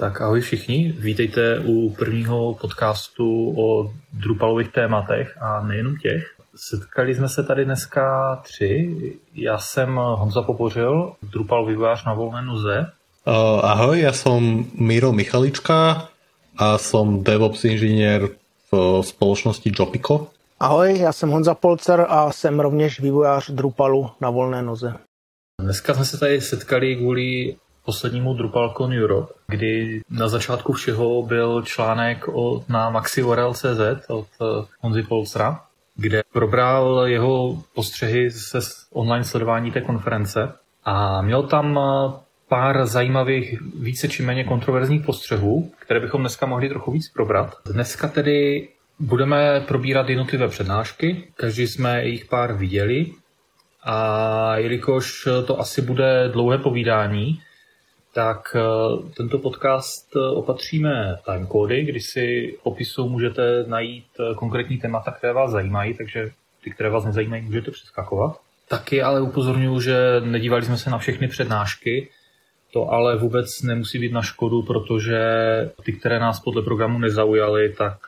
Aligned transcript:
Tak 0.00 0.20
ahoj 0.20 0.40
všichni, 0.40 0.94
vítejte 0.98 1.58
u 1.58 1.90
prvního 1.90 2.54
podcastu 2.54 3.54
o 3.58 3.92
Drupalových 4.12 4.72
tématech 4.72 5.34
a 5.40 5.62
nejenom 5.66 5.96
těch. 5.96 6.34
Setkali 6.56 7.14
jsme 7.14 7.28
se 7.28 7.42
tady 7.42 7.64
dneska 7.64 8.36
tři. 8.36 8.96
Já 9.34 9.58
jsem 9.58 9.96
Honza 9.96 10.42
Popořil, 10.42 11.12
Drupal 11.22 11.66
vývojář 11.66 12.04
na 12.04 12.14
volné 12.14 12.42
noze. 12.42 12.86
ahoj, 13.62 14.00
já 14.00 14.12
jsem 14.12 14.64
Miro 14.78 15.12
Michalička 15.12 16.08
a 16.56 16.78
jsem 16.78 17.24
DevOps 17.24 17.64
inženýr 17.64 18.28
v 18.72 19.02
společnosti 19.02 19.72
Jopico. 19.74 20.26
Ahoj, 20.60 20.98
já 20.98 21.12
jsem 21.12 21.30
Honza 21.30 21.54
Polcer 21.54 22.06
a 22.08 22.32
jsem 22.32 22.60
rovněž 22.60 23.00
vývojář 23.00 23.50
Drupalu 23.50 24.10
na 24.20 24.30
volné 24.30 24.62
noze. 24.62 24.94
Dneska 25.62 25.94
jsme 25.94 26.04
se 26.04 26.18
tady 26.18 26.40
setkali 26.40 26.96
kvůli 26.96 27.56
poslednímu 27.84 28.34
DrupalCon 28.34 28.92
Europe, 28.92 29.32
kdy 29.46 30.00
na 30.10 30.28
začátku 30.28 30.72
všeho 30.72 31.22
byl 31.22 31.62
článek 31.62 32.28
od, 32.28 32.68
na 32.68 32.90
MaxiORL.cz 32.90 34.08
od 34.08 34.26
Honzy 34.80 35.02
Polstra, 35.02 35.60
kde 35.96 36.22
probral 36.32 37.02
jeho 37.06 37.62
postřehy 37.74 38.30
se 38.30 38.58
online 38.92 39.24
sledování 39.24 39.70
té 39.70 39.80
konference 39.80 40.52
a 40.84 41.22
měl 41.22 41.42
tam 41.42 41.78
eh, 41.78 42.12
pár 42.48 42.86
zajímavých, 42.86 43.60
více 43.80 44.08
či 44.08 44.22
méně 44.22 44.44
kontroverzních 44.44 45.04
postřehů, 45.04 45.72
které 45.78 46.00
bychom 46.00 46.20
dneska 46.20 46.46
mohli 46.46 46.68
trochu 46.68 46.90
víc 46.90 47.08
probrat. 47.08 47.54
Dneska 47.72 48.08
tedy 48.08 48.68
budeme 48.98 49.60
probírat 49.60 50.08
jednotlivé 50.08 50.48
přednášky, 50.48 51.24
každý 51.34 51.66
jsme 51.66 52.04
jich 52.04 52.24
pár 52.24 52.54
viděli 52.54 53.06
a 53.82 54.56
jelikož 54.56 55.28
to 55.46 55.60
asi 55.60 55.82
bude 55.82 56.28
dlouhé 56.32 56.58
povídání, 56.58 57.40
tak 58.12 58.56
eh, 58.56 58.60
tento 59.16 59.38
podcast 59.38 60.16
eh, 60.16 60.18
opatříme 60.18 61.16
timecody, 61.24 61.84
kdy 61.84 62.00
si 62.00 62.56
v 62.60 62.62
popisu 62.62 63.08
můžete 63.08 63.64
najít 63.66 64.06
eh, 64.20 64.34
konkrétní 64.34 64.78
témata, 64.78 65.10
které 65.10 65.32
vás 65.32 65.50
zajímají, 65.50 65.94
takže 65.94 66.30
ty, 66.64 66.70
které 66.70 66.90
vás 66.90 67.04
nezajímají, 67.04 67.42
můžete 67.42 67.70
přeskakovat. 67.70 68.40
Taky 68.68 69.02
ale 69.02 69.20
upozorňuji, 69.20 69.80
že 69.80 70.20
nedívali 70.24 70.62
jsme 70.62 70.76
se 70.76 70.90
na 70.90 70.98
všechny 70.98 71.28
přednášky, 71.28 72.08
to 72.72 72.88
ale 72.88 73.16
vůbec 73.16 73.62
nemusí 73.62 73.98
být 73.98 74.12
na 74.12 74.22
škodu, 74.22 74.62
protože 74.62 75.20
ty, 75.82 75.92
které 75.92 76.20
nás 76.20 76.40
podle 76.40 76.62
programu 76.62 76.98
nezaujaly, 76.98 77.72
tak 77.72 77.98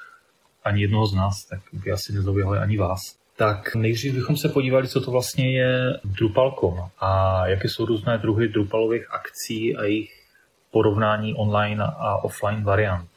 ani 0.65 0.83
jednoho 0.83 1.07
z 1.07 1.15
nás, 1.15 1.45
tak 1.51 1.61
by 1.73 1.93
asi 1.93 2.13
nezaujaly 2.13 2.59
ani 2.59 2.79
vás. 2.79 3.22
Tak 3.43 3.75
nejdřív 3.75 4.15
bychom 4.15 4.37
se 4.37 4.49
podívali, 4.49 4.89
co 4.89 5.01
to 5.01 5.11
vlastně 5.11 5.53
je 5.53 5.99
Drupal.com 6.05 6.79
a 7.01 7.43
jaké 7.47 7.69
jsou 7.69 7.87
různé 7.87 8.19
druhy 8.19 8.49
Drupalových 8.49 9.07
akcí 9.11 9.77
a 9.77 9.83
jejich 9.83 10.11
porovnání 10.71 11.35
online 11.35 11.85
a 11.85 12.25
offline 12.25 12.63
variant. 12.63 13.09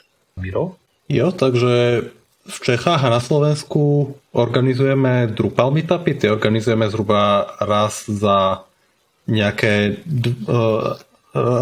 Miro? 0.42 0.72
Jo, 1.09 1.32
takže 1.32 2.02
v 2.48 2.59
Čechách 2.62 3.06
a 3.06 3.09
na 3.09 3.20
Slovensku 3.20 4.16
organizujeme 4.32 5.28
Drupal 5.28 5.72
meetupy, 5.72 6.14
ty 6.14 6.30
organizujeme 6.30 6.89
zhruba 6.89 7.45
raz 7.62 8.10
za 8.10 8.64
nějaké 9.28 9.95
uh, 10.50 10.58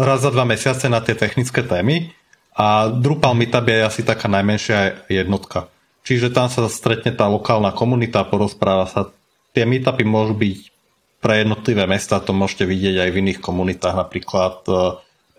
raz 0.04 0.20
za 0.20 0.30
dva 0.30 0.44
mesiace 0.44 0.88
na 0.88 1.00
tie 1.00 1.14
technické 1.14 1.62
témy 1.62 2.10
a 2.56 2.88
Drupal 2.88 3.34
meetup 3.34 3.68
je 3.68 3.84
asi 3.84 4.02
taká 4.02 4.28
najmenšia 4.28 5.04
jednotka. 5.08 5.68
Čiže 6.04 6.28
tam 6.30 6.52
sa 6.52 6.68
stretne 6.68 7.16
tá 7.16 7.24
lokálna 7.24 7.72
komunita, 7.72 8.28
porozpráva 8.28 8.84
sa. 8.86 9.08
Tie 9.56 9.64
meetupy 9.64 10.04
môžu 10.04 10.36
byť 10.36 10.58
pre 11.24 11.40
jednotlivé 11.40 11.88
mesta, 11.88 12.20
to 12.20 12.36
môžete 12.36 12.68
vidieť 12.68 13.08
aj 13.08 13.10
v 13.10 13.18
iných 13.24 13.40
komunitách, 13.40 13.96
napríklad 13.96 14.68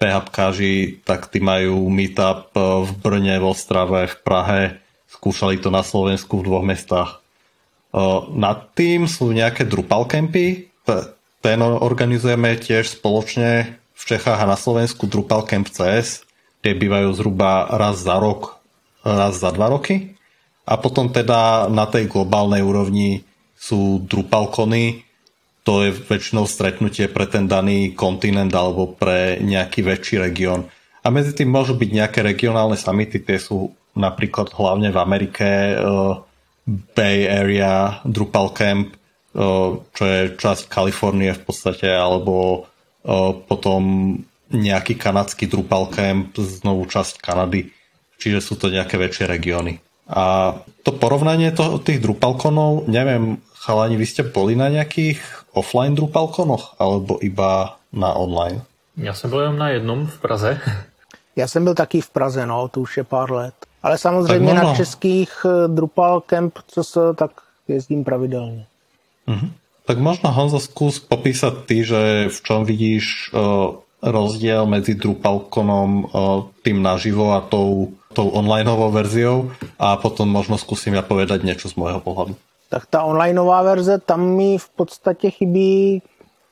PHPkáži, 0.02 0.74
e, 0.82 0.90
tak 1.06 1.30
tí 1.30 1.38
majú 1.38 1.86
meetup 1.94 2.50
e, 2.58 2.82
v 2.82 2.92
Brne, 2.98 3.38
v 3.38 3.46
Ostrave, 3.46 4.10
v 4.10 4.18
Prahe, 4.26 4.62
skúšali 5.06 5.62
to 5.62 5.70
na 5.70 5.86
Slovensku 5.86 6.42
v 6.42 6.50
dvoch 6.50 6.66
mestách. 6.66 7.12
E, 7.14 7.18
nad 8.34 8.74
tým 8.74 9.06
sú 9.06 9.30
nejaké 9.30 9.70
Drupal 9.70 10.10
campy, 10.10 10.74
ten 11.46 11.62
organizujeme 11.62 12.58
tiež 12.58 12.98
spoločne 12.98 13.78
v 13.78 14.04
Čechách 14.04 14.42
a 14.42 14.50
na 14.50 14.58
Slovensku 14.58 15.06
Drupal 15.06 15.46
Camp 15.46 15.70
CS, 15.70 16.26
tie 16.66 16.74
bývajú 16.74 17.14
zhruba 17.14 17.70
raz 17.70 18.02
za 18.02 18.18
rok, 18.18 18.58
raz 19.06 19.38
za 19.38 19.54
dva 19.54 19.70
roky. 19.70 20.15
A 20.66 20.82
potom 20.82 21.14
teda 21.14 21.70
na 21.70 21.86
tej 21.86 22.10
globálnej 22.10 22.66
úrovni 22.66 23.22
sú 23.54 24.02
Drupalkony, 24.02 25.06
to 25.66 25.82
je 25.82 25.90
väčšinou 25.94 26.46
stretnutie 26.46 27.10
pre 27.10 27.26
ten 27.26 27.50
daný 27.50 27.98
kontinent 27.98 28.54
alebo 28.54 28.94
pre 28.94 29.42
nejaký 29.42 29.82
väčší 29.82 30.22
región. 30.22 30.70
A 31.02 31.10
medzi 31.10 31.34
tým 31.34 31.50
môžu 31.50 31.74
byť 31.74 31.90
nejaké 31.90 32.20
regionálne 32.22 32.78
samity, 32.78 33.22
tie 33.26 33.42
sú 33.42 33.74
napríklad 33.98 34.54
hlavne 34.54 34.94
v 34.94 34.98
Amerike, 35.02 35.50
uh, 35.78 36.22
Bay 36.66 37.26
Area, 37.30 38.02
Drupal 38.06 38.54
Camp, 38.54 38.94
uh, 38.94 39.82
čo 39.94 40.04
je 40.06 40.22
časť 40.38 40.70
Kalifornie 40.70 41.34
v 41.34 41.42
podstate, 41.46 41.90
alebo 41.90 42.66
uh, 43.06 43.34
potom 43.34 44.14
nejaký 44.54 44.98
kanadský 44.98 45.50
Drupal 45.50 45.90
Camp, 45.90 46.38
znovu 46.38 46.86
časť 46.86 47.22
Kanady. 47.22 47.70
Čiže 48.22 48.40
sú 48.42 48.54
to 48.58 48.70
nejaké 48.70 48.98
väčšie 48.98 49.26
regióny. 49.30 49.85
A 50.06 50.54
to 50.86 50.92
porovnanie 50.92 51.52
to, 51.52 51.82
tých 51.82 52.00
Drupalkonov, 52.00 52.86
neviem, 52.86 53.42
chalani, 53.58 53.98
vy 53.98 54.06
ste 54.06 54.24
boli 54.24 54.54
na 54.54 54.70
nějakých 54.70 55.18
offline 55.58 55.96
Drupalkonoch, 55.98 56.78
alebo 56.78 57.18
iba 57.26 57.82
na 57.94 58.14
online? 58.14 58.62
Já 58.98 59.14
jsem 59.14 59.30
byl 59.30 59.40
jenom 59.40 59.58
na 59.58 59.70
jednom 59.70 60.08
v 60.08 60.18
Praze. 60.20 60.60
Já 61.36 61.48
jsem 61.48 61.64
byl 61.64 61.74
taky 61.74 62.02
v 62.02 62.10
Praze, 62.10 62.46
no, 62.46 62.68
to 62.68 62.82
už 62.82 62.98
je 62.98 63.04
pár 63.04 63.32
let. 63.32 63.54
Ale 63.84 63.98
samozřejmě 63.98 64.54
na 64.54 64.76
českých 64.76 65.46
eh, 65.46 65.68
Drupal 65.68 66.22
Camp, 66.22 66.60
co 66.68 66.84
se, 66.84 67.00
tak 67.16 67.32
jezdím 67.68 68.04
pravidelně. 68.04 68.66
Mm-hmm. 69.28 69.50
Tak 69.86 69.98
možno 69.98 70.32
Honzo 70.32 70.60
zkus 70.60 71.00
popísat 71.00 71.66
ty, 71.66 71.86
že 71.86 72.30
v 72.30 72.42
čom 72.42 72.66
vidíš 72.66 73.30
uh, 73.34 73.76
rozdíl 74.02 74.66
mezi 74.66 74.96
Drupalconom 74.96 76.06
uh, 76.06 76.10
tým 76.66 76.82
naživo 76.82 77.34
a 77.34 77.42
tou 77.42 77.94
tou 78.16 78.32
onlineovou 78.32 78.92
verziou 78.92 79.52
a 79.76 80.00
potom 80.00 80.32
možno 80.32 80.56
zkusím 80.56 80.96
ja 80.96 81.04
povedať 81.04 81.44
něco 81.44 81.68
z 81.68 81.76
môjho 81.76 82.00
pohľadu. 82.00 82.40
Tak 82.72 82.88
ta 82.88 83.04
onlineová 83.04 83.62
verze, 83.62 84.00
tam 84.00 84.24
mi 84.40 84.58
v 84.58 84.70
podstatě 84.70 85.30
chybí 85.30 86.02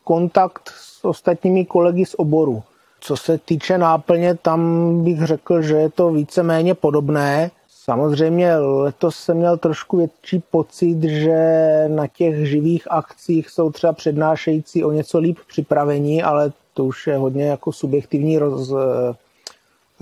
kontakt 0.04 0.70
s 0.70 1.06
ostatními 1.06 1.66
kolegy 1.66 2.06
z 2.06 2.16
oboru. 2.20 2.64
Co 3.00 3.18
se 3.18 3.38
týče 3.38 3.78
náplně, 3.78 4.36
tam 4.36 4.60
bych 5.04 5.24
řekl, 5.24 5.62
že 5.62 5.76
je 5.76 5.90
to 5.90 6.12
víceméně 6.12 6.74
podobné. 6.76 7.52
Samozřejmě 7.84 8.58
letos 8.58 9.16
jsem 9.16 9.38
měl 9.38 9.58
trošku 9.58 9.98
větší 9.98 10.40
pocit, 10.52 11.04
že 11.04 11.40
na 11.88 12.08
těch 12.08 12.48
živých 12.48 12.92
akcích 12.92 13.50
jsou 13.50 13.72
třeba 13.72 13.94
přednášející 13.94 14.84
o 14.84 14.92
něco 14.92 15.20
líp 15.20 15.40
připravení, 15.48 16.24
ale 16.24 16.52
to 16.74 16.86
už 16.86 17.08
je 17.08 17.18
hodně 17.18 17.46
jako 17.46 17.72
subjektivní, 17.72 18.38
roz, 18.38 18.74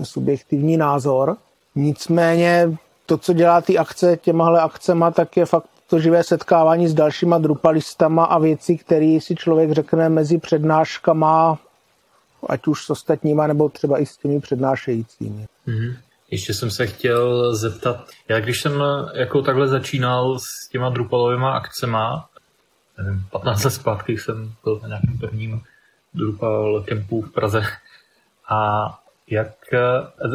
subjektivní 0.02 0.76
názor. 0.76 1.36
Nicméně 1.74 2.76
to, 3.06 3.18
co 3.18 3.32
dělá 3.32 3.60
ty 3.60 3.78
akce 3.78 4.16
těmahle 4.16 4.60
akcema, 4.60 5.10
tak 5.10 5.36
je 5.36 5.46
fakt 5.46 5.66
to 5.86 5.98
živé 5.98 6.24
setkávání 6.24 6.88
s 6.88 6.94
dalšíma 6.94 7.38
drupalistama 7.38 8.24
a 8.24 8.38
věci, 8.38 8.76
které 8.76 9.18
si 9.20 9.36
člověk 9.36 9.72
řekne 9.72 10.08
mezi 10.08 10.38
přednáškama, 10.38 11.58
ať 12.48 12.66
už 12.66 12.84
s 12.84 12.90
ostatníma, 12.90 13.46
nebo 13.46 13.68
třeba 13.68 13.98
i 13.98 14.06
s 14.06 14.16
těmi 14.16 14.40
přednášejícími. 14.40 15.46
Mm-hmm. 15.68 15.96
Ještě 16.30 16.54
jsem 16.54 16.70
se 16.70 16.86
chtěl 16.86 17.56
zeptat, 17.56 18.06
já 18.28 18.40
když 18.40 18.60
jsem 18.60 18.82
jako 19.14 19.42
takhle 19.42 19.68
začínal 19.68 20.38
s 20.38 20.68
těma 20.68 20.88
Drupalovými 20.88 21.46
akcema, 21.46 22.28
nevím, 22.98 23.24
15 23.30 23.64
let 23.64 23.70
zpátky 23.70 24.18
jsem 24.18 24.52
byl 24.64 24.80
na 24.82 24.88
nějakém 24.88 25.18
prvním 25.18 25.62
Drupal 26.14 26.82
kempu 26.82 27.22
v 27.22 27.32
Praze 27.32 27.62
a 28.48 28.86
jak, 29.30 29.48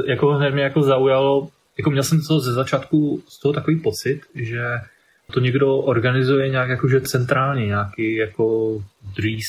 jako 0.08 0.40
mě 0.52 0.64
jako 0.64 0.82
zaujalo, 0.82 1.48
jako 1.78 1.90
měl 1.90 2.04
jsem 2.04 2.22
to 2.28 2.40
ze 2.40 2.54
začátku 2.54 3.24
z 3.28 3.40
toho 3.40 3.54
takový 3.54 3.80
pocit, 3.80 4.22
že 4.36 4.64
to 5.34 5.40
někdo 5.40 5.78
organizuje 5.78 6.50
nějak 6.50 6.70
jakože 6.70 7.02
centrálně, 7.02 7.66
nějaký 7.66 8.16
jako 8.16 8.78
Dries 9.16 9.48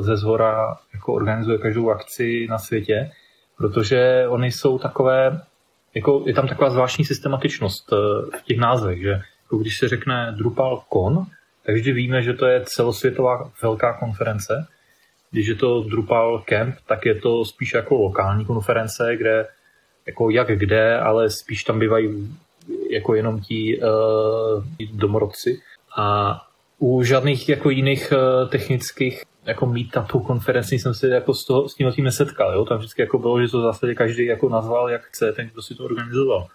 ze 0.00 0.16
zhora 0.16 0.76
jako 0.94 1.14
organizuje 1.14 1.58
každou 1.58 1.90
akci 1.90 2.46
na 2.50 2.58
světě, 2.58 3.10
protože 3.58 4.26
oni 4.28 4.52
jsou 4.52 4.78
takové, 4.78 5.40
jako 5.94 6.22
je 6.26 6.34
tam 6.34 6.48
taková 6.48 6.70
zvláštní 6.70 7.04
systematičnost 7.04 7.92
eh, 7.92 7.96
v 8.38 8.42
těch 8.44 8.58
názvech, 8.58 9.02
že 9.02 9.20
jako 9.42 9.56
když 9.56 9.78
se 9.78 9.88
řekne 9.88 10.34
Drupal 10.38 10.82
Con, 10.92 11.26
tak 11.66 11.74
vždy 11.74 11.92
víme, 11.92 12.22
že 12.22 12.32
to 12.32 12.46
je 12.46 12.62
celosvětová 12.64 13.50
velká 13.62 13.92
konference, 13.92 14.66
když 15.34 15.46
je 15.46 15.54
to 15.54 15.82
Drupal 15.82 16.42
Camp, 16.46 16.74
tak 16.86 17.06
je 17.06 17.14
to 17.14 17.44
spíš 17.44 17.74
jako 17.74 17.94
lokální 17.94 18.44
konference, 18.44 19.16
kde 19.16 19.46
jako 20.06 20.30
jak 20.30 20.58
kde, 20.58 20.98
ale 20.98 21.30
spíš 21.30 21.64
tam 21.64 21.78
bývají 21.78 22.36
jako 22.90 23.14
jenom 23.14 23.40
ti 23.40 23.80
uh, 23.80 24.64
domorodci. 24.92 25.60
A 25.96 26.40
u 26.78 27.02
žádných 27.02 27.48
jako 27.48 27.70
jiných 27.70 28.12
uh, 28.12 28.48
technických 28.48 29.22
jako 29.44 29.66
meetupu 29.66 30.20
konferenci 30.20 30.78
jsem 30.78 30.94
se 30.94 31.08
jako 31.08 31.34
s, 31.34 31.44
toho, 31.44 31.68
s 31.68 31.74
tím 31.74 31.92
tím 31.92 32.04
nesetkal. 32.04 32.52
Jo? 32.52 32.64
Tam 32.64 32.78
vždycky 32.78 33.02
jako 33.02 33.18
bylo, 33.18 33.42
že 33.42 33.48
to 33.48 33.58
v 33.60 33.62
zásadě 33.62 33.94
každý 33.94 34.26
jako 34.26 34.48
nazval, 34.48 34.90
jak 34.90 35.02
chce, 35.02 35.32
ten, 35.32 35.50
kdo 35.52 35.62
si 35.62 35.74
to 35.74 35.84
organizoval. 35.84 36.46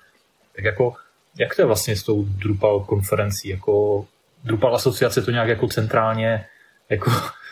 Tak 0.55 0.65
jako, 0.65 0.93
jak 1.39 1.55
to 1.55 1.61
je 1.61 1.65
vlastně 1.65 1.95
s 1.95 2.03
tou 2.03 2.23
Drupal 2.23 2.79
konferencí? 2.79 3.49
Jako 3.49 4.05
Drupal 4.43 4.75
asociace 4.75 5.21
to 5.21 5.31
nějak 5.31 5.47
jako 5.47 5.67
centrálně 5.67 6.45
jako 6.89 7.11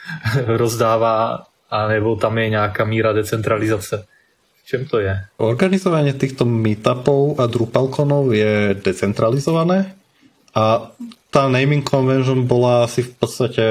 rozdává, 0.61 1.43
anebo 1.69 2.15
tam 2.15 2.37
je 2.37 2.49
nějaká 2.49 2.85
míra 2.85 3.13
decentralizace? 3.13 4.05
V 4.63 4.67
čem 4.67 4.85
to 4.85 4.99
je? 4.99 5.15
Organizovanie 5.37 6.13
týchto 6.13 6.43
meetupov 6.45 7.39
a 7.39 7.47
Drupalconov 7.47 8.35
je 8.35 8.75
decentralizované 8.75 9.95
a 10.55 10.91
tá 11.31 11.47
naming 11.47 11.85
convention 11.85 12.47
bola 12.47 12.83
asi 12.83 13.03
v 13.03 13.11
podstate 13.15 13.65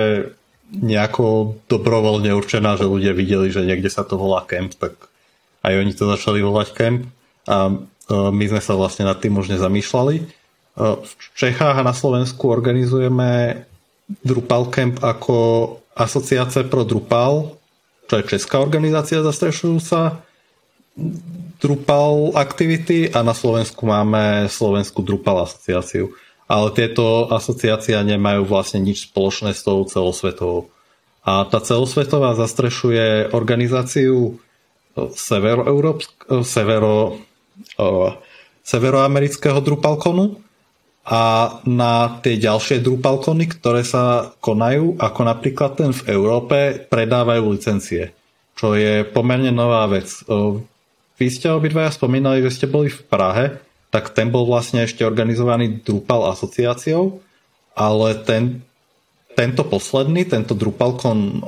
nejako 0.71 1.57
dobrovoľne 1.71 2.35
určená, 2.35 2.75
že 2.75 2.91
ľudia 2.91 3.15
videli, 3.15 3.51
že 3.51 3.67
niekde 3.67 3.91
sa 3.91 4.03
to 4.03 4.19
volá 4.19 4.43
camp, 4.47 4.75
tak 4.75 4.99
aj 5.63 5.73
oni 5.75 5.93
to 5.95 6.11
začali 6.11 6.43
volať 6.43 6.69
camp 6.75 7.01
a 7.47 7.71
e, 7.71 7.75
my 8.11 8.45
sme 8.51 8.63
sa 8.63 8.75
vlastne 8.75 9.07
nad 9.07 9.19
tým 9.19 9.39
už 9.39 9.51
nezamýšľali. 9.55 10.15
E, 10.19 10.25
v 11.03 11.13
Čechách 11.39 11.83
a 11.83 11.87
na 11.87 11.95
Slovensku 11.95 12.51
organizujeme 12.51 13.63
Drupal 14.07 14.71
Camp 14.71 15.03
ako 15.03 15.37
asociácia 15.97 16.63
pro 16.67 16.87
Drupal, 16.87 17.59
čo 18.07 18.15
je 18.23 18.39
česká 18.39 18.63
organizácia 18.63 19.25
zastrešujúca 19.25 20.23
Drupal 21.59 22.37
aktivity 22.39 23.11
a 23.11 23.21
na 23.27 23.35
Slovensku 23.35 23.83
máme 23.85 24.47
Slovenskú 24.47 25.03
Drupal 25.03 25.45
asociáciu 25.45 26.15
ale 26.47 26.71
tieto 26.71 27.27
asociácia 27.31 27.99
nemajú 28.07 28.47
vlastne 28.47 28.79
nič 28.79 29.11
spoločné 29.11 29.51
s 29.51 29.67
tou 29.67 29.83
celosvetovou. 29.83 30.71
A 31.27 31.43
tá 31.43 31.59
celosvetová 31.59 32.39
zastrešuje 32.39 33.35
organizáciu 33.35 34.39
e, 34.95 35.11
severo, 35.19 35.67
severo, 36.47 37.19
uh, 37.83 38.15
severoamerického 38.63 39.59
Drupalkonu 39.59 40.39
a 41.07 41.23
na 41.63 42.19
tie 42.19 42.35
ďalšie 42.35 42.83
Drupalkony, 42.83 43.47
ktoré 43.47 43.87
sa 43.87 44.35
konajú, 44.43 44.99
ako 44.99 45.21
napríklad 45.23 45.79
ten 45.79 45.95
v 45.95 46.03
Európe, 46.11 46.83
predávajú 46.91 47.55
licencie, 47.55 48.11
čo 48.59 48.75
je 48.75 49.07
pomerne 49.07 49.55
nová 49.55 49.87
vec. 49.87 50.11
Vy 51.17 51.27
ste 51.31 51.55
obidvaja 51.55 51.95
spomínali, 51.95 52.43
že 52.43 52.59
ste 52.59 52.67
boli 52.67 52.91
v 52.91 53.01
Prahe 53.07 53.63
tak 53.97 54.13
ten 54.13 54.29
bol 54.29 54.45
vlastne 54.45 54.85
ešte 54.85 55.09
organizovaný 55.09 55.81
Drupal 55.81 56.29
asociáciou, 56.29 57.23
ale 57.73 58.09
ten, 58.29 58.61
tento 59.33 59.65
posledný, 59.65 60.29
tento 60.29 60.53
DrupalCon 60.53 61.19
uh, 61.19 61.39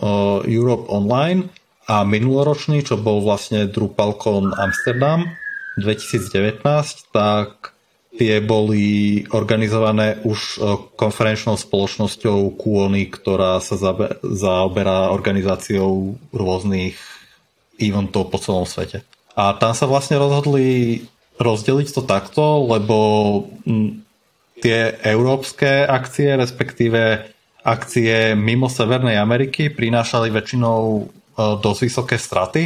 Europe 0.49 0.89
Online 0.89 1.45
a 1.85 2.09
minuloročný, 2.09 2.85
čo 2.89 2.97
bol 2.97 3.21
vlastne 3.21 3.69
DrupalCon 3.69 4.57
Amsterdam 4.57 5.29
2019, 5.77 6.65
tak 7.13 7.77
tie 8.19 8.43
boli 8.43 9.23
organizované 9.31 10.19
už 10.27 10.39
uh, 10.59 10.77
konferenčnou 10.99 11.55
spoločnosťou 11.55 12.59
Kuony, 12.59 13.07
ktorá 13.07 13.63
sa 13.63 13.79
zaoberá 14.27 15.15
organizáciou 15.15 16.19
rôznych 16.35 16.99
eventov 17.79 18.35
po 18.35 18.43
celom 18.43 18.67
svete. 18.67 19.07
A 19.39 19.55
tam 19.55 19.71
sa 19.71 19.87
vlastne 19.87 20.19
rozhodli 20.19 21.07
rozdeliť 21.39 21.89
to 21.95 22.03
takto, 22.03 22.67
lebo 22.67 22.99
tie 24.59 24.99
európske 25.07 25.87
akcie, 25.87 26.35
respektíve 26.35 27.31
akcie 27.63 28.35
mimo 28.35 28.67
Severnej 28.67 29.15
Ameriky 29.15 29.71
prinášali 29.71 30.35
väčšinou 30.35 30.81
e, 30.83 31.03
dosť 31.63 31.81
vysoké 31.87 32.17
straty 32.19 32.63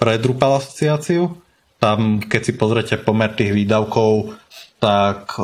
pre 0.00 0.16
Drupal 0.16 0.64
asociáciu. 0.64 1.36
Tam, 1.78 2.18
keď 2.18 2.40
si 2.42 2.52
pozrete 2.56 2.94
pomer 2.98 3.36
tých 3.36 3.54
výdavkov, 3.54 4.34
tak 4.78 5.34
e, 5.38 5.42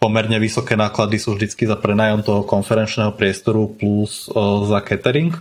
pomerne 0.00 0.36
vysoké 0.40 0.76
náklady 0.76 1.20
sú 1.20 1.36
vždycky 1.36 1.68
za 1.68 1.76
prenajom 1.76 2.24
toho 2.24 2.42
konferenčného 2.44 3.12
priestoru 3.16 3.68
plus 3.70 4.28
e, 4.28 4.36
za 4.68 4.80
catering. 4.84 5.36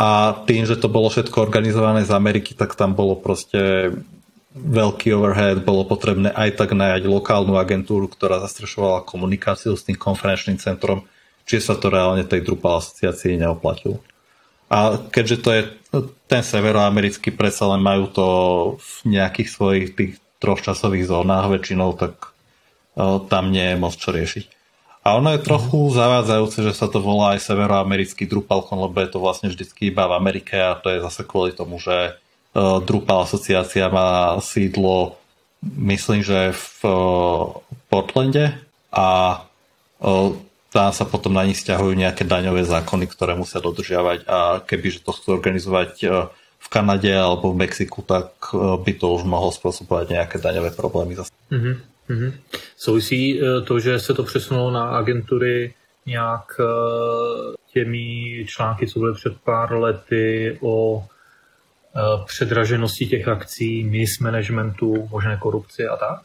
A 0.00 0.32
tým, 0.48 0.64
že 0.64 0.80
to 0.80 0.88
bolo 0.88 1.12
všetko 1.12 1.44
organizované 1.44 2.06
z 2.08 2.12
Ameriky, 2.14 2.56
tak 2.56 2.72
tam 2.74 2.96
bolo 2.96 3.18
proste 3.18 3.92
veľký 4.56 5.14
overhead, 5.14 5.62
bolo 5.62 5.86
potrebné 5.86 6.34
aj 6.34 6.58
tak 6.58 6.74
najať 6.74 7.06
lokálnu 7.06 7.54
agentúru, 7.54 8.10
ktorá 8.10 8.42
zastrešovala 8.42 9.06
komunikáciu 9.06 9.78
s 9.78 9.86
tým 9.86 9.94
konferenčným 9.94 10.58
centrom, 10.58 11.06
čiže 11.46 11.70
sa 11.70 11.74
to 11.78 11.92
reálne 11.92 12.26
tej 12.26 12.42
Drupal 12.42 12.82
asociácii 12.82 13.38
neoplatilo. 13.38 14.02
A 14.70 14.98
keďže 14.98 15.36
to 15.42 15.50
je 15.50 15.62
ten 16.30 16.42
severoamerický, 16.46 17.34
predsa 17.34 17.66
len 17.70 17.82
majú 17.82 18.06
to 18.10 18.26
v 18.78 19.18
nejakých 19.18 19.48
svojich 19.50 19.86
tých 19.98 20.12
troch 20.40 20.64
časových 20.64 21.06
zónach 21.06 21.52
väčšinou, 21.52 21.94
tak 22.00 22.32
tam 23.28 23.54
nie 23.54 23.62
je 23.62 23.76
moc 23.76 23.94
čo 23.94 24.10
riešiť. 24.10 24.58
A 25.04 25.16
ono 25.16 25.32
je 25.32 25.44
trochu 25.44 25.92
zavádzajúce, 25.92 26.64
že 26.64 26.72
sa 26.76 26.88
to 26.88 27.00
volá 27.00 27.36
aj 27.36 27.44
severoamerický 27.44 28.28
Drupalcon, 28.28 28.80
lebo 28.80 28.96
je 29.00 29.08
to 29.08 29.22
vlastne 29.22 29.48
vždycky 29.52 29.88
iba 29.92 30.04
v 30.08 30.16
Amerike 30.16 30.56
a 30.56 30.76
to 30.76 30.92
je 30.92 31.04
zase 31.04 31.24
kvôli 31.24 31.52
tomu, 31.56 31.80
že 31.80 32.20
Eh, 32.50 32.78
Drupal 32.82 33.22
asociácia 33.22 33.86
má 33.86 34.34
sídlo, 34.42 35.14
myslím, 35.62 36.26
že 36.26 36.50
v 36.50 36.82
eh, 36.82 36.92
Portlande 37.86 38.58
a 38.90 39.42
tam 40.70 40.96
sa 40.96 41.04
potom 41.04 41.36
na 41.36 41.44
nich 41.44 41.60
stiahujú 41.60 41.92
nejaké 41.92 42.24
daňové 42.24 42.64
zákony, 42.64 43.04
ktoré 43.04 43.36
musia 43.36 43.60
dodržiavať 43.60 44.24
a 44.24 44.64
kebyže 44.64 45.04
to 45.04 45.12
chcú 45.12 45.36
organizovať 45.36 45.92
Kanade 46.70 47.10
alebo 47.10 47.50
v 47.50 47.66
Mexiku, 47.66 48.06
tak 48.06 48.30
by 48.54 48.92
to 48.94 49.10
už 49.18 49.26
mohlo 49.26 49.50
spôsobovať 49.50 50.14
nejaké 50.14 50.36
daňové 50.38 50.70
problémy 50.70 51.18
zase. 51.18 51.34
Mm-hmm. 51.50 51.74
Mm-hmm. 52.10 52.30
Souvisí 52.78 53.40
to, 53.66 53.74
že 53.80 53.98
se 53.98 54.14
to 54.14 54.22
přesunulo 54.22 54.70
na 54.70 54.94
agentury 54.94 55.74
nějak 56.06 56.60
těmi 57.72 58.04
články, 58.46 58.86
co 58.86 58.98
byly 58.98 59.14
před 59.14 59.34
pár 59.44 59.72
lety 59.72 60.58
o 60.62 61.04
předraženosti 62.26 63.06
těch 63.06 63.28
akcí, 63.28 63.84
mismanagementu, 63.84 65.08
možné 65.10 65.36
korupci 65.36 65.86
a 65.86 65.96
tak 65.96 66.20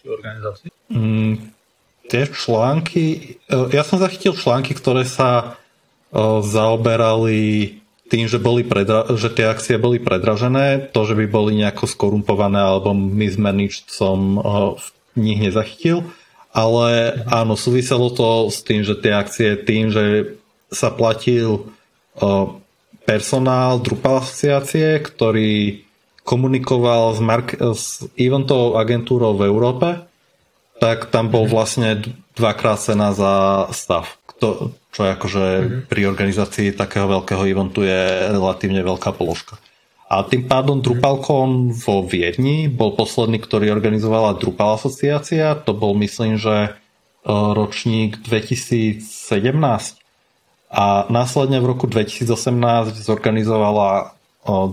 při 0.00 0.08
organizaci? 0.08 0.68
Mm, 0.88 1.52
tie 2.10 2.26
články, 2.26 3.36
ja 3.48 3.84
som 3.84 4.02
zachytil 4.02 4.34
články, 4.34 4.74
ktoré 4.74 5.04
sa 5.06 5.54
eh, 5.54 6.18
zaoberali 6.42 7.79
tým, 8.10 8.26
že, 8.26 8.42
boli 8.42 8.66
predra- 8.66 9.06
že 9.14 9.30
tie 9.30 9.46
akcie 9.46 9.78
boli 9.78 10.02
predražené, 10.02 10.90
to, 10.90 11.06
že 11.06 11.14
by 11.14 11.30
boli 11.30 11.54
nejako 11.54 11.86
skorumpované 11.86 12.58
alebo 12.58 12.90
mismanaged 12.92 13.86
som 13.86 14.42
v 14.74 14.86
nich 15.14 15.38
nezachytil, 15.38 16.10
ale 16.50 17.22
áno, 17.30 17.54
súviselo 17.54 18.10
to 18.10 18.50
s 18.50 18.66
tým, 18.66 18.82
že 18.82 18.98
tie 18.98 19.14
akcie 19.14 19.54
tým, 19.54 19.94
že 19.94 20.34
sa 20.74 20.90
platil 20.90 21.70
personál 23.06 23.78
Drupal 23.78 24.22
asociácie, 24.22 24.98
ktorý 24.98 25.82
komunikoval 26.26 27.14
s, 27.14 27.20
mark- 27.22 27.58
s 27.58 28.06
eventovou 28.14 28.78
agentúrou 28.78 29.34
v 29.34 29.46
Európe, 29.50 29.88
tak 30.82 31.10
tam 31.10 31.30
bol 31.30 31.46
mhm. 31.46 31.52
vlastne 31.52 31.90
dvakrát 32.34 32.78
cena 32.82 33.14
za 33.14 33.66
stav. 33.70 34.10
To, 34.40 34.72
čo 34.90 35.06
je 35.06 35.10
akože 35.14 35.44
mm-hmm. 35.46 35.80
pri 35.86 36.00
organizácii 36.10 36.68
takého 36.74 37.06
veľkého 37.06 37.42
eventu 37.46 37.86
je 37.86 38.30
relatívne 38.30 38.82
veľká 38.82 39.14
položka. 39.14 39.58
A 40.10 40.26
tým 40.26 40.50
pádom 40.50 40.82
mhm. 40.82 40.84
DrupalCon 40.84 41.50
vo 41.70 42.02
Viedni 42.02 42.66
bol 42.66 42.98
posledný, 42.98 43.38
ktorý 43.38 43.70
organizovala 43.70 44.34
Drupal 44.42 44.74
asociácia. 44.74 45.54
To 45.62 45.70
bol 45.70 45.94
myslím, 46.02 46.34
že 46.34 46.54
e, 46.66 46.70
ročník 47.30 48.18
2017 48.18 49.06
a 50.70 51.06
následne 51.10 51.58
v 51.62 51.66
roku 51.70 51.86
2018 51.86 52.94
zorganizovala 52.94 54.14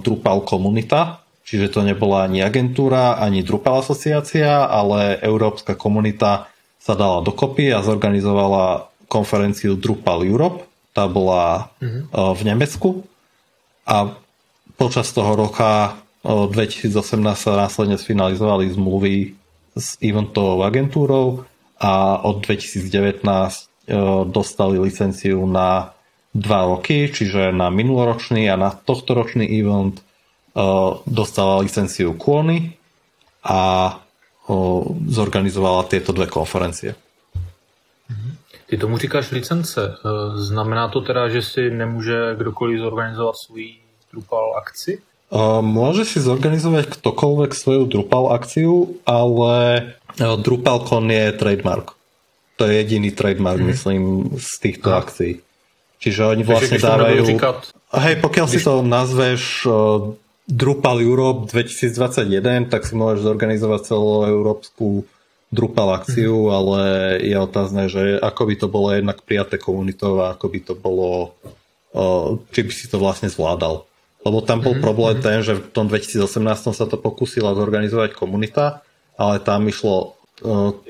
Drupal 0.02 0.48
komunita, 0.48 1.22
čiže 1.44 1.74
to 1.74 1.80
nebola 1.84 2.24
ani 2.26 2.40
agentúra, 2.40 3.20
ani 3.20 3.44
Drupal 3.44 3.84
asociácia, 3.84 4.64
ale 4.64 5.20
európska 5.22 5.76
komunita 5.76 6.48
sa 6.78 6.94
dala 6.96 7.20
dokopy 7.20 7.74
a 7.74 7.84
zorganizovala 7.84 8.94
konferenciu 9.08 9.80
Drupal 9.80 10.28
Europe. 10.28 10.68
Tá 10.92 11.08
bola 11.08 11.72
mm-hmm. 11.80 12.04
v 12.12 12.42
Nemecku 12.44 12.90
a 13.86 14.18
počas 14.76 15.14
toho 15.14 15.38
roka 15.38 15.96
2018 16.26 16.92
sa 17.38 17.54
následne 17.54 18.02
sfinalizovali 18.02 18.66
zmluvy 18.74 19.38
s 19.78 19.96
eventovou 20.02 20.66
agentúrou 20.66 21.46
a 21.78 22.18
od 22.26 22.42
2019 22.42 23.68
E, 23.88 23.96
dostali 24.28 24.76
licenciu 24.84 25.48
na 25.48 25.96
dva 26.36 26.68
roky, 26.68 27.08
čiže 27.08 27.56
na 27.56 27.72
minuloročný 27.72 28.52
a 28.52 28.60
na 28.60 28.76
tohtoročný 28.76 29.48
event 29.48 29.96
e, 29.96 30.04
dostala 31.08 31.64
licenciu 31.64 32.12
Kuony 32.20 32.76
a 33.48 33.62
e, 33.88 33.94
zorganizovala 35.08 35.88
tieto 35.88 36.12
dve 36.12 36.28
konferencie. 36.28 37.00
Ty 38.68 38.78
tomu 38.78 38.98
říkáš 38.98 39.32
licence. 39.32 39.96
Eh, 39.96 40.38
znamená 40.38 40.88
to 40.88 41.02
teda, 41.02 41.30
že 41.30 41.42
si 41.42 41.70
nemůže 41.70 42.36
kdokoliv 42.38 42.80
zorganizovat 42.80 43.36
svůj 43.36 43.74
Drupal 44.12 44.54
akci? 44.58 45.00
Uh, 45.28 45.60
môže 45.60 46.08
si 46.08 46.24
zorganizovať 46.24 46.88
ktokoľvek 46.88 47.52
svoju 47.52 47.84
Drupal 47.92 48.32
akciu, 48.32 48.96
ale 49.04 49.84
uh, 50.24 50.40
DrupalCon 50.40 51.04
je 51.12 51.36
trademark. 51.36 51.92
To 52.56 52.64
je 52.64 52.80
jediný 52.80 53.12
trademark, 53.12 53.60
mm. 53.60 53.68
myslím, 53.68 54.02
z 54.40 54.52
týchto 54.64 54.96
Aha. 54.96 55.04
akcií. 55.04 55.44
Čiže 56.00 56.32
oni 56.32 56.44
vlastne 56.48 56.80
dávajú... 56.80 57.28
Říkat, 57.28 57.60
hej, 58.00 58.16
pokiaľ 58.24 58.46
když... 58.48 58.56
si 58.56 58.60
to 58.64 58.74
nazveš 58.80 59.42
Drupal 60.48 61.04
Europe 61.04 61.52
2021, 61.52 62.72
tak 62.72 62.88
si 62.88 62.96
môžeš 62.96 63.28
zorganizovať 63.28 63.82
celú 63.84 64.24
európsku 64.24 65.04
Drupal 65.48 65.96
akciu, 65.96 66.52
mm. 66.52 66.52
ale 66.52 66.82
je 67.24 67.38
otázne, 67.40 67.84
že 67.88 68.20
ako 68.20 68.42
by 68.52 68.56
to 68.60 68.68
bolo 68.68 68.88
jednak 68.92 69.24
prijaté 69.24 69.56
komunitou 69.56 70.20
a 70.20 70.36
ako 70.36 70.46
by 70.52 70.60
to 70.60 70.74
bolo, 70.76 71.38
uh, 71.96 72.36
či 72.52 72.68
by 72.68 72.72
si 72.76 72.86
to 72.92 73.00
vlastne 73.00 73.32
zvládal. 73.32 73.88
Lebo 74.28 74.44
tam 74.44 74.60
bol 74.60 74.76
mm-hmm. 74.76 74.84
problém 74.84 75.16
mhm. 75.18 75.24
ten, 75.24 75.40
že 75.40 75.56
v 75.56 75.72
tom 75.72 75.88
2018 75.88 76.76
sa 76.76 76.86
to 76.90 77.00
pokusila 77.00 77.56
zorganizovať 77.56 78.12
komunita, 78.12 78.84
ale 79.16 79.40
tam 79.40 79.66
išlo 79.72 80.18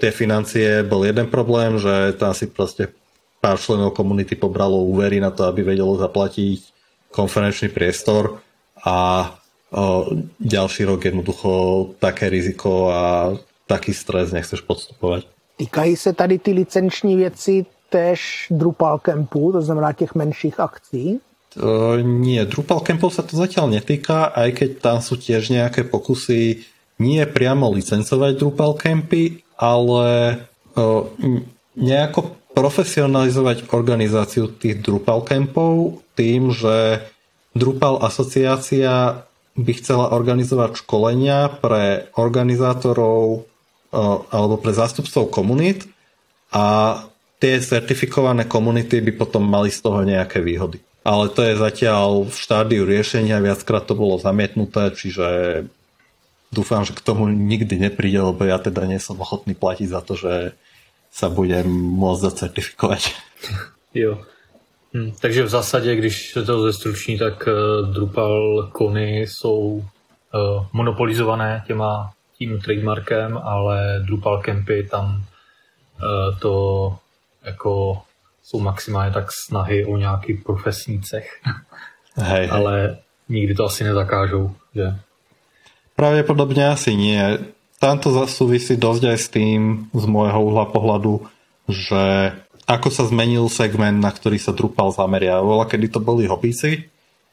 tie 0.03 0.11
financie, 0.11 0.83
bol 0.83 1.07
jeden 1.07 1.31
problém, 1.31 1.79
že 1.79 2.11
tam 2.19 2.35
si 2.35 2.51
proste 2.51 2.91
pár 3.39 3.55
členov 3.55 3.95
komunity 3.95 4.35
pobralo 4.35 4.83
úvery 4.83 5.23
na 5.23 5.31
to, 5.31 5.47
aby 5.47 5.63
vedelo 5.63 5.95
zaplatiť 5.95 6.59
konferenčný 7.15 7.71
priestor 7.71 8.43
a 8.83 9.31
ďalší 10.39 10.87
rok 10.87 10.99
jednoducho 11.07 11.51
také 11.99 12.27
riziko 12.27 12.91
a 12.91 13.03
taký 13.67 13.93
stres 13.93 14.31
nechceš 14.31 14.61
podstupovať. 14.63 15.27
Týkají 15.57 15.95
se 15.95 16.13
tady 16.13 16.39
ty 16.39 16.51
licenční 16.51 17.15
věci 17.15 17.65
tež 17.89 18.47
Drupal 18.51 18.99
Campu, 18.99 19.51
to 19.51 19.61
znamená 19.61 19.93
těch 19.93 20.15
menších 20.15 20.59
akcí? 20.59 21.19
Uh, 21.57 21.97
nie, 22.03 22.45
Drupal 22.45 22.85
Campov 22.85 23.17
sa 23.17 23.25
to 23.25 23.33
zatiaľ 23.33 23.73
netýka, 23.73 24.29
aj 24.29 24.61
keď 24.61 24.69
tam 24.77 24.97
sú 25.01 25.17
tiež 25.17 25.49
nejaké 25.49 25.89
pokusy 25.89 26.61
nie 27.01 27.23
priamo 27.25 27.73
licencovať 27.73 28.37
Drupal 28.37 28.77
Campy, 28.77 29.41
ale 29.57 30.37
uh, 30.77 31.01
nejako 31.73 32.37
profesionalizovať 32.53 33.73
organizáciu 33.73 34.53
tých 34.53 34.85
Drupal 34.85 35.25
Campov 35.25 36.05
tým, 36.13 36.53
že 36.53 37.01
Drupal 37.57 38.05
asociácia 38.05 39.25
by 39.57 39.71
chcela 39.81 40.13
organizovať 40.13 40.85
školenia 40.85 41.49
pre 41.57 42.13
organizátorov 42.13 43.46
alebo 44.31 44.59
pre 44.59 44.73
zástupcov 44.75 45.31
komunít 45.31 45.87
a 46.51 46.99
tie 47.39 47.61
certifikované 47.61 48.43
komunity 48.43 48.99
by 48.99 49.11
potom 49.15 49.45
mali 49.45 49.71
z 49.71 49.79
toho 49.79 50.03
nejaké 50.03 50.41
výhody 50.43 50.81
ale 51.07 51.31
to 51.31 51.39
je 51.39 51.55
zatiaľ 51.55 52.27
v 52.27 52.35
štádiu 52.35 52.83
riešenia, 52.83 53.39
viackrát 53.39 53.87
to 53.87 53.95
bolo 53.95 54.19
zamietnuté, 54.19 54.91
čiže 54.91 55.63
dúfam, 56.51 56.83
že 56.83 56.91
k 56.91 56.99
tomu 56.99 57.31
nikdy 57.31 57.79
nepríde, 57.79 58.19
lebo 58.19 58.43
ja 58.43 58.59
teda 58.59 58.83
nie 58.83 58.99
som 58.99 59.15
ochotný 59.15 59.55
platiť 59.55 59.87
za 59.87 60.03
to, 60.03 60.19
že 60.19 60.51
sa 61.07 61.31
budem 61.31 61.71
môcť 61.71 62.21
zacertifikovať. 62.27 63.03
Jo. 63.97 64.21
Hm, 64.93 65.11
takže 65.19 65.43
v 65.43 65.49
zásadě, 65.49 65.95
když 65.95 66.31
se 66.33 66.43
to 66.43 66.61
zestruční, 66.61 67.17
tak 67.17 67.47
uh, 67.47 67.87
Drupal 67.93 68.69
kony 68.71 69.21
jsou 69.21 69.57
uh, 69.57 70.65
monopolizované 70.73 71.63
těma 71.67 72.11
tím 72.37 72.61
trademarkem, 72.61 73.37
ale 73.37 73.99
Drupal 74.05 74.41
campy 74.41 74.83
tam 74.83 75.05
uh, 75.15 76.39
to 76.39 76.53
jako 77.45 78.01
jsou 78.43 78.59
maximálně 78.59 79.11
tak 79.11 79.27
snahy 79.31 79.85
o 79.85 79.97
nějaký 79.97 80.33
profesní 80.33 81.01
cech. 81.01 81.41
Hej, 82.15 82.49
Ale 82.51 82.97
nikdy 83.29 83.55
to 83.55 83.65
asi 83.65 83.83
nezakážou, 83.83 84.51
že? 84.75 84.95
Pravděpodobně 85.95 86.67
asi 86.67 86.95
nie. 86.95 87.37
Tam 87.79 88.01
to 88.01 88.25
súvisí 88.25 88.73
dosť 88.73 89.03
aj 89.05 89.17
s 89.21 89.27
tým, 89.29 89.89
z 89.93 90.05
môjho 90.09 90.49
uhla 90.49 90.65
pohľadu, 90.65 91.29
že 91.69 92.33
ako 92.65 92.89
sa 92.89 93.05
zmenil 93.05 93.45
segment, 93.53 94.01
na 94.01 94.09
ktorý 94.09 94.41
sa 94.41 94.49
Drupal 94.49 94.89
zameria. 94.89 95.37
Vola, 95.45 95.69
kedy 95.69 95.93
to 95.93 96.01
boli 96.01 96.25
hobíci, 96.25 96.89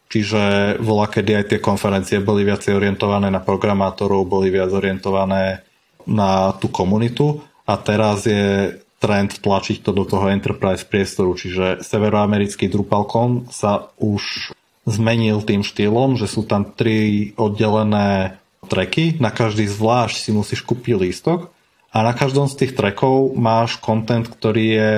čiže 0.08 0.76
vola, 0.80 1.10
kedy 1.10 1.30
aj 1.40 1.44
tie 1.50 1.58
konferencie 1.60 2.18
boli 2.22 2.46
viacej 2.46 2.76
orientované 2.76 3.28
na 3.28 3.42
programátorov, 3.42 4.28
boli 4.28 4.52
viac 4.52 4.70
orientované 4.70 5.64
na 6.04 6.52
tú 6.56 6.68
komunitu. 6.68 7.40
A 7.64 7.80
teraz 7.80 8.28
je 8.28 8.76
trend 9.00 9.40
tlačiť 9.40 9.84
to 9.84 9.92
do 9.92 10.04
toho 10.08 10.32
enterprise 10.32 10.84
priestoru, 10.84 11.36
čiže 11.36 11.84
severoamerický 11.84 12.72
DrupalCon 12.72 13.48
sa 13.52 13.92
už 14.00 14.52
zmenil 14.84 15.40
tým 15.44 15.64
štýlom, 15.64 16.16
že 16.16 16.28
sú 16.28 16.44
tam 16.44 16.72
tri 16.76 17.32
oddelené 17.36 18.40
treky, 18.68 19.20
na 19.20 19.28
každý 19.28 19.68
zvlášť 19.68 20.16
si 20.16 20.30
musíš 20.32 20.64
kúpiť 20.64 20.96
lístok. 20.96 21.52
A 21.94 22.02
na 22.02 22.10
každom 22.10 22.50
z 22.50 22.64
tých 22.64 22.72
trekov 22.74 23.38
máš 23.38 23.78
content, 23.78 24.26
ktorý 24.26 24.66
je 24.66 24.92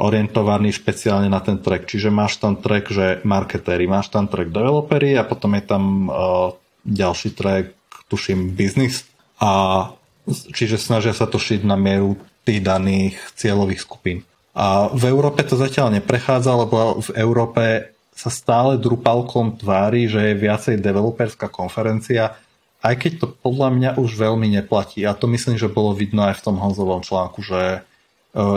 orientovaný 0.00 0.72
špeciálne 0.72 1.28
na 1.28 1.44
ten 1.44 1.60
track. 1.60 1.84
Čiže 1.84 2.08
máš 2.08 2.40
tam 2.40 2.56
track, 2.56 2.88
že 2.88 3.06
marketéri, 3.22 3.84
máš 3.84 4.08
tam 4.08 4.26
track 4.26 4.48
developeri 4.48 5.14
a 5.20 5.22
potom 5.28 5.52
je 5.54 5.64
tam 5.68 6.08
uh, 6.08 6.56
ďalší 6.88 7.36
track, 7.36 7.76
tuším, 8.08 8.56
business 8.56 9.04
a 9.38 9.92
čiže 10.26 10.80
snažia 10.80 11.12
sa 11.12 11.28
to 11.28 11.36
šiť 11.36 11.62
na 11.68 11.76
mieru 11.76 12.16
tých 12.42 12.64
daných 12.64 13.20
cieľových 13.36 13.84
skupín. 13.84 14.24
A 14.56 14.90
v 14.90 15.06
Európe 15.06 15.46
to 15.46 15.54
zatiaľ 15.54 15.94
neprechádza, 15.94 16.50
lebo 16.56 16.98
v 16.98 17.10
Európe 17.14 17.94
sa 18.10 18.28
stále 18.28 18.76
Drupalkom 18.76 19.56
tvári, 19.56 20.10
že 20.10 20.20
je 20.20 20.34
viacej 20.36 20.82
developerská 20.82 21.48
konferencia, 21.48 22.36
aj 22.80 22.94
keď 22.96 23.12
to 23.22 23.26
podľa 23.30 23.68
mňa 23.76 23.90
už 24.00 24.16
veľmi 24.16 24.48
neplatí. 24.60 25.04
A 25.04 25.16
to 25.16 25.28
myslím, 25.30 25.56
že 25.60 25.72
bolo 25.72 25.96
vidno 25.96 26.26
aj 26.28 26.40
v 26.40 26.44
tom 26.44 26.56
Honzovom 26.58 27.04
článku, 27.04 27.40
že 27.44 27.84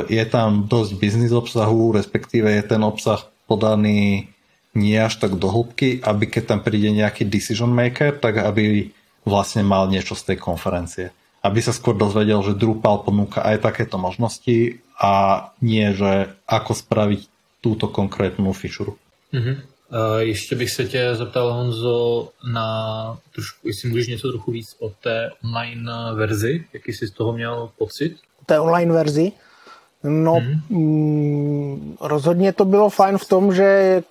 je 0.09 0.25
tam 0.29 0.69
dosť 0.69 0.91
biznis 1.01 1.33
obsahu, 1.33 1.97
respektíve 1.97 2.45
je 2.45 2.63
ten 2.63 2.81
obsah 2.83 3.25
podaný 3.49 4.29
nie 4.73 4.97
až 4.97 5.21
tak 5.21 5.37
do 5.37 5.49
hĺbky, 5.49 6.01
aby 6.01 6.25
keď 6.29 6.43
tam 6.49 6.59
príde 6.65 6.89
nejaký 6.89 7.29
decision 7.29 7.69
maker, 7.69 8.17
tak 8.17 8.41
aby 8.41 8.89
vlastne 9.25 9.61
mal 9.61 9.85
niečo 9.89 10.17
z 10.17 10.33
tej 10.33 10.37
konferencie 10.41 11.13
aby 11.43 11.59
sa 11.59 11.75
skôr 11.75 11.93
dozvedel, 11.93 12.39
že 12.39 12.55
Drupal 12.55 13.03
ponúka 13.03 13.43
aj 13.43 13.67
takéto 13.67 13.99
možnosti 13.99 14.79
a 14.95 15.11
nie, 15.59 15.91
že 15.91 16.31
ako 16.47 16.71
spraviť 16.71 17.21
túto 17.59 17.91
konkrétnu 17.91 18.55
fičuru. 18.55 18.95
Uh-huh. 19.33 19.59
Uh, 19.93 20.19
ještě 20.19 20.55
bych 20.55 20.71
se 20.71 20.85
tě 20.85 21.15
zeptal, 21.15 21.53
Honzo, 21.53 22.29
na 22.53 22.67
trošku, 23.33 23.67
jestli 23.67 23.89
můžeš 23.89 24.07
něco 24.07 24.29
trochu 24.29 24.51
víc 24.51 24.75
o 24.79 24.89
té 24.89 25.31
online 25.43 25.91
verzi, 26.15 26.65
jaký 26.73 26.93
jsi 26.93 27.07
z 27.07 27.11
toho 27.11 27.33
měl 27.33 27.69
pocit? 27.77 28.17
O 28.41 28.45
té 28.45 28.59
online 28.59 28.93
verzi? 28.93 29.31
No, 30.03 30.33
uh-huh. 30.33 30.59
mm, 30.69 31.95
rozhodně 32.01 32.53
to 32.53 32.65
bylo 32.65 32.89
fajn 32.89 33.17
v 33.17 33.27
tom, 33.27 33.53
že 33.53 34.03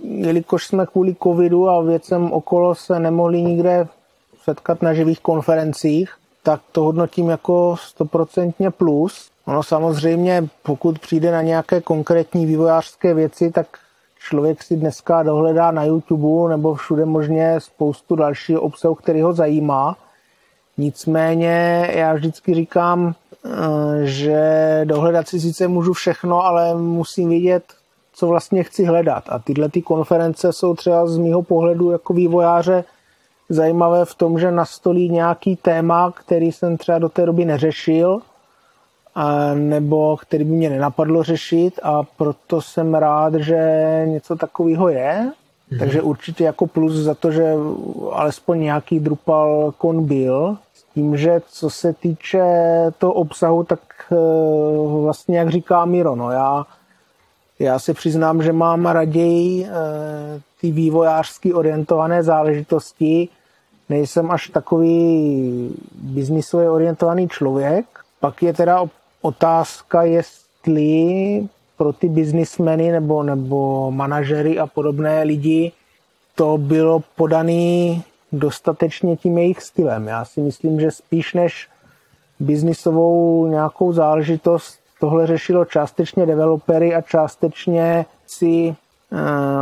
jelikož 0.00 0.66
jsme 0.66 0.86
kvůli 0.86 1.16
covidu 1.22 1.68
a 1.68 1.82
věcem 1.82 2.32
okolo 2.32 2.74
se 2.74 3.00
nemohli 3.00 3.42
nikde 3.42 3.88
setkat 4.44 4.82
na 4.82 4.94
živých 4.94 5.20
konferencích, 5.20 6.10
tak 6.42 6.60
to 6.72 6.82
hodnotím 6.82 7.28
jako 7.28 7.76
stoprocentně 7.80 8.70
plus. 8.70 9.30
Ono 9.46 9.62
samozřejmě, 9.62 10.48
pokud 10.62 10.98
přijde 10.98 11.32
na 11.32 11.42
nějaké 11.42 11.80
konkrétní 11.80 12.46
vývojářské 12.46 13.14
věci, 13.14 13.50
tak 13.50 13.66
člověk 14.28 14.62
si 14.62 14.76
dneska 14.76 15.22
dohledá 15.22 15.70
na 15.70 15.84
YouTube 15.84 16.50
nebo 16.50 16.74
všude 16.74 17.04
možně 17.04 17.60
spoustu 17.60 18.16
dalšího 18.16 18.60
obsahu, 18.60 18.94
který 18.94 19.20
ho 19.20 19.32
zajímá. 19.32 19.96
Nicméně 20.78 21.88
já 21.92 22.14
vždycky 22.14 22.54
říkám, 22.54 23.14
že 24.02 24.80
dohledat 24.84 25.28
si 25.28 25.40
sice 25.40 25.68
můžu 25.68 25.92
všechno, 25.92 26.44
ale 26.44 26.74
musím 26.74 27.28
vědět, 27.28 27.64
co 28.12 28.26
vlastně 28.26 28.62
chci 28.62 28.84
hledat. 28.84 29.24
A 29.28 29.38
tyhle 29.38 29.68
ty 29.68 29.82
konference 29.82 30.52
jsou 30.52 30.74
třeba 30.74 31.06
z 31.06 31.18
mýho 31.18 31.42
pohledu 31.42 31.90
jako 31.90 32.12
vývojáře 32.12 32.84
zajímavé 33.48 34.04
v 34.04 34.14
tom, 34.14 34.38
že 34.38 34.50
nastolí 34.50 35.08
nějaký 35.08 35.56
téma, 35.56 36.12
který 36.12 36.52
jsem 36.52 36.76
třeba 36.76 36.98
do 36.98 37.08
té 37.08 37.26
doby 37.26 37.44
neřešil, 37.44 38.20
a 39.14 39.54
nebo 39.54 40.16
který 40.16 40.44
by 40.44 40.50
mě 40.50 40.70
nenapadlo 40.70 41.22
řešit 41.22 41.80
a 41.82 42.02
proto 42.02 42.62
jsem 42.62 42.94
rád, 42.94 43.34
že 43.34 44.02
něco 44.06 44.36
takového 44.36 44.88
je. 44.88 45.30
Mm-hmm. 45.72 45.78
Takže 45.78 46.02
určitě 46.02 46.44
jako 46.44 46.66
plus 46.66 46.92
za 46.92 47.14
to, 47.14 47.32
že 47.32 47.54
alespoň 48.12 48.60
nějaký 48.60 49.00
Drupal 49.00 49.74
kon 49.78 50.04
byl. 50.04 50.56
Tím, 50.96 51.16
že 51.16 51.42
co 51.48 51.70
se 51.70 51.92
týče 51.92 52.42
toho 52.98 53.12
obsahu, 53.12 53.64
tak 53.64 53.80
eh, 54.12 54.16
vlastně 55.02 55.38
jak 55.38 55.50
říká 55.50 55.84
Miro, 55.84 56.16
no 56.16 56.30
já, 56.30 56.66
já 57.58 57.78
se 57.78 57.94
přiznám, 57.94 58.42
že 58.42 58.52
mám 58.52 58.86
raději 58.86 59.64
eh, 59.64 59.70
ty 60.60 60.70
vývojářsky 60.70 61.54
orientované 61.54 62.22
záležitosti, 62.22 63.28
nejsem 63.88 64.30
až 64.30 64.48
takový 64.48 65.74
biznisově 65.92 66.70
orientovaný 66.70 67.28
člověk. 67.28 67.86
Pak 68.20 68.42
je 68.42 68.52
teda 68.52 68.84
otázka, 69.22 70.02
jestli 70.02 71.48
pro 71.76 71.92
ty 71.92 72.08
biznismeny 72.08 72.92
nebo, 72.92 73.22
nebo 73.22 73.90
manažery 73.90 74.58
a 74.58 74.66
podobné 74.66 75.22
lidi 75.22 75.72
to 76.34 76.58
bylo 76.58 77.02
podaný 77.16 78.02
dostatečně 78.32 79.16
tím 79.16 79.38
jejich 79.38 79.62
stylem. 79.62 80.08
Já 80.08 80.24
si 80.24 80.40
myslím, 80.40 80.80
že 80.80 80.90
spíš 80.90 81.34
než 81.34 81.68
biznisovou 82.40 83.46
nějakou 83.46 83.92
záležitost 83.92 84.78
tohle 85.00 85.26
řešilo 85.26 85.64
částečně 85.64 86.26
developery 86.26 86.94
a 86.94 87.00
částečně 87.00 88.06
si 88.26 88.46
e, 88.46 88.74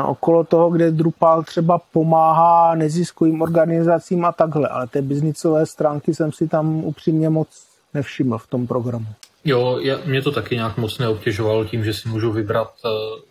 okolo 0.03 0.45
toho, 0.45 0.71
kde 0.71 0.91
Drupal 0.91 1.43
třeba 1.43 1.81
pomáhá 1.93 2.75
neziskovým 2.75 3.43
organizacím 3.43 4.25
a 4.25 4.33
takhle, 4.33 4.69
ale 4.69 4.87
té 4.87 5.03
biznisové 5.03 5.67
stránky 5.67 6.15
jsem 6.15 6.33
si 6.33 6.49
tam 6.49 6.85
upřímně 6.85 7.31
moc 7.31 7.49
nevšiml 7.95 8.39
v 8.39 8.47
tom 8.47 8.67
programu. 8.67 9.07
Jo, 9.45 9.79
já, 9.83 9.99
mě 10.05 10.23
to 10.23 10.33
taky 10.33 10.55
nějak 10.55 10.77
moc 10.77 10.99
neobtěžovalo 10.99 11.65
tím, 11.65 11.85
že 11.85 11.95
si 11.95 12.09
můžu 12.09 12.33
vybrat, 12.33 12.75
e, 12.85 12.89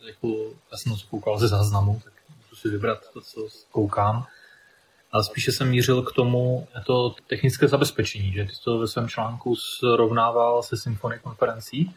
jako, 0.08 0.28
já 0.72 0.78
jsem 0.78 0.92
to 0.92 0.98
koukal 1.10 1.40
ze 1.40 1.48
záznamu, 1.48 2.02
tak 2.04 2.14
můžu 2.38 2.56
si 2.56 2.70
vybrat 2.70 3.00
to, 3.14 3.22
co 3.22 3.48
koukám 3.72 4.26
ale 5.14 5.24
spíše 5.24 5.52
jsem 5.52 5.70
mířil 5.70 6.02
k 6.02 6.12
tomu 6.12 6.68
to 6.86 7.16
technické 7.28 7.68
zabezpečení, 7.68 8.34
že 8.34 8.46
ty 8.46 8.52
to 8.64 8.80
ve 8.80 8.88
svém 8.88 9.08
článku 9.08 9.56
srovnával 9.56 10.64
se 10.64 10.78
symfony 10.78 11.20
konferencí. 11.20 11.96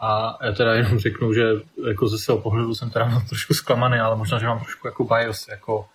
A 0.00 0.38
já 0.46 0.52
teda 0.52 0.74
jenom 0.74 0.98
řeknu, 0.98 1.32
že 1.32 1.42
jako 1.88 2.08
ze 2.08 2.18
svého 2.18 2.40
pohledu 2.40 2.74
jsem 2.74 2.90
teda 2.90 3.20
trošku 3.28 3.54
zklamaný, 3.54 3.98
ale 3.98 4.16
možná, 4.16 4.38
že 4.38 4.46
mám 4.46 4.60
trošku 4.60 4.86
jako 4.86 5.04
bias, 5.04 5.48
jako, 5.48 5.86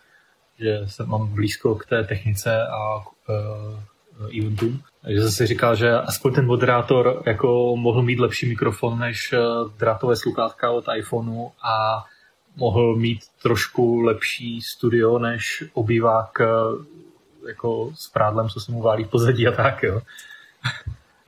že 0.60 0.82
jsem 0.86 1.10
mám 1.10 1.28
blízko 1.28 1.76
k 1.76 1.86
té 1.86 2.04
technice 2.04 2.68
a 2.68 2.98
uh, 2.98 4.40
eventům. 4.40 4.82
Takže 5.02 5.22
jsem 5.22 5.32
si 5.32 5.48
říkal, 5.48 5.76
že 5.76 5.92
aspoň 5.92 6.34
ten 6.34 6.46
moderátor 6.46 7.24
jako 7.26 7.76
mohl 7.76 8.02
mít 8.02 8.20
lepší 8.20 8.50
mikrofon 8.50 9.00
než 9.00 9.34
e, 9.34 9.38
drátové 9.78 10.16
sluchátka 10.16 10.72
od 10.72 10.86
iPhoneu 10.98 11.50
a 11.64 12.06
mohl 12.58 12.96
mít 12.96 13.20
trošku 13.44 14.02
lepší 14.02 14.62
studio 14.62 15.20
než 15.20 15.64
obývák 15.74 16.42
eh, 16.42 16.46
jako 17.48 17.92
s 17.96 18.10
prádlem, 18.10 18.50
co 18.50 18.60
se 18.60 18.72
mu 18.72 18.82
válí 18.82 19.04
v 19.04 19.10
pozadí 19.10 19.48
a 19.48 19.52
tak, 19.52 19.84
jo. 19.84 20.02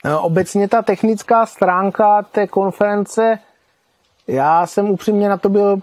No, 0.05 0.21
obecně 0.21 0.67
ta 0.67 0.81
technická 0.81 1.45
stránka 1.45 2.21
té 2.21 2.47
konference, 2.47 3.39
já 4.27 4.67
jsem 4.67 4.89
upřímně 4.89 5.29
na 5.29 5.37
to 5.37 5.49
byl 5.49 5.79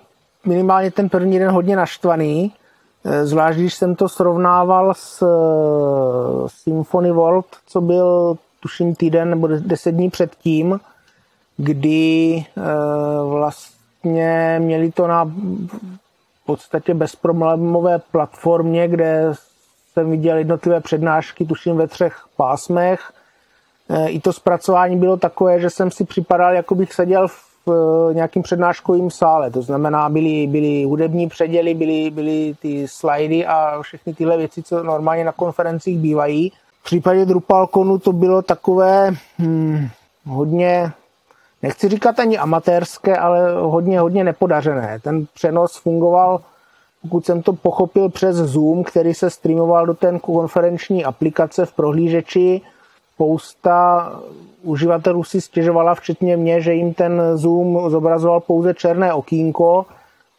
minimálně 0.46 0.90
ten 0.90 1.08
první 1.08 1.38
den 1.38 1.50
hodně 1.50 1.76
naštvaný, 1.76 2.52
eh, 3.04 3.26
zvlášť 3.26 3.58
když 3.58 3.74
jsem 3.74 3.94
to 3.96 4.08
srovnával 4.08 4.94
s 4.94 5.22
eh, 5.22 6.48
Symphony 6.48 7.10
World, 7.10 7.46
co 7.66 7.80
byl 7.80 8.38
tuším 8.60 8.94
týden 8.94 9.30
nebo 9.30 9.46
deset 9.46 9.92
dní 9.92 10.10
předtím, 10.10 10.80
kdy 11.56 12.44
vlastně 13.24 13.75
vlastně 14.06 14.56
měli 14.60 14.92
to 14.92 15.06
na 15.06 15.32
podstatě 16.46 16.94
bezproblémové 16.94 17.98
platformě, 17.98 18.88
kde 18.88 19.32
jsem 19.92 20.10
viděl 20.10 20.38
jednotlivé 20.38 20.80
přednášky, 20.80 21.44
tuším 21.44 21.76
ve 21.76 21.86
třech 21.86 22.24
pásmech. 22.36 23.12
E, 23.88 24.08
I 24.08 24.20
to 24.20 24.32
zpracování 24.32 24.96
bylo 24.96 25.16
takové, 25.16 25.60
že 25.60 25.70
jsem 25.70 25.90
si 25.90 26.04
připadal, 26.04 26.54
jako 26.54 26.74
bych 26.74 26.92
seděl 26.92 27.28
v 27.28 27.68
e, 27.68 28.14
nějakým 28.14 28.42
přednáškovým 28.42 29.10
sále. 29.10 29.50
To 29.50 29.62
znamená, 29.62 30.08
byly, 30.08 30.46
byly 30.46 30.84
hudební 30.84 31.28
předěly, 31.28 31.74
byly, 31.74 32.10
byly 32.10 32.54
ty 32.62 32.88
slidy 32.88 33.46
a 33.46 33.82
všechny 33.82 34.14
tyhle 34.14 34.36
věci, 34.36 34.62
co 34.62 34.82
normálně 34.82 35.24
na 35.24 35.32
konferencích 35.32 35.98
bývají. 35.98 36.52
V 36.80 36.84
případě 36.84 37.24
DrupalConu 37.24 37.98
to 37.98 38.12
bylo 38.12 38.42
takové 38.42 39.10
hmm, 39.38 39.88
hodně 40.26 40.92
nechci 41.62 41.88
říkat 41.88 42.18
ani 42.18 42.38
amatérské, 42.38 43.16
ale 43.16 43.54
hodně, 43.54 44.00
hodně 44.00 44.24
nepodařené. 44.24 45.00
Ten 45.02 45.26
přenos 45.34 45.76
fungoval, 45.76 46.40
pokud 47.02 47.26
jsem 47.26 47.42
to 47.42 47.52
pochopil, 47.52 48.08
přes 48.08 48.36
Zoom, 48.36 48.84
který 48.84 49.14
se 49.14 49.30
streamoval 49.30 49.86
do 49.86 49.94
té 49.94 50.18
konferenční 50.18 51.04
aplikace 51.04 51.66
v 51.66 51.72
prohlížeči. 51.72 52.60
Spousta 53.14 54.12
uživatelů 54.62 55.24
si 55.24 55.40
stěžovala, 55.40 55.94
včetně 55.94 56.36
mě, 56.36 56.60
že 56.60 56.74
jim 56.74 56.94
ten 56.94 57.22
Zoom 57.34 57.90
zobrazoval 57.90 58.40
pouze 58.40 58.74
černé 58.74 59.12
okýnko, 59.12 59.86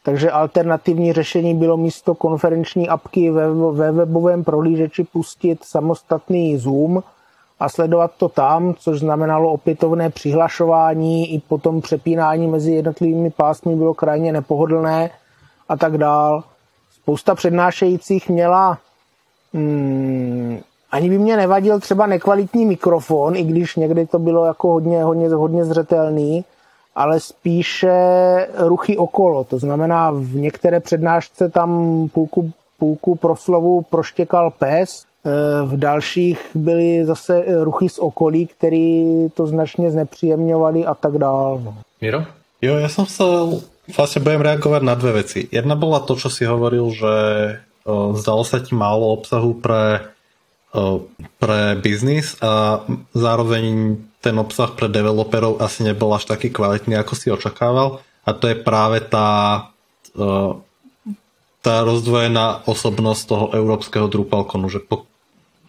takže 0.03 0.31
alternativní 0.31 1.13
řešení 1.13 1.55
bylo 1.55 1.77
místo 1.77 2.15
konferenční 2.15 2.89
apky 2.89 3.31
ve, 3.31 3.53
ve 3.71 3.91
webovém 3.91 4.43
prohlížeči 4.43 5.03
pustit 5.03 5.63
samostatný 5.63 6.57
Zoom– 6.57 7.03
a 7.59 7.69
sledovat 7.69 8.11
to 8.17 8.29
tam, 8.29 8.73
což 8.73 8.99
znamenalo 8.99 9.51
opětovné 9.51 10.09
přihlašování 10.09 11.33
i 11.33 11.39
potom 11.39 11.81
přepínání 11.81 12.47
mezi 12.47 12.71
jednotlivými 12.71 13.29
pásmy 13.29 13.75
bylo 13.75 13.93
krajně 13.93 14.31
nepohodlné 14.31 15.09
a 15.69 15.77
tak 15.77 15.97
dál. 15.97 16.43
Spousta 16.91 17.35
přednášejících 17.35 18.29
měla 18.29 18.77
hmm, 19.53 20.59
ani 20.91 21.09
by 21.09 21.19
mě 21.19 21.37
nevadil 21.37 21.79
třeba 21.79 22.07
nekvalitní 22.07 22.65
mikrofon, 22.65 23.35
i 23.35 23.43
když 23.43 23.75
někdy 23.75 24.07
to 24.07 24.19
bylo 24.19 24.45
jako 24.45 24.67
hodně, 24.67 25.03
hodně, 25.03 25.29
hodně 25.29 25.65
zřetelný, 25.65 26.45
ale 26.95 27.19
spíše 27.19 27.93
ruchy 28.57 28.97
okolo. 28.97 29.43
To 29.43 29.59
znamená, 29.59 30.11
v 30.11 30.35
některé 30.35 30.79
přednášce 30.79 31.49
tam 31.49 31.69
půlku, 32.13 32.51
půlku 32.79 33.15
proslovu 33.15 33.81
proštěkal 33.81 34.51
pes, 34.51 35.05
v 35.65 35.73
dalších 35.77 36.39
byly 36.55 37.05
zase 37.05 37.45
ruchy 37.63 37.89
z 37.89 37.99
okolí, 37.99 38.47
který 38.47 39.29
to 39.33 39.47
značně 39.47 39.91
znepříjemňovali 39.91 40.85
a 40.85 40.93
tak 40.93 41.17
dál. 41.17 41.59
No. 41.63 41.77
Miro? 42.01 42.23
Jo, 42.57 42.81
ja 42.81 42.89
som 42.89 43.05
chcel, 43.05 43.61
vlastne 43.85 44.25
budem 44.25 44.41
reagovať 44.41 44.81
na 44.81 44.97
dve 44.97 45.21
veci. 45.21 45.45
Jedna 45.45 45.77
bola 45.77 46.01
to, 46.01 46.17
čo 46.17 46.33
si 46.33 46.41
hovoril, 46.41 46.89
že 46.89 47.13
zdalo 48.17 48.41
sa 48.41 48.57
ti 48.57 48.73
málo 48.73 49.13
obsahu 49.13 49.53
pre, 49.61 50.09
pre 51.37 51.59
biznis 51.77 52.33
a 52.41 52.81
zároveň 53.13 53.97
ten 54.25 54.33
obsah 54.41 54.73
pre 54.73 54.89
developerov 54.89 55.61
asi 55.61 55.85
nebol 55.85 56.17
až 56.17 56.25
taký 56.25 56.49
kvalitný, 56.49 56.97
ako 56.97 57.13
si 57.13 57.29
očakával. 57.29 58.01
A 58.25 58.33
to 58.33 58.49
je 58.49 58.57
práve 58.57 59.05
tá 59.05 59.69
tá 61.61 61.83
rozdvojená 61.83 62.63
osobnosť 62.63 63.21
toho 63.27 63.45
európskeho 63.51 64.07
Drupalconu, 64.07 64.71
že 64.71 64.79
po, 64.79 65.03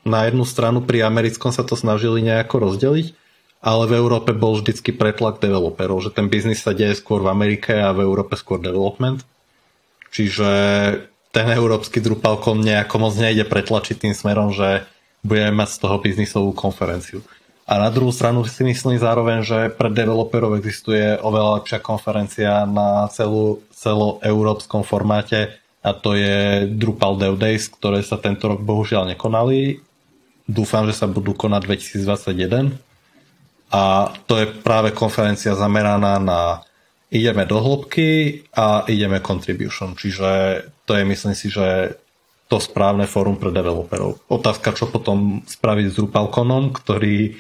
na 0.07 0.29
jednu 0.29 0.45
stranu 0.47 0.85
pri 0.85 1.07
americkom 1.07 1.51
sa 1.51 1.67
to 1.67 1.75
snažili 1.75 2.23
nejako 2.23 2.71
rozdeliť, 2.71 3.07
ale 3.59 3.91
v 3.91 3.97
Európe 3.99 4.31
bol 4.31 4.59
vždycky 4.59 4.95
pretlak 4.95 5.43
developerov, 5.43 6.03
že 6.07 6.15
ten 6.15 6.31
biznis 6.31 6.63
sa 6.63 6.71
deje 6.71 6.95
skôr 6.95 7.23
v 7.23 7.33
Amerike 7.33 7.75
a 7.75 7.91
v 7.91 8.07
Európe 8.07 8.39
skôr 8.39 8.63
development. 8.63 9.27
Čiže 10.15 10.49
ten 11.35 11.47
európsky 11.53 12.01
Drupalcon 12.01 12.63
nejako 12.65 12.97
moc 13.03 13.15
nejde 13.19 13.45
pretlačiť 13.45 13.97
tým 13.99 14.15
smerom, 14.17 14.55
že 14.55 14.87
budeme 15.27 15.53
mať 15.53 15.69
z 15.75 15.79
toho 15.83 15.97
biznisovú 16.01 16.51
konferenciu. 16.55 17.21
A 17.69 17.77
na 17.77 17.93
druhou 17.93 18.15
stranu 18.17 18.49
si 18.49 18.65
myslím 18.65 18.97
zároveň, 18.97 19.45
že 19.45 19.59
pre 19.69 19.93
developerov 19.93 20.57
existuje 20.57 21.21
oveľa 21.21 21.61
lepšia 21.61 21.85
konferencia 21.85 22.65
na 22.65 23.05
celú, 23.13 23.61
celoeurópskom 23.77 24.89
formáte 24.89 25.53
a 25.85 25.93
to 25.93 26.17
je 26.17 26.65
Drupal 26.65 27.21
Dev 27.21 27.37
Days, 27.37 27.69
ktoré 27.69 28.01
sa 28.01 28.17
tento 28.17 28.49
rok 28.49 28.65
bohužiaľ 28.65 29.13
nekonali 29.13 29.85
dúfam, 30.49 30.89
že 30.89 30.97
sa 30.97 31.05
budú 31.05 31.37
konať 31.37 31.69
2021 31.69 32.73
a 33.69 34.11
to 34.25 34.41
je 34.41 34.47
práve 34.65 34.97
konferencia 34.97 35.53
zameraná 35.53 36.17
na 36.17 36.65
ideme 37.13 37.45
do 37.45 37.61
hĺbky 37.61 38.43
a 38.57 38.89
ideme 38.89 39.21
contribution, 39.21 39.93
čiže 39.93 40.61
to 40.89 40.97
je 40.97 41.05
myslím 41.05 41.37
si, 41.37 41.53
že 41.53 42.01
to 42.49 42.57
správne 42.57 43.05
fórum 43.05 43.37
pre 43.37 43.53
developerov. 43.53 44.25
Otázka, 44.33 44.73
čo 44.73 44.89
potom 44.89 45.45
spraviť 45.45 45.93
s 45.93 45.97
Drupalconom, 46.01 46.73
ktorý 46.73 47.37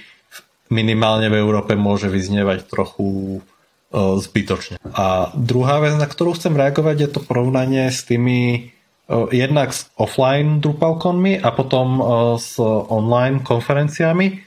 minimálne 0.69 1.33
v 1.33 1.41
Európe 1.41 1.73
môže 1.81 2.13
vyznievať 2.13 2.69
trochu 2.69 3.41
zbytočne. 3.89 4.77
A 4.93 5.33
druhá 5.33 5.81
vec, 5.81 5.97
na 5.97 6.05
ktorú 6.05 6.37
chcem 6.37 6.53
reagovať, 6.53 6.97
je 7.01 7.09
to 7.09 7.25
porovnanie 7.25 7.89
s 7.89 8.05
tými 8.05 8.69
jednak 9.09 9.73
s 9.73 9.89
offline 9.97 10.61
Drupalconmi 10.61 11.41
a 11.41 11.49
potom 11.57 11.99
s 12.37 12.61
online 12.93 13.41
konferenciami. 13.41 14.45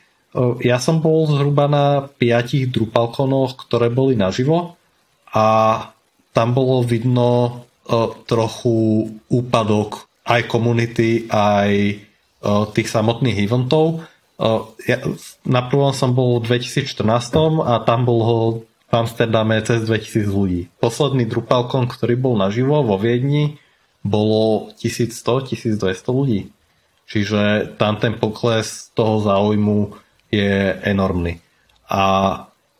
Ja 0.62 0.78
som 0.78 1.02
bol 1.04 1.28
zhruba 1.28 1.66
na 1.68 2.06
piatich 2.08 2.70
Drupalconoch, 2.70 3.58
ktoré 3.68 3.90
boli 3.90 4.14
naživo 4.16 4.78
a 5.34 5.46
tam 6.32 6.54
bolo 6.56 6.86
vidno 6.86 7.66
trochu 8.30 9.10
úpadok 9.28 10.08
aj 10.24 10.42
komunity, 10.48 11.28
aj 11.28 12.00
tých 12.72 12.88
samotných 12.90 13.38
eventov. 13.44 14.06
Ja, 14.90 14.98
na 15.46 15.62
prvom 15.70 15.94
som 15.94 16.18
bol 16.18 16.42
v 16.42 16.58
2014 16.58 17.62
a 17.62 17.78
tam 17.86 18.10
bolo 18.10 18.66
v 18.90 18.94
Amsterdame 18.94 19.62
cez 19.62 19.86
2000 19.86 20.26
ľudí. 20.34 20.62
Posledný 20.82 21.30
Drupalcon, 21.30 21.86
ktorý 21.86 22.18
bol 22.18 22.34
naživo 22.42 22.82
vo 22.82 22.98
Viedni, 22.98 23.61
bolo 24.02 24.74
1100-1200 24.82 25.82
ľudí. 26.10 26.50
Čiže 27.06 27.76
tam 27.78 28.00
ten 28.02 28.18
pokles 28.18 28.90
toho 28.96 29.22
záujmu 29.22 29.94
je 30.32 30.80
enormný. 30.86 31.42
A 31.92 32.04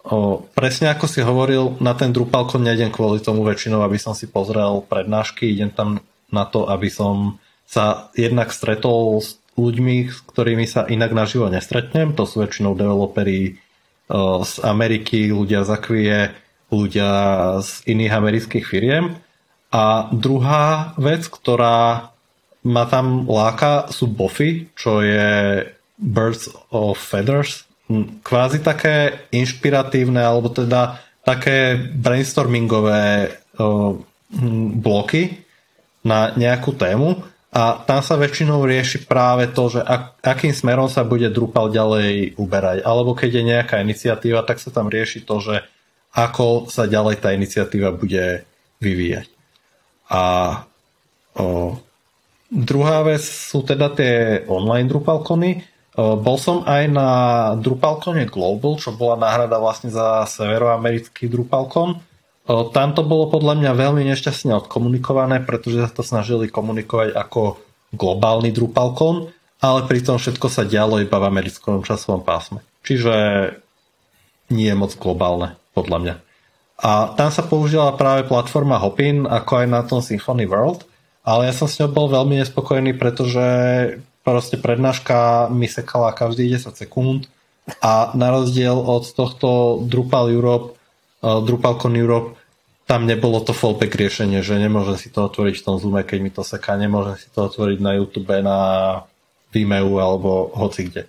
O, 0.02 0.42
presne 0.58 0.90
ako 0.90 1.06
si 1.06 1.22
hovoril, 1.22 1.78
na 1.78 1.94
ten 1.94 2.10
Drupalcon 2.10 2.66
nejdem 2.66 2.90
kvôli 2.90 3.22
tomu 3.22 3.46
väčšinou, 3.46 3.86
aby 3.86 4.02
som 4.02 4.18
si 4.18 4.26
pozrel 4.26 4.82
prednášky, 4.90 5.46
idem 5.54 5.70
tam 5.70 6.02
na 6.34 6.50
to, 6.50 6.66
aby 6.66 6.90
som 6.90 7.38
sa 7.70 8.10
jednak 8.18 8.50
stretol 8.50 9.22
s 9.22 9.38
ľuďmi, 9.54 10.10
s 10.10 10.26
ktorými 10.26 10.66
sa 10.66 10.90
inak 10.90 11.14
naživo 11.14 11.54
nestretnem. 11.54 12.18
To 12.18 12.26
sú 12.26 12.42
väčšinou 12.42 12.74
developeri 12.74 13.62
z 14.42 14.54
Ameriky, 14.66 15.30
ľudia 15.30 15.64
z 15.64 15.70
Akvie, 15.70 16.20
ľudia 16.74 17.12
z 17.62 17.86
iných 17.86 18.14
amerických 18.18 18.66
firiem. 18.66 19.22
A 19.72 20.12
druhá 20.12 20.92
vec, 21.00 21.32
ktorá 21.32 22.12
ma 22.62 22.84
tam 22.86 23.26
láka, 23.26 23.90
sú 23.90 24.12
bofy, 24.12 24.70
čo 24.76 25.02
je 25.02 25.64
Birds 25.98 26.52
of 26.76 27.00
Feathers, 27.00 27.66
kvázi 28.24 28.64
také 28.64 29.28
inšpiratívne 29.36 30.22
alebo 30.22 30.48
teda 30.52 31.02
také 31.28 31.76
brainstormingové 31.76 33.36
bloky 34.80 35.44
na 36.02 36.34
nejakú 36.34 36.74
tému 36.74 37.20
a 37.52 37.84
tam 37.84 38.00
sa 38.00 38.16
väčšinou 38.16 38.64
rieši 38.64 39.04
práve 39.04 39.52
to, 39.52 39.68
že 39.68 39.84
ak, 39.84 40.24
akým 40.24 40.56
smerom 40.56 40.88
sa 40.88 41.04
bude 41.04 41.28
Drupal 41.28 41.68
ďalej 41.68 42.40
uberať. 42.40 42.80
Alebo 42.88 43.12
keď 43.12 43.30
je 43.38 43.44
nejaká 43.44 43.84
iniciatíva, 43.84 44.48
tak 44.48 44.64
sa 44.64 44.72
tam 44.72 44.88
rieši 44.88 45.28
to, 45.28 45.44
že 45.44 45.56
ako 46.16 46.72
sa 46.72 46.88
ďalej 46.88 47.20
tá 47.20 47.36
iniciatíva 47.36 47.92
bude 47.92 48.48
vyvíjať. 48.80 49.31
A 50.12 50.24
o, 51.40 51.80
druhá 52.52 53.08
vec 53.08 53.24
sú 53.24 53.64
teda 53.64 53.88
tie 53.96 54.44
online 54.52 54.92
Drupalkony. 54.92 55.64
Bol 55.96 56.38
som 56.40 56.68
aj 56.68 56.84
na 56.88 57.10
Drupalcone 57.60 58.28
Global, 58.28 58.80
čo 58.80 58.92
bola 58.96 59.16
náhrada 59.20 59.60
vlastne 59.60 59.92
za 59.92 60.24
severoamerický 60.28 61.32
Drupalcon. 61.32 62.00
Tam 62.48 62.92
to 62.92 63.04
bolo 63.08 63.32
podľa 63.32 63.60
mňa 63.60 63.72
veľmi 63.76 64.04
nešťastne 64.12 64.56
odkomunikované, 64.66 65.44
pretože 65.44 65.84
sa 65.84 65.92
to 65.92 66.04
snažili 66.04 66.52
komunikovať 66.52 67.16
ako 67.16 67.60
globálny 67.92 68.56
Drupalcon, 68.56 69.36
ale 69.60 69.80
pritom 69.88 70.16
všetko 70.16 70.48
sa 70.48 70.64
dialo 70.64 71.04
iba 71.04 71.20
v 71.20 71.28
americkom 71.28 71.84
časovom 71.84 72.24
pásme. 72.24 72.64
Čiže 72.88 73.14
nie 74.52 74.68
je 74.72 74.76
moc 74.80 74.96
globálne, 74.96 75.60
podľa 75.76 75.98
mňa. 76.00 76.16
A 76.82 77.14
tam 77.14 77.30
sa 77.30 77.46
použila 77.46 77.94
práve 77.94 78.26
platforma 78.26 78.82
Hopin, 78.82 79.30
ako 79.30 79.52
aj 79.62 79.68
na 79.70 79.86
tom 79.86 80.02
Symphony 80.02 80.50
World, 80.50 80.82
ale 81.22 81.46
ja 81.50 81.54
som 81.54 81.70
s 81.70 81.78
ňou 81.78 81.94
bol 81.94 82.10
veľmi 82.10 82.42
nespokojný, 82.42 82.98
pretože 82.98 83.46
proste 84.26 84.58
prednáška 84.58 85.50
mi 85.54 85.70
sekala 85.70 86.18
každých 86.18 86.58
10 86.58 86.82
sekúnd 86.82 87.30
a 87.86 88.10
na 88.18 88.34
rozdiel 88.34 88.74
od 88.74 89.06
tohto 89.14 89.82
Drupal 89.86 90.34
Europe, 90.34 90.74
uh, 91.22 91.46
DrupalCon 91.46 91.94
Europe, 91.94 92.34
tam 92.90 93.06
nebolo 93.06 93.46
to 93.46 93.54
fallback 93.54 93.94
riešenie, 93.94 94.42
že 94.42 94.58
nemôžem 94.58 94.98
si 94.98 95.14
to 95.14 95.30
otvoriť 95.30 95.62
v 95.62 95.66
tom 95.70 95.78
Zoome, 95.78 96.02
keď 96.02 96.18
mi 96.20 96.34
to 96.34 96.42
seká, 96.42 96.76
nemôžem 96.82 97.16
si 97.22 97.30
to 97.30 97.46
otvoriť 97.46 97.78
na 97.78 98.02
YouTube, 98.02 98.34
na 98.42 98.60
Vimeo 99.54 100.02
alebo 100.02 100.50
hoci 100.58 100.90
kde. 100.90 101.06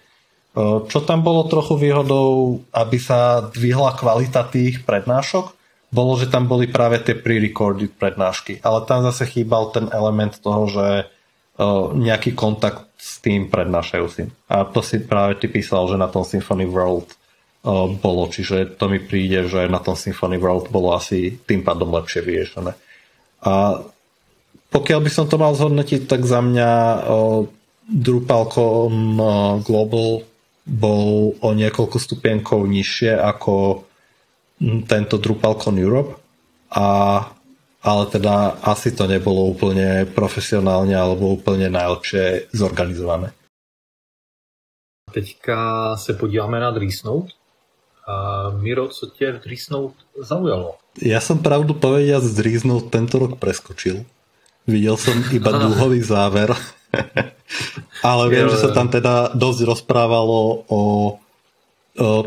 Uh, 0.52 0.84
čo 0.84 1.00
tam 1.00 1.24
bolo 1.24 1.48
trochu 1.48 1.80
výhodou, 1.80 2.60
aby 2.76 3.00
sa 3.00 3.48
dvihla 3.48 3.96
kvalita 3.96 4.44
tých 4.52 4.84
prednášok, 4.84 5.61
bolo, 5.92 6.16
že 6.16 6.32
tam 6.32 6.48
boli 6.48 6.72
práve 6.72 7.04
tie 7.04 7.12
pre-recorded 7.12 7.92
prednášky, 8.00 8.64
ale 8.64 8.88
tam 8.88 9.04
zase 9.04 9.28
chýbal 9.28 9.68
ten 9.76 9.92
element 9.92 10.40
toho, 10.40 10.64
že 10.72 10.86
nejaký 11.92 12.32
kontakt 12.32 12.88
s 12.96 13.20
tým 13.20 13.52
prednášajúcim. 13.52 14.32
A 14.48 14.64
to 14.64 14.80
si 14.80 15.04
práve 15.04 15.36
ty 15.36 15.52
písal, 15.52 15.84
že 15.92 16.00
na 16.00 16.08
tom 16.08 16.24
Symphony 16.24 16.64
World 16.64 17.12
bolo, 18.00 18.26
čiže 18.32 18.74
to 18.80 18.88
mi 18.88 18.98
príde, 18.98 19.46
že 19.46 19.68
na 19.68 19.78
tom 19.78 19.94
Symphony 19.94 20.40
World 20.40 20.72
bolo 20.72 20.96
asi 20.96 21.36
tým 21.44 21.60
pádom 21.60 21.92
lepšie 21.92 22.24
vyriešené. 22.24 22.72
A 23.44 23.84
pokiaľ 24.72 25.00
by 25.04 25.10
som 25.12 25.28
to 25.28 25.36
mal 25.36 25.52
zhodnotiť, 25.52 26.08
tak 26.08 26.24
za 26.24 26.40
mňa 26.40 26.70
DrupalCon 27.92 28.94
Global 29.60 30.24
bol 30.62 31.36
o 31.36 31.48
niekoľko 31.52 31.98
stupienkov 32.00 32.64
nižšie 32.64 33.12
ako 33.12 33.84
tento 34.86 35.16
DrupalCon 35.18 35.78
Europe 35.78 36.14
a 36.70 37.36
ale 37.82 38.06
teda 38.06 38.62
asi 38.62 38.90
to 38.90 39.06
nebolo 39.06 39.44
úplně 39.44 40.06
profesionálně 40.14 40.96
alebo 40.96 41.28
úplně 41.28 41.70
najlepšie 41.70 42.46
zorganizované. 42.52 43.32
Teďka 45.12 45.96
se 45.96 46.12
podíváme 46.12 46.60
na 46.60 46.70
Dreesnote. 46.70 47.28
A 48.08 48.50
Miro, 48.50 48.88
co 48.88 49.06
tě 49.06 49.32
v 49.32 49.40
Dreesnote 49.44 49.94
zaujalo? 50.18 50.74
Já 51.02 51.20
jsem 51.20 51.38
pravdu 51.38 51.74
povediac 51.74 52.24
z 52.24 52.34
Dreesnote 52.34 52.90
tento 52.90 53.18
rok 53.18 53.38
preskočil. 53.38 54.04
Viděl 54.66 54.96
jsem 54.96 55.24
iba 55.32 55.50
dlhový 55.58 56.02
záver. 56.02 56.54
ale 58.02 58.30
vím, 58.30 58.48
že 58.48 58.56
se 58.56 58.68
tam 58.68 58.88
teda 58.88 59.30
dosť 59.34 59.60
rozprávalo 59.62 60.64
o 60.68 61.12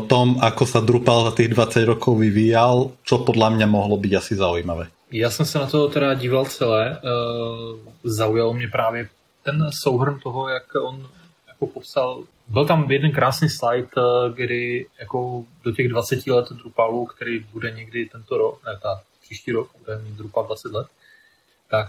tom, 0.06 0.38
ako 0.42 0.66
sa 0.66 0.80
Drupal 0.80 1.24
za 1.24 1.32
tých 1.34 1.48
20 1.50 1.84
rokov 1.84 2.18
vyvíjal, 2.18 2.90
čo 3.02 3.26
podľa 3.26 3.50
mňa 3.50 3.66
mohlo 3.66 3.96
byť 3.98 4.12
asi 4.14 4.34
zaujímavé. 4.34 4.86
Já 5.10 5.30
jsem 5.30 5.46
se 5.46 5.58
na 5.58 5.66
to 5.66 5.88
teda 5.88 6.14
díval 6.14 6.44
celé. 6.44 7.00
Zaujalo 8.04 8.54
mě 8.54 8.68
právě 8.68 9.08
ten 9.42 9.70
souhrn 9.82 10.18
toho, 10.22 10.48
jak 10.48 10.74
on 10.74 11.08
jako 11.48 11.66
popsal. 11.66 12.22
Byl 12.48 12.66
tam 12.66 12.90
jeden 12.90 13.12
krásný 13.12 13.48
slide, 13.48 13.88
kdy 14.34 14.86
jako 15.00 15.44
do 15.64 15.72
těch 15.72 15.88
20 15.88 16.26
let 16.26 16.46
Drupalu, 16.52 17.06
který 17.06 17.44
bude 17.52 17.70
někdy 17.70 18.06
tento 18.12 18.38
rok, 18.38 18.60
ne, 18.66 18.78
ta 18.82 19.00
příští 19.22 19.52
rok, 19.52 19.70
bude 19.78 19.98
mít 19.98 20.14
Drupal 20.14 20.44
20 20.46 20.72
let, 20.72 20.86
tak 21.70 21.88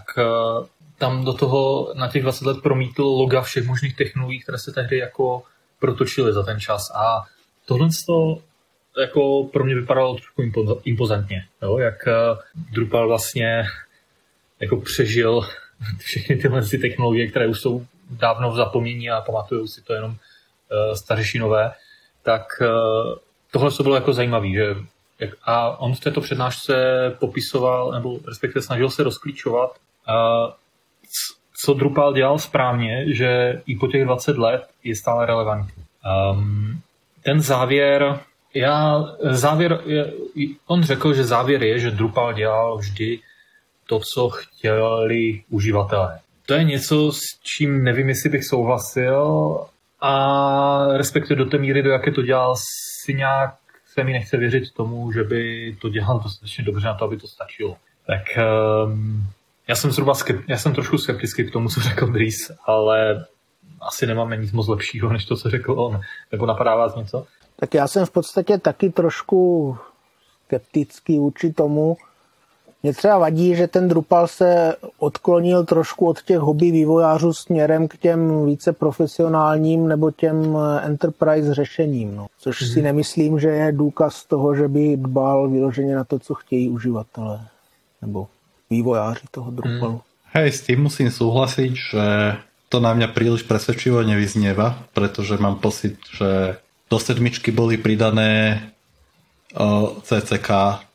tam 0.98 1.24
do 1.24 1.32
toho 1.32 1.92
na 1.94 2.08
těch 2.08 2.22
20 2.22 2.46
let 2.46 2.56
promítl 2.62 3.02
loga 3.02 3.40
všech 3.40 3.66
možných 3.66 3.96
technologií, 3.96 4.40
které 4.40 4.58
se 4.58 4.72
tehdy 4.72 4.98
jako 4.98 5.42
protočily 5.80 6.32
za 6.32 6.42
ten 6.42 6.60
čas. 6.60 6.90
A 6.94 7.24
tohle 7.68 7.88
jako 9.00 9.44
pro 9.44 9.64
mě 9.64 9.74
vypadalo 9.74 10.14
trošku 10.14 10.42
impozantně, 10.84 11.44
jo? 11.62 11.78
jak 11.78 12.08
eh, 12.08 12.12
Drupal 12.72 13.08
vlastně 13.08 13.64
jako 14.60 14.76
přežil 14.76 15.40
všechny 15.98 16.36
tyhle 16.36 16.62
ty 16.62 16.78
technologie, 16.78 17.30
které 17.30 17.46
už 17.46 17.60
jsou 17.60 17.86
dávno 18.10 18.50
v 18.50 18.56
zapomnění 18.56 19.10
a 19.10 19.20
pamatují 19.20 19.68
si 19.68 19.82
to 19.82 19.94
jenom 19.94 20.10
uh, 20.10 20.94
starší 20.94 21.38
nové, 21.38 21.72
tak 22.22 22.42
uh, 22.60 22.66
tohle 23.52 23.70
to 23.70 23.82
bylo 23.82 23.94
jako 23.94 24.12
zajímavé, 24.12 24.48
že 24.48 24.74
jak, 25.18 25.30
a 25.42 25.80
on 25.80 25.94
v 25.94 26.00
této 26.00 26.20
přednášce 26.20 26.74
popisoval, 27.18 27.92
nebo 27.92 28.18
respektive 28.28 28.62
snažil 28.62 28.90
se 28.90 29.02
rozklíčovat, 29.02 29.70
uh, 29.70 30.52
co 31.64 31.74
Drupal 31.74 32.12
dělal 32.12 32.38
správně, 32.38 33.14
že 33.14 33.62
i 33.66 33.76
po 33.76 33.86
těch 33.86 34.04
20 34.04 34.38
let 34.38 34.68
je 34.84 34.96
stále 34.96 35.26
relevantní. 35.26 35.84
Um, 36.32 36.80
ten 37.28 37.40
závěr 37.40 38.20
já 38.54 39.04
závěr, 39.30 39.80
on 40.66 40.82
řekl, 40.82 41.14
že 41.14 41.24
závěr 41.24 41.62
je, 41.62 41.78
že 41.78 41.90
Drupal 41.90 42.32
dělal 42.32 42.78
vždy 42.78 43.20
to, 43.86 44.00
co 44.14 44.28
chtěli 44.28 45.42
uživatelé. 45.50 46.18
To 46.46 46.54
je 46.54 46.64
něco, 46.64 47.12
s 47.12 47.20
čím 47.56 47.84
nevím, 47.84 48.08
jestli 48.08 48.30
bych 48.30 48.44
souhlasil 48.44 49.56
a 50.00 50.86
respektive 50.96 51.38
do 51.38 51.44
té 51.44 51.58
míry, 51.58 51.82
do 51.82 51.90
jaké 51.90 52.12
to 52.12 52.22
dělal, 52.22 52.54
si 53.04 53.14
nějak 53.14 53.54
se 53.94 54.04
mi 54.04 54.12
nechce 54.12 54.36
věřit 54.36 54.72
tomu, 54.76 55.12
že 55.12 55.24
by 55.24 55.76
to 55.80 55.88
dělal 55.88 56.20
dostatečně 56.24 56.64
dobře 56.64 56.86
na 56.86 56.94
to, 56.94 57.04
aby 57.04 57.16
to 57.16 57.26
stačilo. 57.26 57.76
Tak 58.06 58.22
um, 58.84 59.26
já 59.68 59.74
jsem 59.74 59.92
zhruba 59.92 60.14
skep, 60.14 60.36
já 60.48 60.56
jsem 60.56 60.74
trošku 60.74 60.98
skeptický 60.98 61.44
k 61.44 61.52
tomu, 61.52 61.68
co 61.68 61.80
řekl 61.80 62.06
Dries, 62.06 62.50
ale 62.64 63.26
asi 63.80 64.06
nemáme 64.06 64.36
nic 64.36 64.52
moc 64.52 64.68
lepšího, 64.68 65.12
než 65.12 65.24
to, 65.24 65.36
co 65.36 65.50
řekl 65.50 65.72
on. 65.72 66.00
Nebo 66.32 66.46
napadá 66.46 66.76
vás 66.76 66.94
něco? 66.94 67.26
Tak 67.56 67.74
já 67.74 67.88
jsem 67.88 68.06
v 68.06 68.10
podstatě 68.10 68.58
taky 68.58 68.90
trošku 68.90 69.76
skeptický 70.46 71.18
vůči 71.18 71.52
tomu. 71.52 71.96
Mně 72.82 72.92
třeba 72.92 73.18
vadí, 73.18 73.54
že 73.54 73.66
ten 73.66 73.88
Drupal 73.88 74.26
se 74.26 74.76
odklonil 74.98 75.64
trošku 75.64 76.06
od 76.06 76.22
těch 76.22 76.38
hobby 76.38 76.70
vývojářů 76.70 77.32
směrem 77.32 77.88
k 77.88 77.96
těm 77.96 78.46
více 78.46 78.72
profesionálním 78.72 79.88
nebo 79.88 80.10
těm 80.10 80.58
enterprise 80.82 81.54
řešením. 81.54 82.16
No. 82.16 82.26
Což 82.38 82.58
si 82.58 82.78
mhm. 82.78 82.84
nemyslím, 82.84 83.40
že 83.40 83.48
je 83.48 83.72
důkaz 83.72 84.24
toho, 84.24 84.54
že 84.54 84.68
by 84.68 84.96
dbal 84.96 85.48
vyloženě 85.48 85.96
na 85.96 86.04
to, 86.04 86.18
co 86.18 86.34
chtějí 86.34 86.68
uživatelé 86.68 87.40
nebo 88.02 88.28
vývojáři 88.70 89.26
toho 89.30 89.50
Drupalu. 89.50 89.92
Hmm. 89.92 90.00
Hej, 90.32 90.52
s 90.52 90.60
tím 90.60 90.82
musím 90.82 91.10
souhlasit, 91.10 91.74
že 91.76 92.32
to 92.68 92.80
na 92.80 92.94
mě 92.94 93.08
příliš 93.08 93.42
presvedčivo 93.42 94.02
nevyznieva, 94.02 94.78
protože 94.92 95.36
mám 95.36 95.56
pocit, 95.56 95.96
že 96.16 96.56
do 96.90 96.98
sedmičky 96.98 97.50
boli 97.50 97.76
pridané 97.76 98.62
CCK, 100.02 100.50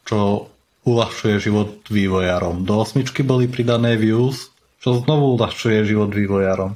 čo 0.06 0.48
uľahčuje 0.86 1.40
život 1.40 1.90
vývojárom. 1.90 2.66
Do 2.66 2.82
osmičky 2.82 3.24
boli 3.24 3.48
pridané 3.48 3.98
views, 3.98 4.52
čo 4.82 5.00
znovu 5.00 5.34
uľahčuje 5.34 5.86
život 5.86 6.14
vývojárom. 6.14 6.76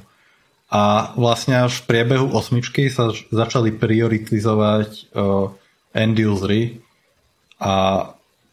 A 0.70 1.12
vlastne 1.16 1.64
až 1.64 1.80
v 1.80 1.86
priebehu 1.86 2.28
osmičky 2.34 2.90
sa 2.90 3.14
začali 3.30 3.72
prioritizovať 3.72 5.14
end 5.94 6.18
usery 6.18 6.82
A 7.58 8.06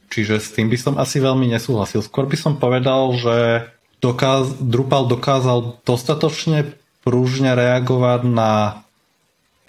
čiže 0.10 0.42
s 0.42 0.50
tým 0.54 0.70
by 0.70 0.78
som 0.82 0.94
asi 0.98 1.22
veľmi 1.22 1.46
nesúhlasil. 1.54 2.02
Skôr 2.02 2.26
by 2.26 2.38
som 2.38 2.58
povedal, 2.58 3.14
že 3.14 3.70
dokáz, 4.02 4.58
Drupal 4.60 5.06
dokázal 5.06 5.80
dostatočne 5.86 6.74
prúžne 7.06 7.54
reagovať 7.54 8.22
na 8.26 8.82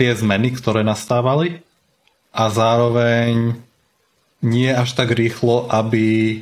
tie 0.00 0.12
zmeny, 0.16 0.56
ktoré 0.56 0.84
nastávali 0.84 1.60
a 2.32 2.48
zároveň 2.52 3.56
nie 4.44 4.68
až 4.72 4.92
tak 4.92 5.12
rýchlo, 5.12 5.68
aby 5.72 6.40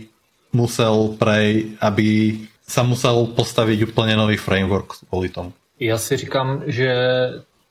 musel 0.55 1.19
prej, 1.19 1.79
aby 1.83 2.39
sa 2.63 2.83
musel 2.87 3.27
postaviť 3.35 3.91
úplne 3.91 4.15
nový 4.17 4.37
framework 4.37 5.07
kvůli 5.11 5.29
tomu. 5.29 5.53
Já 5.81 5.99
si 5.99 6.17
říkám, 6.17 6.63
že 6.67 6.91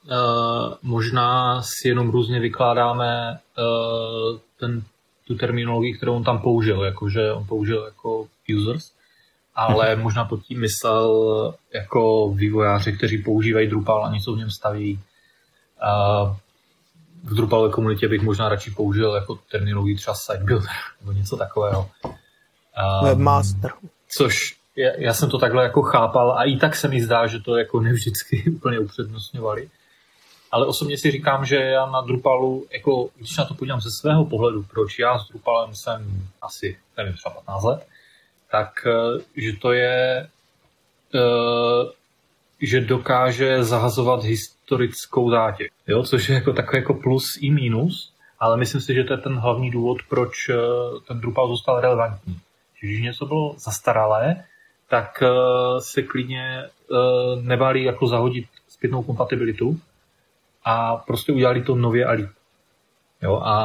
uh, 0.04 0.74
možná 0.84 1.62
si 1.62 1.88
jenom 1.88 2.10
různě 2.10 2.40
vykládáme 2.40 3.40
uh, 3.58 4.40
ten, 4.60 4.84
tu 5.28 5.36
terminologii, 5.36 5.94
kterou 5.94 6.16
on 6.16 6.24
tam 6.24 6.40
použil, 6.40 6.84
jakože 6.84 7.34
on 7.34 7.46
použil 7.48 7.84
jako 7.86 8.28
users, 8.56 8.92
ale 9.56 9.96
možná 9.96 10.26
pod 10.26 10.44
tím 10.44 10.62
myslel 10.62 11.54
jako 11.74 12.30
vývojáři, 12.30 12.94
kteří 12.94 13.18
používají 13.18 13.68
Drupal 13.68 14.06
a 14.06 14.14
něco 14.14 14.34
v 14.34 14.38
něm 14.38 14.52
staví. 14.52 15.00
Uh, 15.84 16.36
v 17.24 17.36
Drupalové 17.36 17.70
komunitě 17.70 18.08
bych 18.08 18.22
možná 18.22 18.50
radši 18.50 18.72
použil 18.72 19.16
jako 19.16 19.40
terminologii 19.52 19.96
třeba 19.96 20.16
site 20.16 20.44
builder 20.44 20.70
nebo 21.02 21.12
něco 21.12 21.38
takového. 21.38 21.90
Um, 22.04 23.08
Webmaster. 23.08 23.72
Což 24.18 24.58
já, 24.76 24.92
já 24.98 25.14
jsem 25.14 25.30
to 25.30 25.38
takhle 25.38 25.64
jako 25.64 25.82
chápal 25.82 26.32
a 26.32 26.44
i 26.44 26.56
tak 26.58 26.76
se 26.76 26.88
mi 26.88 27.04
zdá, 27.04 27.28
že 27.28 27.40
to 27.40 27.58
jako 27.58 27.80
nevždycky 27.80 28.44
úplně 28.56 28.80
upřednostňovali. 28.80 29.70
Ale 30.52 30.66
osobně 30.66 30.98
si 30.98 31.12
říkám, 31.12 31.46
že 31.46 31.56
já 31.56 31.86
na 31.86 32.02
Drupalu, 32.02 32.66
jako, 32.72 33.10
když 33.16 33.38
na 33.38 33.46
to 33.46 33.54
podívám 33.54 33.82
ze 33.82 33.90
svého 34.02 34.26
pohledu, 34.26 34.64
proč 34.64 35.00
já 35.00 35.20
s 35.20 35.28
Drupalem 35.28 35.76
jsem 35.76 36.28
asi, 36.42 36.78
nevím, 36.98 37.14
třeba 37.14 37.36
15 37.36 37.64
let, 37.64 37.88
tak 38.54 38.86
eh, 38.86 39.18
že 39.36 39.58
to 39.58 39.74
je, 39.74 40.30
eh, 41.16 41.84
že 42.62 42.82
dokáže 42.82 43.64
zahazovat 43.64 44.24
historickou 44.24 45.30
zátěž, 45.30 45.70
jo? 45.88 46.04
což 46.04 46.30
je 46.30 46.36
jako 46.36 46.54
takový 46.54 46.78
jako 46.78 46.94
plus 46.94 47.38
i 47.42 47.50
minus, 47.50 48.14
ale 48.40 48.58
myslím 48.58 48.82
si, 48.82 48.94
že 48.94 49.04
to 49.04 49.14
je 49.14 49.18
ten 49.18 49.36
hlavní 49.36 49.72
důvod, 49.72 49.98
proč 50.10 50.50
eh, 50.50 50.56
ten 51.08 51.20
Drupal 51.20 51.48
zůstal 51.48 51.82
relevantní. 51.82 52.38
Když 52.82 53.02
něco 53.02 53.26
bylo 53.26 53.56
zastaralé, 53.58 54.44
tak 54.90 55.24
se 55.80 56.02
klidně 56.02 56.64
nebáli 57.42 57.84
jako 57.84 58.08
zahodit 58.08 58.46
zpětnou 58.68 59.04
kompatibilitu 59.04 59.80
a 60.66 60.96
prostě 60.96 61.32
udělali 61.32 61.64
to 61.64 61.76
nově 61.76 62.06
a 62.06 62.12
líp. 62.12 62.30
Jo, 63.22 63.42
a 63.44 63.56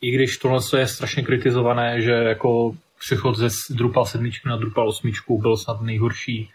i 0.00 0.10
když 0.10 0.38
tohle 0.38 0.60
je 0.76 0.86
strašně 0.86 1.22
kritizované, 1.22 2.00
že 2.00 2.12
jako 2.12 2.76
přechod 2.98 3.36
ze 3.36 3.48
Drupal 3.74 4.06
7 4.06 4.30
na 4.46 4.56
Drupal 4.56 4.88
8 4.88 5.12
byl 5.40 5.56
snad 5.56 5.80
nejhorší 5.80 6.50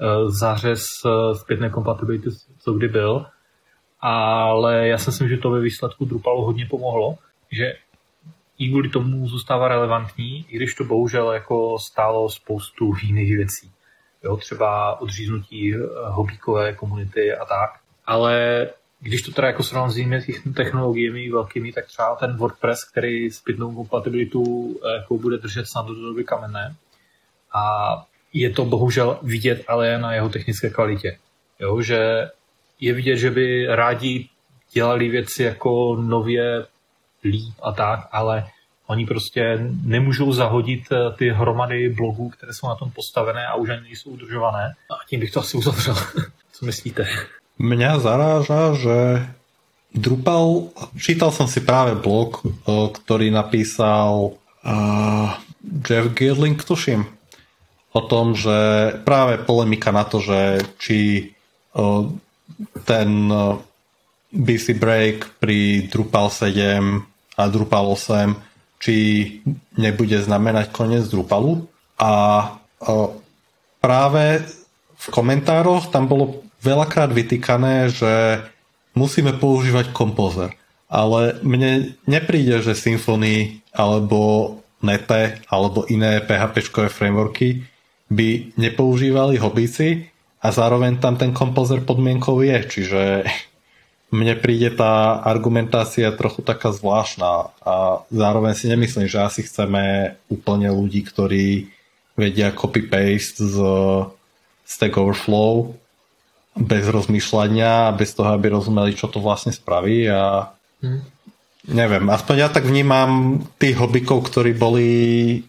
uh, 0.00 0.30
zářez 0.30 0.86
uh, 1.04 1.36
zpětné 1.36 1.70
kompatibility, 1.70 2.28
co 2.58 2.72
kdy 2.72 2.88
byl. 2.88 3.26
Ale 4.00 4.88
já 4.88 4.98
si 4.98 5.10
myslím, 5.10 5.28
že 5.28 5.36
to 5.36 5.50
ve 5.50 5.60
výsledku 5.60 6.04
Drupalu 6.04 6.44
hodně 6.44 6.66
pomohlo, 6.66 7.18
že 7.50 7.74
i 8.58 8.68
kvůli 8.68 8.88
tomu 8.88 9.28
zůstává 9.28 9.68
relevantní, 9.68 10.46
i 10.48 10.56
když 10.56 10.74
to 10.74 10.84
bohužel 10.84 11.32
jako 11.32 11.78
stálo 11.78 12.30
spoustu 12.30 12.92
jiných 13.02 13.36
věcí. 13.36 13.72
Jo, 14.22 14.36
třeba 14.36 15.00
odříznutí 15.00 15.74
eh, 15.74 15.78
hobíkové 16.04 16.72
komunity 16.72 17.34
a 17.34 17.44
tak. 17.44 17.70
Ale 18.06 18.68
když 19.04 19.22
to 19.22 19.32
teda 19.32 19.48
jako 19.48 19.62
srovnám 19.62 19.90
s 19.90 19.98
jinými 19.98 20.22
technologiemi 20.54 21.30
velkými, 21.30 21.72
tak 21.72 21.86
třeba 21.86 22.16
ten 22.16 22.36
WordPress, 22.36 22.84
který 22.84 23.30
zpětnou 23.30 23.74
kompatibilitu 23.74 24.74
eh, 24.84 24.94
jako 24.94 25.18
bude 25.18 25.38
držet 25.38 25.66
snad 25.66 25.86
do 25.86 25.94
doby 25.94 26.24
kamenné. 26.24 26.76
A 27.54 27.94
je 28.32 28.50
to 28.50 28.64
bohužel 28.64 29.18
vidět 29.22 29.64
ale 29.68 29.98
na 29.98 30.14
jeho 30.14 30.28
technické 30.28 30.70
kvalitě. 30.70 31.18
Jo, 31.60 31.82
že 31.82 32.30
je 32.80 32.92
vidět, 32.92 33.16
že 33.16 33.30
by 33.30 33.66
rádi 33.66 34.28
dělali 34.72 35.08
věci 35.08 35.42
jako 35.42 35.96
nově 36.00 36.66
líp 37.24 37.54
a 37.62 37.72
tak, 37.72 38.08
ale 38.12 38.46
oni 38.86 39.06
prostě 39.06 39.58
nemůžou 39.82 40.32
zahodit 40.32 40.84
eh, 40.92 41.12
ty 41.16 41.30
hromady 41.30 41.88
blogů, 41.88 42.28
které 42.28 42.52
jsou 42.52 42.68
na 42.68 42.74
tom 42.74 42.90
postavené 42.90 43.46
a 43.46 43.54
už 43.54 43.68
ani 43.68 43.82
nejsou 43.82 44.10
udržované. 44.10 44.74
A 44.90 44.94
tím 45.08 45.20
bych 45.20 45.32
to 45.32 45.40
asi 45.40 45.56
uzavřel. 45.56 45.94
Co 46.52 46.66
myslíte? 46.66 47.06
Mňa 47.58 48.02
zaráža, 48.02 48.74
že 48.74 48.98
Drupal, 49.94 50.74
čítal 50.98 51.30
som 51.30 51.46
si 51.46 51.62
práve 51.62 51.94
blog, 51.94 52.42
ktorý 52.66 53.30
napísal 53.30 54.34
uh, 54.66 55.38
Jeff 55.86 56.10
Girling, 56.18 56.58
tuším, 56.58 57.06
o 57.94 58.00
tom, 58.02 58.34
že 58.34 58.90
práve 59.06 59.38
polemika 59.38 59.94
na 59.94 60.02
to, 60.02 60.18
že 60.18 60.66
či 60.82 61.30
uh, 61.78 62.10
ten 62.82 63.30
uh, 63.30 63.54
BC 64.34 64.74
Break 64.74 65.38
pri 65.38 65.86
Drupal 65.86 66.26
7 66.26 67.38
a 67.38 67.42
Drupal 67.46 67.86
8 67.86 68.34
či 68.82 68.96
nebude 69.80 70.18
znamenať 70.20 70.68
koniec 70.74 71.08
Drupalu. 71.08 71.64
A 72.02 72.12
uh, 72.50 73.08
práve 73.80 74.44
v 74.98 75.06
komentároch 75.08 75.88
tam 75.88 76.04
bolo 76.04 76.43
veľakrát 76.64 77.12
vytýkané, 77.12 77.92
že 77.92 78.40
musíme 78.96 79.36
používať 79.36 79.92
kompozer. 79.92 80.56
Ale 80.88 81.36
mne 81.44 81.98
nepríde, 82.08 82.64
že 82.64 82.72
Symfony 82.72 83.60
alebo 83.76 84.56
Nete 84.84 85.40
alebo 85.48 85.84
iné 85.88 86.20
PHP 86.24 86.72
frameworky 86.88 87.64
by 88.12 88.56
nepoužívali 88.60 89.40
hobíci 89.40 90.12
a 90.44 90.52
zároveň 90.52 91.00
tam 91.00 91.16
ten 91.16 91.32
kompozer 91.32 91.80
podmienkou 91.82 92.44
je, 92.44 92.58
čiže 92.68 93.02
mne 94.12 94.38
príde 94.38 94.70
tá 94.70 95.24
argumentácia 95.24 96.12
trochu 96.14 96.44
taká 96.44 96.70
zvláštna 96.70 97.50
a 97.64 98.04
zároveň 98.12 98.54
si 98.54 98.70
nemyslím, 98.70 99.08
že 99.10 99.24
asi 99.24 99.40
chceme 99.42 100.14
úplne 100.30 100.70
ľudí, 100.70 101.02
ktorí 101.02 101.72
vedia 102.14 102.54
copy-paste 102.54 103.42
z 103.42 103.56
Stack 104.62 104.94
Overflow 104.94 105.74
bez 106.54 106.86
rozmýšľania, 106.86 107.94
bez 107.98 108.14
toho, 108.14 108.30
aby 108.30 108.54
rozumeli, 108.54 108.94
čo 108.94 109.10
to 109.10 109.18
vlastne 109.18 109.50
spraví 109.50 110.06
a 110.06 110.54
hmm. 110.80 111.00
neviem, 111.74 112.06
aspoň 112.06 112.34
ja 112.46 112.48
tak 112.48 112.64
vnímam 112.64 113.42
tých 113.58 113.74
hobikov, 113.74 114.22
ktorí 114.30 114.54
boli, 114.54 114.88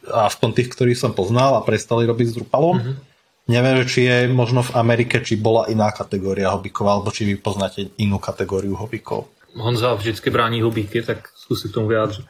aspoň 0.10 0.50
tých, 0.58 0.70
ktorí 0.74 0.94
som 0.98 1.14
poznal 1.14 1.56
a 1.56 1.66
prestali 1.66 2.10
robiť 2.10 2.28
s 2.34 2.36
Drupalom. 2.42 2.78
Hmm. 2.82 2.98
Neviem, 3.46 3.86
či 3.86 4.10
je 4.10 4.26
možno 4.34 4.66
v 4.66 4.74
Amerike, 4.74 5.22
či 5.22 5.38
bola 5.38 5.70
iná 5.70 5.94
kategória 5.94 6.50
hobikov, 6.50 6.90
alebo 6.90 7.14
či 7.14 7.30
vy 7.30 7.38
poznáte 7.38 7.94
inú 8.02 8.18
kategóriu 8.18 8.74
hobikov. 8.74 9.30
Honza 9.54 9.94
vždycky 9.94 10.34
brání 10.34 10.62
hobíky, 10.62 11.02
tak 11.06 11.30
zkus 11.36 11.64
k 11.64 11.74
tomu 11.74 11.88
vyjádřit. 11.88 12.26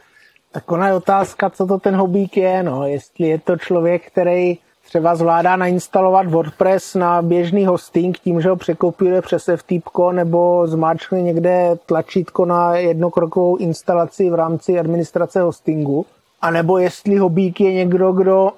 Tak 0.52 0.72
ona 0.72 0.88
je 0.88 0.94
otázka, 0.94 1.50
co 1.50 1.68
to 1.68 1.80
ten 1.80 1.96
hobík 1.96 2.38
je, 2.38 2.64
no. 2.64 2.88
Jestli 2.88 3.28
je 3.28 3.40
to 3.40 3.58
člověk, 3.58 4.12
který 4.12 4.58
třeba 4.86 5.16
zvládá 5.16 5.56
nainstalovat 5.56 6.28
WordPress 6.28 6.96
na 6.96 7.22
běžný 7.22 7.66
hosting 7.66 8.18
tím, 8.18 8.42
že 8.42 8.50
ho 8.50 8.56
překopíruje 8.56 9.22
přes 9.22 9.50
FTP 9.56 9.98
nebo 10.12 10.68
zmáčkne 10.68 11.22
někde 11.22 11.78
tlačítko 11.86 12.46
na 12.46 12.76
jednokrokovou 12.76 13.56
instalaci 13.56 14.30
v 14.30 14.34
rámci 14.34 14.80
administrace 14.80 15.42
hostingu. 15.42 16.06
A 16.42 16.52
nebo 16.52 16.78
jestli 16.78 17.18
hobík 17.18 17.62
je 17.62 17.74
někdo, 17.74 18.12
kdo 18.12 18.52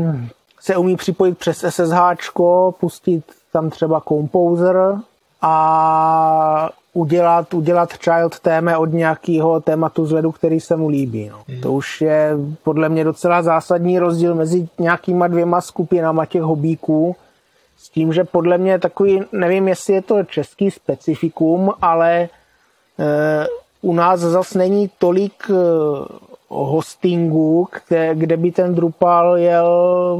se 0.60 0.76
umí 0.76 0.96
připojit 0.96 1.38
přes 1.38 1.64
SSH, 1.68 2.32
pustit 2.80 3.24
tam 3.52 3.70
třeba 3.70 4.00
Composer 4.00 4.98
a 5.42 6.70
udělat, 6.92 7.54
udělat 7.54 7.92
child 7.92 8.40
téme 8.40 8.76
od 8.76 8.92
nějakého 8.92 9.60
tématu 9.60 10.06
zvedu, 10.06 10.32
který 10.32 10.60
se 10.60 10.76
mu 10.76 10.88
líbí. 10.88 11.28
No. 11.28 11.38
Hmm. 11.48 11.60
To 11.60 11.72
už 11.72 12.00
je 12.00 12.32
podle 12.62 12.88
mě 12.88 13.04
docela 13.04 13.42
zásadní 13.42 13.98
rozdíl 13.98 14.34
mezi 14.34 14.68
nějakýma 14.78 15.26
dvěma 15.26 15.60
skupinama 15.60 16.26
těch 16.26 16.42
hobíků, 16.42 17.16
s 17.78 17.88
tím, 17.88 18.12
že 18.12 18.24
podle 18.24 18.58
mě 18.58 18.78
takový, 18.78 19.22
nevím, 19.32 19.68
jestli 19.68 19.94
je 19.94 20.02
to 20.02 20.24
český 20.24 20.70
specifikum, 20.70 21.72
ale 21.82 22.12
e, 22.22 22.28
u 23.82 23.94
nás 23.94 24.20
zase 24.20 24.58
není 24.58 24.90
tolik 24.98 25.50
e, 25.50 25.54
hostingu, 26.48 27.68
kde, 27.88 28.14
kde 28.14 28.36
by 28.36 28.50
ten 28.52 28.74
Drupal 28.74 29.36
jel 29.36 30.18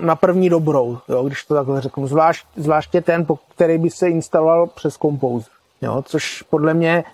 na 0.00 0.16
první 0.16 0.48
dobrou, 0.48 0.98
jo, 1.08 1.22
když 1.24 1.44
to 1.44 1.54
takhle 1.54 1.80
řeknu. 1.80 2.06
Zvlášť, 2.06 2.46
zvláště 2.56 3.00
ten, 3.00 3.26
který 3.54 3.78
by 3.78 3.90
se 3.90 4.08
instaloval 4.08 4.66
přes 4.66 4.96
Composer. 4.96 5.52
Jo, 5.82 6.02
což 6.06 6.42
podle 6.42 6.74
mě 6.74 7.04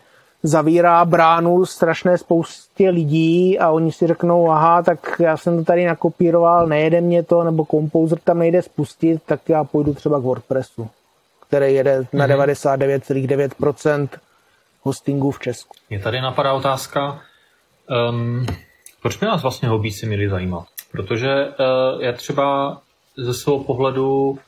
zavírá 0.42 1.04
bránu 1.04 1.66
strašné 1.66 2.18
spoustě 2.18 2.90
lidí 2.90 3.58
a 3.58 3.70
oni 3.70 3.92
si 3.92 4.06
řeknou, 4.06 4.50
aha, 4.50 4.82
tak 4.82 5.16
já 5.18 5.36
jsem 5.36 5.58
to 5.58 5.64
tady 5.64 5.86
nakopíroval, 5.86 6.66
nejede 6.66 7.00
mě 7.00 7.22
to, 7.22 7.44
nebo 7.44 7.64
Composer 7.64 8.18
tam 8.18 8.38
nejde 8.38 8.62
spustit, 8.62 9.22
tak 9.26 9.48
já 9.48 9.64
půjdu 9.64 9.94
třeba 9.94 10.20
k 10.20 10.22
WordPressu, 10.22 10.90
který 11.48 11.74
jede 11.74 12.06
na 12.12 12.28
99,9% 12.28 13.98
mhm. 13.98 14.08
hostingu 14.82 15.30
v 15.30 15.40
Česku. 15.40 15.74
Je 15.90 15.98
tady 15.98 16.20
napadá 16.20 16.52
otázka, 16.52 17.20
Um, 17.90 18.46
proč 19.02 19.16
by 19.16 19.26
nás 19.26 19.42
vlastně 19.42 19.68
hobíci 19.68 20.06
měli 20.06 20.28
zajímat? 20.28 20.66
Protože 20.92 21.46
uh, 21.46 22.02
já 22.02 22.12
třeba 22.12 22.80
ze 23.16 23.34
svého 23.34 23.64
pohledu 23.64 24.30
uh, 24.30 24.38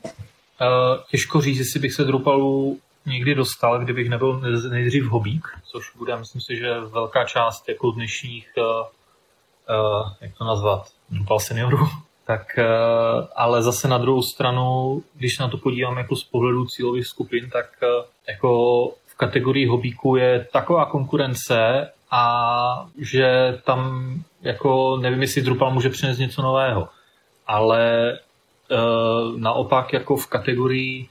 těžko 1.11 1.41
říct, 1.41 1.59
jestli 1.59 1.81
bych 1.81 1.93
se 1.93 2.05
Drupalu 2.05 2.79
někdy 3.07 3.35
dostal, 3.35 3.79
kdybych 3.79 4.09
nebyl 4.09 4.41
nejdřív 4.71 5.05
hobík, 5.05 5.49
což 5.65 5.97
bude, 5.97 6.17
myslím 6.17 6.41
si, 6.41 6.57
že 6.57 6.81
velká 6.81 7.25
část 7.25 7.69
jako 7.69 7.91
dnešních, 7.91 8.49
uh, 8.57 8.65
uh, 8.65 10.13
jak 10.21 10.39
to 10.39 10.45
nazvat, 10.45 10.89
Drupal 11.11 11.41
seniorů, 11.41 11.79
tak 12.27 12.59
uh, 12.59 12.65
ale 13.37 13.63
zase 13.63 13.89
na 13.89 13.99
druhou 13.99 14.23
stranu, 14.23 15.03
když 15.15 15.39
na 15.39 15.49
to 15.49 15.59
podívám 15.59 15.99
jako 15.99 16.17
z 16.17 16.25
pohledu 16.25 16.67
cílových 16.67 17.07
skupin, 17.07 17.51
tak 17.51 17.67
uh, 17.83 18.05
jako 18.29 18.89
v 19.07 19.15
kategorii 19.17 19.67
hobíků 19.67 20.17
je 20.17 20.47
taková 20.53 20.87
konkurence 20.87 21.89
a 22.13 22.87
že 22.99 23.59
tam 23.65 24.13
jako 24.43 24.97
nevím, 24.97 25.23
jestli 25.23 25.43
Drupal 25.43 25.71
může 25.71 25.91
přinést 25.91 26.19
něco 26.19 26.43
nového, 26.43 26.89
ale 27.47 28.13
uh, 28.71 29.39
naopak 29.41 29.93
jako 29.93 30.17
v 30.17 30.27
kategorii 30.27 31.09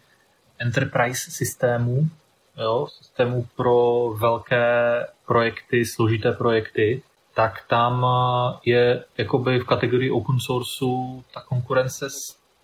enterprise 0.60 1.32
systému, 1.32 2.10
jo, 2.58 2.88
systému 2.98 3.48
pro 3.56 4.10
velké 4.18 5.06
projekty, 5.26 5.86
složité 5.86 6.32
projekty, 6.32 7.02
tak 7.36 7.64
tam 7.68 8.06
je 8.66 9.04
jakoby 9.18 9.60
v 9.60 9.66
kategorii 9.66 10.12
open 10.12 10.40
sourceu 10.40 11.24
ta 11.34 11.42
konkurence 11.42 12.10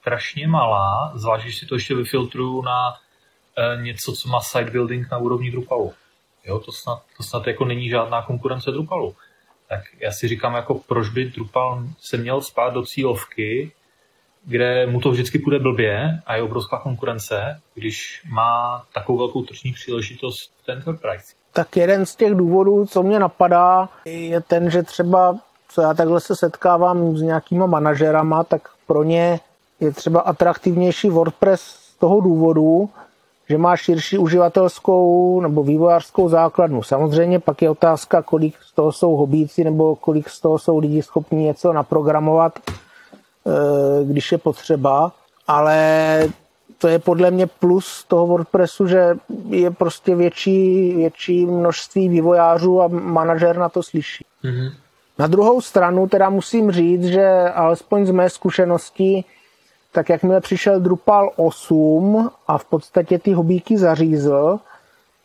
strašně 0.01 0.47
malá, 0.47 1.11
zvlášť, 1.15 1.43
když 1.43 1.57
si 1.57 1.65
to 1.65 1.75
ještě 1.75 1.95
vyfiltruju 1.95 2.61
na 2.61 2.93
e, 2.93 3.81
něco, 3.81 4.13
co 4.13 4.29
má 4.29 4.41
site 4.41 4.71
building 4.71 5.11
na 5.11 5.17
úrovni 5.17 5.51
Drupalu. 5.51 5.93
Jo, 6.47 6.59
to 6.59 6.71
snad, 6.71 7.01
to 7.17 7.23
snad 7.23 7.47
jako 7.47 7.65
není 7.65 7.89
žádná 7.89 8.21
konkurence 8.21 8.71
Drupalu. 8.71 9.15
Tak 9.69 9.81
já 9.99 10.11
si 10.11 10.27
říkám, 10.27 10.55
jako 10.55 10.73
proč 10.73 11.09
by 11.09 11.25
Drupal 11.25 11.83
se 11.99 12.17
měl 12.17 12.41
spát 12.41 12.73
do 12.73 12.83
cílovky, 12.85 13.71
kde 14.45 14.87
mu 14.87 14.99
to 14.99 15.11
vždycky 15.11 15.39
půjde 15.39 15.59
blbě 15.59 16.21
a 16.25 16.35
je 16.35 16.41
obrovská 16.41 16.77
konkurence, 16.77 17.61
když 17.73 18.23
má 18.29 18.85
takovou 18.93 19.17
velkou 19.17 19.43
tržní 19.43 19.73
příležitost 19.73 20.51
v 20.65 20.69
Enterprise. 20.69 21.33
Tak 21.53 21.77
jeden 21.77 22.05
z 22.05 22.15
těch 22.15 22.35
důvodů, 22.35 22.85
co 22.85 23.03
mě 23.03 23.19
napadá, 23.19 23.89
je 24.05 24.41
ten, 24.41 24.71
že 24.71 24.83
třeba, 24.83 25.39
co 25.69 25.81
já 25.81 25.93
takhle 25.93 26.21
se 26.21 26.35
setkávám 26.35 27.17
s 27.17 27.21
nějakýma 27.21 27.65
manažerama, 27.65 28.43
tak 28.43 28.69
pro 28.87 29.03
ně 29.03 29.39
je 29.79 29.91
třeba 29.91 30.21
atraktivnější 30.21 31.09
WordPress 31.09 31.61
z 31.61 31.95
toho 31.95 32.21
důvodu, 32.21 32.89
že 33.49 33.57
má 33.57 33.77
širší 33.77 34.17
uživatelskou 34.17 35.41
nebo 35.41 35.63
vývojářskou 35.63 36.29
základnu. 36.29 36.83
Samozřejmě 36.83 37.39
pak 37.39 37.61
je 37.61 37.69
otázka, 37.69 38.21
kolik 38.21 38.55
z 38.61 38.73
toho 38.73 38.91
jsou 38.91 39.15
hobíci 39.15 39.63
nebo 39.63 39.95
kolik 39.95 40.29
z 40.29 40.41
toho 40.41 40.59
jsou 40.59 40.77
lidi 40.77 41.01
schopni 41.01 41.43
něco 41.43 41.73
naprogramovat 41.73 42.59
Eh, 43.47 44.05
když 44.05 44.31
je 44.31 44.37
potřeba, 44.37 45.11
ale 45.47 46.29
to 46.77 46.87
je 46.87 46.99
podle 46.99 47.31
mě 47.31 47.47
plus 47.47 48.03
toho 48.07 48.27
WordPressu, 48.27 48.87
že 48.87 49.15
je 49.49 49.71
prostě 49.71 50.15
větší, 50.15 50.93
větší 50.95 51.45
množství 51.45 52.09
vývojářů 52.09 52.81
a 52.81 52.87
manažer 52.87 53.57
na 53.57 53.69
to 53.69 53.83
slyší. 53.83 54.25
Mm-hmm. 54.43 54.71
Na 55.19 55.27
druhou 55.27 55.61
stranu 55.61 56.07
teda 56.07 56.29
musím 56.29 56.71
říct, 56.71 57.05
že 57.05 57.49
alespoň 57.53 58.05
z 58.05 58.11
mé 58.11 58.29
zkušenosti, 58.29 59.23
tak 59.91 60.09
jakmile 60.09 60.41
přišel 60.41 60.79
Drupal 60.79 61.31
8 61.35 62.29
a 62.47 62.57
v 62.57 62.65
podstatě 62.65 63.19
ty 63.19 63.33
hobíky 63.33 63.77
zařízl, 63.77 64.59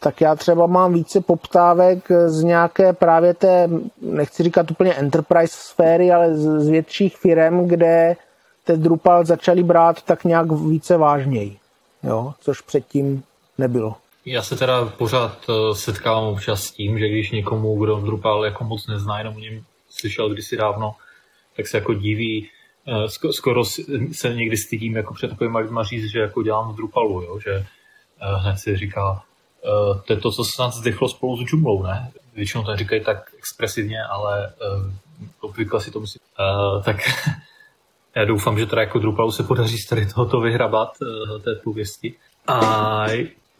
tak 0.00 0.20
já 0.20 0.34
třeba 0.34 0.66
mám 0.66 0.94
více 0.94 1.20
poptávek 1.20 2.08
z 2.26 2.42
nějaké 2.42 2.92
právě 2.92 3.34
té, 3.34 3.68
nechci 4.00 4.42
říkat 4.42 4.70
úplně 4.70 4.94
enterprise 4.94 5.56
sféry, 5.58 6.12
ale 6.12 6.36
z, 6.36 6.60
z 6.64 6.68
větších 6.68 7.16
firm, 7.16 7.68
kde 7.68 8.16
ten 8.64 8.82
Drupal 8.82 9.24
začali 9.24 9.62
brát 9.62 10.02
tak 10.02 10.24
nějak 10.24 10.52
více 10.52 10.96
vážněji, 10.96 11.56
jo, 12.02 12.34
což 12.40 12.60
předtím 12.60 13.22
nebylo. 13.58 13.96
Já 14.26 14.42
se 14.42 14.56
teda 14.56 14.84
pořád 14.84 15.38
eh, 15.48 15.74
setkávám 15.74 16.24
občas 16.24 16.62
s 16.62 16.70
tím, 16.70 16.98
že 16.98 17.08
když 17.08 17.30
někomu, 17.30 17.78
kdo 17.78 17.96
Drupal 17.96 18.44
jako 18.44 18.64
moc 18.64 18.86
nezná, 18.86 19.18
jenom 19.18 19.36
o 19.36 19.38
něm 19.38 19.64
slyšel 19.90 20.28
kdysi 20.28 20.56
dávno, 20.56 20.94
tak 21.56 21.66
se 21.66 21.76
jako 21.76 21.94
diví, 21.94 22.48
skoro 23.30 23.64
se 24.12 24.34
někdy 24.34 24.56
stydím 24.56 24.96
jako 24.96 25.14
před 25.14 25.28
takovými 25.28 25.58
lidmi 25.58 25.80
říct, 25.82 26.10
že 26.10 26.18
jako 26.18 26.42
dělám 26.42 26.72
v 26.72 26.76
Drupalu, 26.76 27.22
jo? 27.22 27.38
že 27.38 27.52
eh, 27.52 28.36
hned 28.36 28.56
si 28.56 28.76
říká, 28.76 29.22
Uh, 29.64 30.00
to 30.00 30.12
je 30.12 30.18
to, 30.20 30.30
co 30.30 30.44
snad 30.44 30.74
zdychlo 30.74 31.08
spolu 31.08 31.36
s 31.36 31.52
Joomlou, 31.52 31.82
ne? 31.82 32.10
Většinou 32.34 32.64
to 32.64 32.76
říkají 32.76 33.04
tak 33.04 33.30
expresivně, 33.38 34.02
ale 34.02 34.52
obvykle 35.40 35.80
si 35.80 35.90
to 35.90 36.00
musí... 36.00 36.18
Tak 36.84 36.96
já 38.14 38.24
doufám, 38.24 38.58
že 38.58 38.66
teda 38.66 38.82
jako 38.82 38.98
Drupalu 38.98 39.32
se 39.32 39.42
podaří 39.42 39.78
z 39.78 39.86
tady 39.86 40.06
tohoto 40.06 40.40
vyhrabat, 40.40 40.92
té 41.44 41.54
pověsti. 41.54 42.14
A 42.46 43.06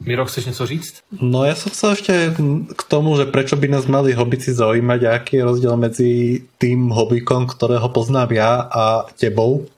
Miro, 0.07 0.25
chceš 0.25 0.47
něco 0.47 0.67
říct? 0.67 0.95
No 1.21 1.47
ja 1.47 1.55
som 1.55 1.71
sa 1.71 1.95
ešte 1.95 2.35
k 2.75 2.83
tomu, 2.91 3.15
že 3.15 3.31
prečo 3.31 3.55
by 3.55 3.71
nás 3.71 3.87
mali 3.87 4.11
hobici 4.13 4.51
zaujímať, 4.51 5.01
aký 5.07 5.39
je 5.39 5.47
rozdiel 5.47 5.75
medzi 5.79 6.11
tým 6.59 6.91
hobikom, 6.91 7.47
ktorého 7.47 7.87
poznám 7.89 8.35
ja 8.35 8.67
a 8.67 9.07
tebou, 9.15 9.71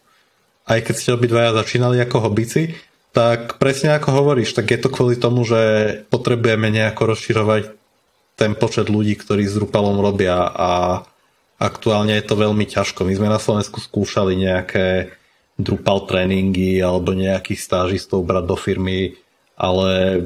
aj 0.64 0.80
keď 0.80 0.94
ste 0.96 1.10
obidvaja 1.12 1.52
začínali 1.52 2.00
ako 2.00 2.30
hobici, 2.30 2.72
tak 3.12 3.60
presne 3.60 3.94
ako 3.94 4.10
hovoríš, 4.10 4.56
tak 4.56 4.72
je 4.72 4.80
to 4.80 4.88
kvôli 4.88 5.20
tomu, 5.20 5.44
že 5.44 5.60
potrebujeme 6.08 6.72
nejako 6.72 7.14
rozširovať 7.14 7.62
ten 8.34 8.58
počet 8.58 8.90
ľudí, 8.90 9.14
ktorí 9.14 9.46
s 9.46 9.54
Drupalom 9.54 10.02
robia 10.02 10.50
a 10.50 11.04
aktuálne 11.60 12.18
je 12.18 12.24
to 12.26 12.34
veľmi 12.34 12.66
ťažko. 12.66 13.06
My 13.06 13.14
sme 13.14 13.28
na 13.30 13.38
Slovensku 13.38 13.78
skúšali 13.78 14.34
nejaké 14.34 15.14
Drupal 15.54 16.10
tréningy 16.10 16.82
alebo 16.82 17.14
nejakých 17.14 17.62
stážistov 17.62 18.26
brať 18.26 18.44
do 18.50 18.58
firmy, 18.58 19.14
ale 19.54 20.22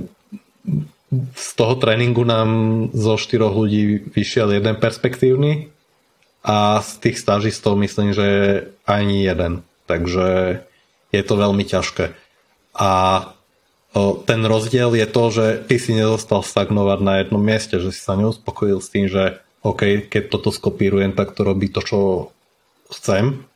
z 1.36 1.48
toho 1.56 1.74
tréningu 1.80 2.24
nám 2.24 2.48
zo 2.92 3.16
štyroch 3.16 3.56
ľudí 3.56 4.12
vyšiel 4.12 4.52
jeden 4.52 4.76
perspektívny 4.76 5.72
a 6.44 6.84
z 6.84 6.90
tých 7.00 7.16
stážistov 7.16 7.80
myslím, 7.80 8.12
že 8.12 8.28
ani 8.84 9.24
jeden. 9.24 9.64
Takže 9.88 10.60
je 11.08 11.22
to 11.24 11.34
veľmi 11.40 11.64
ťažké. 11.64 12.12
A 12.76 12.90
ten 14.28 14.40
rozdiel 14.44 14.92
je 14.92 15.06
to, 15.08 15.24
že 15.32 15.46
ty 15.64 15.80
si 15.80 15.96
nezostal 15.96 16.44
stagnovať 16.44 16.98
na 17.00 17.14
jednom 17.24 17.40
mieste, 17.40 17.80
že 17.80 17.88
si 17.88 18.00
sa 18.04 18.14
neuspokojil 18.20 18.84
s 18.84 18.92
tým, 18.92 19.08
že 19.08 19.40
OK, 19.64 20.12
keď 20.12 20.28
toto 20.28 20.52
skopírujem, 20.52 21.16
tak 21.16 21.32
to 21.32 21.42
robí 21.42 21.72
to, 21.72 21.80
čo 21.80 22.30
chcem, 22.92 23.48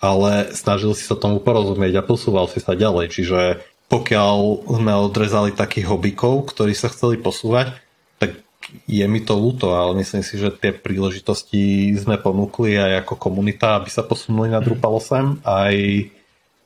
ale 0.00 0.50
snažil 0.56 0.96
si 0.96 1.04
sa 1.04 1.14
tomu 1.14 1.38
porozumieť 1.44 2.00
a 2.00 2.06
posúval 2.08 2.48
si 2.48 2.58
sa 2.58 2.72
ďalej. 2.72 3.12
Čiže 3.12 3.40
pokiaľ 3.86 4.66
sme 4.66 4.92
odrezali 4.98 5.54
takých 5.54 5.86
hobíkov, 5.86 6.50
ktorí 6.50 6.74
sa 6.74 6.90
chceli 6.90 7.22
posúvať, 7.22 7.78
tak 8.18 8.42
je 8.90 9.06
mi 9.06 9.22
to 9.22 9.38
ľúto, 9.38 9.74
ale 9.78 10.02
myslím 10.02 10.26
si, 10.26 10.34
že 10.36 10.50
tie 10.50 10.74
príležitosti 10.74 11.94
sme 11.94 12.18
ponúkli 12.18 12.74
aj 12.74 13.06
ako 13.06 13.14
komunita, 13.14 13.78
aby 13.78 13.86
sa 13.86 14.02
posunuli 14.02 14.50
na 14.50 14.58
Drupal 14.58 14.98
8, 14.98 15.46
aj 15.46 15.74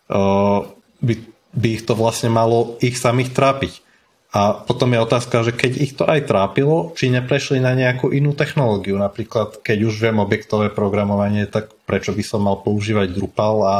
uh, 0.08 0.64
by 1.04 1.14
by 1.50 1.68
ich 1.78 1.82
to 1.86 1.98
vlastne 1.98 2.30
malo 2.30 2.78
ich 2.78 2.94
samých 2.94 3.34
trápiť. 3.34 3.82
A 4.30 4.54
potom 4.54 4.94
je 4.94 5.02
otázka, 5.02 5.42
že 5.42 5.50
keď 5.50 5.72
ich 5.74 5.92
to 5.98 6.06
aj 6.06 6.30
trápilo, 6.30 6.94
či 6.94 7.10
neprešli 7.10 7.58
na 7.58 7.74
nejakú 7.74 8.14
inú 8.14 8.30
technológiu. 8.30 8.94
Napríklad, 8.94 9.58
keď 9.58 9.90
už 9.90 9.94
viem 9.98 10.22
objektové 10.22 10.70
programovanie, 10.70 11.50
tak 11.50 11.74
prečo 11.82 12.14
by 12.14 12.22
som 12.22 12.46
mal 12.46 12.62
používať 12.62 13.10
Drupal 13.10 13.66
a 13.66 13.78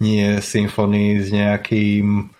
nie 0.00 0.40
Symfony 0.40 1.20
s 1.20 1.28
nejakým 1.28 2.32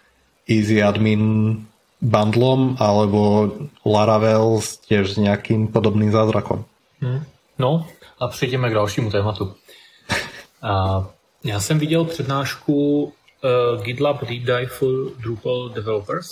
Easy 0.49 0.83
Admin 0.83 1.57
bundlom 2.05 2.77
alebo 2.77 3.49
Laravel 3.85 4.61
tiež 4.61 5.17
s 5.17 5.19
nejakým 5.19 5.73
podobným 5.73 6.13
zázrakom. 6.13 6.65
Hmm. 7.01 7.25
No 7.59 7.89
a 8.21 8.29
přejdeme 8.29 8.71
k 8.71 8.75
dalšímu 8.75 9.11
tématu. 9.11 9.55
A 10.63 11.05
já 11.45 11.61
jsem 11.61 11.79
viděl 11.79 12.05
přednášku 12.05 13.03
uh, 13.05 13.83
GitLab 13.83 14.25
Deep 14.25 14.43
Dive 14.43 14.67
for 14.67 15.11
Drupal 15.19 15.69
Developers. 15.69 16.29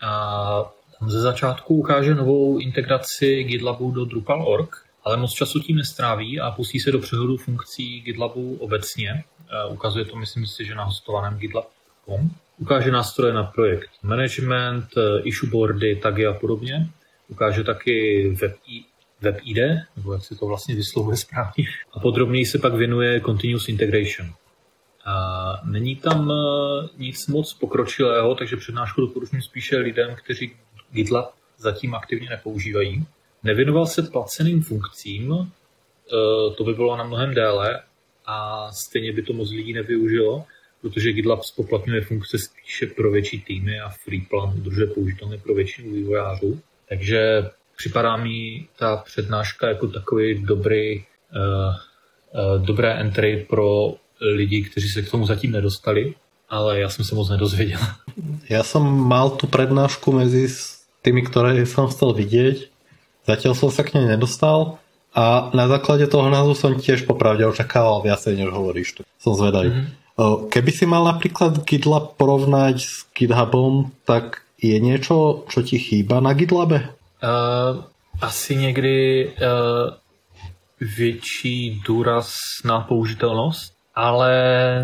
A 0.00 0.72
tam 0.98 1.10
ze 1.10 1.20
začátku 1.20 1.74
ukáže 1.74 2.14
novou 2.14 2.58
integraci 2.58 3.44
GitLabu 3.44 3.90
do 3.90 4.04
Drupal.org, 4.04 4.76
ale 5.04 5.16
moc 5.16 5.32
času 5.32 5.60
tím 5.60 5.76
nestráví 5.76 6.40
a 6.40 6.50
pustí 6.50 6.80
se 6.80 6.92
do 6.92 6.98
přehodu 6.98 7.36
funkcí 7.36 8.00
GitLabu 8.00 8.56
obecně. 8.60 9.24
Uh, 9.66 9.72
ukazuje 9.72 10.04
to, 10.04 10.16
myslím 10.16 10.46
si, 10.46 10.64
že 10.64 10.74
na 10.74 10.84
hostovaném 10.84 11.38
GitLab.com. 11.38 12.30
Ukáže 12.58 12.90
nástroje 12.90 13.32
na 13.32 13.44
projekt 13.44 13.90
management, 14.02 14.96
uh, 14.96 15.26
issue 15.26 15.50
boardy, 15.50 15.96
tagy 15.96 16.26
a 16.26 16.32
podobně. 16.32 16.88
Ukáže 17.28 17.64
taky 17.64 18.28
web, 18.40 18.56
WebID, 19.22 19.56
nebo 19.96 20.12
jak 20.12 20.24
se 20.24 20.34
to 20.34 20.46
vlastně 20.46 20.74
vyslovuje 20.74 21.16
správně. 21.16 21.64
A 21.92 22.00
podrobněji 22.00 22.46
se 22.46 22.58
pak 22.58 22.74
věnuje 22.74 23.20
Continuous 23.20 23.68
Integration. 23.68 24.28
A 25.04 25.60
není 25.64 25.96
tam 25.96 26.30
e, 26.30 26.34
nic 26.98 27.26
moc 27.26 27.54
pokročilého, 27.54 28.34
takže 28.34 28.56
přednášku 28.56 29.00
doporučuji 29.00 29.42
spíše 29.42 29.76
lidem, 29.76 30.16
kteří 30.24 30.52
GitLab 30.90 31.34
zatím 31.58 31.94
aktivně 31.94 32.30
nepoužívají. 32.30 33.06
Nevěnoval 33.42 33.86
se 33.86 34.02
placeným 34.02 34.62
funkcím, 34.62 35.52
to 36.56 36.64
by 36.64 36.74
bylo 36.74 36.96
na 36.96 37.04
mnohem 37.04 37.34
déle 37.34 37.82
a 38.26 38.68
stejně 38.72 39.12
by 39.12 39.22
to 39.22 39.32
moc 39.32 39.50
lidí 39.50 39.72
nevyužilo, 39.72 40.44
protože 40.82 41.12
GitLab 41.12 41.42
spoplatňuje 41.42 42.00
funkce 42.00 42.38
spíše 42.38 42.86
pro 42.86 43.10
větší 43.10 43.40
týmy 43.40 43.80
a 43.80 43.88
Freeplan 43.88 44.54
udržuje 44.58 44.86
použitelné 44.86 45.38
pro 45.38 45.54
většinu 45.54 45.92
vývojářů. 45.92 46.60
Takže 46.88 47.50
připadá 47.76 48.16
mi 48.16 48.66
ta 48.78 48.96
přednáška 48.96 49.68
jako 49.68 49.86
takový 49.86 50.42
dobrý, 50.44 50.98
uh, 50.98 51.04
uh, 51.38 52.66
dobré 52.66 52.94
entry 52.94 53.46
pro 53.48 53.94
lidi, 54.20 54.62
kteří 54.62 54.88
se 54.88 55.02
k 55.02 55.10
tomu 55.10 55.26
zatím 55.26 55.52
nedostali, 55.52 56.14
ale 56.48 56.80
já 56.80 56.88
jsem 56.88 57.04
se 57.04 57.14
moc 57.14 57.30
nedozvěděl. 57.30 57.80
Já 58.48 58.62
jsem 58.62 58.82
mal 58.82 59.30
tu 59.30 59.46
přednášku 59.46 60.12
mezi 60.12 60.48
tými, 61.02 61.22
které 61.22 61.66
jsem 61.66 61.86
chtěl 61.86 62.12
vidět. 62.12 62.56
Zatím 63.26 63.54
jsem 63.54 63.70
se 63.70 63.82
k 63.82 63.94
něj 63.94 64.06
nedostal 64.06 64.78
a 65.14 65.50
na 65.54 65.68
základě 65.68 66.06
toho 66.06 66.30
názvu 66.30 66.54
jsem 66.54 66.74
tiež 66.74 67.02
popravdě 67.02 67.46
očekával 67.46 68.02
viacej, 68.02 68.36
než 68.36 68.48
hovoríš. 68.48 68.94
Som 69.20 69.34
zvedavý. 69.34 69.68
Mm-hmm. 69.70 70.01
Keby 70.48 70.70
si 70.72 70.84
mal 70.84 71.08
napríklad 71.08 71.64
GitLab 71.64 72.20
porovnať 72.20 72.76
s 72.76 73.08
GitHubom, 73.16 73.96
tak 74.04 74.44
je 74.60 74.76
niečo, 74.76 75.48
čo 75.48 75.64
ti 75.64 75.80
chýba 75.80 76.20
na 76.20 76.36
GitLabe? 76.36 76.92
Uh, 77.22 77.84
asi 78.20 78.56
někdy 78.56 79.26
uh, 79.26 79.94
větší 80.80 81.82
důraz 81.86 82.34
na 82.64 82.80
použitelnost, 82.80 83.72
ale 83.94 84.32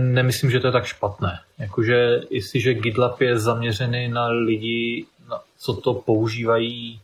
nemyslím, 0.00 0.50
že 0.50 0.60
to 0.60 0.66
je 0.66 0.72
tak 0.72 0.86
špatné. 0.86 1.40
Jakože 1.58 2.20
jestliže 2.30 2.74
GitLab 2.74 3.20
je 3.20 3.38
zaměřený 3.38 4.08
na 4.08 4.26
lidi, 4.26 5.04
na, 5.28 5.40
co 5.58 5.74
to 5.74 5.94
používají 5.94 7.00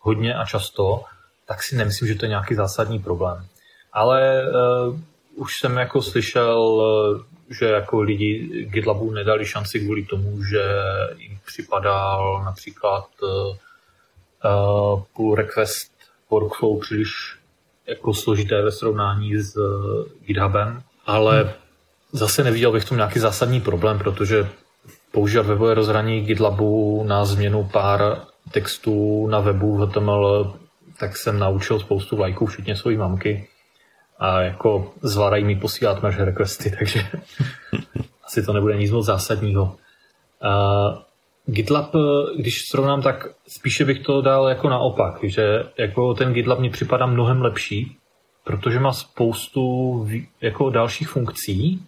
hodně 0.00 0.34
a 0.34 0.44
často, 0.44 1.02
tak 1.46 1.62
si 1.62 1.76
nemyslím, 1.76 2.08
že 2.08 2.14
to 2.14 2.24
je 2.24 2.28
nějaký 2.28 2.54
zásadní 2.54 2.98
problém. 2.98 3.46
Ale 3.92 4.42
uh, 4.42 4.98
už 5.34 5.60
jsem 5.60 5.76
jako 5.76 6.02
slyšel, 6.02 6.62
že 7.50 7.64
jako 7.64 8.00
lidi 8.00 8.66
GitLabu 8.72 9.10
nedali 9.10 9.46
šanci 9.46 9.80
kvůli 9.80 10.04
tomu, 10.04 10.44
že 10.44 10.62
jim 11.18 11.38
připadal 11.46 12.42
například 12.44 13.08
uh, 13.22 15.02
pull 15.16 15.34
request 15.34 15.92
workflow 16.30 16.80
příliš 16.80 17.36
jako 17.86 18.14
složité 18.14 18.62
ve 18.62 18.72
srovnání 18.72 19.36
s 19.36 19.56
uh, 19.56 20.04
GitHubem, 20.26 20.82
ale 21.06 21.42
hmm. 21.42 21.52
zase 22.12 22.44
neviděl 22.44 22.72
bych 22.72 22.82
v 22.82 22.88
tom 22.88 22.96
nějaký 22.96 23.18
zásadní 23.18 23.60
problém, 23.60 23.98
protože 23.98 24.48
používat 25.12 25.46
webové 25.46 25.74
rozhraní 25.74 26.20
GitLabu 26.20 27.04
na 27.06 27.24
změnu 27.24 27.68
pár 27.72 28.20
textů 28.50 29.26
na 29.26 29.40
webu 29.40 29.76
HTML 29.76 30.54
tak 30.98 31.16
jsem 31.16 31.38
naučil 31.38 31.80
spoustu 31.80 32.18
lajků, 32.18 32.46
včetně 32.46 32.76
své 32.76 32.96
mamky. 32.96 33.48
A 34.18 34.40
jako 34.40 34.92
zvládají 35.02 35.44
mi 35.44 35.56
posílat 35.56 36.02
merge 36.02 36.24
requesty, 36.24 36.70
takže 36.78 37.06
asi 38.24 38.42
to 38.42 38.52
nebude 38.52 38.76
nic 38.76 38.90
moc 38.90 39.06
zásadního. 39.06 39.64
Uh, 39.64 40.98
GitLab, 41.46 41.92
když 42.36 42.68
srovnám, 42.70 43.02
tak 43.02 43.26
spíše 43.48 43.84
bych 43.84 43.98
to 43.98 44.22
dal 44.22 44.48
jako 44.48 44.68
naopak, 44.68 45.18
že 45.22 45.64
jako 45.78 46.14
ten 46.14 46.32
GitLab 46.32 46.58
mi 46.58 46.70
připadá 46.70 47.06
mnohem 47.06 47.42
lepší, 47.42 47.96
protože 48.44 48.80
má 48.80 48.92
spoustu 48.92 50.08
jako 50.40 50.70
dalších 50.70 51.08
funkcí 51.08 51.86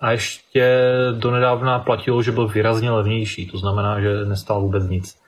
a 0.00 0.10
ještě 0.10 0.84
donedávna 1.18 1.78
platilo, 1.78 2.22
že 2.22 2.32
byl 2.32 2.48
výrazně 2.48 2.90
levnější, 2.90 3.46
to 3.46 3.58
znamená, 3.58 4.00
že 4.00 4.24
nestál 4.24 4.60
vůbec 4.60 4.88
nic. 4.88 5.18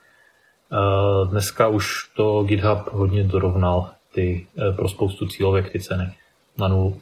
Dneska 1.30 1.68
už 1.68 2.10
to 2.16 2.42
GitHub 2.42 2.92
hodně 2.92 3.24
dorovnal 3.24 3.90
ty 4.14 4.46
eh, 4.58 4.72
pro 4.72 4.88
spoustu 4.88 5.26
cílovek 5.26 5.72
ty 5.72 5.80
ceny 5.80 6.12
na 6.58 6.68
nulu. 6.68 7.00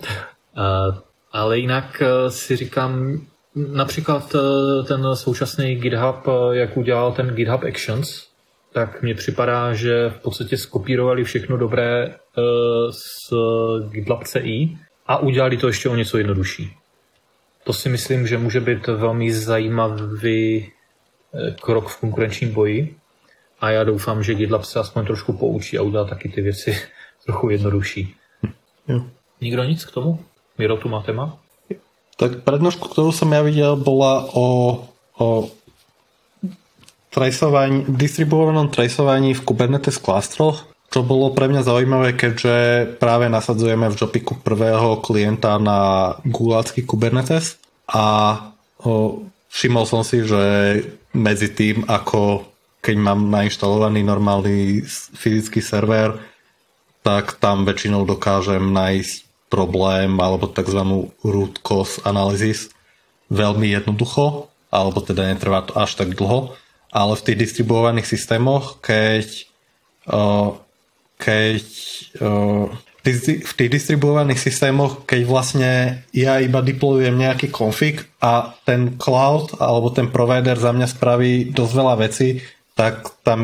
Ale 1.32 1.58
jinak 1.58 2.02
eh, 2.02 2.30
si 2.30 2.56
říkám, 2.56 3.20
například 3.54 4.34
eh, 4.34 4.82
ten 4.82 5.16
současný 5.16 5.74
GitHub, 5.76 6.26
jak 6.50 6.76
udělal 6.76 7.12
ten 7.12 7.34
GitHub 7.34 7.64
Actions, 7.64 8.28
tak 8.72 9.02
mně 9.02 9.14
připadá, 9.14 9.74
že 9.74 10.08
v 10.08 10.18
podstatě 10.18 10.56
skopírovali 10.56 11.24
všechno 11.24 11.56
dobré 11.56 12.14
z 12.90 13.32
GitLab 13.88 14.24
CI 14.24 14.78
a 15.06 15.18
udělali 15.18 15.56
to 15.56 15.66
ještě 15.66 15.88
o 15.88 15.96
něco 15.96 16.18
jednodušší. 16.18 16.76
To 17.64 17.72
si 17.72 17.88
myslím, 17.88 18.26
že 18.26 18.38
může 18.38 18.60
být 18.60 18.86
velmi 18.86 19.32
zajímavý 19.32 20.72
krok 21.60 21.88
v 21.88 22.00
konkurenčním 22.00 22.52
boji, 22.52 22.96
a 23.64 23.70
já 23.70 23.84
doufám, 23.84 24.22
že 24.22 24.34
GitLab 24.34 24.64
se 24.64 24.80
aspoň 24.80 25.06
trošku 25.06 25.32
poučí 25.32 25.78
a 25.78 25.82
udělá 25.82 26.04
taky 26.04 26.28
ty 26.28 26.42
věci 26.42 26.78
trochu 27.24 27.50
jednodušší. 27.50 28.14
Jo. 28.88 29.04
Nikdo 29.44 29.60
nic 29.68 29.84
k 29.84 29.92
tomu? 29.92 30.24
Miro, 30.56 30.80
tu 30.80 30.88
má 30.88 31.04
téma? 31.04 31.36
Tak 32.16 32.40
prednášku, 32.48 32.88
kterou 32.88 33.12
jsem 33.12 33.32
já 33.32 33.42
viděl, 33.42 33.76
byla 33.76 34.28
o, 34.32 34.80
o 35.18 35.48
trajsování, 37.10 37.84
distribuovanom 37.88 38.68
trajsování 38.68 39.34
v 39.34 39.44
Kubernetes 39.44 40.00
klastroch, 40.00 40.64
čo 40.88 41.04
bolo 41.04 41.36
pre 41.36 41.50
mňa 41.50 41.60
zaujímavé, 41.66 42.16
keďže 42.16 42.56
práve 42.96 43.28
nasadzujeme 43.28 43.90
v 43.90 43.98
Jopiku 43.98 44.38
prvého 44.40 44.96
klienta 45.04 45.58
na 45.58 46.14
gulácky 46.24 46.86
Kubernetes 46.86 47.60
a 47.90 48.38
o, 48.80 49.20
všimol 49.52 49.84
som 49.84 50.06
si, 50.06 50.24
že 50.24 50.42
medzi 51.12 51.52
tým, 51.52 51.84
ako 51.84 52.48
keď 52.80 52.96
mám 52.96 53.28
nainštalovaný 53.28 54.06
normálny 54.06 54.86
fyzický 55.18 55.60
server, 55.60 56.16
tak 57.04 57.36
tam 57.36 57.68
väčšinou 57.68 58.08
dokážem 58.08 58.72
nájsť 58.72 59.33
problém 59.48 60.18
alebo 60.18 60.50
tzv. 60.50 60.80
root 61.22 61.60
cause 61.62 62.00
analysis 62.02 62.74
veľmi 63.30 63.72
jednoducho, 63.72 64.50
alebo 64.68 64.98
teda 65.00 65.30
netrvá 65.30 65.64
to 65.64 65.78
až 65.78 65.96
tak 65.96 66.18
dlho, 66.18 66.54
ale 66.94 67.12
v 67.18 67.24
tých 67.26 67.38
distribuovaných 67.50 68.06
systémoch, 68.06 68.78
keď, 68.82 69.26
uh, 70.10 70.54
keď 71.18 71.62
uh, 72.22 72.70
v 73.04 73.52
tých 73.52 73.70
distribuovaných 73.70 74.40
systémoch, 74.40 75.04
keď 75.04 75.20
vlastne 75.28 75.72
ja 76.16 76.40
iba 76.40 76.64
deployujem 76.64 77.12
nejaký 77.12 77.52
config 77.52 78.08
a 78.16 78.56
ten 78.64 78.96
cloud 78.96 79.60
alebo 79.60 79.92
ten 79.92 80.08
provider 80.08 80.56
za 80.56 80.72
mňa 80.72 80.88
spraví 80.88 81.52
dosť 81.52 81.72
veľa 81.76 81.94
vecí, 82.00 82.40
tak 82.72 83.12
tam 83.20 83.40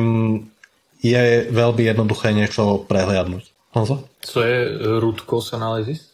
je 1.04 1.48
veľmi 1.52 1.82
jednoduché 1.84 2.32
niečo 2.32 2.88
prehliadnúť. 2.88 3.59
Honzo? 3.70 4.02
Co 4.20 4.38
je 4.42 4.78
root 4.98 5.22
cause 5.22 5.56
analysis? 5.56 6.10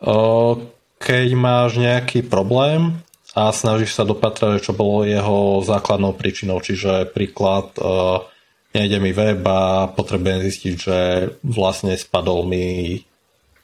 O, 0.00 0.58
keď 1.02 1.28
máš 1.34 1.76
nejaký 1.80 2.22
problém 2.22 3.02
a 3.36 3.52
snažíš 3.52 3.98
sa 3.98 4.06
dopatrať, 4.06 4.64
čo 4.64 4.72
bolo 4.72 5.04
jeho 5.04 5.60
základnou 5.60 6.16
príčinou, 6.16 6.62
čiže 6.62 7.10
príklad 7.12 7.74
uh, 7.76 8.24
nejde 8.72 8.96
mi 9.02 9.12
web 9.12 9.44
a 9.44 9.92
potrebujem 9.92 10.40
zistiť, 10.46 10.74
že 10.76 10.98
vlastne 11.44 11.92
spadol 11.98 12.48
mi 12.48 12.96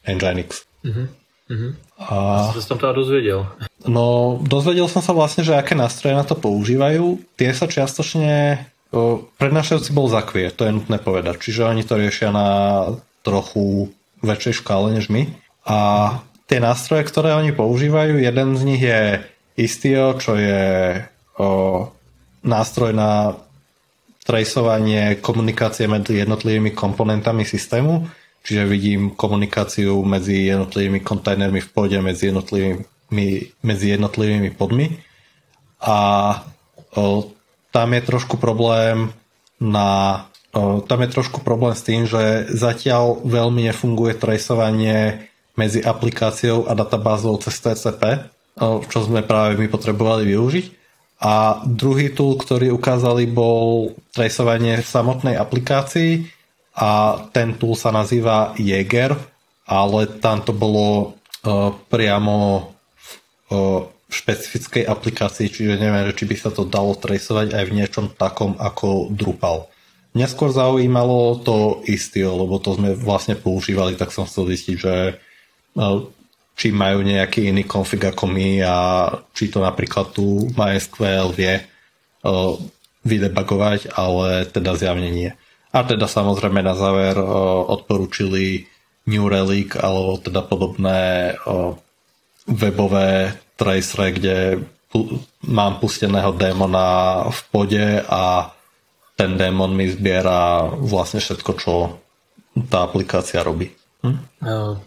Nginx. 0.05 0.67
Uh-huh. 0.83 1.07
Uh-huh. 1.49 1.73
A... 1.97 2.51
Co 2.53 2.61
som 2.61 2.77
teda 2.77 2.93
dozvedel? 2.93 3.49
No, 3.87 4.37
dozvedel 4.43 4.91
som 4.91 5.01
sa 5.01 5.15
vlastne, 5.15 5.47
že 5.47 5.57
aké 5.57 5.73
nástroje 5.79 6.19
na 6.19 6.27
to 6.27 6.35
používajú. 6.35 7.23
Tie 7.39 7.55
sa 7.55 7.71
čiastočne 7.71 8.67
Prednášajúci 9.41 9.97
bol 9.97 10.05
Zakvier, 10.13 10.53
to 10.53 10.69
je 10.69 10.77
nutné 10.77 11.01
povedať. 11.01 11.41
Čiže 11.41 11.65
oni 11.65 11.81
to 11.81 11.97
riešia 11.97 12.29
na 12.29 12.49
trochu 13.23 13.91
väčšej 14.23 14.63
škále 14.63 14.95
než 14.95 15.11
my. 15.11 15.31
A 15.67 15.79
tie 16.47 16.59
nástroje, 16.59 17.07
ktoré 17.07 17.35
oni 17.39 17.55
používajú, 17.55 18.19
jeden 18.19 18.49
z 18.59 18.63
nich 18.67 18.83
je 18.83 19.23
Istio, 19.57 20.17
čo 20.17 20.37
je 20.39 21.01
o, 21.37 21.89
nástroj 22.43 22.93
na 22.97 23.37
tracovanie 24.23 25.19
komunikácie 25.19 25.91
medzi 25.91 26.23
jednotlivými 26.23 26.71
komponentami 26.73 27.43
systému, 27.43 28.07
čiže 28.47 28.65
vidím 28.65 29.13
komunikáciu 29.13 29.99
medzi 30.07 30.49
jednotlivými 30.49 31.03
kontajnermi 31.03 31.61
v 31.61 31.69
pôde, 31.75 31.99
medzi 31.99 32.31
jednotlivými, 32.31 32.83
medzi 33.61 33.87
jednotlivými 33.99 34.51
podmi. 34.55 34.95
A 35.83 35.97
o, 36.97 37.29
tam 37.75 37.89
je 37.93 38.03
trošku 38.03 38.39
problém 38.39 39.11
na 39.59 40.23
tam 40.61 40.99
je 41.01 41.09
trošku 41.09 41.41
problém 41.41 41.73
s 41.73 41.83
tým, 41.83 42.05
že 42.05 42.53
zatiaľ 42.53 43.25
veľmi 43.25 43.73
nefunguje 43.73 44.21
tracovanie 44.21 45.29
medzi 45.57 45.81
aplikáciou 45.81 46.69
a 46.69 46.77
databázou 46.77 47.41
cez 47.41 47.57
TCP, 47.57 48.29
čo 48.61 48.99
sme 49.01 49.25
práve 49.25 49.57
my 49.57 49.69
potrebovali 49.73 50.29
využiť. 50.29 50.67
A 51.23 51.65
druhý 51.65 52.13
tool, 52.13 52.37
ktorý 52.37 52.75
ukázali, 52.75 53.31
bol 53.31 53.97
tracovanie 54.13 54.83
v 54.83 54.89
samotnej 54.89 55.41
aplikácii 55.41 56.29
a 56.77 57.21
ten 57.33 57.57
tool 57.57 57.73
sa 57.73 57.89
nazýva 57.95 58.53
Jaeger, 58.61 59.17
ale 59.65 60.01
tam 60.21 60.45
to 60.45 60.53
bolo 60.53 61.17
priamo 61.89 62.69
špecifickej 64.13 64.85
aplikácii, 64.85 65.49
čiže 65.49 65.81
neviem, 65.81 66.13
či 66.13 66.29
by 66.29 66.37
sa 66.37 66.51
to 66.53 66.69
dalo 66.69 66.93
tracovať 66.93 67.57
aj 67.57 67.65
v 67.65 67.75
niečom 67.77 68.07
takom 68.13 68.57
ako 68.61 69.09
Drupal. 69.09 69.73
Mňa 70.13 70.27
skôr 70.29 70.53
zaujímalo 70.53 71.41
to 71.41 71.81
Istio, 71.89 72.37
lebo 72.37 72.61
to 72.61 72.77
sme 72.77 72.93
vlastne 72.93 73.33
používali, 73.33 73.97
tak 73.97 74.13
som 74.13 74.29
chcel 74.29 74.53
zistiť, 74.53 74.77
že 74.77 75.17
či 76.53 76.69
majú 76.69 77.01
nejaký 77.01 77.49
iný 77.49 77.65
konfig 77.65 78.05
ako 78.05 78.29
my 78.29 78.61
a 78.61 78.77
či 79.33 79.49
to 79.49 79.65
napríklad 79.65 80.13
tu 80.13 80.53
MySQL 80.53 81.33
vie 81.33 81.65
vydebagovať, 83.03 83.97
ale 83.97 84.45
teda 84.53 84.77
zjavne 84.77 85.09
nie. 85.09 85.33
A 85.73 85.81
teda 85.81 86.05
samozrejme 86.05 86.61
na 86.61 86.77
záver 86.77 87.17
odporúčili 87.73 88.69
New 89.09 89.25
Relic 89.33 89.81
alebo 89.81 90.21
teda 90.21 90.45
podobné 90.45 91.33
webové 92.45 93.33
tracery, 93.57 94.13
kde 94.13 94.37
mám 95.49 95.81
pusteného 95.81 96.37
démona 96.37 97.25
v 97.33 97.41
pode 97.49 97.87
a 98.05 98.52
ten 99.23 99.39
démon 99.39 99.71
mi 99.71 99.87
zbiera 99.87 100.67
vlastne 100.67 101.23
všetko, 101.23 101.51
čo 101.55 102.03
tá 102.67 102.83
aplikácia 102.83 103.39
robí. 103.47 103.71
Hm? 104.03 104.19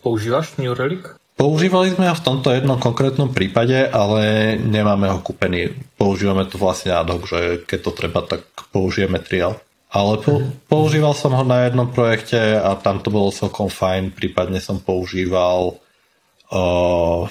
Používaš 0.03 0.59
New 0.59 0.75
Relic? 0.75 1.15
Používali 1.39 1.91
sme 1.91 2.11
ho 2.11 2.15
v 2.15 2.25
tomto 2.27 2.51
jednom 2.51 2.79
konkrétnom 2.79 3.31
prípade, 3.31 3.87
ale 3.91 4.55
nemáme 4.59 5.07
ho 5.07 5.19
kúpený. 5.23 5.71
Používame 5.95 6.47
to 6.47 6.59
vlastne 6.59 6.95
ad 6.95 7.11
hoc, 7.11 7.27
že 7.27 7.63
keď 7.63 7.79
to 7.79 7.91
treba, 7.91 8.19
tak 8.23 8.43
použijeme 8.71 9.19
trial. 9.23 9.59
Ale 9.91 10.19
po, 10.19 10.43
používal 10.67 11.15
som 11.15 11.31
ho 11.31 11.43
na 11.47 11.67
jednom 11.67 11.87
projekte 11.87 12.59
a 12.59 12.75
tam 12.75 12.99
to 12.99 13.11
bolo 13.11 13.35
celkom 13.35 13.71
fajn. 13.71 14.15
Prípadne 14.15 14.59
som 14.59 14.79
používal 14.79 15.79
uh, 16.51 17.23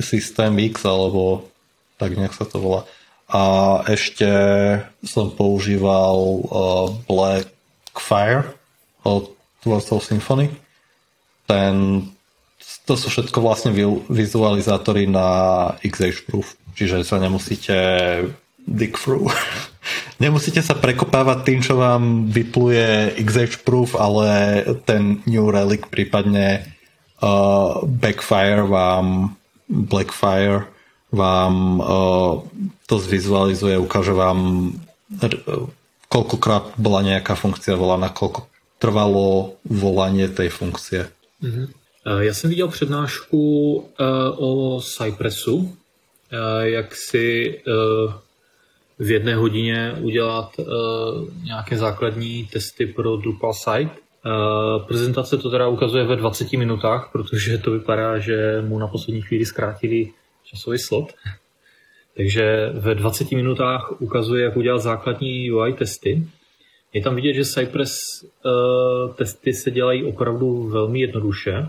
System 0.00 0.56
X 0.72 0.84
alebo 0.88 1.48
tak 2.00 2.16
nejak 2.16 2.32
sa 2.32 2.48
to 2.48 2.60
volá. 2.60 2.88
A 3.30 3.42
ešte 3.86 4.26
som 5.06 5.30
používal 5.30 6.16
uh, 6.18 6.90
Blackfire 7.06 8.58
od 9.06 9.30
tvorcov 9.62 10.02
Symfony. 10.02 10.50
Ten 11.46 12.06
to 12.84 12.98
sú 12.98 13.06
všetko 13.06 13.38
vlastne 13.38 13.70
vizualizátory 14.10 15.06
na 15.06 15.28
XH 15.86 16.26
Proof, 16.26 16.58
čiže 16.74 17.06
sa 17.06 17.22
nemusíte 17.22 17.76
dig 18.66 18.98
through. 18.98 19.30
nemusíte 20.24 20.58
sa 20.58 20.74
prekopávať 20.74 21.38
tým, 21.46 21.60
čo 21.62 21.78
vám 21.78 22.26
vypluje 22.28 23.14
XH 23.22 23.62
Proof, 23.62 23.94
ale 23.94 24.62
ten 24.84 25.22
New 25.24 25.46
Relic, 25.48 25.86
prípadne 25.86 26.66
uh, 27.22 27.78
Backfire 27.86 28.66
vám 28.66 29.38
Blackfire 29.70 30.66
vám 31.10 31.80
uh, 31.80 32.42
to 32.86 32.98
zvizualizuje, 32.98 33.78
ukáže 33.78 34.14
vám 34.14 34.72
koľkokrát 36.10 36.74
bola 36.78 37.02
nejaká 37.02 37.34
funkcia 37.34 37.74
volaná, 37.74 38.10
koľko 38.10 38.46
trvalo 38.78 39.58
volanie 39.66 40.30
tej 40.30 40.48
funkcie. 40.50 41.10
Mm-hmm. 41.42 41.80
Eh, 42.06 42.24
já 42.24 42.34
jsem 42.34 42.50
viděl 42.50 42.68
přednášku 42.68 43.84
eh, 44.00 44.04
o 44.36 44.80
Cypressu, 44.80 45.76
eh, 46.32 46.68
jak 46.68 46.96
si 46.96 47.60
v 48.98 49.10
jedné 49.10 49.34
hodině 49.34 49.96
udělat 50.00 50.56
nějaké 51.44 51.76
základní 51.76 52.46
testy 52.52 52.86
pro 52.86 53.16
Drupal 53.16 53.54
site. 53.54 53.90
Prezentace 54.88 55.38
to 55.38 55.50
teda 55.50 55.68
ukazuje 55.68 56.04
ve 56.04 56.16
20 56.16 56.52
minutách, 56.52 57.08
protože 57.12 57.58
to 57.58 57.70
vypadá, 57.70 58.18
že 58.18 58.62
mu 58.68 58.78
na 58.78 58.86
poslední 58.86 59.22
chvíli 59.22 59.44
zkrátili 59.46 60.12
časový 60.50 60.78
slot. 60.78 61.12
Takže 62.16 62.70
ve 62.72 62.94
20 62.94 63.30
minutách 63.30 64.00
ukazuje, 64.00 64.44
jak 64.44 64.56
udělat 64.56 64.78
základní 64.78 65.52
UI 65.52 65.72
testy. 65.72 66.26
Je 66.92 67.02
tam 67.02 67.14
vidět, 67.14 67.32
že 67.32 67.44
Cypress 67.44 67.92
testy 69.14 69.52
se 69.52 69.70
dělají 69.70 70.04
opravdu 70.04 70.68
velmi 70.68 71.00
jednoduše 71.00 71.68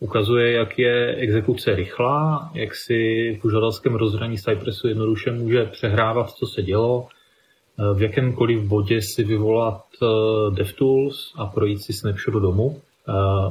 ukazuje, 0.00 0.52
jak 0.52 0.78
je 0.78 1.14
exekuce 1.14 1.74
rychlá, 1.74 2.50
jak 2.54 2.74
si 2.74 3.38
v 3.40 3.44
užadatelském 3.44 3.94
rozhraní 3.94 4.38
Cypressu 4.38 4.88
jednoduše 4.88 5.32
může 5.32 5.64
přehrávat, 5.64 6.30
co 6.30 6.46
se 6.46 6.62
dělo, 6.62 7.06
eh, 7.08 7.94
v 7.94 8.02
jakémkoliv 8.02 8.62
bodě 8.62 9.02
si 9.02 9.24
vyvolat 9.24 9.84
eh, 10.02 10.06
DevTools 10.54 11.32
a 11.36 11.46
projít 11.46 11.82
si 11.82 11.92
snapshot 11.92 12.34
do 12.34 12.40
domu. 12.40 12.80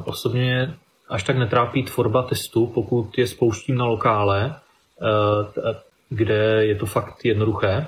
Osobně 0.05 0.73
až 1.09 1.23
tak 1.23 1.37
netrápí 1.37 1.83
tvorba 1.83 2.23
testu, 2.23 2.67
pokud 2.67 3.17
je 3.17 3.27
spouštím 3.27 3.75
na 3.75 3.85
lokále, 3.85 4.55
kde 6.09 6.65
je 6.65 6.75
to 6.75 6.85
fakt 6.85 7.25
jednoduché. 7.25 7.87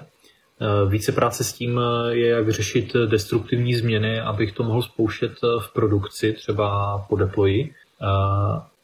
Více 0.88 1.12
práce 1.12 1.44
s 1.44 1.54
tím 1.54 1.80
je, 2.10 2.28
jak 2.28 2.50
řešit 2.50 2.94
destruktivní 3.06 3.76
změny, 3.76 4.20
abych 4.20 4.52
to 4.52 4.64
mohl 4.64 4.82
spouštět 4.82 5.32
v 5.60 5.74
produkci, 5.74 6.34
třeba 6.34 6.98
po 7.10 7.16
deployi 7.16 7.74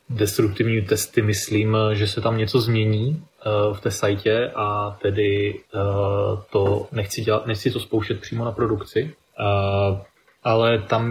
destruktivní 0.10 0.82
testy 0.82 1.22
myslím, 1.22 1.78
že 1.94 2.08
se 2.08 2.22
tam 2.22 2.38
něco 2.38 2.62
změní 2.62 3.24
eh, 3.42 3.74
v 3.74 3.82
té 3.82 3.92
sajtě 3.92 4.52
a 4.56 4.98
tedy 5.02 5.60
eh, 5.60 5.80
to 6.52 6.88
nechci, 6.92 7.22
dělat, 7.22 7.48
nechci 7.48 7.72
to 7.72 7.80
spouštět 7.80 8.22
přímo 8.22 8.46
na 8.46 8.52
produkci. 8.52 9.14
Ale 10.48 10.80
tam 10.80 11.04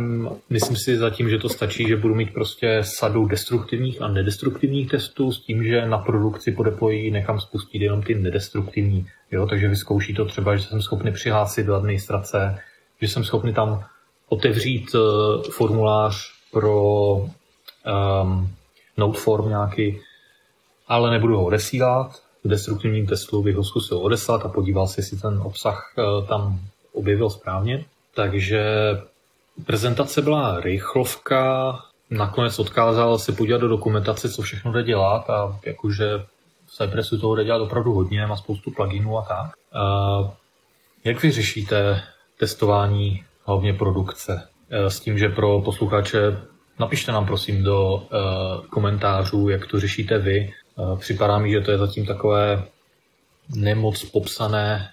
myslím 0.50 0.76
si 0.76 0.96
zatím, 0.96 1.30
že 1.30 1.38
to 1.38 1.48
stačí, 1.48 1.88
že 1.88 1.96
budu 1.96 2.14
mít 2.14 2.32
prostě 2.32 2.78
sadu 2.82 3.26
destruktivních 3.26 4.02
a 4.02 4.08
nedestruktivních 4.08 4.90
testů 4.90 5.32
s 5.32 5.40
tím, 5.40 5.64
že 5.64 5.86
na 5.86 5.98
produkci 5.98 6.52
po 6.52 6.62
deployi 6.62 7.10
nechám 7.10 7.40
spustit 7.40 7.82
jenom 7.82 8.02
ty 8.02 8.14
nedestruktivní. 8.14 9.06
Jo? 9.30 9.46
Takže 9.46 9.68
vyzkouší 9.68 10.14
to 10.14 10.24
třeba, 10.24 10.56
že 10.56 10.62
jsem 10.62 10.82
schopný 10.82 11.12
přihlásit 11.12 11.66
do 11.66 11.74
administrace, 11.74 12.58
že 13.00 13.08
jsem 13.08 13.24
schopný 13.24 13.54
tam 13.54 13.84
otevřít 14.28 14.96
formulář 15.50 16.32
pro 16.52 17.12
um, 17.14 18.50
node 18.96 19.18
form 19.18 19.48
nějaký, 19.48 20.00
ale 20.88 21.10
nebudu 21.10 21.36
ho 21.36 21.44
odesílat. 21.44 22.22
V 22.44 22.48
destruktivním 22.48 23.06
testu 23.06 23.42
bych 23.42 23.56
ho 23.56 23.64
zkusil 23.64 23.98
odeslat 23.98 24.44
a 24.44 24.48
podíval 24.48 24.86
se, 24.86 25.00
jestli 25.00 25.16
ten 25.16 25.40
obsah 25.44 25.92
uh, 25.98 26.26
tam 26.26 26.60
objevil 26.92 27.30
správně. 27.30 27.84
Takže 28.14 28.64
prezentace 29.64 30.22
byla 30.22 30.60
rychlovka, 30.60 31.78
nakonec 32.10 32.58
odkázal 32.58 33.18
se 33.18 33.32
podívat 33.32 33.60
do 33.60 33.68
dokumentace, 33.68 34.30
co 34.30 34.42
všechno 34.42 34.72
jde 34.72 34.82
dělat 34.82 35.30
a 35.30 35.58
jakože 35.66 36.24
v 36.66 36.72
Cypressu 36.76 37.18
toho 37.18 37.36
jde 37.36 37.44
dělat 37.44 37.62
opravdu 37.62 37.92
hodně, 37.92 38.26
má 38.26 38.36
spoustu 38.36 38.70
pluginů 38.70 39.18
a 39.18 39.22
tak. 39.22 39.52
Uh, 39.74 40.30
jak 41.04 41.22
vy 41.22 41.30
řešíte 41.30 42.02
testování 42.38 43.24
hlavně 43.44 43.72
produkce? 43.74 44.48
Uh, 44.82 44.86
s 44.86 45.00
tím, 45.00 45.18
že 45.18 45.28
pro 45.28 45.60
posluchače 45.60 46.36
Napište 46.78 47.12
nám 47.12 47.26
prosím 47.26 47.62
do 47.62 47.94
uh, 47.94 48.66
komentářů, 48.66 49.48
jak 49.48 49.66
to 49.66 49.80
řešíte 49.80 50.18
vy. 50.18 50.52
Uh, 50.76 50.98
připadá 50.98 51.38
mi, 51.38 51.50
že 51.50 51.60
to 51.60 51.70
je 51.70 51.78
zatím 51.78 52.06
takové 52.06 52.64
nemoc 53.54 54.04
popsané, 54.04 54.90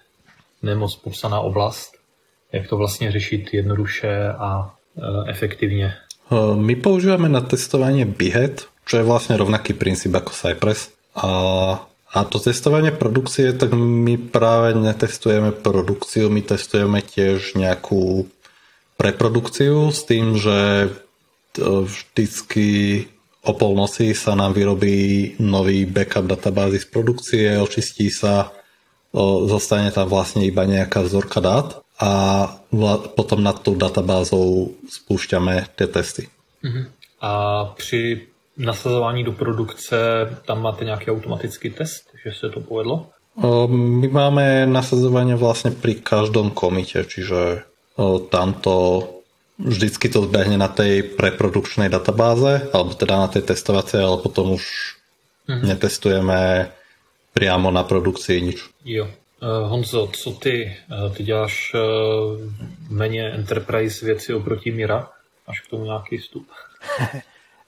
nemoc 0.61 0.95
popsaná 0.95 1.39
oblast, 1.39 1.93
jak 2.53 2.67
to 2.67 2.77
vlastně 2.77 3.11
řešit 3.11 3.53
jednoduše 3.53 4.29
a 4.37 4.73
uh, 4.95 5.29
efektivně. 5.29 5.93
My 6.55 6.75
používáme 6.75 7.29
na 7.29 7.41
testování 7.41 8.05
Behead, 8.05 8.65
čo 8.85 8.97
je 8.97 9.03
vlastně 9.03 9.37
rovnaký 9.37 9.73
princíp 9.73 10.13
jako 10.13 10.29
Cypress. 10.29 10.89
A, 11.15 11.29
a 12.13 12.23
to 12.23 12.39
testování 12.39 12.91
produkcie, 12.91 13.53
tak 13.53 13.73
my 13.73 14.17
právě 14.17 14.73
netestujeme 14.75 15.51
produkciu, 15.51 16.29
my 16.29 16.41
testujeme 16.41 17.01
těž 17.01 17.53
nějakou 17.53 18.25
preprodukciu 18.97 19.91
s 19.91 20.03
tým, 20.03 20.37
že 20.37 20.89
vždycky 21.83 23.05
o 23.43 23.53
polnoci 23.53 24.15
sa 24.15 24.33
nám 24.33 24.55
vyrobí 24.55 25.35
nový 25.39 25.85
backup 25.85 26.25
databázy 26.25 26.79
z 26.79 26.85
produkcie, 26.85 27.59
očistí 27.59 28.09
sa, 28.09 28.49
zostane 29.45 29.91
tam 29.91 30.09
vlastne 30.09 30.47
iba 30.47 30.65
nejaká 30.65 31.03
vzorka 31.03 31.43
dát 31.43 31.82
a 32.03 32.11
potom 33.15 33.39
nad 33.39 33.63
tou 33.63 33.79
databázou 33.79 34.75
spúšťame 34.91 35.71
tie 35.79 35.87
testy. 35.87 36.27
Uh-huh. 36.59 36.91
A 37.23 37.31
při 37.79 38.27
nasazování 38.57 39.23
do 39.23 39.31
produkce 39.31 39.95
tam 40.45 40.61
máte 40.61 40.85
nějaký 40.85 41.11
automatický 41.11 41.69
test, 41.69 42.11
že 42.25 42.31
se 42.35 42.49
to 42.49 42.59
povedlo? 42.59 43.07
My 44.03 44.07
máme 44.13 44.69
nasazovanie 44.69 45.33
vlastne 45.33 45.73
pri 45.73 46.05
každom 46.05 46.53
komite, 46.53 47.01
čiže 47.01 47.65
tamto 48.29 49.09
vždycky 49.57 50.05
to 50.05 50.29
zbehne 50.29 50.61
na 50.61 50.69
tej 50.69 51.17
preprodukčnej 51.17 51.89
databáze, 51.89 52.69
alebo 52.69 52.93
teda 52.93 53.25
na 53.25 53.29
tej 53.33 53.41
testovacej, 53.41 54.05
ale 54.05 54.21
potom 54.21 54.53
už 54.53 54.63
mm-hmm. 55.49 55.65
netestujeme 55.65 56.69
priamo 57.33 57.73
na 57.73 57.81
produkci 57.81 58.37
nič. 58.37 58.69
Jo. 58.85 59.09
Uh, 59.43 59.69
Honzo, 59.69 60.07
co 60.07 60.31
ty? 60.31 60.77
Uh, 61.05 61.15
ty 61.15 61.23
děláš 61.23 61.73
uh, 61.73 62.41
méně 62.89 63.31
enterprise 63.31 64.05
věci 64.05 64.33
oproti 64.33 64.71
Mira? 64.71 65.09
Máš 65.47 65.59
k 65.59 65.69
tomu 65.69 65.85
nějaký 65.85 66.17
vstup? 66.17 66.47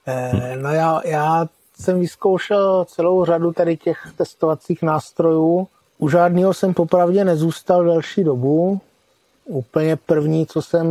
no 0.62 0.70
já, 0.70 1.00
já 1.04 1.46
jsem 1.80 2.00
vyzkoušel 2.00 2.84
celou 2.84 3.24
řadu 3.24 3.52
tady 3.52 3.76
těch 3.76 4.08
testovacích 4.16 4.82
nástrojů. 4.82 5.68
U 5.98 6.08
žádného 6.08 6.54
jsem 6.54 6.74
popravdě 6.74 7.24
nezůstal 7.24 7.84
delší 7.84 8.24
dobu. 8.24 8.80
úplně 9.44 9.96
první, 9.96 10.46
co 10.46 10.62
jsem 10.62 10.86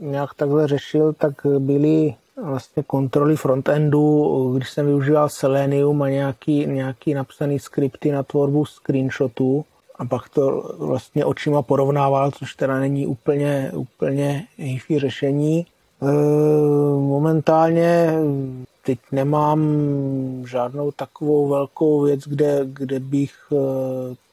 nějak 0.00 0.34
takhle 0.34 0.68
řešil, 0.68 1.12
tak 1.12 1.32
byly 1.58 2.14
vlastně 2.44 2.82
kontroly 2.82 3.36
frontendu, 3.36 4.52
když 4.56 4.70
jsem 4.70 4.86
využíval 4.86 5.28
Selenium 5.28 6.02
a 6.02 6.08
nějaký, 6.08 6.66
nějaký 6.66 7.14
napsaný 7.14 7.58
skripty 7.58 8.12
na 8.12 8.22
tvorbu 8.22 8.64
screenshotů 8.64 9.64
a 9.98 10.04
pak 10.04 10.28
to 10.28 10.74
vlastně 10.78 11.24
očima 11.24 11.62
porovnával, 11.62 12.30
což 12.30 12.54
teda 12.54 12.80
není 12.80 13.06
úplně, 13.06 13.72
úplně 13.74 14.46
hifi 14.56 14.98
řešení. 14.98 15.66
E, 16.02 16.06
momentálně 17.00 18.12
teď 18.84 18.98
nemám 19.12 19.60
žádnou 20.46 20.90
takovou 20.90 21.48
velkou 21.48 22.00
věc, 22.00 22.20
kde, 22.20 22.60
kde 22.64 23.00
bych 23.00 23.34
e, 23.52 23.56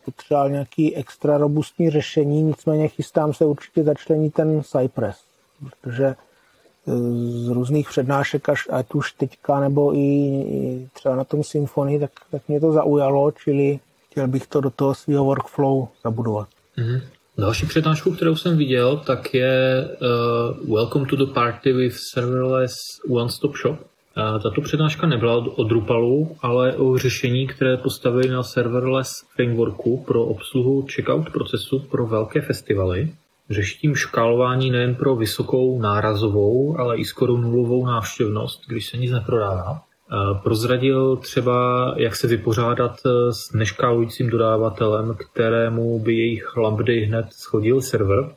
potřeboval 0.06 0.50
nějaký 0.50 0.96
extra 0.96 1.38
robustní 1.38 1.90
řešení, 1.90 2.42
nicméně 2.42 2.88
chystám 2.88 3.34
se 3.34 3.46
určitě 3.46 3.84
začlenit 3.84 4.34
ten 4.34 4.62
Cypress, 4.64 5.20
protože 5.60 6.06
e, 6.06 6.16
z 7.30 7.48
různých 7.48 7.90
přednášek, 7.90 8.50
až, 8.50 8.68
ať 8.72 8.94
už 8.94 9.12
teďka 9.12 9.60
nebo 9.60 9.96
i, 9.96 10.00
i 10.00 10.90
třeba 10.94 11.16
na 11.16 11.24
tom 11.24 11.44
symfonii, 11.44 12.00
tak, 12.00 12.12
tak 12.32 12.42
mě 12.48 12.60
to 12.60 12.72
zaujalo, 12.72 13.32
čili 13.32 13.80
chtěl 14.14 14.28
bych 14.28 14.48
to 14.48 14.62
do 14.62 14.70
toho 14.70 14.96
svého 14.96 15.26
workflow 15.26 15.88
zabudovat. 16.04 16.48
Mm-hmm. 16.78 17.02
Další 17.38 17.66
přednášku, 17.66 18.12
kterou 18.12 18.36
jsem 18.36 18.58
viděl, 18.58 18.98
tak 18.98 19.34
je 19.34 19.88
uh, 20.62 20.76
Welcome 20.76 21.06
to 21.06 21.16
the 21.16 21.32
Party 21.34 21.74
with 21.74 21.96
Serverless 22.14 22.74
One 23.10 23.30
Stop 23.30 23.56
Shop. 23.58 23.80
Uh, 23.80 24.42
tato 24.44 24.62
přednáška 24.62 25.08
nebyla 25.08 25.36
o 25.36 25.64
Drupalu, 25.64 26.36
ale 26.42 26.76
o 26.76 26.98
řešení, 26.98 27.48
které 27.48 27.78
postavili 27.78 28.28
na 28.30 28.44
serverless 28.44 29.10
frameworku 29.36 30.04
pro 30.08 30.26
obsluhu 30.26 30.86
checkout 30.96 31.30
procesu 31.30 31.80
pro 31.80 32.08
velké 32.08 32.42
festivaly. 32.42 33.10
Řeší 33.50 33.80
tím 33.80 33.96
škálování 33.96 34.72
nejen 34.72 34.96
pro 34.96 35.16
vysokou 35.16 35.82
nárazovou, 35.82 36.80
ale 36.80 36.98
i 36.98 37.06
skoro 37.06 37.38
nulovou 37.38 37.86
návštěvnost, 37.86 38.62
když 38.68 38.90
se 38.90 38.98
nic 38.98 39.12
neprodává. 39.12 39.82
Prozradil 40.44 41.16
třeba, 41.16 41.94
jak 41.98 42.16
se 42.16 42.28
vypořádat 42.28 43.00
s 43.32 43.54
neškálujícím 43.54 44.30
dodávatelem, 44.30 45.16
kterému 45.16 46.00
by 46.00 46.14
jejich 46.14 46.58
lambdy 46.58 47.06
hned 47.06 47.26
schodil 47.32 47.82
server, 47.82 48.30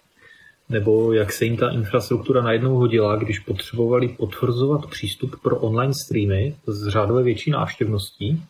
nebo 0.69 1.13
jak 1.13 1.33
se 1.33 1.45
jim 1.45 1.57
ta 1.57 1.71
infrastruktura 1.71 2.43
najednou 2.43 2.75
hodila, 2.75 3.17
když 3.17 3.39
potřebovali 3.39 4.09
potvrzovat 4.09 4.87
přístup 4.87 5.37
pro 5.43 5.57
online 5.57 5.93
streamy 6.07 6.55
s 6.67 6.89
řádové 6.89 7.23
větší 7.23 7.51
návštěvností. 7.51 8.43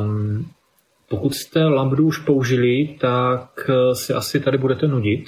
Um, 0.00 0.46
pokud 1.08 1.34
jste 1.34 1.64
Lambdu 1.64 2.06
už 2.06 2.18
použili, 2.18 2.96
tak 3.00 3.70
si 3.92 4.12
asi 4.12 4.40
tady 4.40 4.58
budete 4.58 4.88
nudit, 4.88 5.24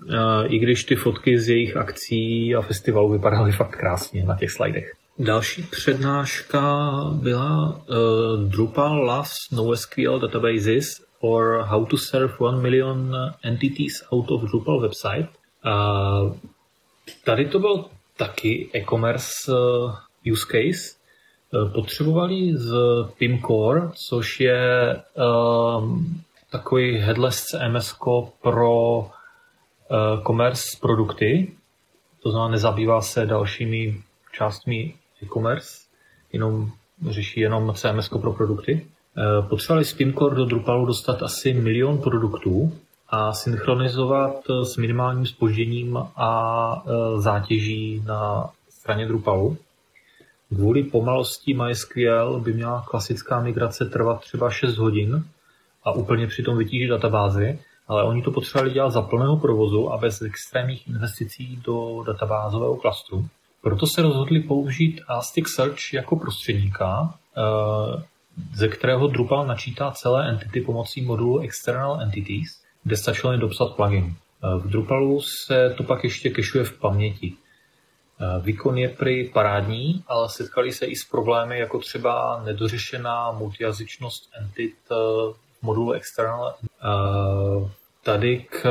uh, 0.00 0.14
i 0.46 0.58
když 0.58 0.84
ty 0.84 0.96
fotky 0.96 1.38
z 1.38 1.48
jejich 1.48 1.76
akcí 1.76 2.54
a 2.54 2.62
festivalů 2.62 3.12
vypadaly 3.12 3.52
fakt 3.52 3.76
krásně 3.76 4.24
na 4.24 4.36
těch 4.36 4.50
slidech. 4.50 4.97
Další 5.20 5.62
přednáška 5.62 6.90
byla 7.12 7.68
uh, 7.68 8.48
Drupal 8.48 9.04
loves 9.04 9.32
NoSQL 9.52 10.20
databases 10.20 10.84
or 11.20 11.62
how 11.62 11.86
to 11.86 11.96
serve 11.96 12.34
1 12.40 12.62
million 12.62 13.16
entities 13.42 13.92
out 14.12 14.30
of 14.30 14.42
Drupal 14.42 14.80
website. 14.80 15.28
Uh, 15.66 16.36
tady 17.24 17.48
to 17.48 17.58
byl 17.58 17.84
taky 18.16 18.70
e-commerce 18.74 19.28
uh, 19.48 19.94
use 20.32 20.46
case. 20.46 20.96
Uh, 21.52 21.72
potřebovali 21.72 22.56
z 22.56 22.74
Pimcore, 23.18 23.90
což 24.08 24.40
je 24.40 24.96
uh, 25.14 25.98
takový 26.50 26.96
headless 26.96 27.44
CMS 27.44 27.96
pro 28.42 28.98
uh, 28.98 29.06
commerce 30.26 30.78
produkty, 30.80 31.52
to 32.22 32.30
znamená 32.30 32.50
nezabývá 32.50 33.00
se 33.00 33.26
dalšími 33.26 34.02
částmi 34.32 34.94
e-commerce, 35.22 35.68
jenom 36.32 36.70
řeší 37.10 37.40
jenom 37.40 37.74
CMS 37.74 38.08
pro 38.08 38.32
produkty. 38.32 38.86
Eh, 39.18 39.48
potřebovali 39.48 39.84
z 39.84 39.94
Pimcore 39.94 40.36
do 40.36 40.44
Drupalu 40.44 40.86
dostat 40.86 41.22
asi 41.22 41.52
milion 41.52 41.98
produktů 41.98 42.72
a 43.08 43.32
synchronizovat 43.32 44.34
s 44.62 44.76
minimálním 44.76 45.26
spožděním 45.26 45.98
a 46.16 46.82
eh, 46.86 47.20
zátěží 47.20 48.02
na 48.06 48.50
straně 48.68 49.06
Drupalu. 49.06 49.56
Kvůli 50.48 50.82
pomalosti 50.82 51.54
MySQL 51.54 52.40
by 52.40 52.52
měla 52.52 52.84
klasická 52.88 53.40
migrace 53.40 53.84
trvat 53.84 54.20
třeba 54.20 54.50
6 54.50 54.76
hodin 54.76 55.24
a 55.84 55.92
úplně 55.92 56.26
přitom 56.26 56.58
vytížit 56.58 56.90
databázy, 56.90 57.58
ale 57.88 58.04
oni 58.04 58.22
to 58.22 58.30
potřebovali 58.30 58.70
dělat 58.70 58.90
za 58.90 59.02
plného 59.02 59.36
provozu 59.36 59.92
a 59.92 59.98
bez 59.98 60.22
extrémních 60.22 60.88
investicí 60.88 61.56
do 61.64 62.02
databázového 62.06 62.76
klastru. 62.76 63.28
Proto 63.62 63.86
se 63.86 64.02
rozhodli 64.02 64.40
použít 64.40 65.00
Elasticsearch 65.08 65.92
jako 65.92 66.16
prostředníka, 66.16 67.14
eh, 67.36 68.02
ze 68.54 68.68
kterého 68.68 69.06
Drupal 69.06 69.46
načítá 69.46 69.90
celé 69.90 70.28
entity 70.28 70.60
pomocí 70.60 71.02
modulu 71.02 71.38
External 71.38 72.00
Entities, 72.00 72.62
kde 72.84 72.96
stačilo 72.96 73.32
jen 73.32 73.40
dopsat 73.40 73.76
plugin. 73.76 74.14
Eh, 74.14 74.58
v 74.58 74.68
Drupalu 74.68 75.20
se 75.20 75.74
to 75.76 75.82
pak 75.82 76.04
ještě 76.04 76.30
kešuje 76.30 76.64
v 76.64 76.78
paměti. 76.78 77.34
Eh, 78.20 78.40
výkon 78.40 78.78
je 78.78 78.88
prý 78.88 79.28
parádní, 79.28 80.04
ale 80.06 80.28
setkali 80.28 80.72
se 80.72 80.86
i 80.86 80.96
s 80.96 81.04
problémy 81.04 81.58
jako 81.58 81.78
třeba 81.78 82.42
nedořešená 82.44 83.32
multijazyčnost 83.32 84.30
entit 84.40 84.74
v 84.90 85.62
modulu 85.62 85.92
External. 85.92 86.54
Tady 88.02 88.46
k, 88.50 88.62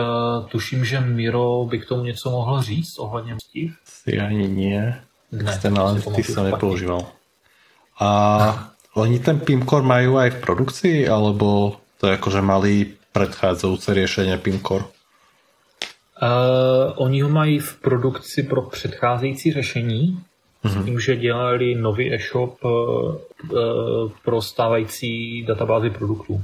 tuším, 0.50 0.86
že 0.86 1.00
Miro 1.00 1.66
by 1.66 1.80
k 1.80 1.86
tomu 1.86 2.04
něco 2.04 2.30
mohl 2.30 2.62
říct 2.62 2.98
ohledně 2.98 3.36
mstiv. 3.36 3.78
Si 3.86 4.20
ani 4.20 4.48
nie. 4.48 5.02
Ne, 5.32 5.52
External 5.52 6.00
som 6.00 6.46
nepoužíval. 6.48 7.04
A 8.00 8.10
oni 8.96 9.20
ten 9.20 9.44
Pimcore 9.44 9.84
majú 9.84 10.18
aj 10.18 10.30
v 10.30 10.42
produkcii, 10.42 11.00
alebo 11.10 11.78
to 12.00 12.08
je 12.08 12.16
akože 12.16 12.42
malý 12.42 12.96
predchádzajúce 13.12 13.94
riešenie 13.94 14.38
Pimcore? 14.40 14.88
Uh, 16.18 16.96
oni 16.98 17.22
ho 17.22 17.30
mají 17.30 17.60
v 17.60 17.72
produkci 17.82 18.44
pro 18.44 18.62
předcházející 18.62 19.54
řešení, 19.54 20.24
mm-hmm. 20.64 20.84
tím, 20.86 21.00
že 21.00 21.16
dělali 21.16 21.76
nový 21.76 22.14
e-shop 22.14 22.58
uh, 22.64 22.72
pro 24.24 24.42
stávající 24.42 25.44
databázy 25.46 25.90
produktů. 25.90 26.42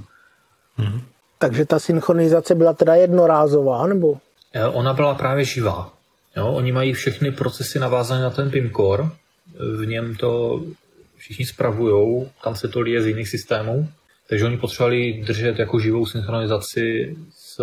Mm-hmm. 0.80 1.02
Takže 1.44 1.66
ta 1.66 1.80
synchronizace 1.80 2.56
byla 2.56 2.74
teda 2.74 2.96
jednorázová, 2.96 3.88
nebo? 3.88 4.18
Eh, 4.54 4.68
ona 4.68 4.94
byla 4.94 5.16
právě 5.16 5.46
živá. 5.46 5.94
Jo, 6.38 6.48
oni 6.48 6.72
mají 6.72 6.94
všechny 6.94 7.32
procesy 7.32 7.80
navázané 7.80 8.22
na 8.22 8.30
ten 8.30 8.52
PIMCore, 8.52 9.04
v 9.80 9.86
něm 9.86 10.16
to 10.16 10.62
všichni 11.18 11.46
spravují, 11.46 12.30
tam 12.44 12.56
se 12.56 12.68
to 12.68 12.80
lije 12.80 13.02
z 13.02 13.08
jiných 13.08 13.30
systémů, 13.30 13.90
takže 14.30 14.46
oni 14.46 14.58
potřebovali 14.58 15.24
držet 15.28 15.60
jako 15.60 15.80
živou 15.80 16.06
synchronizaci 16.06 17.16
s 17.36 17.62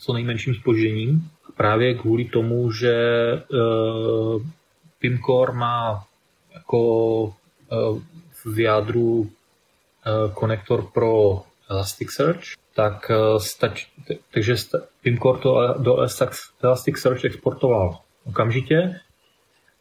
co 0.00 0.12
nejmenším 0.12 0.54
spožděním. 0.54 1.30
Právě 1.56 1.94
kvůli 1.94 2.24
tomu, 2.24 2.72
že 2.72 2.94
uh, 3.52 4.42
PIMCore 4.98 5.52
má 5.52 6.06
jako 6.54 7.22
uh, 7.22 7.32
v 8.44 8.58
jádru 8.58 9.18
uh, 9.18 9.28
konektor 10.34 10.86
pro 10.94 11.42
Elasticsearch, 11.70 12.42
tak 12.76 13.10
stač, 13.38 13.86
takže 14.34 14.54
PIMCore 15.02 15.40
to 15.40 15.74
do 15.78 15.96
Elasticsearch 16.62 17.24
exportoval 17.24 17.98
okamžitě. 18.24 19.00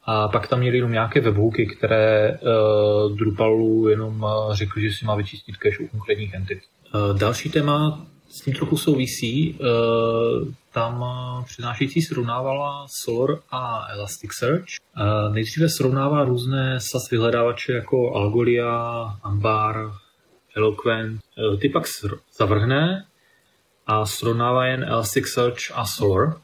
A 0.07 0.27
pak 0.27 0.47
tam 0.47 0.59
měli 0.59 0.77
jenom 0.77 0.91
nějaké 0.91 1.21
webhooky, 1.21 1.65
které 1.65 2.39
uh, 2.39 3.17
Drupalu 3.17 3.87
jenom 3.87 4.23
uh, 4.23 4.53
řekl, 4.53 4.79
že 4.79 4.89
si 4.99 5.05
má 5.05 5.15
vyčistit 5.15 5.55
cache 5.55 5.83
u 5.83 5.87
konkrétních 5.87 6.33
entit. 6.33 6.59
Uh, 6.59 7.17
další 7.17 7.49
téma 7.49 8.05
s 8.29 8.41
tím 8.41 8.53
trochu 8.53 8.77
souvisí. 8.77 9.53
Uh, 9.53 10.47
tam 10.73 11.05
přinášející 11.45 12.01
srovnávala 12.01 12.85
Solar 13.03 13.39
a 13.51 13.87
Elasticsearch. 13.93 14.65
Uh, 14.97 15.33
nejdříve 15.33 15.69
srovnává 15.69 16.23
různé 16.23 16.79
SAS 16.79 17.09
vyhledávače 17.11 17.73
jako 17.73 18.15
Algolia, 18.15 19.03
Ambar, 19.23 19.91
Eloquent. 20.55 21.21
Uh, 21.37 21.59
ty 21.59 21.69
pak 21.69 21.83
zavrhne 22.37 23.05
a 23.87 24.05
srovnává 24.05 24.65
jen 24.65 24.83
Elasticsearch 24.83 25.71
a 25.73 25.85
Solar. 25.85 26.35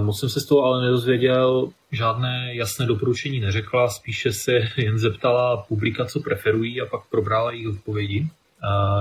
Moc 0.00 0.20
jsem 0.20 0.28
se 0.28 0.40
z 0.40 0.46
toho 0.46 0.62
ale 0.64 0.82
nedozvěděl, 0.82 1.68
žádné 1.92 2.54
jasné 2.54 2.86
doporučení 2.86 3.40
neřekla, 3.40 3.88
spíše 3.88 4.32
se 4.32 4.52
jen 4.76 4.98
zeptala 4.98 5.56
publika, 5.56 6.04
co 6.04 6.20
preferují 6.20 6.80
a 6.80 6.86
pak 6.86 7.00
probrala 7.10 7.52
jejich 7.52 7.68
odpovědi. 7.68 8.28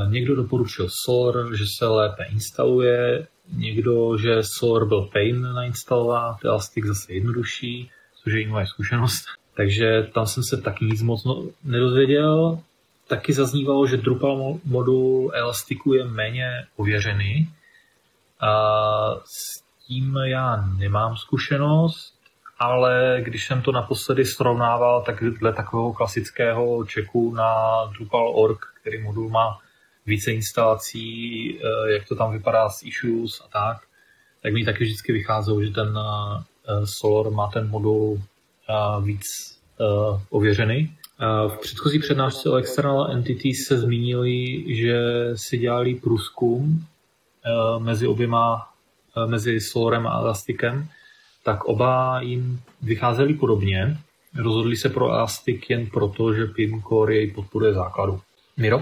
Někdo 0.09 0.35
doporučil 0.35 0.87
Solar, 1.05 1.55
že 1.55 1.63
se 1.77 1.87
lépe 1.87 2.25
instaluje, 2.31 3.27
někdo, 3.53 4.17
že 4.17 4.43
Solar 4.57 4.87
byl 4.87 5.09
pain 5.13 5.41
nainstalovat, 5.41 6.45
Elastic 6.45 6.85
zase 6.85 7.13
jednodušší, 7.13 7.89
což 8.23 8.33
je 8.33 8.47
moje 8.47 8.67
zkušenost. 8.67 9.25
Takže 9.55 10.09
tam 10.13 10.25
jsem 10.25 10.43
se 10.43 10.57
taky 10.57 10.85
nic 10.85 11.01
moc 11.01 11.23
no, 11.25 11.43
nedozvěděl. 11.63 12.59
Taky 13.11 13.33
zaznívalo, 13.33 13.87
že 13.87 13.97
Drupal 13.97 14.55
modul 14.65 15.31
Elastiku 15.35 15.93
je 15.93 16.05
méně 16.05 16.67
ověřený. 16.75 17.49
A 18.39 18.51
s 19.25 19.63
tím 19.87 20.17
já 20.23 20.65
nemám 20.77 21.17
zkušenost, 21.17 22.13
ale 22.59 23.21
když 23.23 23.47
jsem 23.47 23.61
to 23.61 23.71
naposledy 23.71 24.25
srovnával, 24.25 25.01
tak 25.01 25.23
dle 25.23 25.53
takového 25.53 25.93
klasického 25.93 26.85
čeku 26.85 27.33
na 27.35 27.51
Drupal.org, 27.85 28.65
který 28.81 29.03
modul 29.03 29.29
má 29.29 29.59
více 30.05 30.31
instalací, 30.31 31.59
eh, 31.59 31.91
jak 31.91 32.07
to 32.07 32.15
tam 32.15 32.31
vypadá 32.31 32.69
s 32.69 32.83
issues 32.83 33.41
a 33.41 33.47
tak, 33.47 33.77
tak 34.43 34.53
mi 34.53 34.65
taky 34.65 34.83
vždycky 34.83 35.13
vycházelo, 35.13 35.63
že 35.63 35.71
ten 35.71 35.99
eh, 35.99 36.85
Solor 36.85 37.31
má 37.31 37.47
ten 37.47 37.69
modul 37.69 38.21
eh, 38.69 39.01
víc 39.01 39.21
ověřený. 40.29 41.00
V 41.21 41.57
předchozí 41.61 41.99
přednášce 41.99 42.49
o 42.49 42.55
External 42.55 43.11
Entities 43.11 43.67
se 43.67 43.77
zmínili, 43.77 44.65
že 44.75 44.97
si 45.35 45.57
dělali 45.57 45.95
průzkum 45.95 46.85
mezi 47.79 48.07
oběma, 48.07 48.67
mezi 49.25 49.61
Solorem 49.61 50.07
a 50.07 50.19
Elastikem, 50.19 50.87
tak 51.43 51.63
oba 51.65 52.21
jim 52.21 52.61
vycházeli 52.81 53.33
podobně. 53.33 53.97
Rozhodli 54.37 54.75
se 54.75 54.89
pro 54.89 55.11
Elastic 55.11 55.61
jen 55.69 55.87
proto, 55.87 56.33
že 56.33 56.45
PIM 56.45 56.81
Core 56.81 57.15
jej 57.15 57.31
podporuje 57.31 57.73
základu. 57.73 58.19
Miro? 58.57 58.81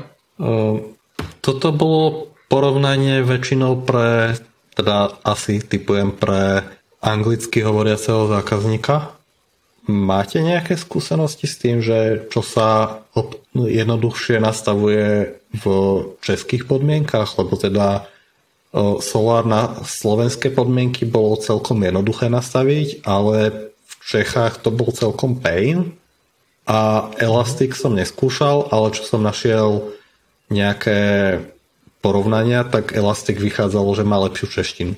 Toto 1.42 1.72
bolo 1.72 2.32
porovnanie 2.48 3.22
väčšinou 3.22 3.84
pre, 3.84 4.38
teda 4.78 5.20
asi 5.26 5.60
typujem 5.60 6.12
pre 6.16 6.64
anglicky 7.02 7.62
hovoriaceho 7.62 8.28
zákazníka. 8.28 9.19
Máte 9.90 10.38
nejaké 10.46 10.78
skúsenosti 10.78 11.50
s 11.50 11.58
tým, 11.58 11.82
že 11.82 12.30
čo 12.30 12.46
sa 12.46 13.02
jednoduchšie 13.58 14.38
nastavuje 14.38 15.34
v 15.50 15.66
českých 16.22 16.70
podmienkach, 16.70 17.42
lebo 17.42 17.58
teda 17.58 18.06
Solar 19.02 19.50
na 19.50 19.82
slovenské 19.82 20.54
podmienky 20.54 21.10
bolo 21.10 21.42
celkom 21.42 21.82
jednoduché 21.82 22.30
nastaviť, 22.30 23.02
ale 23.02 23.74
v 23.82 23.94
Čechách 24.06 24.62
to 24.62 24.70
bol 24.70 24.94
celkom 24.94 25.42
pain. 25.42 25.98
A 26.70 27.10
Elastic 27.18 27.74
som 27.74 27.98
neskúšal, 27.98 28.70
ale 28.70 28.94
čo 28.94 29.02
som 29.02 29.26
našiel 29.26 29.90
nejaké 30.54 31.42
porovnania, 32.06 32.62
tak 32.62 32.94
Elastic 32.94 33.42
vychádzalo, 33.42 33.90
že 33.98 34.06
má 34.06 34.22
lepšiu 34.22 34.54
češtinu. 34.54 34.94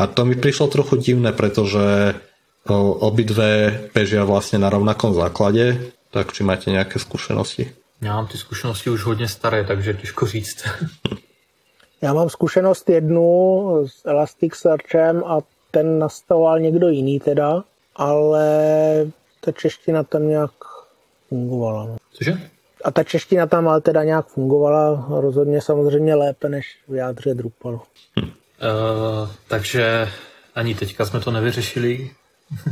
A 0.00 0.08
to 0.08 0.24
mi 0.24 0.32
prišlo 0.32 0.72
trochu 0.72 0.96
divné, 0.96 1.36
pretože 1.36 2.16
obidve 2.68 3.80
bežia 3.94 4.24
vlastne 4.24 4.58
na 4.58 4.70
rovnakom 4.70 5.14
základe, 5.14 5.92
tak 6.10 6.32
či 6.32 6.42
máte 6.44 6.70
nějaké 6.70 6.98
zkušenosti? 6.98 7.72
Já 8.00 8.14
mám 8.14 8.26
ty 8.26 8.38
zkušenosti 8.38 8.90
už 8.90 9.04
hodně 9.04 9.28
staré, 9.28 9.64
takže 9.64 9.94
těžko 9.94 10.26
říct. 10.26 10.64
Já 12.02 12.14
mám 12.14 12.28
zkušenost 12.28 12.90
jednu 12.90 13.86
s 13.86 14.06
Elasticsearchem 14.06 15.24
a 15.24 15.38
ten 15.70 15.98
nastavoval 15.98 16.60
někdo 16.60 16.88
jiný 16.88 17.20
teda, 17.20 17.64
ale 17.96 18.46
ta 19.40 19.52
čeština 19.52 20.02
tam 20.02 20.28
nějak 20.28 20.50
fungovala. 21.28 21.86
No. 21.86 21.96
Cože? 22.12 22.40
A 22.84 22.90
ta 22.90 23.04
čeština 23.04 23.46
tam 23.46 23.68
ale 23.68 23.80
teda 23.80 24.04
nějak 24.04 24.26
fungovala 24.26 25.06
rozhodně 25.08 25.60
samozřejmě 25.60 26.14
lépe 26.14 26.48
než 26.48 26.78
v 26.88 26.94
jádře 26.94 27.34
Drupalu. 27.34 27.80
Hm. 28.20 28.24
Uh, 28.24 28.30
takže 29.48 30.08
ani 30.54 30.74
teďka 30.74 31.06
jsme 31.06 31.20
to 31.20 31.30
nevyřešili. 31.30 32.10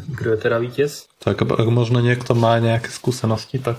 Kdo 0.07 0.31
je 0.31 0.37
teda 0.37 0.59
vítěz? 0.59 1.07
Tak 1.19 1.43
ak 1.43 1.67
možno 1.67 2.01
někdo 2.01 2.35
má 2.35 2.59
nějaké 2.59 2.91
zkušenosti, 2.91 3.59
tak 3.59 3.77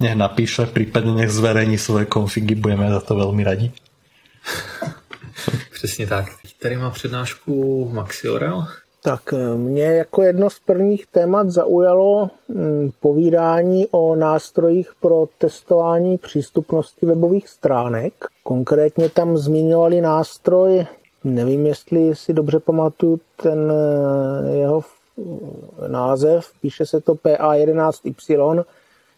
nech 0.00 0.14
napíše, 0.14 0.66
případně 0.66 1.12
nech 1.12 1.30
zverejní 1.30 1.78
svoje 1.78 2.04
konfigy, 2.04 2.54
budeme 2.54 2.90
za 2.90 3.00
to 3.00 3.14
velmi 3.14 3.44
radí. 3.44 3.72
Přesně 5.72 6.06
tak. 6.06 6.26
Tady 6.62 6.76
má 6.76 6.90
přednášku 6.90 7.88
Maxi 7.92 8.28
Orel. 8.28 8.66
Tak 9.04 9.32
eh, 9.32 9.54
mě 9.56 9.84
jako 9.84 10.22
jedno 10.22 10.50
z 10.50 10.58
prvních 10.58 11.06
témat 11.06 11.50
zaujalo 11.50 12.30
hm, 12.48 12.90
povídání 13.00 13.86
o 13.90 14.16
nástrojích 14.16 14.92
pro 15.00 15.28
testování 15.38 16.18
přístupnosti 16.18 17.06
webových 17.06 17.48
stránek. 17.48 18.12
Konkrétně 18.42 19.08
tam 19.08 19.36
zmiňovali 19.36 20.00
nástroj, 20.00 20.86
nevím, 21.24 21.66
jestli 21.66 22.16
si 22.16 22.32
dobře 22.32 22.60
pamatuju 22.60 23.20
ten 23.42 23.72
eh, 23.72 24.56
jeho 24.56 24.82
název, 25.88 26.46
píše 26.60 26.86
se 26.86 27.00
to 27.00 27.14
PA11Y, 27.14 28.64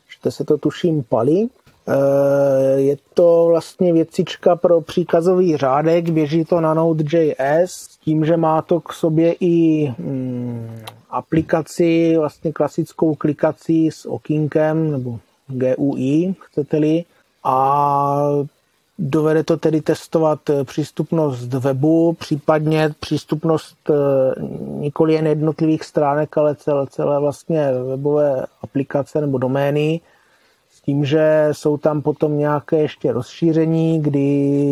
čte 0.08 0.30
se 0.30 0.44
to 0.44 0.58
tuším 0.58 1.02
Pali. 1.02 1.48
Eh, 1.88 2.80
je 2.80 2.96
to 3.14 3.46
vlastně 3.48 3.92
věcička 3.92 4.56
pro 4.56 4.80
příkazový 4.80 5.56
řádek, 5.56 6.10
běží 6.10 6.44
to 6.44 6.60
na 6.60 6.74
Node.js 6.74 7.70
s 7.70 7.98
tím, 7.98 8.24
že 8.24 8.36
má 8.36 8.62
to 8.62 8.80
k 8.80 8.92
sobě 8.92 9.36
i 9.40 9.88
mm, 9.98 10.80
aplikaci, 11.10 12.16
vlastně 12.18 12.52
klasickou 12.52 13.14
klikací 13.14 13.90
s 13.90 14.06
okýnkem 14.08 14.90
nebo 14.90 15.18
GUI, 15.48 16.34
chcete-li. 16.40 17.04
A 17.44 18.18
dovede 18.98 19.44
to 19.44 19.56
tedy 19.56 19.80
testovat 19.80 20.40
přístupnost 20.64 21.54
webu, 21.54 22.12
případně 22.12 22.94
přístupnost 23.00 23.76
eh, 23.90 23.94
nikoli 24.80 25.14
jen 25.14 25.26
jednotlivých 25.26 25.84
stránek, 25.84 26.38
ale 26.38 26.54
celé, 26.54 26.86
celé 26.86 27.20
vlastně 27.20 27.72
webové 27.72 28.46
aplikace 28.62 29.20
nebo 29.20 29.38
domény 29.38 30.00
tím, 30.84 31.04
že 31.04 31.48
jsou 31.52 31.76
tam 31.76 32.02
potom 32.02 32.38
nějaké 32.38 32.78
ještě 32.78 33.12
rozšíření, 33.12 34.02
kdy 34.02 34.28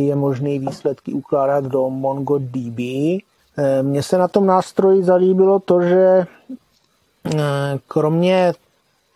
je 0.07 0.17
možné 0.17 0.59
výsledky 0.59 1.13
ukládat 1.13 1.65
do 1.65 1.91
MongoDB. 1.91 2.79
Eh, 2.79 3.83
mně 3.83 4.03
se 4.03 4.19
na 4.19 4.29
tom 4.29 4.47
nástroji 4.47 5.05
zalíbilo 5.05 5.61
to, 5.61 5.83
že 5.83 6.27
eh, 7.35 7.79
kromě 7.89 8.53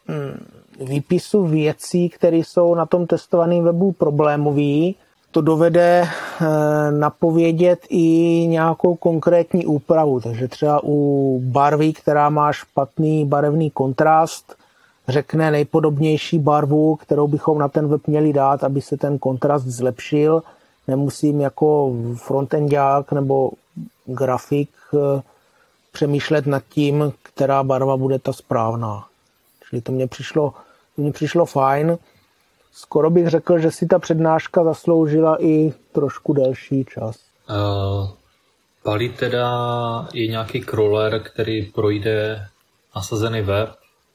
hm, 0.09 0.47
výpisu 0.81 1.47
věcí, 1.47 2.09
které 2.09 2.37
jsou 2.37 2.75
na 2.75 2.87
tom 2.87 3.07
testovaném 3.07 3.65
webu 3.65 3.93
problémové, 3.93 4.93
to 5.31 5.41
dovede 5.41 6.03
eh, 6.03 6.47
napovědět 6.91 7.81
i 7.89 8.03
nějakou 8.49 8.95
konkrétní 8.95 9.67
úpravu. 9.67 10.21
Takže 10.21 10.49
třeba 10.49 10.81
u 10.85 11.41
barvy, 11.45 11.93
která 11.93 12.31
má 12.31 12.53
špatný 12.53 13.25
barevný 13.25 13.71
kontrast, 13.71 14.57
řekne 15.09 15.51
nejpodobnější 15.51 16.39
barvu, 16.39 16.97
kterou 16.97 17.29
bychom 17.29 17.59
na 17.59 17.69
ten 17.69 17.89
web 17.89 18.07
měli 18.07 18.33
dát, 18.33 18.65
aby 18.65 18.81
se 18.81 18.97
ten 18.97 19.19
kontrast 19.19 19.67
zlepšil. 19.67 20.43
Nemusím 20.89 21.41
jako 21.41 21.93
frontendák 22.17 23.13
nebo 23.13 23.51
grafik 24.07 24.71
eh, 24.95 25.23
přemýšlet 25.93 26.47
nad 26.47 26.63
tím, 26.69 27.13
která 27.23 27.63
barva 27.63 27.97
bude 27.97 28.19
ta 28.19 28.33
správná. 28.33 29.07
Čili 29.69 29.83
to 29.83 29.93
mě 29.93 30.07
přišlo, 30.07 30.55
to 30.97 31.03
mě 31.03 31.13
přišlo 31.13 31.47
fajn. 31.47 31.99
Skoro 32.73 33.11
bych 33.11 33.29
řekl, 33.29 33.59
že 33.59 33.71
si 33.71 33.87
ta 33.87 33.99
přednáška 33.99 34.65
zasloužila 34.65 35.45
i 35.45 35.73
trošku 35.93 36.33
delší 36.33 36.85
čas. 36.85 37.17
Uh, 37.51 38.09
Pali 38.83 39.09
teda 39.09 39.49
je 40.15 40.27
nějaký 40.27 40.61
crawler, 40.61 41.23
který 41.23 41.63
projde 41.63 42.47
nasazený 42.97 43.43
web 43.43 43.69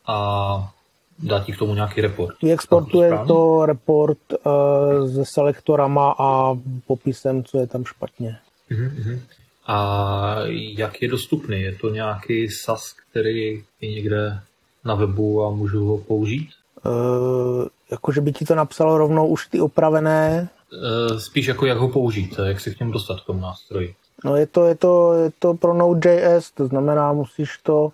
a 0.07 0.73
dá 1.19 1.43
ti 1.43 1.51
k 1.51 1.57
tomu 1.57 1.75
nějaký 1.75 2.01
report. 2.01 2.35
Vyexportuje 2.41 3.09
to, 3.09 3.25
to 3.25 3.65
report 3.65 4.17
uh, 4.45 5.13
se 5.13 5.25
selektorama 5.25 6.15
a 6.19 6.57
popisem, 6.87 7.43
co 7.43 7.59
je 7.59 7.67
tam 7.67 7.85
špatně. 7.85 8.37
Uh-huh. 8.71 9.19
A 9.67 10.35
jak 10.77 11.01
je 11.01 11.07
dostupný? 11.07 11.61
Je 11.61 11.75
to 11.75 11.89
nějaký 11.89 12.49
SAS, 12.49 12.93
který 13.09 13.63
je 13.81 13.91
někde 13.91 14.39
na 14.85 14.95
webu 14.95 15.43
a 15.43 15.49
můžu 15.49 15.85
ho 15.85 15.97
použít? 15.97 16.49
Uh, 16.85 17.65
jakože 17.91 18.21
by 18.21 18.33
ti 18.33 18.45
to 18.45 18.55
napsalo 18.55 18.97
rovnou 18.97 19.27
už 19.27 19.47
ty 19.47 19.61
opravené? 19.61 20.49
Uh, 20.73 21.17
spíš 21.17 21.47
jako 21.47 21.65
jak 21.65 21.77
ho 21.77 21.89
použít, 21.89 22.39
jak 22.45 22.59
se 22.59 22.71
k 22.71 22.79
němu 22.79 22.91
dostat 22.91 23.21
k 23.21 23.25
tomu 23.25 23.39
nástroji. 23.39 23.95
No 24.25 24.35
je 24.35 24.47
to, 24.47 24.65
je 24.65 24.75
to, 24.75 25.13
je 25.13 25.31
to 25.39 25.53
pro 25.53 25.73
Node.js, 25.73 26.51
to 26.51 26.67
znamená, 26.67 27.13
musíš 27.13 27.57
to 27.63 27.91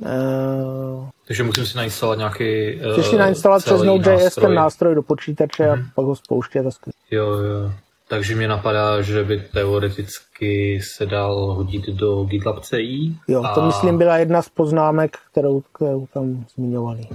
Uh, 0.00 1.08
Takže 1.26 1.42
musím 1.42 1.66
si 1.66 1.76
nainstalovat 1.76 2.18
nějaký 2.18 2.80
uh, 2.80 2.86
Musíš 2.86 3.06
si 3.06 3.16
nainstalovat 3.16 3.64
přes 3.64 3.82
Node.js 3.82 4.34
ten 4.34 4.54
nástroj 4.54 4.94
do 4.94 5.02
počítače 5.02 5.64
uh-huh. 5.64 5.72
a 5.72 5.76
mhm. 5.76 5.86
pak 5.94 6.04
ho 6.04 6.16
spouštět. 6.16 6.66
Jo, 7.10 7.26
jo. 7.30 7.72
Takže 8.08 8.34
mě 8.34 8.48
napadá, 8.48 9.02
že 9.02 9.24
by 9.24 9.40
teoreticky 9.52 10.80
se 10.96 11.06
dal 11.06 11.54
hodit 11.54 11.86
do 11.86 12.24
GitLab 12.24 12.60
CI. 12.60 13.14
Jo, 13.28 13.42
to 13.54 13.62
a... 13.62 13.66
myslím 13.66 13.98
byla 13.98 14.18
jedna 14.18 14.42
z 14.42 14.48
poznámek, 14.48 15.16
kterou, 15.30 15.62
kterou 15.72 16.06
tam 16.14 16.44
zmiňovali. 16.54 17.06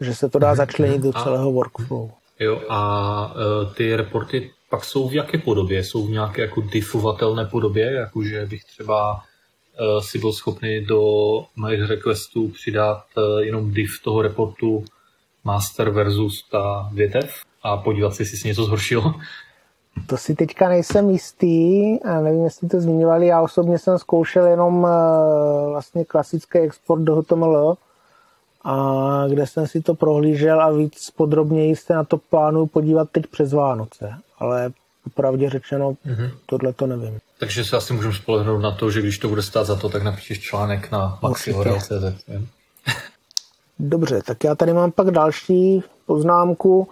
Že 0.00 0.14
se 0.14 0.28
to 0.28 0.38
dá 0.38 0.48
mhm. 0.48 0.56
začlenit 0.56 1.00
do 1.00 1.12
celého 1.12 1.52
workflow. 1.52 2.10
Jo, 2.40 2.62
a 2.68 3.34
uh, 3.34 3.74
ty 3.74 3.96
reporty 3.96 4.50
pak 4.70 4.84
jsou 4.84 5.08
v 5.08 5.14
jaké 5.14 5.38
podobě? 5.38 5.84
Jsou 5.84 6.06
v 6.06 6.10
nějaké 6.10 6.42
jako 6.42 6.60
diffovatelné 6.60 7.44
podobě, 7.44 7.92
jakože 7.92 8.46
bych 8.46 8.64
třeba 8.64 9.22
Eh, 9.78 10.02
si 10.02 10.18
byl 10.18 10.32
schopný 10.32 10.80
do 10.80 11.00
mých 11.66 11.88
requestů 11.88 12.48
přidat 12.48 13.04
eh, 13.18 13.44
jenom 13.44 13.70
div 13.70 13.90
toho 14.04 14.22
reportu 14.22 14.84
master 15.44 15.90
versus 15.90 16.48
ta 16.50 16.90
větev 16.92 17.30
a 17.62 17.76
podívat 17.76 18.14
se, 18.14 18.22
jestli 18.22 18.38
si 18.38 18.48
něco 18.48 18.64
zhoršilo. 18.64 19.14
To 20.06 20.16
si 20.16 20.34
teďka 20.34 20.68
nejsem 20.68 21.10
jistý, 21.10 22.02
a 22.02 22.20
nevím, 22.20 22.44
jestli 22.44 22.68
to 22.68 22.80
zmiňovali, 22.80 23.26
já 23.26 23.40
osobně 23.40 23.78
jsem 23.78 23.98
zkoušel 23.98 24.46
jenom 24.46 24.86
eh, 24.86 25.70
vlastně 25.70 26.04
klasický 26.04 26.58
export 26.58 27.02
do 27.02 27.16
HTML, 27.16 27.74
a 28.64 29.24
kde 29.28 29.46
jsem 29.46 29.66
si 29.66 29.80
to 29.80 29.94
prohlížel 29.94 30.60
a 30.60 30.70
víc 30.70 31.10
podrobněji 31.10 31.76
se 31.76 31.94
na 31.94 32.04
to 32.04 32.18
plánuju 32.18 32.66
podívat 32.66 33.10
teď 33.10 33.26
přes 33.26 33.52
Vánoce. 33.52 34.14
Ale 34.38 34.72
popravdě 35.04 35.50
řečeno, 35.50 35.92
mm-hmm. 35.92 36.30
tohle 36.46 36.72
to 36.72 36.86
nevím. 36.86 37.18
Takže 37.38 37.64
se 37.64 37.76
asi 37.76 37.92
můžeme 37.92 38.14
spolehnout 38.14 38.62
na 38.62 38.70
to, 38.70 38.90
že 38.90 39.00
když 39.00 39.18
to 39.18 39.28
bude 39.28 39.42
stát 39.42 39.64
za 39.64 39.76
to, 39.76 39.88
tak 39.88 40.02
napíšeš 40.02 40.40
článek 40.40 40.90
na 40.90 41.18
maxihorel.cz. 41.22 42.24
Dobře, 43.78 44.22
tak 44.26 44.44
já 44.44 44.54
tady 44.54 44.72
mám 44.72 44.92
pak 44.92 45.10
další 45.10 45.82
poznámku. 46.06 46.88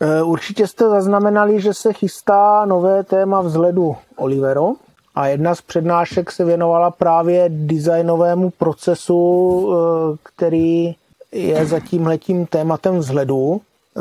E, 0.00 0.22
určitě 0.22 0.66
jste 0.66 0.88
zaznamenali, 0.88 1.60
že 1.60 1.74
se 1.74 1.92
chystá 1.92 2.64
nové 2.64 3.04
téma 3.04 3.40
vzhledu 3.40 3.96
Olivero 4.16 4.72
a 5.18 5.26
jedna 5.26 5.54
z 5.54 5.60
přednášek 5.60 6.32
se 6.32 6.44
věnovala 6.44 6.90
právě 6.90 7.44
designovému 7.48 8.50
procesu, 8.50 9.72
e, 9.72 10.16
který 10.22 10.94
je 11.32 11.66
za 11.66 11.80
tímhletím 11.80 12.46
tématem 12.46 12.98
vzhledu. 12.98 13.60
E, 13.60 14.00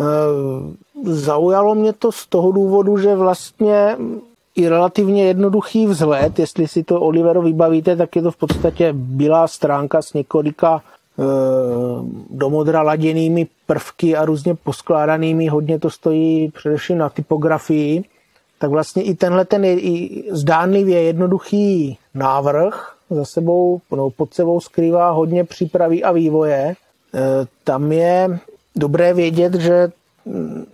zaujalo 1.14 1.76
mě 1.76 1.94
to 1.94 2.12
z 2.12 2.26
toho 2.26 2.52
důvodu, 2.52 2.98
že 2.98 3.16
vlastně 3.16 3.98
i 4.56 4.70
relativně 4.70 5.26
jednoduchý 5.26 5.86
vzhled, 5.88 6.40
jestli 6.40 6.68
si 6.68 6.84
to 6.84 7.02
Olivero 7.02 7.42
vybavíte, 7.42 7.96
tak 7.96 8.16
je 8.16 8.22
to 8.22 8.32
v 8.32 8.38
podstatě 8.38 8.94
bílá 8.94 9.48
stránka 9.48 10.02
s 10.02 10.14
několika 10.14 10.82
e, 10.82 11.24
do 12.30 12.50
modra 12.50 12.82
laděnými 12.82 13.48
prvky 13.66 14.16
a 14.16 14.26
různě 14.26 14.56
poskládanými, 14.56 15.48
hodně 15.48 15.80
to 15.80 15.90
stojí 15.90 16.52
především 16.52 16.98
na 16.98 17.10
typografii, 17.10 18.04
tak 18.60 18.70
vlastně 18.70 19.04
i 19.04 19.16
tenhle 19.16 19.46
ten 19.46 19.66
je, 19.66 19.80
i 19.80 20.24
zdánlivě 20.32 21.04
jednoduchý 21.04 21.98
návrh 22.14 22.96
za 23.10 23.26
sebou, 23.26 23.82
no, 23.92 24.10
pod 24.10 24.34
sebou 24.34 24.60
skrývá 24.60 25.10
hodně 25.12 25.44
přípravy 25.44 26.04
a 26.04 26.12
vývoje. 26.12 26.60
E, 26.62 26.76
tam 27.64 27.92
je 27.92 28.40
dobré 28.76 29.14
vědět, 29.14 29.54
že 29.54 29.88
mm, 30.26 30.66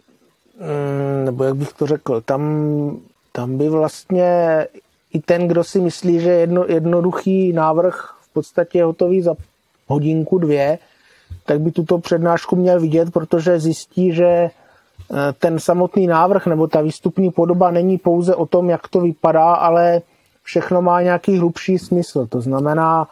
nebo 1.26 1.44
jak 1.44 1.56
bych 1.56 1.74
to 1.74 1.88
řekl, 1.88 2.22
tam 2.22 2.42
tam 3.36 3.58
by 3.58 3.70
vlastně 3.70 4.28
i 5.14 5.20
ten, 5.20 5.48
kdo 5.48 5.64
si 5.64 5.80
myslí, 5.80 6.20
že 6.20 6.30
jedno, 6.30 6.66
jednoduchý 6.68 7.54
návrh 7.54 8.16
v 8.22 8.34
podstatě 8.34 8.78
je 8.78 8.84
hotový 8.84 9.22
za 9.22 9.36
hodinku, 9.88 10.38
dvě, 10.38 10.80
tak 11.46 11.62
by 11.62 11.72
tuto 11.72 11.98
přednášku 11.98 12.56
měl 12.56 12.80
vidět, 12.80 13.14
protože 13.14 13.60
zjistí, 13.60 14.14
že 14.14 14.50
ten 15.39 15.59
samotný 15.59 16.07
návrh 16.07 16.47
nebo 16.47 16.68
ta 16.68 16.82
výstupní 16.82 17.32
podoba 17.32 17.72
není 17.72 17.97
pouze 17.97 18.36
o 18.36 18.45
tom, 18.45 18.70
jak 18.70 18.88
to 18.88 19.01
vypadá, 19.01 19.53
ale 19.53 20.01
všechno 20.43 20.82
má 20.82 21.01
nějaký 21.01 21.38
hlubší 21.38 21.80
smysl. 21.80 22.28
To 22.28 22.41
znamená, 22.41 23.07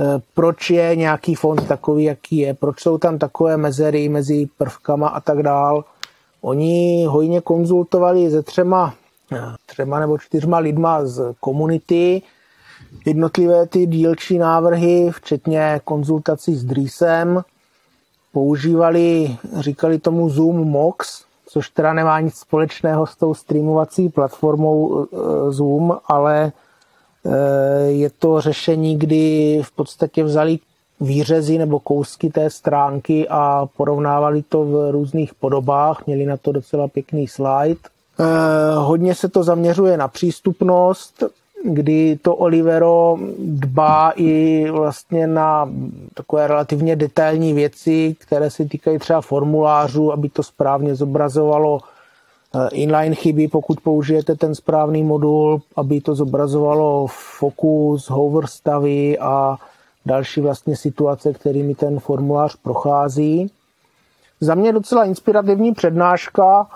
eh, 0.00 0.20
proč 0.34 0.70
je 0.70 0.96
nějaký 0.96 1.34
fond 1.34 1.68
takový, 1.68 2.04
jaký 2.04 2.36
je, 2.36 2.54
proč 2.54 2.80
jsou 2.80 2.98
tam 2.98 3.18
takové 3.18 3.56
mezery 3.56 4.08
mezi 4.08 4.48
prvkama 4.58 5.08
a 5.08 5.20
tak 5.20 5.42
dál. 5.42 5.84
Oni 6.42 7.04
hojně 7.08 7.40
konzultovali 7.40 8.30
se 8.30 8.42
třema 8.42 8.94
třema 9.66 10.00
nebo 10.00 10.18
čtyřma 10.18 10.58
lidma 10.58 11.06
z 11.06 11.34
komunity, 11.40 12.22
jednotlivé 13.06 13.66
ty 13.66 13.86
dílčí 13.86 14.38
návrhy, 14.38 15.10
včetně 15.10 15.80
konzultací 15.84 16.54
s 16.54 16.64
Drisem, 16.64 17.42
používali, 18.32 19.36
říkali 19.58 19.98
tomu 19.98 20.28
Zoom 20.28 20.56
Mox, 20.56 21.23
což 21.54 21.70
teda 21.70 21.92
nemá 21.92 22.20
nic 22.20 22.34
společného 22.34 23.06
s 23.06 23.16
tou 23.16 23.34
streamovací 23.34 24.08
platformou 24.08 25.02
eh, 25.02 25.06
Zoom, 25.52 25.98
ale 26.06 26.52
eh, 27.26 27.30
je 27.86 28.10
to 28.10 28.40
řešení, 28.40 28.98
kdy 28.98 29.60
v 29.64 29.72
podstatě 29.72 30.24
vzali 30.24 30.58
výřezy 31.00 31.58
nebo 31.58 31.80
kousky 31.80 32.30
té 32.30 32.50
stránky 32.50 33.28
a 33.28 33.66
porovnávali 33.76 34.42
to 34.42 34.64
v 34.64 34.90
různých 34.90 35.34
podobách. 35.34 36.06
Měli 36.06 36.26
na 36.26 36.36
to 36.36 36.52
docela 36.52 36.88
pěkný 36.88 37.28
slide 37.28 37.94
Eh, 38.20 38.74
hodně 38.74 39.14
se 39.14 39.28
to 39.28 39.42
zaměřuje 39.42 39.96
na 39.96 40.08
přístupnost, 40.08 41.22
kdy 41.66 42.18
to 42.22 42.36
Olivero 42.36 43.16
dbá 43.38 44.12
i 44.16 44.64
vlastně 44.70 45.26
na 45.26 45.70
takové 46.14 46.46
relativně 46.46 46.96
detailní 46.96 47.52
věci, 47.52 48.16
které 48.18 48.50
se 48.50 48.64
týkají 48.64 48.98
třeba 48.98 49.20
formulářů, 49.20 50.12
aby 50.12 50.28
to 50.28 50.42
správně 50.42 50.94
zobrazovalo 50.94 51.80
eh, 52.54 52.68
inline 52.72 53.14
chyby, 53.14 53.48
pokud 53.48 53.80
použijete 53.80 54.34
ten 54.34 54.54
správný 54.54 55.02
modul, 55.02 55.62
aby 55.76 56.00
to 56.00 56.14
zobrazovalo 56.14 57.06
fokus, 57.38 58.10
hover 58.10 58.46
stavy 58.46 59.18
a 59.18 59.56
další 60.06 60.40
vlastně 60.40 60.76
situace, 60.76 61.32
kterými 61.32 61.74
ten 61.74 62.00
formulář 62.00 62.56
prochází. 62.56 63.50
Za 64.40 64.54
mě 64.54 64.72
docela 64.72 65.04
inspirativní 65.04 65.72
přednáška, 65.72 66.66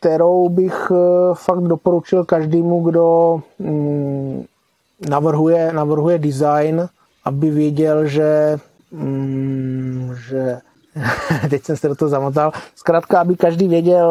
kterou 0.00 0.48
bych 0.48 0.92
eh, 0.94 1.34
fakt 1.34 1.62
doporučil 1.62 2.24
každému, 2.24 2.80
kdo 2.82 3.40
mm, 3.58 4.44
navrhuje, 5.08 5.72
navrhuje 5.72 6.18
design, 6.18 6.88
aby 7.24 7.50
věděl, 7.50 8.06
že, 8.06 8.58
mm, 8.92 10.14
že 10.28 10.58
teď 11.50 11.64
jsem 11.64 11.76
se 11.76 11.88
do 11.88 11.94
toho 11.94 12.08
zamotal, 12.08 12.52
zkrátka, 12.76 13.20
aby 13.20 13.36
každý 13.36 13.68
věděl, 13.68 14.08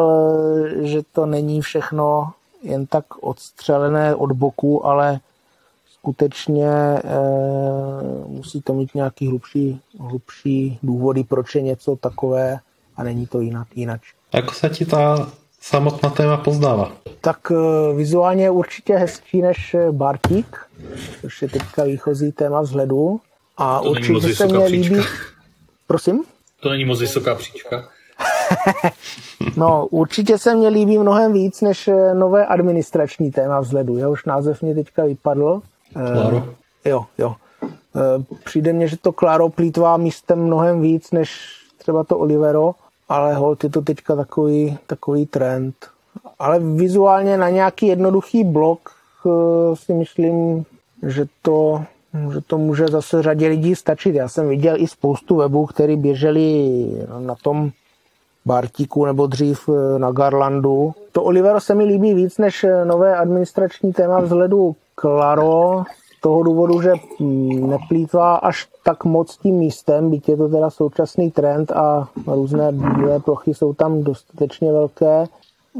eh, 0.82 0.86
že 0.86 1.00
to 1.12 1.26
není 1.26 1.60
všechno 1.60 2.32
jen 2.62 2.86
tak 2.86 3.04
odstřelené 3.20 4.14
od 4.14 4.32
boku, 4.32 4.86
ale 4.86 5.20
skutečně 5.92 6.68
e, 6.68 7.00
musí 8.26 8.62
to 8.62 8.74
mít 8.74 8.94
nějaký 8.94 9.28
hlubší, 9.28 9.80
hlubší 10.00 10.78
důvody, 10.82 11.24
proč 11.24 11.54
je 11.54 11.62
něco 11.62 11.96
takové 11.96 12.58
a 12.96 13.02
není 13.02 13.26
to 13.26 13.40
jinak, 13.40 13.68
jinak. 13.76 14.00
Ako 14.32 14.52
se 14.54 14.68
ti 14.68 14.86
ta 14.86 15.28
samotná 15.60 16.10
téma 16.10 16.36
pozdává? 16.36 16.92
Tak 17.20 17.38
eh, 17.50 17.94
vizuálně 17.94 18.44
je 18.44 18.50
určitě 18.50 18.96
hezčí 18.96 19.42
než 19.42 19.74
eh, 19.74 19.92
Bartík, 19.92 20.58
což 21.20 21.42
je 21.42 21.48
teďka 21.48 21.84
výchozí 21.84 22.32
téma 22.32 22.60
vzhledu. 22.60 23.20
A 23.56 23.80
to 23.80 23.90
určitě 23.90 24.34
se 24.34 24.46
mě 24.46 24.66
líbí... 24.66 24.96
Prosím? 25.86 26.24
To 26.60 26.70
není 26.70 26.84
moc 26.84 27.00
vysoká 27.00 27.34
příčka. 27.34 27.88
no, 29.56 29.86
určitě 29.86 30.38
se 30.38 30.54
mně 30.54 30.68
líbí 30.68 30.98
mnohem 30.98 31.32
víc 31.32 31.60
než 31.60 31.88
eh, 31.88 32.14
nové 32.14 32.46
administrační 32.46 33.30
téma 33.30 33.60
vzhledu. 33.60 33.98
Jehož 33.98 34.24
název 34.24 34.62
mě 34.62 34.74
teďka 34.74 35.04
vypadl. 35.04 35.62
Claro. 35.92 36.54
jo, 36.84 37.04
jo. 37.18 37.34
přijde 38.44 38.72
mně, 38.72 38.88
že 38.88 38.96
to 38.96 39.12
Claro 39.12 39.48
plítvá 39.48 39.96
místem 39.96 40.44
mnohem 40.44 40.80
víc 40.80 41.10
než 41.10 41.40
třeba 41.78 42.04
to 42.04 42.18
Olivero 42.18 42.74
ale 43.10 43.34
hold 43.34 43.64
je 43.64 43.70
to 43.70 43.82
teďka 43.82 44.16
takový, 44.16 44.78
takový 44.86 45.26
trend. 45.26 45.74
Ale 46.38 46.58
vizuálně 46.58 47.36
na 47.36 47.48
nějaký 47.48 47.86
jednoduchý 47.86 48.44
blok 48.44 48.90
eh, 48.90 49.76
si 49.76 49.92
myslím, 49.92 50.64
že 51.06 51.26
to, 51.42 51.84
že 52.32 52.40
to 52.40 52.58
může 52.58 52.88
zase 52.88 53.22
řadě 53.22 53.48
lidí 53.48 53.74
stačit. 53.74 54.14
Já 54.14 54.28
jsem 54.28 54.48
viděl 54.48 54.76
i 54.78 54.86
spoustu 54.86 55.36
webů, 55.36 55.66
které 55.66 55.96
běžely 55.96 56.86
na 57.18 57.34
tom 57.34 57.70
Bartíku 58.46 59.04
nebo 59.04 59.26
dřív 59.26 59.68
eh, 59.68 59.98
na 59.98 60.10
Garlandu. 60.10 60.92
To 61.12 61.22
Olivero 61.22 61.60
se 61.60 61.74
mi 61.74 61.84
líbí 61.84 62.14
víc 62.14 62.38
než 62.38 62.64
eh, 62.64 62.84
nové 62.84 63.16
administrační 63.16 63.92
téma 63.92 64.20
vzhledu 64.20 64.76
Claro, 65.00 65.84
toho 66.20 66.42
důvodu, 66.42 66.82
že 66.82 66.92
neplýtvá 67.60 68.36
až 68.36 68.68
tak 68.84 69.04
moc 69.04 69.36
tím 69.36 69.54
místem, 69.54 70.10
byť 70.10 70.28
je 70.28 70.36
to 70.36 70.48
teda 70.48 70.70
současný 70.70 71.30
trend 71.30 71.72
a 71.72 72.08
různé 72.26 72.72
bílé 72.72 73.20
plochy 73.20 73.54
jsou 73.54 73.72
tam 73.74 74.02
dostatečně 74.02 74.72
velké. 74.72 75.26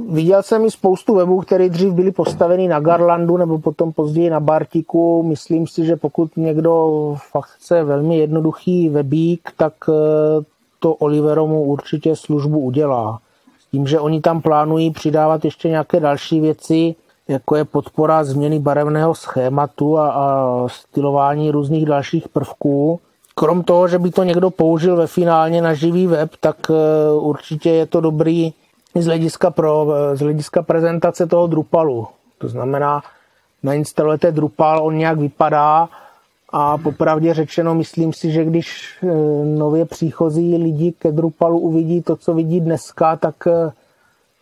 Viděl 0.08 0.42
jsem 0.42 0.64
i 0.64 0.70
spoustu 0.70 1.14
webů, 1.14 1.40
které 1.40 1.68
dřív 1.68 1.92
byly 1.92 2.12
postaveny 2.12 2.68
na 2.68 2.80
Garlandu 2.80 3.36
nebo 3.36 3.58
potom 3.58 3.92
později 3.92 4.30
na 4.30 4.40
Bartiku. 4.40 5.22
Myslím 5.22 5.66
si, 5.66 5.84
že 5.84 5.96
pokud 5.96 6.36
někdo 6.36 7.16
fakt 7.30 7.48
chce 7.48 7.84
velmi 7.84 8.18
jednoduchý 8.18 8.88
webík, 8.88 9.52
tak 9.56 9.72
eh, 9.88 9.92
to 10.78 10.94
Olivero 10.94 11.46
mu 11.46 11.62
určitě 11.62 12.16
službu 12.16 12.60
udělá. 12.60 13.20
S 13.60 13.70
tím, 13.70 13.86
že 13.86 14.00
oni 14.00 14.20
tam 14.20 14.42
plánují 14.42 14.90
přidávat 14.90 15.44
ještě 15.44 15.68
nějaké 15.68 16.00
další 16.00 16.40
věci, 16.40 16.94
jako 17.30 17.56
je 17.56 17.64
podpora 17.64 18.24
změny 18.24 18.58
barevného 18.58 19.14
schématu 19.14 19.98
a, 19.98 20.10
a 20.10 20.68
stylování 20.68 21.50
různých 21.50 21.86
dalších 21.86 22.28
prvků. 22.28 23.00
Krom 23.34 23.62
toho, 23.62 23.88
že 23.88 23.98
by 23.98 24.10
to 24.10 24.24
někdo 24.24 24.50
použil 24.50 24.96
ve 24.96 25.06
finálně 25.06 25.62
na 25.62 25.74
živý 25.74 26.06
web, 26.06 26.30
tak 26.40 26.56
uh, 26.70 27.28
určitě 27.28 27.70
je 27.70 27.86
to 27.86 28.00
dobrý 28.00 28.52
z 28.94 29.06
hlediska, 29.06 29.50
pro, 29.50 29.86
z 30.14 30.20
hlediska 30.20 30.62
prezentace 30.62 31.26
toho 31.26 31.46
Drupalu. 31.46 32.06
To 32.38 32.48
znamená, 32.48 33.02
nainstalujete 33.62 34.32
Drupal, 34.32 34.86
on 34.86 34.98
nějak 34.98 35.18
vypadá 35.18 35.88
a 36.52 36.78
popravdě 36.78 37.34
řečeno, 37.34 37.74
myslím 37.74 38.12
si, 38.12 38.32
že 38.32 38.44
když 38.44 38.98
uh, 39.02 39.10
nově 39.44 39.84
příchozí 39.84 40.56
lidi 40.56 40.92
ke 40.98 41.12
Drupalu 41.12 41.58
uvidí 41.58 42.02
to, 42.02 42.16
co 42.16 42.34
vidí 42.34 42.60
dneska, 42.60 43.16
tak 43.16 43.34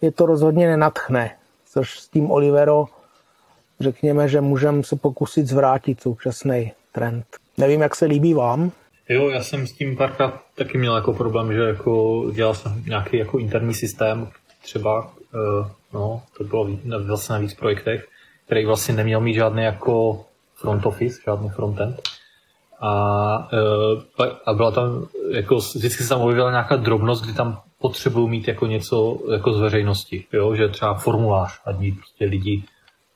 je 0.01 0.12
to 0.12 0.26
rozhodně 0.26 0.66
nenatchne 0.66 1.30
což 1.78 1.98
s 1.98 2.08
tím 2.08 2.30
Olivero 2.30 2.84
řekněme, 3.80 4.28
že 4.28 4.40
můžeme 4.40 4.82
se 4.82 4.96
pokusit 4.96 5.46
zvrátit 5.46 6.00
současný 6.00 6.72
trend. 6.92 7.26
Nevím, 7.58 7.80
jak 7.80 7.94
se 7.94 8.06
líbí 8.06 8.34
vám. 8.34 8.72
Jo, 9.08 9.28
já 9.28 9.42
jsem 9.42 9.66
s 9.66 9.72
tím 9.72 9.96
párkrát 9.96 10.40
taky 10.54 10.78
měl 10.78 10.96
jako 10.96 11.12
problém, 11.12 11.52
že 11.52 11.60
jako 11.60 12.24
dělal 12.34 12.54
jsem 12.54 12.84
nějaký 12.86 13.16
jako 13.16 13.38
interní 13.38 13.74
systém, 13.74 14.28
třeba, 14.62 15.06
uh, 15.06 15.66
no, 15.92 16.22
to 16.38 16.44
bylo 16.44 16.68
vlastně 17.06 17.32
na 17.32 17.38
víc 17.38 17.54
projektech, 17.54 18.08
který 18.46 18.66
vlastně 18.66 18.94
neměl 18.94 19.20
mít 19.20 19.34
žádný 19.34 19.62
jako 19.62 20.24
front 20.54 20.86
office, 20.86 21.20
žádný 21.26 21.48
frontend. 21.48 22.02
A, 22.80 22.92
uh, 24.18 24.26
a 24.46 24.52
byla 24.52 24.70
tam, 24.70 25.06
jako 25.30 25.56
vždycky 25.56 26.02
se 26.02 26.08
tam 26.08 26.20
objevila 26.20 26.50
nějaká 26.50 26.76
drobnost, 26.76 27.24
kdy 27.24 27.34
tam 27.34 27.60
potřebují 27.80 28.28
mít 28.28 28.48
jako 28.48 28.66
něco 28.66 29.18
jako 29.32 29.52
z 29.52 29.60
veřejnosti, 29.60 30.24
jo? 30.32 30.54
že 30.54 30.68
třeba 30.68 30.94
formulář, 30.94 31.60
ať 31.64 31.78
mít 31.78 31.94
prostě 31.94 32.24
lidi 32.24 32.64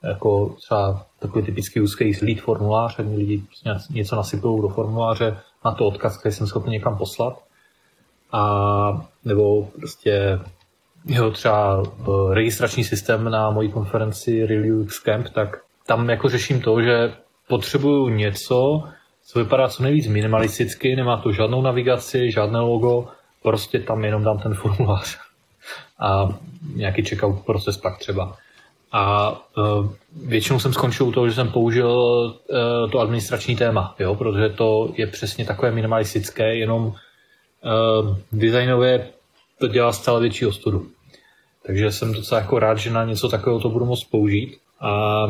jako 0.03 0.55
třeba 0.63 1.05
takový 1.19 1.45
typický 1.45 1.81
úzký 1.81 2.17
lead 2.21 2.39
formulář, 2.39 2.99
ať 2.99 3.05
mi 3.05 3.15
lidi 3.15 3.37
prostě 3.37 3.93
něco 3.93 4.15
nasypou 4.15 4.61
do 4.61 4.67
formuláře, 4.69 5.37
na 5.65 5.71
to 5.71 5.85
odkaz, 5.85 6.17
který 6.17 6.35
jsem 6.35 6.47
schopný 6.47 6.71
někam 6.71 6.97
poslat. 6.97 7.43
A 8.31 9.07
nebo 9.25 9.65
prostě 9.65 10.39
jo, 11.05 11.31
třeba 11.31 11.83
eh, 11.83 12.33
registrační 12.33 12.83
systém 12.83 13.29
na 13.29 13.51
mojí 13.51 13.71
konferenci 13.71 14.45
Real 14.45 14.81
UX 14.81 14.99
Camp, 14.99 15.29
tak 15.29 15.61
tam 15.87 16.09
jako 16.09 16.29
řeším 16.29 16.61
to, 16.61 16.81
že 16.81 17.13
potřebuju 17.47 18.09
něco, 18.09 18.83
co 19.25 19.39
vypadá 19.39 19.67
co 19.67 19.83
nejvíc 19.83 20.07
minimalisticky, 20.07 20.95
nemá 20.95 21.17
to 21.17 21.31
žádnou 21.31 21.61
navigaci, 21.61 22.31
žádné 22.31 22.59
logo, 22.59 23.07
prostě 23.43 23.79
tam 23.79 24.05
jenom 24.05 24.23
dám 24.23 24.39
ten 24.39 24.53
formulář 24.53 25.17
a 25.99 26.29
nějaký 26.75 27.03
checkout 27.03 27.45
proces 27.45 27.77
pak 27.77 27.97
třeba. 27.97 28.37
A 28.91 29.31
uh, 29.57 29.89
většinou 30.25 30.59
jsem 30.59 30.73
skončil 30.73 31.07
u 31.07 31.11
toho, 31.11 31.29
že 31.29 31.35
jsem 31.35 31.49
použil 31.49 31.89
uh, 31.91 32.91
to 32.91 32.99
administrační 32.99 33.55
téma, 33.55 33.95
jo, 33.99 34.15
protože 34.15 34.49
to 34.49 34.93
je 34.95 35.07
přesně 35.07 35.45
takové 35.45 35.71
minimalistické, 35.71 36.55
jenom 36.55 36.85
uh, 36.85 36.93
designově 38.31 39.07
to 39.59 39.67
dělá 39.67 39.91
stále 39.91 40.19
větší 40.19 40.45
ostudu. 40.45 40.87
Takže 41.65 41.91
jsem 41.91 42.13
docela 42.13 42.41
jako 42.41 42.59
rád, 42.59 42.77
že 42.77 42.91
na 42.91 43.05
něco 43.05 43.29
takového 43.29 43.59
to 43.59 43.69
budu 43.69 43.85
moct 43.85 44.03
použít. 44.03 44.57
A 44.79 45.27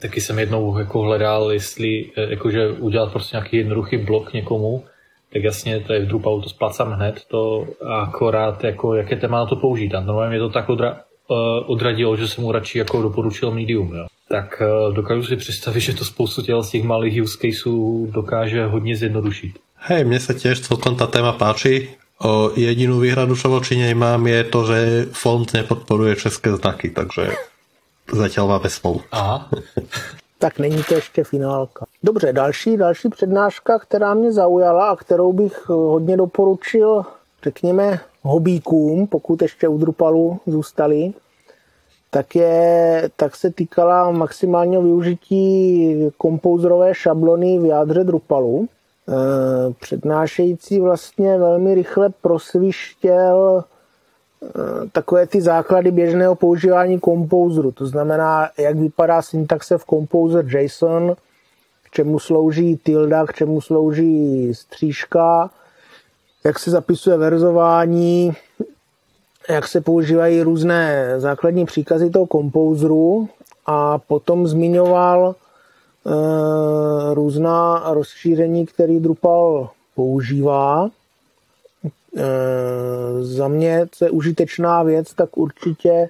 taky 0.00 0.20
jsem 0.20 0.38
jednou 0.38 0.78
jako 0.78 1.00
hledal, 1.00 1.52
jestli 1.52 2.10
jakože 2.16 2.68
udělat 2.68 3.12
prostě 3.12 3.36
nějaký 3.36 3.56
jednoduchý 3.56 3.96
blok 3.96 4.32
někomu, 4.32 4.84
tak 5.32 5.42
jasně, 5.42 5.80
to 5.80 5.92
je 5.92 6.00
v 6.00 6.06
Drupalu, 6.06 6.40
to 6.40 6.48
splácám 6.48 6.92
hned, 6.92 7.22
to 7.28 7.66
akorát 8.02 8.64
jako, 8.64 8.94
jaké 8.94 9.16
téma 9.16 9.38
na 9.38 9.46
to 9.46 9.56
použít. 9.56 9.94
A 9.94 10.00
normálně 10.00 10.36
je 10.36 10.40
to 10.40 10.48
tak 10.48 10.68
odra, 10.68 10.96
uh, 11.28 11.36
odradilo, 11.66 12.16
že 12.16 12.28
jsem 12.28 12.44
mu 12.44 12.52
radši 12.52 12.78
jako 12.78 13.02
doporučil 13.02 13.50
Medium. 13.50 13.94
Jo. 13.94 14.06
Tak 14.28 14.62
uh, 14.62 14.94
dokážu 14.94 15.22
si 15.22 15.36
představit, 15.36 15.80
že 15.86 15.94
to 15.94 16.04
spoustu 16.04 16.42
těch 16.42 16.54
z 16.62 16.70
těch 16.70 16.84
malých 16.84 17.22
use 17.22 17.38
caseů 17.38 18.10
dokáže 18.14 18.66
hodně 18.66 18.96
zjednodušit. 18.96 19.52
Hej, 19.76 20.04
mně 20.04 20.20
se 20.20 20.34
těž 20.34 20.60
celkom 20.60 20.96
ta 20.96 21.06
téma 21.06 21.32
páči. 21.32 21.88
O 22.24 22.50
jedinou 22.56 23.02
výhradu, 23.02 23.34
čo 23.34 23.50
voči 23.50 23.74
nej 23.74 23.98
mám, 23.98 24.26
je 24.26 24.44
to, 24.44 24.66
že 24.66 25.06
fond 25.10 25.54
nepodporuje 25.54 26.16
české 26.16 26.54
znaky, 26.54 26.90
takže 26.90 27.34
zatím 28.12 28.46
máme 28.46 28.70
smlouv. 28.70 29.02
Aha. 29.10 29.50
tak 30.42 30.58
není 30.58 30.82
to 30.88 30.94
ještě 30.94 31.24
finálka. 31.24 31.86
Dobře, 32.02 32.32
další, 32.32 32.76
další 32.76 33.08
přednáška, 33.08 33.78
která 33.78 34.14
mě 34.14 34.32
zaujala 34.32 34.90
a 34.90 34.96
kterou 34.96 35.32
bych 35.32 35.68
hodně 35.68 36.16
doporučil, 36.16 37.02
řekněme, 37.42 38.00
hobíkům, 38.22 39.06
pokud 39.06 39.42
ještě 39.42 39.68
u 39.68 39.78
Drupalu 39.78 40.38
zůstali, 40.46 41.12
tak, 42.10 42.36
je, 42.36 43.10
tak 43.16 43.36
se 43.36 43.50
týkala 43.50 44.10
maximálního 44.10 44.82
využití 44.82 45.96
kompozerové 46.18 46.94
šablony 46.94 47.58
v 47.58 47.64
jádře 47.64 48.04
Drupalu. 48.04 48.66
E, 48.68 49.12
přednášející 49.80 50.80
vlastně 50.80 51.38
velmi 51.38 51.74
rychle 51.74 52.10
prosvištěl 52.22 53.64
takové 54.92 55.26
ty 55.26 55.40
základy 55.40 55.90
běžného 55.90 56.34
používání 56.34 57.00
Composeru. 57.00 57.72
To 57.72 57.86
znamená, 57.86 58.48
jak 58.58 58.76
vypadá 58.76 59.22
syntaxe 59.22 59.78
v 59.78 59.84
Composer 59.84 60.56
JSON, 60.56 61.14
k 61.82 61.90
čemu 61.90 62.18
slouží 62.18 62.80
tilda, 62.84 63.26
k 63.26 63.34
čemu 63.34 63.60
slouží 63.60 64.54
střížka, 64.54 65.50
jak 66.44 66.58
se 66.58 66.70
zapisuje 66.70 67.16
verzování, 67.16 68.32
jak 69.48 69.68
se 69.68 69.80
používají 69.80 70.42
různé 70.42 71.14
základní 71.16 71.66
příkazy 71.66 72.10
toho 72.10 72.26
kompouzru 72.26 73.28
a 73.66 73.98
potom 73.98 74.46
zmiňoval 74.46 75.34
e, 75.34 77.14
různá 77.14 77.82
rozšíření, 77.86 78.66
který 78.66 79.00
Drupal 79.00 79.70
používá. 79.94 80.90
E, 82.16 82.24
za 83.22 83.48
mě, 83.48 83.86
co 83.90 84.04
je 84.04 84.10
užitečná 84.10 84.82
věc, 84.82 85.14
tak 85.14 85.38
určitě 85.38 86.08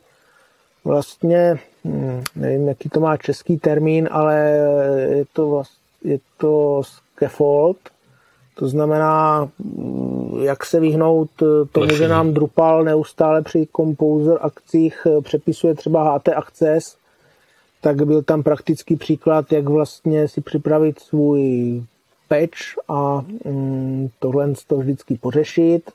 vlastně, 0.84 1.58
hm, 1.84 2.22
nevím, 2.36 2.68
jaký 2.68 2.88
to 2.88 3.00
má 3.00 3.16
český 3.16 3.58
termín, 3.58 4.08
ale 4.10 4.36
je 5.10 5.24
to, 5.32 5.48
vlast, 5.48 5.72
je 6.04 6.18
to 6.36 6.82
scaffold, 6.84 7.76
to 8.54 8.68
znamená, 8.68 9.48
jak 10.42 10.64
se 10.64 10.80
vyhnout 10.80 11.30
tomu, 11.72 11.94
že 11.94 12.08
nám 12.08 12.32
Drupal 12.32 12.84
neustále 12.84 13.42
při 13.42 13.68
Composer 13.76 14.38
akcích 14.40 15.06
přepisuje 15.22 15.74
třeba 15.74 16.14
HT 16.14 16.28
Access, 16.28 16.96
tak 17.80 18.02
byl 18.06 18.22
tam 18.22 18.42
praktický 18.42 18.96
příklad, 18.96 19.52
jak 19.52 19.64
vlastně 19.64 20.28
si 20.28 20.40
připravit 20.40 20.98
svůj 21.00 21.82
patch 22.32 22.78
a 22.88 23.24
mm, 23.44 24.08
tohle 24.18 24.52
to 24.66 24.76
vždycky 24.76 25.18
pořešit. 25.20 25.90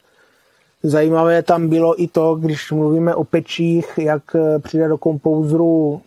Zajímavé 0.84 1.44
tam 1.44 1.70
bylo 1.70 2.02
i 2.02 2.08
to, 2.08 2.36
když 2.36 2.72
mluvíme 2.72 3.16
o 3.16 3.24
pečích, 3.24 3.86
jak 3.98 4.24
přijde 4.60 4.88
do 4.88 4.98
Composeru 4.98 6.02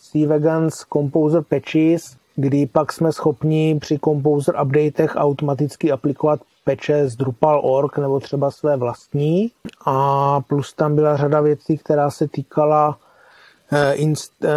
C 0.00 0.26
Vegans 0.26 0.74
Composer 0.92 1.42
Patches, 1.42 2.16
kdy 2.36 2.66
pak 2.66 2.92
jsme 2.92 3.12
schopni 3.12 3.78
při 3.80 3.98
Composer 3.98 4.54
updatech 4.62 5.12
automaticky 5.16 5.92
aplikovat 5.92 6.40
peče 6.64 7.08
z 7.08 7.16
Drupal.org 7.16 7.98
nebo 7.98 8.20
třeba 8.20 8.50
své 8.50 8.76
vlastní. 8.76 9.50
A 9.86 10.40
plus 10.40 10.72
tam 10.72 10.94
byla 10.94 11.16
řada 11.16 11.40
věcí, 11.40 11.78
která 11.78 12.10
se 12.10 12.28
týkala 12.28 12.98
eh, 12.98 13.02
eh, 13.02 13.05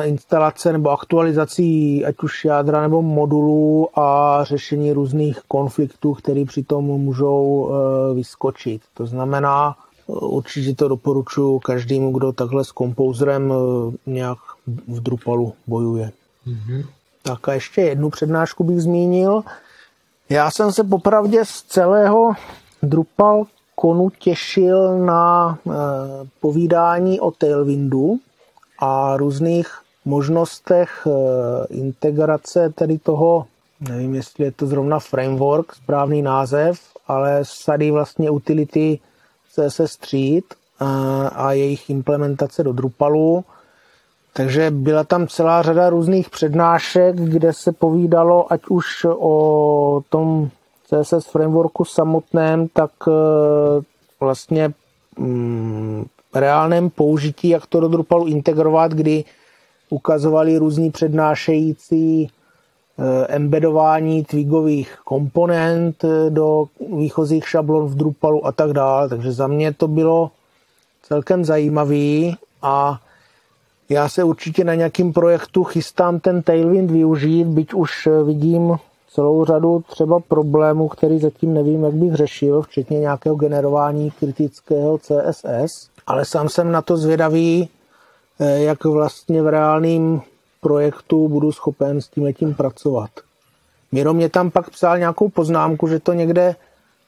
instalace 0.04 0.74
nebo 0.74 0.90
aktualizací 0.90 2.06
ať 2.06 2.16
už 2.24 2.46
jádra 2.46 2.82
nebo 2.82 3.02
modulů 3.02 4.00
a 4.00 4.40
řešení 4.44 4.94
různých 4.94 5.40
konfliktů, 5.48 6.14
které 6.14 6.46
přitom 6.46 6.86
můžou 6.86 7.70
eh, 7.70 8.14
vyskočit. 8.14 8.82
To 8.94 9.06
znamená, 9.06 9.76
určitě 10.08 10.76
to 10.76 10.88
doporučuji 10.88 11.60
každému, 11.60 12.12
kdo 12.12 12.32
takhle 12.32 12.66
s 12.66 12.68
Composerem 12.68 13.54
nějak 14.06 14.38
v 14.88 15.00
Drupalu 15.00 15.54
bojuje. 15.68 16.12
Mm-hmm. 16.48 16.86
Tak 17.24 17.50
a 17.50 17.54
ještě 17.54 17.82
jednu 17.82 18.10
přednášku 18.10 18.64
bych 18.64 18.82
zmínil. 18.82 19.44
Já 20.30 20.52
jsem 20.52 20.72
se 20.72 20.84
popravdě 20.84 21.46
z 21.46 21.62
celého 21.62 22.34
Drupal 22.84 23.44
konu 23.76 24.10
těšil 24.10 25.06
na 25.06 25.58
povídání 26.42 27.20
o 27.20 27.32
Tailwindu 27.32 28.20
a 28.80 29.18
různých 29.18 29.82
možnostech 30.06 31.08
e, 31.08 31.12
integrace 31.74 32.70
tedy 32.76 32.98
toho, 32.98 33.46
nevím, 33.90 34.16
jestli 34.16 34.44
je 34.44 34.52
to 34.52 34.68
zrovna 34.68 35.00
framework, 35.00 35.76
správný 35.76 36.22
název, 36.22 36.80
ale 37.08 37.40
sady 37.44 37.92
vlastně 37.92 38.30
utility 38.30 39.00
CSS 39.52 39.92
Street 39.92 40.46
e, 40.54 40.86
a 41.30 41.52
jejich 41.52 41.90
implementace 41.90 42.64
do 42.64 42.74
Drupalu. 42.74 43.44
Takže 44.34 44.72
byla 44.72 45.04
tam 45.04 45.28
celá 45.28 45.62
řada 45.62 45.90
různých 45.90 46.30
přednášek, 46.30 47.16
kde 47.16 47.54
se 47.54 47.72
povídalo 47.72 48.54
ať 48.54 48.62
už 48.70 49.06
o 49.10 50.02
tom 50.10 50.50
CSS 50.90 51.26
frameworku 51.26 51.86
samotném, 51.86 52.68
tak 52.68 52.92
eh, 53.08 53.12
vlastně 54.20 54.74
mm, 55.18 56.06
reálném 56.36 56.90
použití, 56.90 57.50
jak 57.50 57.66
to 57.66 57.80
do 57.80 57.88
Drupalu 57.88 58.28
integrovat, 58.28 58.92
kdy 58.92 59.24
ukazovali 59.90 60.58
různí 60.58 60.92
přednášející 60.92 62.30
eh, 62.30 63.28
embedování 63.28 64.24
twigových 64.24 64.98
komponent 65.04 66.04
eh, 66.04 66.30
do 66.30 66.66
výchozích 66.98 67.50
šablon 67.50 67.88
v 67.88 67.96
Drupalu 67.96 68.46
a 68.46 68.52
tak 68.52 68.74
dále. 68.74 69.10
Takže 69.10 69.32
za 69.32 69.48
mě 69.48 69.74
to 69.74 69.88
bylo 69.88 70.32
celkem 71.04 71.46
zajímavý 71.46 72.36
a 72.62 73.00
já 73.90 74.10
se 74.10 74.24
určitě 74.24 74.64
na 74.64 74.76
nějakým 74.76 75.14
projektu 75.14 75.64
chystám 75.64 76.20
ten 76.20 76.42
Tailwind 76.42 76.92
využít, 76.92 77.48
byť 77.48 77.74
už 77.74 78.08
eh, 78.08 78.24
vidím 78.24 78.78
celou 79.10 79.46
řadu 79.46 79.84
třeba 79.90 80.20
problémů, 80.20 80.88
který 80.88 81.20
zatím 81.20 81.54
nevím, 81.54 81.84
jak 81.84 81.94
bych 81.94 82.16
řešil, 82.16 82.62
včetně 82.62 83.00
nějakého 83.00 83.36
generování 83.36 84.12
kritického 84.12 84.98
CSS, 84.98 85.90
ale 86.10 86.26
sám 86.26 86.50
jsem 86.50 86.72
na 86.72 86.82
to 86.82 86.98
zvědavý, 86.98 87.70
eh, 88.40 88.60
jak 88.60 88.84
vlastně 88.84 89.42
v 89.42 89.48
reálném 89.48 90.22
projektu 90.62 91.28
budu 91.28 91.52
schopen 91.52 92.02
s 92.02 92.08
tím 92.08 92.24
letím 92.24 92.54
pracovat. 92.54 93.10
Miro 93.92 94.14
mě 94.14 94.30
tam 94.30 94.52
pak 94.52 94.70
psal 94.70 95.00
nějakou 95.00 95.30
poznámku, 95.30 95.88
že 95.88 96.00
to 96.00 96.14
někde 96.14 96.56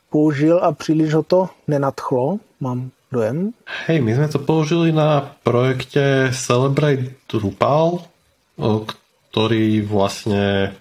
použil 0.09 0.59
a 0.63 0.71
příliš 0.71 1.13
ho 1.13 1.23
to 1.23 1.49
nenadchlo, 1.67 2.39
mám 2.59 2.89
dojem. 3.11 3.51
Hej, 3.87 4.01
my 4.01 4.15
jsme 4.15 4.27
to 4.27 4.39
použili 4.39 4.91
na 4.91 5.35
projekte 5.43 6.31
Celebrate 6.33 7.11
Drupal, 7.31 7.99
ktorý 9.31 9.81
vlastne 9.83 10.75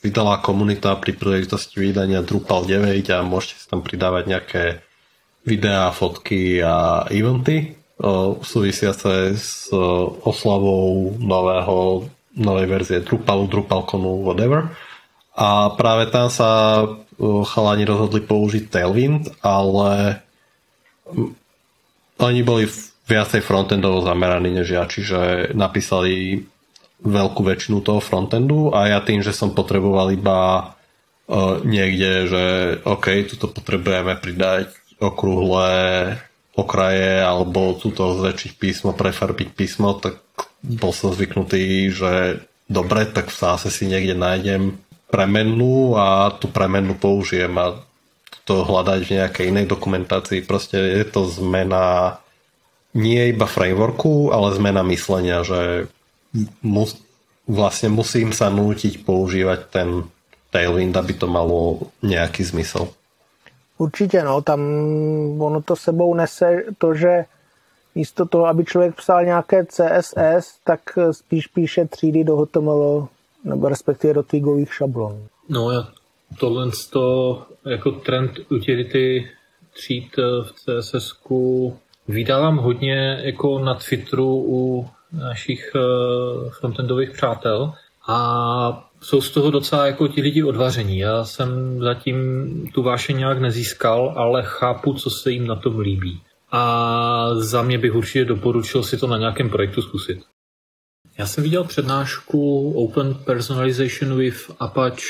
vydala 0.00 0.38
komunita 0.38 0.96
pri 0.96 1.12
príležitosti 1.12 1.80
vydania 1.80 2.22
Drupal 2.22 2.64
9 2.64 3.10
a 3.12 3.26
môžete 3.26 3.60
si 3.60 3.66
tam 3.68 3.82
pridávať 3.82 4.24
nejaké 4.28 4.85
videá, 5.46 5.94
fotky 5.94 6.60
a 6.60 7.06
eventy 7.08 7.76
súvisiace 8.42 9.32
s 9.32 9.72
oslavou 10.20 11.16
nového, 11.16 12.04
novej 12.36 12.66
verzie 12.68 12.98
Drupalu, 13.00 13.48
Drupalconu, 13.48 14.20
whatever. 14.20 14.68
A 15.36 15.72
práve 15.72 16.12
tam 16.12 16.28
sa 16.28 16.84
chalani 17.48 17.88
rozhodli 17.88 18.20
použiť 18.20 18.68
Tailwind, 18.68 19.40
ale 19.40 20.20
oni 22.20 22.40
boli 22.44 22.68
viacej 23.06 23.40
frontendovo 23.40 24.04
zameraní 24.04 24.52
než 24.52 24.76
ja, 24.76 24.84
čiže 24.84 25.52
napísali 25.56 26.44
veľkú 27.00 27.40
väčšinu 27.44 27.80
toho 27.84 28.00
frontendu 28.00 28.72
a 28.72 28.88
ja 28.88 29.00
tým, 29.04 29.20
že 29.20 29.32
som 29.32 29.52
potreboval 29.52 30.16
iba 30.16 30.72
uh, 31.28 31.60
niekde, 31.62 32.10
že 32.26 32.44
OK, 32.82 33.28
tuto 33.28 33.52
potrebujeme 33.52 34.16
pridať 34.16 34.85
okrúhle 35.00 35.70
okraje 36.56 37.20
alebo 37.20 37.76
tuto 37.76 38.16
zväčšiť 38.16 38.52
písmo, 38.56 38.90
prefarbiť 38.96 39.48
písmo, 39.52 39.92
tak 40.00 40.24
bol 40.64 40.90
som 40.96 41.12
zvyknutý, 41.12 41.92
že 41.92 42.40
dobre, 42.66 43.04
tak 43.04 43.28
v 43.28 43.36
sáse 43.36 43.68
si 43.68 43.84
niekde 43.84 44.16
nájdem 44.16 44.80
premenu 45.12 45.94
a 45.94 46.32
tú 46.34 46.48
premenu 46.50 46.96
použijem 46.96 47.52
a 47.60 47.76
to 48.46 48.62
hľadať 48.62 49.00
v 49.04 49.14
nejakej 49.20 49.46
inej 49.52 49.66
dokumentácii. 49.68 50.46
Proste 50.46 50.78
je 50.78 51.04
to 51.06 51.26
zmena 51.26 52.18
nie 52.96 53.30
iba 53.30 53.44
frameworku, 53.44 54.32
ale 54.32 54.56
zmena 54.56 54.80
myslenia, 54.86 55.44
že 55.44 55.90
mus, 56.64 56.96
vlastne 57.44 57.92
musím 57.92 58.32
sa 58.32 58.48
nútiť 58.48 59.04
používať 59.04 59.60
ten 59.68 59.88
Tailwind, 60.54 60.96
aby 60.96 61.12
to 61.18 61.26
malo 61.28 61.90
nějaký 62.00 62.46
zmysel. 62.46 62.88
Určitě, 63.78 64.22
no, 64.22 64.42
tam 64.42 64.60
ono 65.38 65.62
to 65.62 65.76
sebou 65.76 66.14
nese 66.14 66.62
to, 66.78 66.94
že 66.94 67.24
místo 67.94 68.26
toho, 68.26 68.46
aby 68.46 68.64
člověk 68.64 68.94
psal 68.94 69.24
nějaké 69.24 69.66
CSS, 69.66 70.58
tak 70.64 70.80
spíš 71.12 71.46
píše 71.46 71.84
třídy 71.84 72.24
do 72.24 72.36
HTML, 72.36 73.08
nebo 73.44 73.68
respektive 73.68 74.14
do 74.14 74.22
twigových 74.22 74.74
šablon. 74.74 75.26
No, 75.48 75.70
já 75.70 75.88
tohle 76.40 76.70
to 76.90 77.42
jako 77.66 77.90
trend 77.90 78.32
utility 78.50 79.30
tříd 79.72 80.16
v 80.16 80.52
css 80.52 81.12
vydávám 82.08 82.56
hodně 82.56 83.20
jako 83.22 83.58
na 83.58 83.74
Twitteru 83.74 84.44
u 84.48 84.88
našich 85.12 85.72
eh, 85.76 86.50
frontendových 86.50 87.10
přátel 87.10 87.72
a 88.08 88.88
jsou 89.00 89.20
z 89.20 89.30
toho 89.30 89.50
docela 89.50 89.86
jako 89.86 90.08
ti 90.08 90.22
lidi 90.22 90.42
odvaření. 90.42 90.98
Já 90.98 91.24
jsem 91.24 91.80
zatím 91.80 92.16
tu 92.74 92.82
váše 92.82 93.12
nějak 93.12 93.40
nezískal, 93.40 94.12
ale 94.16 94.42
chápu, 94.42 94.94
co 94.94 95.10
se 95.10 95.30
jim 95.30 95.46
na 95.46 95.56
tom 95.56 95.78
líbí. 95.78 96.20
A 96.52 97.30
za 97.34 97.62
mě 97.62 97.78
bych 97.78 97.94
určitě 97.94 98.24
doporučil 98.24 98.82
si 98.82 98.96
to 98.96 99.06
na 99.06 99.18
nějakém 99.18 99.50
projektu 99.50 99.82
zkusit. 99.82 100.18
Já 101.18 101.26
jsem 101.26 101.44
viděl 101.44 101.64
přednášku 101.64 102.72
Open 102.72 103.14
Personalization 103.14 104.16
with 104.16 104.50
Apache 104.58 105.06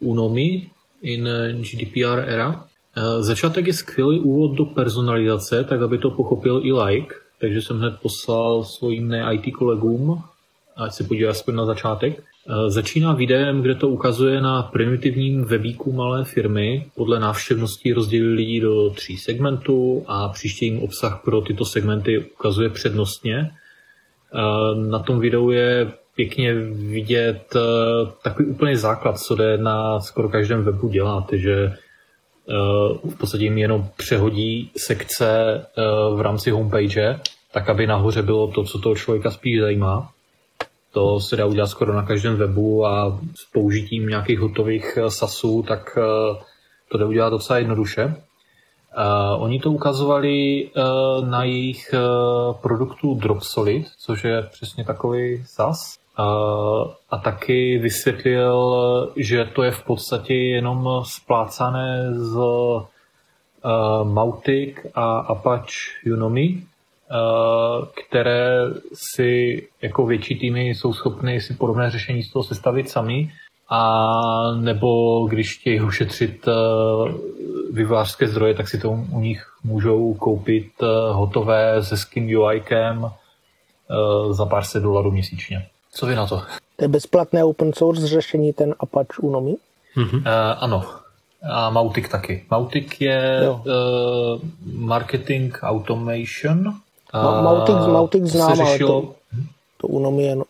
Unomi 0.00 0.70
in 1.02 1.28
GDPR 1.60 2.24
era. 2.26 2.64
Eh, 2.96 3.22
začátek 3.22 3.66
je 3.66 3.72
skvělý 3.72 4.20
úvod 4.20 4.56
do 4.56 4.64
personalizace, 4.64 5.64
tak 5.64 5.82
aby 5.82 5.98
to 5.98 6.10
pochopil 6.10 6.60
i 6.64 6.72
like 6.72 7.14
takže 7.40 7.62
jsem 7.62 7.78
hned 7.78 7.94
poslal 8.02 8.64
svým 8.64 9.14
IT 9.14 9.54
kolegům, 9.54 10.22
ať 10.76 10.92
se 10.92 11.04
podívají 11.04 11.30
aspoň 11.30 11.54
na 11.54 11.64
začátek. 11.64 12.22
E, 12.48 12.70
začíná 12.70 13.12
videem, 13.12 13.62
kde 13.62 13.74
to 13.74 13.88
ukazuje 13.88 14.40
na 14.40 14.62
primitivním 14.62 15.44
webíku 15.44 15.92
malé 15.92 16.24
firmy. 16.24 16.86
Podle 16.96 17.20
návštěvnosti 17.20 17.92
rozdělili 17.92 18.34
lidi 18.34 18.60
do 18.60 18.90
tří 18.90 19.16
segmentů 19.16 20.04
a 20.06 20.28
příště 20.28 20.64
jim 20.64 20.82
obsah 20.82 21.20
pro 21.24 21.40
tyto 21.40 21.64
segmenty 21.64 22.18
ukazuje 22.18 22.70
přednostně. 22.70 23.36
E, 23.36 23.50
na 24.74 24.98
tom 24.98 25.20
videu 25.20 25.50
je 25.50 25.92
pěkně 26.16 26.54
vidět 26.70 27.56
e, 27.56 27.60
takový 28.22 28.48
úplný 28.48 28.76
základ, 28.76 29.18
co 29.18 29.34
jde 29.34 29.58
na 29.58 30.00
skoro 30.00 30.28
každém 30.28 30.64
webu 30.64 30.88
dělat, 30.88 31.24
že 31.32 31.72
v 33.04 33.18
podstatě 33.18 33.44
jim 33.44 33.58
jenom 33.58 33.88
přehodí 33.96 34.70
sekce 34.76 35.60
v 36.14 36.20
rámci 36.20 36.50
homepage, 36.50 37.20
tak 37.52 37.68
aby 37.68 37.86
nahoře 37.86 38.22
bylo 38.22 38.48
to, 38.48 38.64
co 38.64 38.78
toho 38.78 38.96
člověka 38.96 39.30
spíš 39.30 39.60
zajímá. 39.60 40.12
To 40.92 41.20
se 41.20 41.36
dá 41.36 41.46
udělat 41.46 41.66
skoro 41.66 41.94
na 41.94 42.02
každém 42.02 42.36
webu 42.36 42.86
a 42.86 43.18
s 43.34 43.52
použitím 43.52 44.06
nějakých 44.06 44.38
hotových 44.40 44.98
sasů, 45.08 45.64
tak 45.68 45.98
to 46.88 46.98
jde 46.98 47.04
udělat 47.04 47.30
docela 47.30 47.58
jednoduše. 47.58 48.04
Uh, 48.04 49.42
oni 49.42 49.60
to 49.60 49.70
ukazovali 49.70 50.66
uh, 50.76 51.28
na 51.28 51.44
jejich 51.44 51.94
uh, 51.94 52.54
produktu 52.54 53.14
Dropsolid, 53.14 53.86
což 53.98 54.24
je 54.24 54.42
přesně 54.42 54.84
takový 54.84 55.42
SAS. 55.46 55.98
A 57.10 57.18
taky 57.24 57.78
vysvětlil, 57.78 59.12
že 59.16 59.44
to 59.44 59.62
je 59.62 59.70
v 59.70 59.82
podstatě 59.82 60.34
jenom 60.34 61.02
splácané 61.04 62.14
z 62.14 62.38
Mautic 64.04 64.76
a 64.94 65.18
Apache 65.18 66.12
Unomi, 66.12 66.62
které 67.94 68.58
si 68.94 69.62
jako 69.82 70.06
větší 70.06 70.38
týmy 70.38 70.68
jsou 70.68 70.92
schopny 70.92 71.40
si 71.40 71.54
podobné 71.54 71.90
řešení 71.90 72.22
z 72.22 72.32
toho 72.32 72.42
sestavit 72.42 72.90
sami 72.90 73.32
a 73.68 74.52
nebo 74.60 75.20
když 75.26 75.58
chtějí 75.58 75.80
ušetřit 75.80 76.48
vyvářské 77.72 78.28
zdroje, 78.28 78.54
tak 78.54 78.68
si 78.68 78.78
to 78.78 78.90
u 78.90 79.20
nich 79.20 79.46
můžou 79.64 80.14
koupit 80.14 80.70
hotové 81.10 81.84
se 81.84 81.96
skin 81.96 82.38
UIkem 82.38 83.10
za 84.30 84.46
pár 84.46 84.64
set 84.64 84.82
dolarů 84.82 85.10
měsíčně. 85.10 85.66
Co 85.92 86.06
vy 86.06 86.14
na 86.14 86.26
to? 86.26 86.42
To 86.76 86.84
je 86.84 86.88
bezplatné 86.88 87.44
open 87.44 87.72
source 87.72 88.06
řešení, 88.06 88.52
ten 88.52 88.74
Apache 88.80 89.22
Unomi? 89.22 89.56
Mm-hmm. 89.96 90.18
Uh, 90.18 90.24
ano. 90.58 90.84
A 91.50 91.70
Mautic 91.70 92.08
taky. 92.08 92.44
Mautic 92.50 93.00
je 93.00 93.48
uh, 93.50 93.64
marketing 94.64 95.56
automation. 95.62 96.74
Uh, 97.14 97.42
Mautic, 97.44 97.74
Mautic 97.74 98.24
znám, 98.24 98.56
řešilo... 98.56 98.96
ale 98.96 99.02
to, 99.02 99.14
to 99.76 99.86
Unomi 99.86 100.22
je 100.22 100.36
no, 100.36 100.44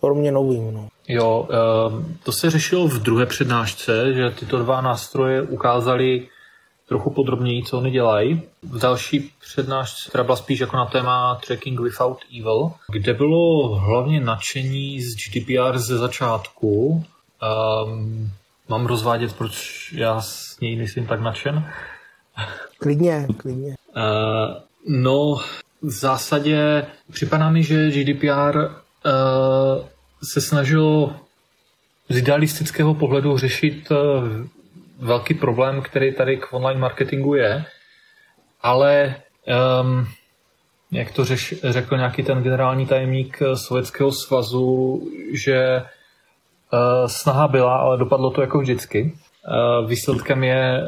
pro 0.00 0.14
mě 0.14 0.32
novým. 0.32 0.74
No. 0.74 0.88
Jo, 1.08 1.48
uh, 1.48 2.02
to 2.22 2.32
se 2.32 2.50
řešilo 2.50 2.88
v 2.88 2.98
druhé 2.98 3.26
přednášce, 3.26 4.14
že 4.14 4.30
tyto 4.30 4.58
dva 4.58 4.80
nástroje 4.80 5.42
ukázali 5.42 6.28
trochu 6.90 7.10
podrobněji, 7.10 7.62
co 7.62 7.78
oni 7.78 7.90
dělají. 7.90 8.42
V 8.62 8.78
další 8.78 9.32
přednášce, 9.40 10.08
která 10.08 10.24
byla 10.24 10.36
spíš 10.36 10.60
jako 10.60 10.76
na 10.76 10.86
téma 10.86 11.40
Tracking 11.46 11.80
Without 11.80 12.18
Evil, 12.40 12.72
kde 12.92 13.14
bylo 13.14 13.68
hlavně 13.78 14.20
nadšení 14.20 15.00
z 15.00 15.14
GDPR 15.16 15.78
ze 15.78 15.98
začátku. 15.98 17.04
Um, 17.86 18.30
mám 18.68 18.86
rozvádět, 18.86 19.32
proč 19.32 19.54
já 19.92 20.20
s 20.20 20.60
něj 20.60 20.76
nejsem 20.76 21.06
tak 21.06 21.20
nadšen? 21.20 21.72
Klidně, 22.78 23.26
klidně. 23.36 23.74
Uh, 23.96 24.56
no, 24.88 25.36
v 25.82 25.90
zásadě 25.90 26.86
připadá 27.12 27.50
mi, 27.50 27.62
že 27.62 27.90
GDPR 27.90 28.56
uh, 28.58 29.84
se 30.32 30.40
snažil 30.40 31.14
z 32.08 32.16
idealistického 32.16 32.94
pohledu 32.94 33.36
řešit 33.36 33.90
uh, 33.90 33.96
velký 34.98 35.34
problém, 35.34 35.82
který 35.82 36.14
tady 36.14 36.36
k 36.36 36.52
online 36.52 36.80
marketingu 36.80 37.34
je, 37.34 37.64
ale 38.62 39.14
um, 39.80 40.08
jak 40.92 41.12
to 41.12 41.24
řeš, 41.24 41.54
řekl 41.64 41.96
nějaký 41.96 42.22
ten 42.22 42.42
generální 42.42 42.86
tajemník 42.86 43.38
Sovětského 43.54 44.12
svazu, 44.12 45.02
že 45.32 45.82
uh, 45.82 47.06
snaha 47.06 47.48
byla, 47.48 47.76
ale 47.76 47.98
dopadlo 47.98 48.30
to 48.30 48.40
jako 48.40 48.58
vždycky. 48.58 49.12
Uh, 49.82 49.88
výsledkem 49.88 50.44
je 50.44 50.82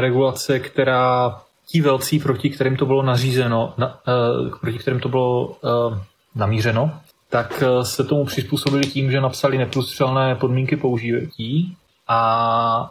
regulace, 0.00 0.58
která 0.58 1.40
ti 1.72 1.80
velcí, 1.80 2.18
proti 2.18 2.50
kterým 2.50 2.76
to 2.76 2.86
bylo 2.86 3.02
nařízeno, 3.02 3.74
na, 3.78 3.86
uh, 3.88 4.58
proti 4.60 4.78
kterým 4.78 5.00
to 5.00 5.08
bylo 5.08 5.46
uh, 5.46 5.98
namířeno, 6.34 6.90
tak 7.30 7.62
se 7.82 8.04
tomu 8.04 8.24
přizpůsobili 8.24 8.86
tím, 8.86 9.10
že 9.10 9.20
napsali 9.20 9.58
neprůstřelné 9.58 10.34
podmínky 10.34 10.76
použití 10.76 11.76
a 12.08 12.90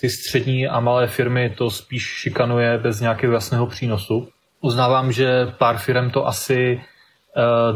ty 0.00 0.10
střední 0.10 0.68
a 0.68 0.80
malé 0.80 1.06
firmy 1.06 1.54
to 1.58 1.70
spíš 1.70 2.02
šikanuje 2.02 2.78
bez 2.78 3.00
nějakého 3.00 3.32
jasného 3.32 3.66
přínosu. 3.66 4.28
Uznávám, 4.60 5.12
že 5.12 5.46
pár 5.58 5.78
firm 5.78 6.10
to 6.10 6.26
asi 6.26 6.80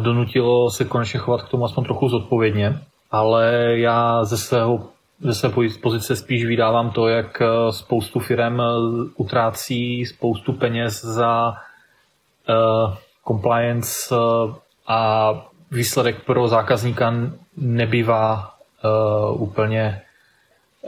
donutilo 0.03 0.71
se 0.71 0.85
konečně 0.85 1.21
chovat 1.21 1.43
k 1.43 1.49
tomu 1.49 1.65
aspoň 1.65 1.85
trochu 1.85 2.09
zodpovědně, 2.09 2.81
ale 3.11 3.73
já 3.79 4.25
ze 4.25 4.39
svého 4.39 4.89
ze 5.21 5.35
své 5.35 5.51
pozice 5.83 6.17
spíš 6.17 6.45
vydávám 6.45 6.91
to, 6.91 7.09
jak 7.09 7.43
spoustu 7.71 8.21
firm 8.21 8.61
utrácí 9.17 10.07
spoustu 10.07 10.53
peněz 10.53 11.05
za 11.05 11.55
uh, 12.49 12.95
compliance 13.29 14.15
a 14.87 15.33
výsledek 15.71 16.25
pro 16.25 16.49
zákazníka 16.49 17.15
nebývá 17.57 18.55
uh, 18.85 19.43
úplně 19.43 20.03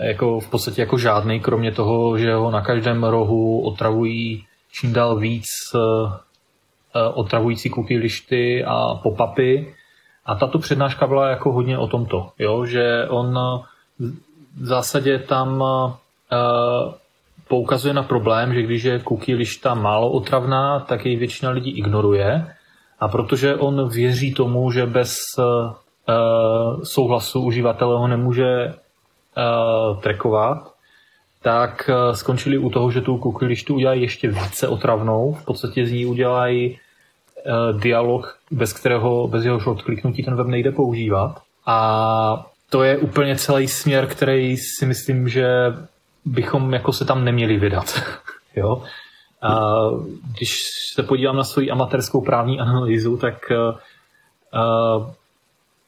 jako 0.01 0.41
v 0.41 0.51
podstatě 0.51 0.81
jako 0.81 0.99
žádný, 0.99 1.41
kromě 1.41 1.73
toho, 1.73 2.19
že 2.19 2.35
ho 2.35 2.51
na 2.51 2.61
každém 2.61 3.05
rohu 3.05 3.61
otravují 3.61 4.45
čím 4.73 4.93
dál 4.93 5.17
víc 5.17 5.47
uh, 5.75 6.13
otravující 7.15 7.71
cookie 7.71 8.01
lišty 8.01 8.65
a 8.65 8.95
pop-upy. 9.03 9.75
A 10.27 10.35
tato 10.35 10.59
přednáška 10.59 11.07
byla 11.07 11.29
jako 11.29 11.53
hodně 11.53 11.79
o 11.79 11.87
tomto, 11.87 12.33
jo? 12.39 12.67
že 12.67 13.07
on 13.09 13.39
v 14.61 14.67
zásadě 14.67 15.19
tam 15.19 15.61
uh, 15.61 15.93
poukazuje 17.49 17.95
na 17.95 18.03
problém, 18.03 18.55
že 18.55 18.63
když 18.63 18.83
je 18.83 19.03
cookie 19.09 19.37
lišta 19.37 19.75
málo 19.75 20.11
otravná, 20.11 20.81
tak 20.81 21.07
jej 21.07 21.17
většina 21.17 21.51
lidí 21.51 21.71
ignoruje. 21.71 22.55
A 23.01 23.09
protože 23.09 23.57
on 23.57 23.89
věří 23.89 24.35
tomu, 24.35 24.71
že 24.71 24.87
bez 24.87 25.17
uh, 25.39 25.73
souhlasu 26.83 27.41
uživatele 27.41 27.99
ho 27.99 28.09
nemůže 28.09 28.67
uh, 28.67 30.01
trackovat, 30.01 30.73
tak 31.43 31.91
skončili 32.13 32.59
u 32.59 32.71
toho, 32.71 32.91
že 32.91 33.01
tu 33.01 33.19
cookie 33.19 33.49
lištu 33.49 33.75
udělají 33.75 34.03
ještě 34.03 34.29
více 34.29 34.69
otravnou. 34.69 35.33
V 35.33 35.45
podstatě 35.45 35.87
z 35.87 35.93
ní 35.93 36.07
udělají 36.07 36.79
dialog, 37.73 38.39
bez 38.51 38.73
kterého, 38.73 39.29
bez 39.29 39.45
jeho 39.45 39.73
odkliknutí 39.73 40.23
ten 40.23 40.37
web 40.37 40.47
nejde 40.47 40.73
používat. 40.73 41.43
A 41.67 42.47
to 42.71 42.83
je 42.83 42.99
úplně 42.99 43.37
celý 43.37 43.69
směr, 43.69 44.07
který 44.07 44.57
si 44.57 44.87
myslím, 44.87 45.29
že 45.29 45.47
bychom 46.25 46.73
jako 46.75 46.93
se 46.93 47.05
tam 47.05 47.25
neměli 47.25 47.57
vydat. 47.57 48.03
jo? 48.57 48.83
A 49.43 49.71
když 50.37 50.57
se 50.95 51.03
podívám 51.03 51.37
na 51.37 51.45
svoji 51.45 51.71
amatérskou 51.71 52.21
právní 52.21 52.61
analýzu, 52.61 53.17
tak 53.17 53.35
uh, 53.51 55.11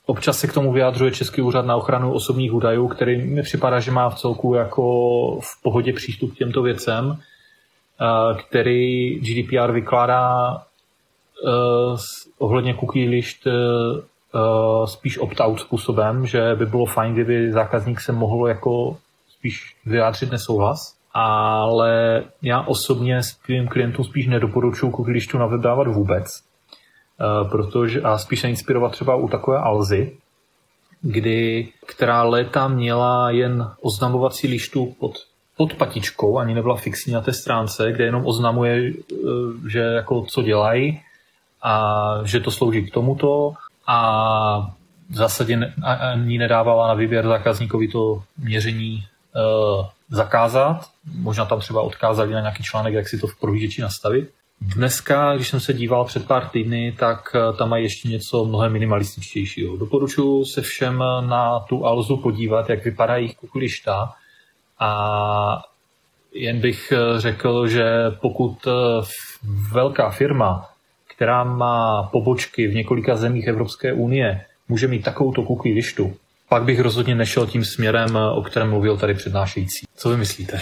občas 0.07 0.39
se 0.39 0.47
k 0.47 0.52
tomu 0.52 0.73
vyjadřuje 0.73 1.11
Český 1.11 1.43
úřad 1.43 1.66
na 1.66 1.77
ochranu 1.77 2.12
osobních 2.12 2.52
údajů, 2.52 2.89
který 2.89 3.27
mi 3.27 3.43
připadá, 3.43 3.81
že 3.81 3.90
má 3.90 4.11
v 4.11 4.19
celku 4.19 4.55
jako 4.55 4.82
v 5.40 5.62
pohodě 5.62 5.93
přístup 5.93 6.35
k 6.35 6.39
těmto 6.39 6.62
věcem, 6.62 7.07
uh, 7.07 7.16
který 8.39 9.15
GDPR 9.19 9.73
vykládá 9.73 10.57
ohledně 12.39 12.74
cookie 12.74 13.09
list 13.09 13.47
spíš 14.85 15.19
opt-out 15.19 15.61
způsobem, 15.61 16.27
že 16.27 16.55
by 16.55 16.66
bylo 16.66 16.86
fajn, 16.86 17.12
kdyby 17.15 17.52
zákazník 17.52 18.01
se 18.01 18.12
mohl 18.12 18.48
jako 18.48 18.97
spíš 19.28 19.77
vyjádřit 19.86 20.31
nesouhlas, 20.31 20.97
ale 21.15 22.24
já 22.43 22.61
osobně 22.61 23.23
svým 23.23 23.69
klientům 23.69 24.05
spíš 24.05 24.27
nedoporučuji 24.27 24.93
tu 25.31 25.39
na 25.39 25.47
web 25.47 25.61
dávat 25.61 25.89
vůbec, 25.89 26.27
uh, 27.20 27.51
protože 27.51 28.01
a 28.01 28.19
spíš 28.19 28.40
se 28.40 28.48
inspirovat 28.48 28.93
třeba 28.93 29.15
u 29.15 29.28
takové 29.28 29.59
Alzy, 29.59 30.16
kdy, 31.02 31.69
která 31.86 32.23
léta 32.23 32.69
měla 32.69 33.31
jen 33.31 33.70
oznamovací 33.81 34.48
lištu 34.48 34.94
pod, 35.01 35.12
pod 35.57 35.74
patičkou, 35.74 36.39
ani 36.39 36.55
nebyla 36.55 36.77
fixní 36.77 37.12
na 37.12 37.20
té 37.20 37.32
stránce, 37.32 37.93
kde 37.93 38.05
jenom 38.05 38.27
oznamuje, 38.27 38.93
že 39.70 39.78
jako 39.78 40.23
co 40.23 40.43
dělají 40.43 41.01
a 41.62 42.05
že 42.24 42.40
to 42.40 42.51
slouží 42.51 42.86
k 42.86 42.94
tomuto 42.94 43.52
a 43.90 44.76
v 45.10 45.14
zásadě 45.14 45.74
ani 45.82 46.38
nedávala 46.38 46.88
na 46.88 46.94
výběr 46.94 47.26
zákazníkovi 47.26 47.88
to 47.88 48.22
měření 48.38 49.04
uh, 49.34 49.86
zakázat. 50.08 50.90
Možná 51.14 51.44
tam 51.44 51.60
třeba 51.60 51.82
odkázali 51.82 52.32
na 52.32 52.40
nějaký 52.40 52.62
článek, 52.62 52.94
jak 52.94 53.08
si 53.08 53.18
to 53.18 53.26
v 53.26 53.40
prohlížeči 53.40 53.82
nastavit. 53.82 54.30
Dneska, 54.60 55.34
když 55.34 55.48
jsem 55.48 55.60
se 55.60 55.72
díval 55.72 56.04
před 56.04 56.26
pár 56.26 56.48
týdny, 56.48 56.92
tak 56.98 57.34
eh, 57.34 57.56
tam 57.56 57.68
mají 57.68 57.84
ještě 57.84 58.08
něco 58.08 58.44
mnohem 58.44 58.72
minimalističtějšího. 58.72 59.76
Doporučuji 59.76 60.44
se 60.44 60.62
všem 60.62 61.04
na 61.20 61.60
tu 61.60 61.86
Alzu 61.86 62.16
podívat, 62.16 62.70
jak 62.70 62.84
vypadá 62.84 63.16
jejich 63.16 63.36
kukulišta 63.36 64.12
a 64.78 65.62
jen 66.32 66.60
bych 66.60 66.92
eh, 66.92 67.20
řekl, 67.20 67.68
že 67.68 67.84
pokud 68.20 68.68
velká 69.72 70.10
firma 70.10 70.70
která 71.20 71.44
má 71.44 72.02
pobočky 72.02 72.66
v 72.66 72.74
několika 72.74 73.16
zemích 73.16 73.47
Evropské 73.47 73.92
unie, 73.92 74.44
může 74.68 74.88
mít 74.88 75.05
takovouto 75.05 75.42
cookie 75.42 75.74
lištu, 75.74 76.16
pak 76.48 76.62
bych 76.62 76.80
rozhodně 76.80 77.14
nešel 77.14 77.47
tím 77.47 77.64
směrem, 77.64 78.16
o 78.16 78.42
kterém 78.42 78.70
mluvil 78.70 78.97
tady 78.97 79.14
přednášející. 79.14 79.86
Co 79.97 80.09
vy 80.09 80.16
myslíte? 80.16 80.60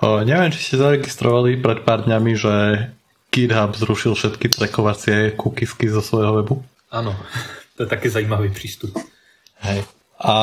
O, 0.00 0.20
neviem, 0.20 0.52
či 0.52 0.60
ste 0.60 0.76
zaregistrovali 0.76 1.60
pred 1.60 1.80
pár 1.80 2.04
dňami, 2.04 2.32
že 2.36 2.52
GitHub 3.32 3.72
zrušil 3.76 4.12
všetky 4.16 4.48
trackovacie 4.48 5.32
cookiesky 5.36 5.88
zo 5.88 6.04
svojho 6.04 6.40
webu. 6.40 6.64
Ano, 6.92 7.16
to 7.76 7.82
je 7.82 7.88
taky 7.88 8.10
zajímavý 8.12 8.52
přístup. 8.52 8.96
Hej. 9.64 9.84
A 10.20 10.36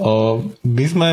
o, 0.00 0.40
my 0.64 0.84
sme 0.88 1.08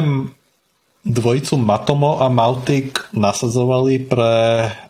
dvojicu 1.09 1.57
Matomo 1.57 2.21
a 2.21 2.29
Mautic 2.29 3.09
nasadzovali 3.17 4.05
pre 4.05 4.33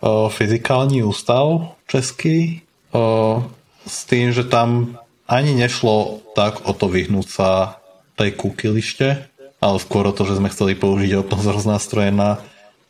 o, 0.03 0.27
fyzikální 0.27 1.03
ústav 1.03 1.73
český 1.87 2.61
o, 2.91 3.43
s 3.87 4.03
tým, 4.03 4.35
že 4.35 4.43
tam 4.43 4.99
ani 5.23 5.55
nešlo 5.55 6.19
tak 6.35 6.67
o 6.67 6.75
to 6.75 6.91
vyhnúť 6.91 7.27
sa 7.31 7.79
tej 8.19 8.35
kukilište, 8.35 9.07
ale 9.63 9.77
skôr 9.79 10.03
o 10.11 10.15
to, 10.15 10.27
že 10.27 10.37
sme 10.43 10.51
chceli 10.51 10.75
použiť 10.75 11.15
open 11.15 11.39
source 11.39 11.63
nástroje 11.63 12.11
na 12.11 12.43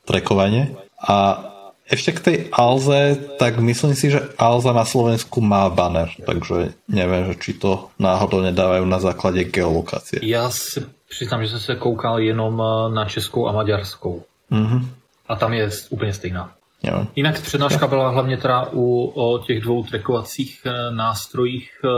trackovanie. 0.09 0.73
A 0.97 1.45
ešte 1.89 2.13
k 2.13 2.19
tej 2.21 2.37
Alze, 2.53 3.17
tak 3.41 3.57
myslím 3.57 3.97
si, 3.97 4.13
že 4.13 4.29
Alza 4.37 4.73
na 4.73 4.85
Slovensku 4.85 5.41
má 5.41 5.69
banner, 5.73 6.13
takže 6.21 6.77
neviem, 6.85 7.33
že 7.33 7.35
či 7.41 7.51
to 7.57 7.89
náhodou 7.97 8.45
nedávajú 8.45 8.85
na 8.85 9.01
základe 9.01 9.45
geolokácie. 9.49 10.21
Já 10.21 10.49
si 10.49 10.85
přiznám, 11.09 11.43
že 11.43 11.49
jsem 11.49 11.59
se 11.59 11.75
koukal 11.75 12.19
jenom 12.19 12.63
na 12.93 13.05
českou 13.05 13.47
a 13.47 13.51
maďarskou. 13.51 14.23
Mm-hmm. 14.51 14.85
A 15.27 15.35
tam 15.35 15.53
je 15.53 15.69
úplně 15.89 16.13
stejná. 16.13 16.51
Jo. 16.83 17.05
Jinak 17.15 17.41
přednáška 17.41 17.87
byla 17.87 18.09
hlavně 18.09 18.37
teda 18.37 18.65
u, 18.71 19.05
o 19.05 19.39
těch 19.39 19.61
dvou 19.61 19.83
trackovacích 19.83 20.61
eh, 20.65 20.91
nástrojích 20.91 21.71
eh, 21.85 21.89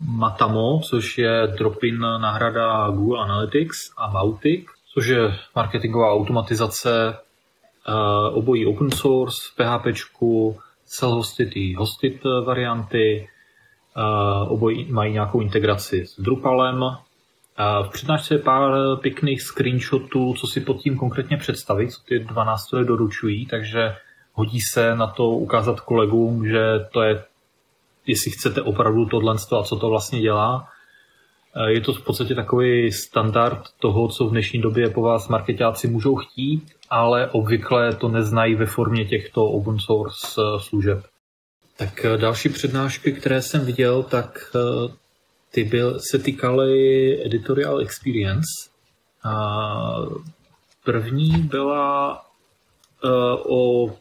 Matamo, 0.00 0.80
což 0.80 1.18
je 1.18 1.46
drop-in 1.58 2.00
náhrada 2.00 2.90
Google 2.90 3.22
Analytics 3.22 3.92
a 3.96 4.10
Mautic, 4.10 4.64
což 4.94 5.06
je 5.06 5.36
marketingová 5.54 6.12
automatizace 6.12 7.14
eh, 7.14 8.30
obojí 8.30 8.66
open 8.66 8.90
source, 8.90 9.36
PHP, 9.56 9.86
self-hosted 10.88 11.48
i 11.54 11.74
hosted 11.74 12.24
varianty, 12.44 13.28
obojí 14.48 14.92
mají 14.92 15.12
nějakou 15.12 15.40
integraci 15.40 16.06
s 16.06 16.20
Drupalem, 16.20 16.84
v 17.58 17.88
přednášce 17.88 18.34
je 18.34 18.38
pár 18.38 18.72
pěkných 19.00 19.42
screenshotů, 19.42 20.34
co 20.34 20.46
si 20.46 20.60
pod 20.60 20.76
tím 20.76 20.96
konkrétně 20.96 21.36
představit, 21.36 21.90
co 21.90 22.02
ty 22.08 22.18
dva 22.18 22.44
nástroje 22.44 22.84
doručují, 22.84 23.46
takže 23.46 23.96
hodí 24.32 24.60
se 24.60 24.94
na 24.94 25.06
to 25.06 25.28
ukázat 25.30 25.80
kolegům, 25.80 26.48
že 26.48 26.62
to 26.92 27.02
je, 27.02 27.24
jestli 28.06 28.30
chcete 28.30 28.62
opravdu 28.62 29.06
tohle 29.06 29.34
a 29.58 29.62
co 29.62 29.76
to 29.76 29.88
vlastně 29.88 30.20
dělá. 30.20 30.68
Je 31.66 31.80
to 31.80 31.92
v 31.92 32.04
podstatě 32.04 32.34
takový 32.34 32.92
standard 32.92 33.62
toho, 33.80 34.08
co 34.08 34.26
v 34.26 34.30
dnešní 34.30 34.60
době 34.60 34.90
po 34.90 35.02
vás 35.02 35.28
marketáci 35.28 35.88
můžou 35.88 36.16
chtít, 36.16 36.72
ale 36.90 37.30
obvykle 37.30 37.94
to 37.94 38.08
neznají 38.08 38.54
ve 38.54 38.66
formě 38.66 39.04
těchto 39.04 39.44
open 39.44 39.78
source 39.78 40.40
služeb. 40.58 41.04
Tak 41.76 42.06
další 42.16 42.48
přednášky, 42.48 43.12
které 43.12 43.42
jsem 43.42 43.64
viděl, 43.64 44.02
tak 44.02 44.52
ty 45.56 45.64
byl, 45.64 45.98
se 46.10 46.18
týkaly 46.18 46.72
editorial 47.26 47.80
experience. 47.80 48.48
A 49.24 49.96
první 50.84 51.30
byla 51.30 52.22
uh, 53.04 53.56
o 53.56 53.92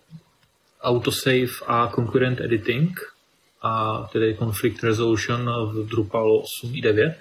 autosave 0.82 1.64
a 1.68 1.92
concurrent 1.96 2.42
editing, 2.42 3.00
a 3.62 4.04
tedy 4.14 4.36
conflict 4.40 4.84
resolution 4.84 5.50
v 5.72 5.90
Drupal 5.90 6.42
8 6.64 6.76
i 6.76 6.82
9. 6.82 7.18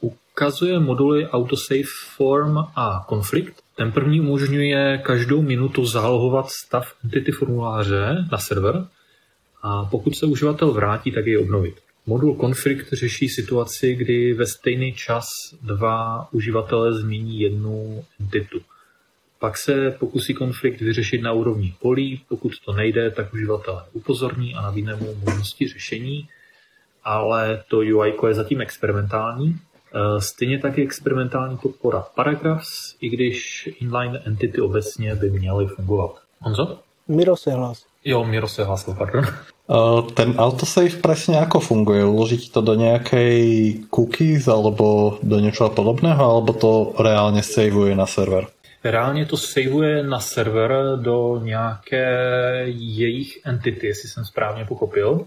Uh, 0.00 0.10
ukazuje 0.10 0.78
moduly 0.78 1.26
autosave 1.26 1.88
form 2.16 2.58
a 2.76 3.04
conflict. 3.08 3.54
Ten 3.76 3.92
první 3.92 4.20
umožňuje 4.20 4.98
každou 4.98 5.42
minutu 5.42 5.86
zálohovat 5.86 6.46
stav 6.50 6.94
entity 7.04 7.32
formuláře 7.32 8.26
na 8.32 8.38
server 8.38 8.86
a 9.62 9.84
pokud 9.84 10.16
se 10.16 10.26
uživatel 10.26 10.72
vrátí, 10.72 11.12
tak 11.12 11.26
jej 11.26 11.38
obnovit. 11.38 11.87
Modul 12.08 12.34
konflikt 12.34 12.92
řeší 12.92 13.28
situaci, 13.28 13.94
kdy 13.94 14.34
ve 14.34 14.46
stejný 14.46 14.92
čas 14.92 15.24
dva 15.62 16.28
uživatelé 16.32 16.92
změní 16.92 17.40
jednu 17.40 18.04
entitu. 18.20 18.60
Pak 19.38 19.58
se 19.58 19.90
pokusí 19.90 20.34
konflikt 20.34 20.80
vyřešit 20.80 21.22
na 21.22 21.32
úrovni 21.32 21.74
polí, 21.80 22.20
pokud 22.28 22.52
to 22.64 22.72
nejde, 22.72 23.10
tak 23.10 23.34
uživatel 23.34 23.84
upozorní 23.92 24.54
a 24.54 24.62
nabídne 24.62 24.96
mu 24.96 25.14
možnosti 25.14 25.68
řešení, 25.68 26.28
ale 27.04 27.62
to 27.68 27.76
UI 27.76 28.14
je 28.28 28.34
zatím 28.34 28.60
experimentální. 28.60 29.58
Eh, 29.94 30.20
stejně 30.20 30.58
tak 30.58 30.78
je 30.78 30.84
experimentální 30.84 31.56
podpora 31.56 32.00
paragraphs, 32.00 32.96
i 33.00 33.08
když 33.08 33.68
inline 33.80 34.22
entity 34.24 34.60
obecně 34.60 35.14
by 35.14 35.30
měly 35.30 35.66
fungovat. 35.66 36.22
Honzo? 36.40 36.78
Miro 37.08 37.36
se 37.36 37.52
hlásí. 37.52 37.84
Jo, 38.04 38.24
Miro 38.24 38.48
se 38.48 38.64
hlásil, 38.64 38.94
pardon. 38.94 39.24
Uh, 39.68 40.00
ten 40.16 40.32
autosave 40.40 40.96
presne 40.96 41.44
ako 41.44 41.60
funguje? 41.60 42.00
Uložiť 42.00 42.56
to 42.56 42.64
do 42.64 42.72
nejakej 42.72 43.36
cookies 43.92 44.48
alebo 44.48 45.20
do 45.20 45.36
niečoho 45.44 45.68
podobného, 45.68 46.24
alebo 46.24 46.56
to 46.56 46.96
reálne 46.96 47.44
saveuje 47.44 47.92
na 47.92 48.08
server? 48.08 48.48
Reálně 48.84 49.26
to 49.26 49.36
saveuje 49.36 50.02
na 50.02 50.20
server 50.20 50.72
do 50.96 51.40
nějaké 51.42 52.06
jejich 52.72 53.38
entity, 53.44 53.86
jestli 53.86 54.08
jsem 54.08 54.24
správně 54.24 54.64
pochopil. 54.64 55.26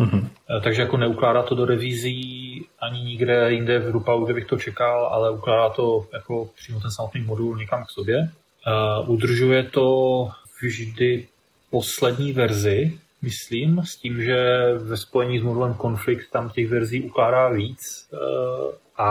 Mm-hmm. 0.00 0.28
Takže 0.62 0.82
jako 0.82 0.96
neukládá 0.96 1.42
to 1.42 1.54
do 1.54 1.64
revizí 1.64 2.64
ani 2.80 3.00
nikde 3.00 3.52
jinde 3.52 3.78
v 3.78 3.86
Drupalu, 3.86 4.24
kde 4.24 4.34
bych 4.34 4.46
to 4.46 4.58
čekal, 4.58 5.06
ale 5.06 5.30
ukládá 5.30 5.68
to 5.68 6.06
jako 6.12 6.48
přímo 6.56 6.80
ten 6.80 6.90
samotný 6.90 7.20
modul 7.20 7.56
někam 7.56 7.84
k 7.84 7.90
sobě. 7.90 8.18
Uh, 8.18 9.10
udržuje 9.10 9.62
to 9.62 10.28
vždy 10.62 11.26
poslední 11.70 12.32
verzi, 12.32 12.98
myslím, 13.26 13.82
s 13.82 13.96
tím, 13.96 14.22
že 14.22 14.38
ve 14.78 14.96
spojení 14.96 15.38
s 15.38 15.42
modulem 15.42 15.74
Conflict 15.74 16.30
tam 16.30 16.50
těch 16.50 16.68
verzí 16.68 17.02
ukládá 17.02 17.48
víc 17.48 17.82
uh, 18.14 18.18
a 18.94 19.10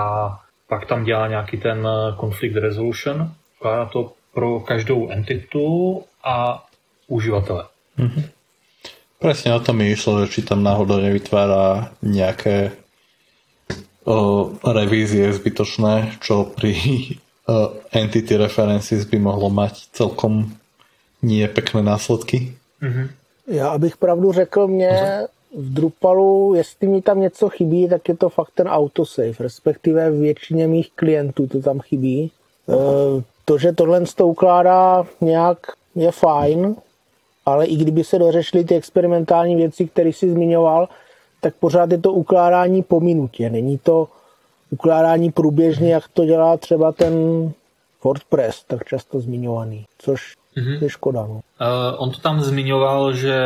pak 0.67 0.87
tam 0.87 1.03
dělá 1.03 1.27
nějaký 1.27 1.57
ten 1.57 1.87
conflict 2.19 2.55
resolution, 2.55 3.31
Ukládá 3.59 3.85
to 3.85 4.13
pro 4.33 4.59
každou 4.59 5.09
entitu 5.09 6.03
a 6.23 6.65
uživatele. 7.07 7.65
Mm-hmm. 7.97 8.23
Presne 9.19 9.55
o 9.55 9.63
tom 9.63 9.79
mi 9.79 9.89
išlo, 9.89 10.27
že 10.27 10.37
či 10.37 10.39
tam 10.43 10.59
náhodou 10.59 10.99
nevytvára 10.99 11.95
nejaké 12.03 12.75
o, 14.03 14.51
revízie 14.59 15.31
zbytočné, 15.31 16.19
čo 16.19 16.51
pri 16.51 16.75
o, 17.49 17.79
entity 17.95 18.35
references 18.35 19.07
by 19.07 19.17
mohlo 19.17 19.47
mať 19.47 19.89
celkom 19.95 20.51
nie 21.23 21.47
pekné 21.47 21.81
následky. 21.81 22.53
Mm-hmm. 22.83 23.07
Já 23.47 23.69
abych 23.69 23.97
pravdu 23.97 24.31
řekl, 24.31 24.67
mě 24.67 25.21
v 25.55 25.73
Drupalu, 25.73 26.53
jestli 26.53 26.87
mi 26.87 27.01
tam 27.01 27.19
něco 27.19 27.49
chybí, 27.49 27.89
tak 27.89 28.09
je 28.09 28.17
to 28.17 28.29
fakt 28.29 28.51
ten 28.55 28.67
autosave, 28.67 29.31
respektive 29.39 30.11
většině 30.11 30.67
mých 30.67 30.91
klientů 30.91 31.47
to 31.47 31.59
tam 31.59 31.79
chybí. 31.79 32.31
E, 32.69 32.75
to, 33.45 33.57
že 33.57 33.71
tohle 33.71 34.01
to 34.15 34.27
ukládá 34.27 35.05
nějak, 35.21 35.57
je 35.95 36.11
fajn, 36.11 36.75
ale 37.45 37.65
i 37.65 37.75
kdyby 37.75 38.03
se 38.03 38.19
dořešily 38.19 38.63
ty 38.63 38.75
experimentální 38.75 39.55
věci, 39.55 39.87
které 39.87 40.09
jsi 40.09 40.31
zmiňoval, 40.31 40.89
tak 41.41 41.55
pořád 41.55 41.91
je 41.91 41.97
to 41.97 42.13
ukládání 42.13 42.83
po 42.83 42.99
minutě. 42.99 43.49
Není 43.49 43.77
to 43.77 44.07
ukládání 44.71 45.31
průběžně, 45.31 45.93
jak 45.93 46.07
to 46.07 46.25
dělá 46.25 46.57
třeba 46.57 46.91
ten 46.91 47.13
WordPress, 48.03 48.63
tak 48.63 48.85
často 48.85 49.19
zmiňovaný, 49.19 49.85
což 49.97 50.33
mm-hmm. 50.57 50.83
je 50.83 50.89
škoda. 50.89 51.21
No. 51.21 51.33
Uh, 51.33 51.41
on 51.97 52.11
to 52.11 52.19
tam 52.19 52.41
zmiňoval, 52.41 53.13
že 53.13 53.37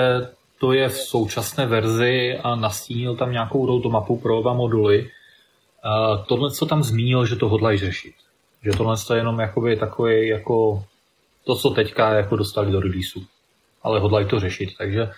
to 0.59 0.73
je 0.73 0.89
v 0.89 0.97
současné 0.97 1.65
verzi 1.65 2.37
a 2.43 2.55
nastínil 2.55 3.15
tam 3.15 3.31
nějakou 3.31 3.65
roadmapu 3.65 4.17
pro 4.17 4.39
oba 4.39 4.53
moduly. 4.53 5.01
Uh, 5.03 6.25
tohle, 6.25 6.51
co 6.51 6.65
tam 6.65 6.83
zmínil, 6.83 7.25
že 7.25 7.35
to 7.35 7.49
hodlají 7.49 7.77
řešit. 7.77 8.13
Že 8.63 8.71
tohle 8.71 8.95
je 9.13 9.17
jenom 9.17 9.39
jakoby 9.39 9.75
takový 9.75 10.27
jako 10.27 10.83
to, 11.45 11.55
co 11.55 11.69
teďka 11.69 12.13
jako 12.13 12.35
dostali 12.35 12.71
do 12.71 12.79
releaseu. 12.79 13.21
Ale 13.83 13.99
hodlají 13.99 14.25
to 14.25 14.39
řešit. 14.39 14.69
Takže 14.77 15.03
uh, 15.03 15.09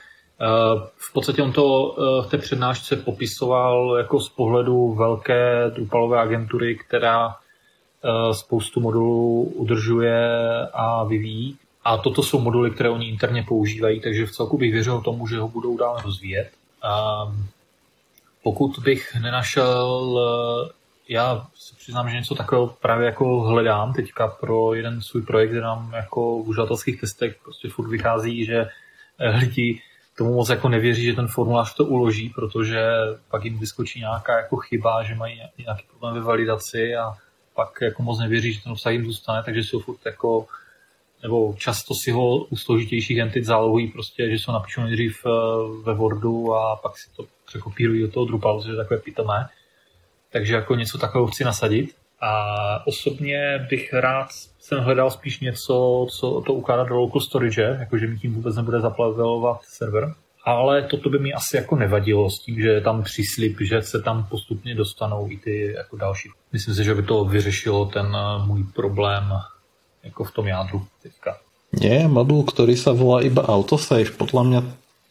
v 0.97 1.13
podstatě 1.13 1.41
on 1.41 1.51
to 1.51 1.65
uh, 1.65 2.26
v 2.26 2.30
té 2.30 2.38
přednášce 2.38 2.95
popisoval 2.95 3.97
jako 3.97 4.19
z 4.19 4.30
pohledu 4.30 4.93
velké 4.93 5.72
Drupalové 5.76 6.19
agentury, 6.19 6.76
která 6.76 7.35
spoustu 8.31 8.80
modulů 8.80 9.43
udržuje 9.43 10.27
a 10.73 11.03
vyvíjí. 11.03 11.57
A 11.84 11.98
toto 11.98 12.24
jsou 12.24 12.40
moduly, 12.40 12.72
které 12.72 12.90
oni 12.90 13.10
interně 13.10 13.44
používají, 13.44 13.99
takže 13.99 14.26
v 14.26 14.32
celku 14.32 14.58
bych 14.58 14.72
věřil 14.72 15.02
tomu, 15.02 15.28
že 15.28 15.40
ho 15.40 15.48
budou 15.48 15.78
dál 15.78 16.02
rozvíjet. 16.03 16.52
Um, 16.84 17.48
pokud 18.44 18.80
bych 18.80 19.16
nenašel 19.22 20.18
já 21.12 21.48
se 21.56 21.76
přiznám, 21.76 22.10
že 22.10 22.16
něco 22.16 22.36
takového 22.36 22.68
právě 22.68 23.06
jako 23.06 23.41
hledám 23.41 23.94
teďka 23.94 24.28
pro 24.28 24.74
jeden 24.74 25.02
svůj 25.02 25.22
projekt, 25.22 25.49
kde 25.49 25.62
nám 25.62 25.94
jako 25.94 26.44
v 26.44 26.49
uživatelských 26.49 27.02
testech 27.02 27.36
prostě 27.44 27.70
furt 27.70 27.90
vychází, 27.90 28.45
že 28.45 28.68
eh, 29.20 29.30
lidi 29.30 29.82
tomu 30.18 30.34
moc 30.34 30.49
jako 30.49 30.70
nevěří, 30.70 31.03
že 31.03 31.14
ten 31.14 31.28
formulář 31.28 31.76
to 31.76 31.86
uloží, 31.86 32.30
protože 32.30 32.82
pak 33.30 33.45
jim 33.45 33.60
vyskočí 33.60 33.99
nějaká 33.99 34.38
jako 34.38 34.58
chyba, 34.58 35.03
že 35.03 35.16
mají 35.16 35.41
nějaký 35.58 35.84
problém 35.90 36.14
ve 36.16 36.22
validaci 36.22 36.95
a 36.95 37.14
pak 37.56 37.82
jako 37.82 38.03
moc 38.03 38.20
nevěří, 38.20 38.53
že 38.53 38.64
ten 38.64 38.72
obsah 38.72 38.94
jim 38.94 39.06
zůstane, 39.06 39.44
takže 39.44 39.64
si 39.64 39.76
ho 39.76 39.80
furt 39.80 40.06
jako 40.06 40.45
nebo 41.23 41.56
často 41.57 41.93
si 42.03 42.11
ho 42.11 42.38
u 42.38 42.56
složitějších 42.56 43.18
entit 43.18 43.45
zálohují 43.45 43.88
prostě, 43.88 44.30
že 44.30 44.39
se 44.39 44.52
napíšou 44.52 44.81
nejdřív 44.81 45.18
eh, 45.26 45.30
ve 45.84 45.93
Wordu 45.93 46.53
a 46.53 46.76
pak 46.76 46.98
si 46.98 47.10
to 47.15 47.26
překopírují 47.45 48.02
do 48.02 48.11
toho 48.11 48.26
Drupal, 48.26 48.61
což 48.61 48.69
je 48.69 48.76
takové 48.76 48.99
pitomé 48.99 49.48
takže 50.31 50.56
jako 50.56 50.76
něco 50.76 50.98
takového 50.98 51.27
chci 51.27 51.43
nasadit. 51.43 51.95
A 52.22 52.88
osobně 52.88 53.68
bych 53.69 53.93
rád 53.93 54.27
jsem 54.60 54.80
hledal 54.80 55.11
spíš 55.11 55.39
něco, 55.39 56.07
co 56.19 56.41
to 56.45 56.53
ukládá 56.53 56.84
do 56.84 56.95
local 56.95 57.22
storage, 57.22 57.77
jakože 57.80 58.07
mi 58.07 58.18
tím 58.18 58.34
vůbec 58.34 58.56
nebude 58.56 58.80
zaplavelovat 58.80 59.60
server. 59.64 60.14
Ale 60.45 60.81
toto 60.84 61.10
by 61.10 61.19
mi 61.19 61.34
asi 61.34 61.57
jako 61.57 61.76
nevadilo 61.76 62.30
s 62.30 62.39
tím, 62.39 62.61
že 62.61 62.69
je 62.69 62.81
tam 62.81 63.03
příslip, 63.03 63.57
že 63.61 63.81
se 63.81 64.02
tam 64.02 64.27
postupně 64.30 64.76
dostanou 64.76 65.27
i 65.31 65.38
ty 65.38 65.73
jako 65.77 65.98
další. 65.98 66.30
Myslím 66.53 66.76
si, 66.76 66.84
že 66.84 66.95
by 66.95 67.03
to 67.03 67.26
vyřešilo 67.26 67.85
ten 67.85 68.06
eh, 68.15 68.45
můj 68.45 68.64
problém 68.76 69.23
jako 70.03 70.23
v 70.23 70.32
tom 70.32 70.48
jádru 70.48 70.86
teďka. 71.03 71.38
Je 71.82 72.07
modul, 72.07 72.44
který 72.44 72.78
se 72.78 72.91
volá 72.91 73.22
iba 73.22 73.49
autosave. 73.49 74.11
Podle 74.18 74.44
mě 74.44 74.64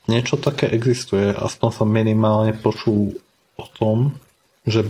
něco 0.09 0.37
také 0.37 0.69
existuje, 0.69 1.35
aspoň 1.35 1.71
jsem 1.71 1.89
minimálně 1.89 2.53
počul 2.53 3.13
o 3.57 3.67
tom. 3.79 4.13
Že, 4.67 4.85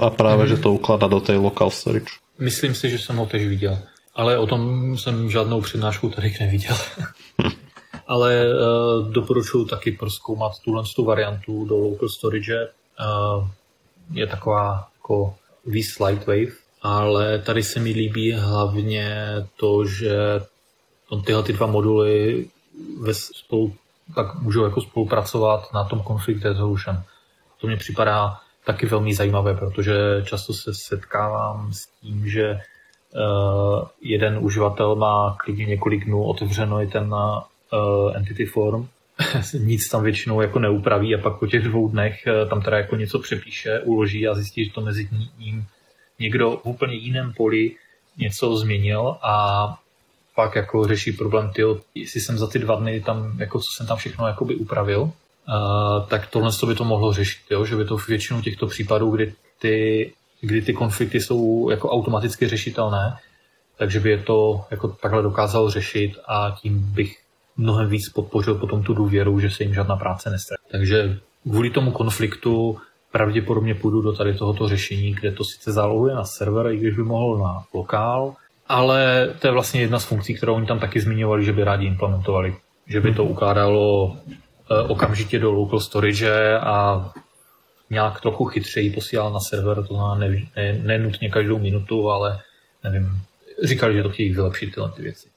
a 0.00 0.10
právě, 0.10 0.46
mm-hmm. 0.46 0.48
že 0.48 0.62
to 0.62 0.72
ukládá 0.72 1.06
do 1.06 1.20
té 1.20 1.36
local 1.36 1.70
storage. 1.70 2.12
Myslím 2.38 2.74
si, 2.74 2.90
že 2.90 2.98
jsem 2.98 3.16
ho 3.16 3.26
tež 3.26 3.46
viděl. 3.46 3.78
Ale 4.14 4.38
o 4.38 4.46
tom 4.46 4.98
jsem 4.98 5.30
žádnou 5.30 5.60
přednášku 5.60 6.08
tady 6.08 6.36
neviděl. 6.40 6.76
Ale 8.06 8.44
uh, 8.46 9.12
doporučuji 9.12 9.64
taky 9.64 9.92
proskoumat 9.92 10.52
tuhle 10.64 10.82
tu 10.96 11.04
variantu 11.04 11.64
do 11.64 11.76
local 11.76 12.08
storage. 12.08 12.68
Uh, 13.00 13.48
je 14.12 14.26
taková 14.26 14.88
jako 14.96 15.34
víc 15.66 15.98
lightwave, 15.98 16.52
ale 16.82 17.38
tady 17.38 17.62
se 17.62 17.80
mi 17.80 17.90
líbí 17.90 18.32
hlavně 18.32 19.26
to, 19.56 19.84
že 19.84 20.40
tyhle 21.24 21.42
ty 21.42 21.52
dva 21.52 21.66
moduly 21.66 22.46
ve 23.00 23.14
spolu, 23.14 23.74
tak 24.14 24.42
můžou 24.42 24.64
jako 24.64 24.80
spolupracovat 24.80 25.72
na 25.74 25.84
tom 25.84 26.02
conflict 26.02 26.44
resolution. 26.44 27.02
To 27.60 27.66
mě 27.66 27.76
připadá 27.76 28.40
taky 28.64 28.86
velmi 28.86 29.14
zajímavé, 29.14 29.54
protože 29.54 29.94
často 30.24 30.52
se 30.52 30.74
setkávám 30.74 31.72
s 31.72 31.86
tím, 31.86 32.28
že 32.28 32.52
uh, 32.54 33.88
jeden 34.00 34.38
uživatel 34.40 34.96
má 34.96 35.36
klidně 35.44 35.66
několik 35.66 36.04
dnů 36.04 36.24
otevřeno 36.24 36.82
i 36.82 36.86
ten 36.86 37.12
uh, 37.12 38.16
entity 38.16 38.46
form, 38.46 38.88
nic 39.58 39.88
tam 39.88 40.02
většinou 40.02 40.40
jako 40.40 40.58
neupraví 40.58 41.14
a 41.14 41.18
pak 41.18 41.38
po 41.38 41.46
těch 41.46 41.62
dvou 41.62 41.88
dnech 41.88 42.24
uh, 42.26 42.48
tam 42.48 42.62
teda 42.62 42.76
jako 42.76 42.96
něco 42.96 43.18
přepíše, 43.18 43.80
uloží 43.80 44.28
a 44.28 44.34
zjistí, 44.34 44.64
že 44.64 44.72
to 44.72 44.80
mezi 44.80 45.08
ním 45.38 45.66
někdo 46.20 46.50
v 46.50 46.66
úplně 46.66 46.94
jiném 46.94 47.32
poli 47.36 47.70
něco 48.18 48.56
změnil 48.56 49.16
a 49.22 49.74
pak 50.34 50.56
jako 50.56 50.86
řeší 50.86 51.12
problém, 51.12 51.50
ty, 51.50 51.62
jestli 51.94 52.20
jsem 52.20 52.38
za 52.38 52.46
ty 52.46 52.58
dva 52.58 52.74
dny 52.74 53.00
tam, 53.00 53.40
jako 53.40 53.58
co 53.58 53.66
jsem 53.76 53.86
tam 53.86 53.96
všechno 53.96 54.26
jakoby 54.26 54.54
upravil, 54.54 55.12
tak 56.08 56.26
tohle 56.26 56.50
by 56.66 56.74
to 56.74 56.84
mohlo 56.84 57.12
řešit, 57.12 57.40
jo? 57.50 57.64
že 57.64 57.76
by 57.76 57.84
to 57.84 57.96
většinu 57.96 58.42
těchto 58.42 58.66
případů, 58.66 59.10
kdy 59.10 59.34
ty, 59.58 60.12
kdy 60.40 60.62
ty 60.62 60.72
konflikty 60.72 61.20
jsou 61.20 61.70
jako 61.70 61.90
automaticky 61.90 62.48
řešitelné, 62.48 63.16
takže 63.76 64.00
by 64.00 64.10
je 64.10 64.18
to 64.18 64.64
jako 64.70 64.88
takhle 64.88 65.22
dokázal 65.22 65.70
řešit 65.70 66.12
a 66.28 66.56
tím 66.62 66.78
bych 66.78 67.18
mnohem 67.56 67.88
víc 67.88 68.08
podpořil 68.08 68.54
potom 68.54 68.82
tu 68.82 68.94
důvěru, 68.94 69.40
že 69.40 69.50
se 69.50 69.62
jim 69.62 69.74
žádná 69.74 69.96
práce 69.96 70.30
nestane. 70.30 70.58
Takže 70.70 71.18
kvůli 71.42 71.70
tomu 71.70 71.92
konfliktu 71.92 72.78
pravděpodobně 73.12 73.74
půjdu 73.74 74.00
do 74.00 74.12
tady 74.12 74.34
tohoto 74.34 74.68
řešení, 74.68 75.14
kde 75.14 75.32
to 75.32 75.44
sice 75.44 75.72
zálohuje 75.72 76.14
na 76.14 76.24
server, 76.24 76.66
i 76.66 76.76
když 76.76 76.94
by 76.96 77.02
mohl 77.02 77.38
na 77.38 77.64
lokál, 77.74 78.34
ale 78.68 79.30
to 79.38 79.46
je 79.46 79.52
vlastně 79.52 79.80
jedna 79.80 79.98
z 79.98 80.04
funkcí, 80.04 80.34
kterou 80.34 80.54
oni 80.54 80.66
tam 80.66 80.78
taky 80.78 81.00
zmiňovali, 81.00 81.44
že 81.44 81.52
by 81.52 81.64
rádi 81.64 81.86
implementovali. 81.86 82.54
Že 82.86 83.00
by 83.00 83.14
to 83.14 83.24
ukládalo 83.24 84.16
Eh, 84.72 84.82
okamžitě 84.82 85.38
do 85.38 85.50
local 85.50 85.80
storage 85.80 86.58
a 86.58 87.10
nějak 87.90 88.20
trochu 88.20 88.44
chytřeji 88.44 88.90
posílal 88.90 89.32
na 89.32 89.40
server, 89.40 89.76
to 89.76 89.94
znamená 89.94 90.14
ne, 90.14 90.46
ne, 90.56 90.72
ne 90.72 90.98
nutně 90.98 91.30
každou 91.30 91.58
minutu, 91.58 92.10
ale 92.10 92.40
nevím, 92.84 93.22
říkali, 93.64 93.94
že 93.94 94.02
to 94.02 94.10
chtějí 94.10 94.34
vylepšit 94.34 94.74
tyhle 94.74 94.90
ty 94.90 95.02
věci. 95.02 95.28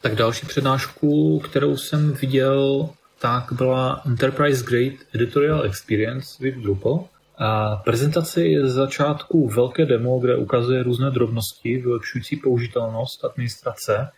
Tak 0.00 0.14
další 0.14 0.46
přednášku, 0.46 1.40
kterou 1.40 1.76
jsem 1.76 2.12
viděl, 2.12 2.88
tak 3.20 3.52
byla 3.52 4.02
Enterprise 4.06 4.64
Grade 4.64 5.04
Editorial 5.14 5.64
Experience 5.64 6.44
with 6.44 6.56
Drupal. 6.56 7.04
A 7.38 7.76
prezentace 7.76 8.44
je 8.44 8.68
z 8.68 8.72
začátku 8.72 9.48
velké 9.48 9.86
demo, 9.86 10.18
kde 10.18 10.36
ukazuje 10.36 10.82
různé 10.82 11.10
drobnosti 11.10 11.78
vylepšující 11.78 12.36
použitelnost 12.36 13.24
administrace. 13.24 14.08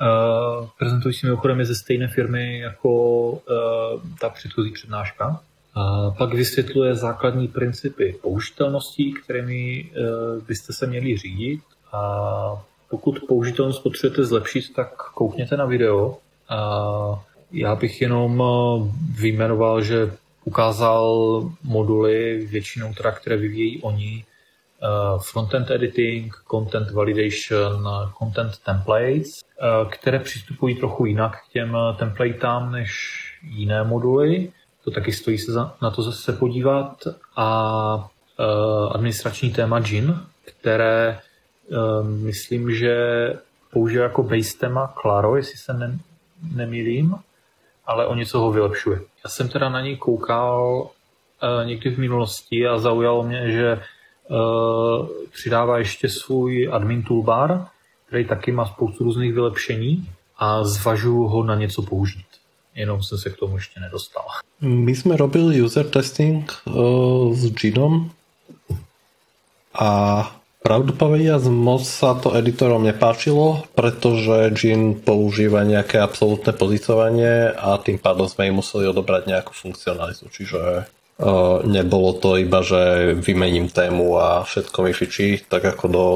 Uh, 0.00 0.68
prezentující 0.78 1.26
mimochodem 1.26 1.58
je 1.58 1.64
ze 1.64 1.74
stejné 1.74 2.08
firmy 2.08 2.58
jako 2.58 2.90
uh, 3.30 3.40
ta 4.20 4.28
předchozí 4.28 4.70
přednáška. 4.70 5.40
A 5.74 6.10
pak 6.10 6.34
vysvětluje 6.34 6.94
základní 6.94 7.48
principy 7.48 8.18
použitelnosti, 8.22 9.12
kterými 9.12 9.90
uh, 9.90 10.42
byste 10.42 10.72
se 10.72 10.86
měli 10.86 11.16
řídit. 11.16 11.60
A 11.92 12.64
pokud 12.90 13.20
použitelnost 13.28 13.82
potřebujete 13.82 14.24
zlepšit, 14.24 14.74
tak 14.74 14.94
koukněte 14.96 15.56
na 15.56 15.64
video. 15.64 16.16
A 16.48 17.24
já 17.52 17.74
bych 17.74 18.00
jenom 18.00 18.42
vyjmenoval, 19.20 19.82
že 19.82 20.12
ukázal 20.44 21.42
moduly, 21.62 22.46
většinou 22.50 22.94
teda, 22.94 23.12
které 23.12 23.36
vyvíjí 23.36 23.82
oni, 23.82 24.24
uh, 24.82 25.20
frontend 25.20 25.70
editing, 25.70 26.34
content 26.50 26.90
validation, 26.90 27.88
content 28.18 28.58
templates, 28.64 29.28
uh, 29.28 29.90
které 29.90 30.18
přistupují 30.18 30.74
trochu 30.76 31.06
jinak 31.06 31.36
k 31.36 31.52
těm 31.52 31.76
templatám 31.98 32.72
než 32.72 32.90
jiné 33.42 33.84
moduly. 33.84 34.52
To 34.84 34.90
taky 34.90 35.12
stojí 35.12 35.38
se 35.38 35.52
za, 35.52 35.74
na 35.82 35.90
to 35.90 36.02
zase 36.02 36.32
podívat. 36.32 36.96
A 37.36 38.08
administrační 38.90 39.50
téma 39.50 39.78
JIN, 39.78 40.20
které 40.44 41.18
myslím, 42.02 42.74
že 42.74 42.94
používá 43.72 44.02
jako 44.02 44.22
base 44.22 44.58
téma 44.58 44.94
Claro, 45.02 45.36
jestli 45.36 45.58
se 45.58 45.72
ne, 45.72 45.98
nemýlím 46.54 47.14
ale 47.86 48.06
o 48.06 48.14
něco 48.14 48.38
ho 48.40 48.52
vylepšuje. 48.52 49.00
Já 49.24 49.30
jsem 49.30 49.48
teda 49.48 49.68
na 49.68 49.80
něj 49.80 49.96
koukal 49.96 50.82
uh, 50.82 51.66
někdy 51.66 51.90
v 51.90 51.98
minulosti 51.98 52.68
a 52.68 52.78
zaujalo 52.78 53.22
mě, 53.22 53.50
že 53.50 53.80
uh, 54.28 55.06
přidává 55.32 55.78
ještě 55.78 56.08
svůj 56.08 56.68
admin 56.72 57.02
toolbar, 57.02 57.66
který 58.06 58.24
taky 58.24 58.52
má 58.52 58.66
spoustu 58.66 59.04
různých 59.04 59.32
vylepšení 59.32 60.08
a 60.38 60.64
zvažuji 60.64 61.28
ho 61.28 61.44
na 61.44 61.54
něco 61.54 61.82
použít. 61.82 62.26
Jenom 62.74 63.02
jsem 63.02 63.18
se 63.18 63.30
k 63.30 63.36
tomu 63.36 63.56
ještě 63.56 63.80
nedostal. 63.80 64.24
My 64.60 64.94
jsme 64.94 65.16
robili 65.16 65.62
user 65.62 65.90
testing 65.90 66.52
uh, 66.64 67.34
s 67.34 67.52
Ginom 67.52 68.10
a 69.74 70.41
Pravdu 70.62 70.94
povediac, 70.94 71.42
moc 71.50 71.82
sa 71.82 72.14
to 72.14 72.38
editorom 72.38 72.86
nepáčilo, 72.86 73.66
pretože 73.74 74.54
Jin 74.54 74.94
používa 74.94 75.66
nejaké 75.66 75.98
absolútne 75.98 76.54
pozicovanie 76.54 77.50
a 77.50 77.74
tým 77.82 77.98
pádom 77.98 78.30
sme 78.30 78.46
im 78.46 78.62
museli 78.62 78.86
odobrať 78.86 79.26
nejakú 79.26 79.52
funkcionalitu. 79.58 80.30
Čiže 80.30 80.86
uh, 80.86 81.66
nebolo 81.66 82.14
to 82.14 82.38
iba, 82.38 82.62
že 82.62 83.12
vymením 83.18 83.74
tému 83.74 84.14
a 84.22 84.46
všetko 84.46 84.78
mi 84.86 84.94
fičí, 84.94 85.42
tak 85.42 85.66
ako 85.66 85.84
do, 85.90 86.06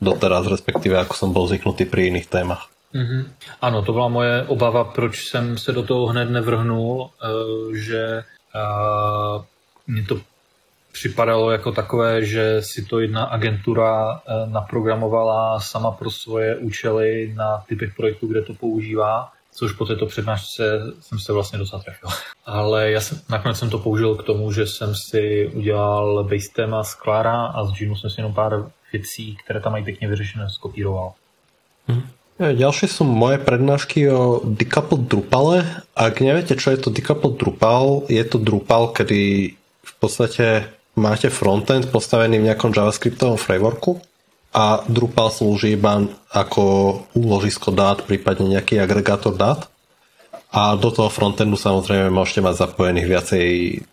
doteraz, 0.00 0.48
respektíve 0.48 0.96
ako 0.96 1.12
som 1.12 1.36
bol 1.36 1.44
zvyknutý 1.44 1.84
pri 1.84 2.08
iných 2.08 2.32
témach. 2.32 2.72
Mm-hmm. 2.96 3.22
Ano, 3.60 3.84
to 3.84 3.92
byla 3.92 4.08
moje 4.08 4.34
obava, 4.48 4.84
proč 4.84 5.28
jsem 5.28 5.58
se 5.58 5.72
do 5.72 5.82
toho 5.82 6.06
hned 6.06 6.32
nevrhnul, 6.32 6.96
uh, 6.96 7.76
že 7.76 8.24
uh, 8.56 9.44
mě 9.86 10.02
to 10.02 10.31
připadalo 10.92 11.50
jako 11.50 11.72
takové, 11.72 12.24
že 12.24 12.62
si 12.62 12.84
to 12.84 13.00
jedna 13.00 13.24
agentura 13.24 14.20
eh, 14.26 14.50
naprogramovala 14.50 15.60
sama 15.60 15.90
pro 15.90 16.10
svoje 16.10 16.56
účely 16.56 17.32
na 17.36 17.64
typech 17.68 17.94
projektů, 17.96 18.26
kde 18.26 18.42
to 18.42 18.54
používá, 18.54 19.32
což 19.54 19.72
po 19.72 19.86
této 19.86 20.06
přednášce 20.06 20.80
jsem 21.00 21.18
se 21.18 21.32
vlastně 21.32 21.58
docela 21.58 21.82
trefil. 21.82 22.08
Ale 22.46 22.90
já 22.90 23.00
jsem, 23.00 23.20
nakonec 23.30 23.58
jsem 23.58 23.70
to 23.70 23.78
použil 23.78 24.14
k 24.14 24.22
tomu, 24.22 24.52
že 24.52 24.66
jsem 24.66 24.94
si 25.10 25.50
udělal 25.54 26.24
base 26.24 26.48
téma 26.54 26.84
z 26.84 26.94
Clara 26.94 27.46
a 27.46 27.64
z 27.64 27.72
Ginu 27.72 27.96
jsem 27.96 28.10
si 28.10 28.20
jenom 28.20 28.34
pár 28.34 28.70
věcí, 28.92 29.36
které 29.44 29.60
tam 29.60 29.72
mají 29.72 29.84
pěkně 29.84 30.08
vyřešené, 30.08 30.50
skopíroval. 30.50 31.12
Hmm. 31.88 32.02
Ďalšie 32.42 32.88
sú 32.90 33.06
moje 33.06 33.38
prednášky 33.38 34.10
o 34.10 34.42
decoupled 34.42 35.06
Drupale. 35.06 35.62
Ak 35.94 36.18
neviete, 36.18 36.58
čo 36.58 36.74
je 36.74 36.78
to 36.80 36.90
decoupled 36.90 37.38
Drupal, 37.38 38.08
je 38.10 38.24
to 38.24 38.40
Drupal, 38.40 38.90
kedy 38.90 39.52
v 39.84 39.94
podstate 40.00 40.66
máte 40.96 41.32
frontend 41.32 41.88
postavený 41.88 42.40
v 42.40 42.46
nejakom 42.52 42.72
JavaScriptovom 42.74 43.40
frameworku 43.40 44.00
a 44.52 44.84
Drupal 44.84 45.32
slúži 45.32 45.80
iba 45.80 46.04
ako 46.28 46.64
úložisko 47.16 47.72
dát, 47.72 48.04
prípadne 48.04 48.60
nejaký 48.60 48.76
agregátor 48.76 49.32
dát. 49.32 49.72
A 50.52 50.76
do 50.76 50.92
toho 50.92 51.08
frontendu 51.08 51.56
samozrejme 51.56 52.12
môžete 52.12 52.44
mať 52.44 52.68
zapojených 52.68 53.08
viacej 53.08 53.46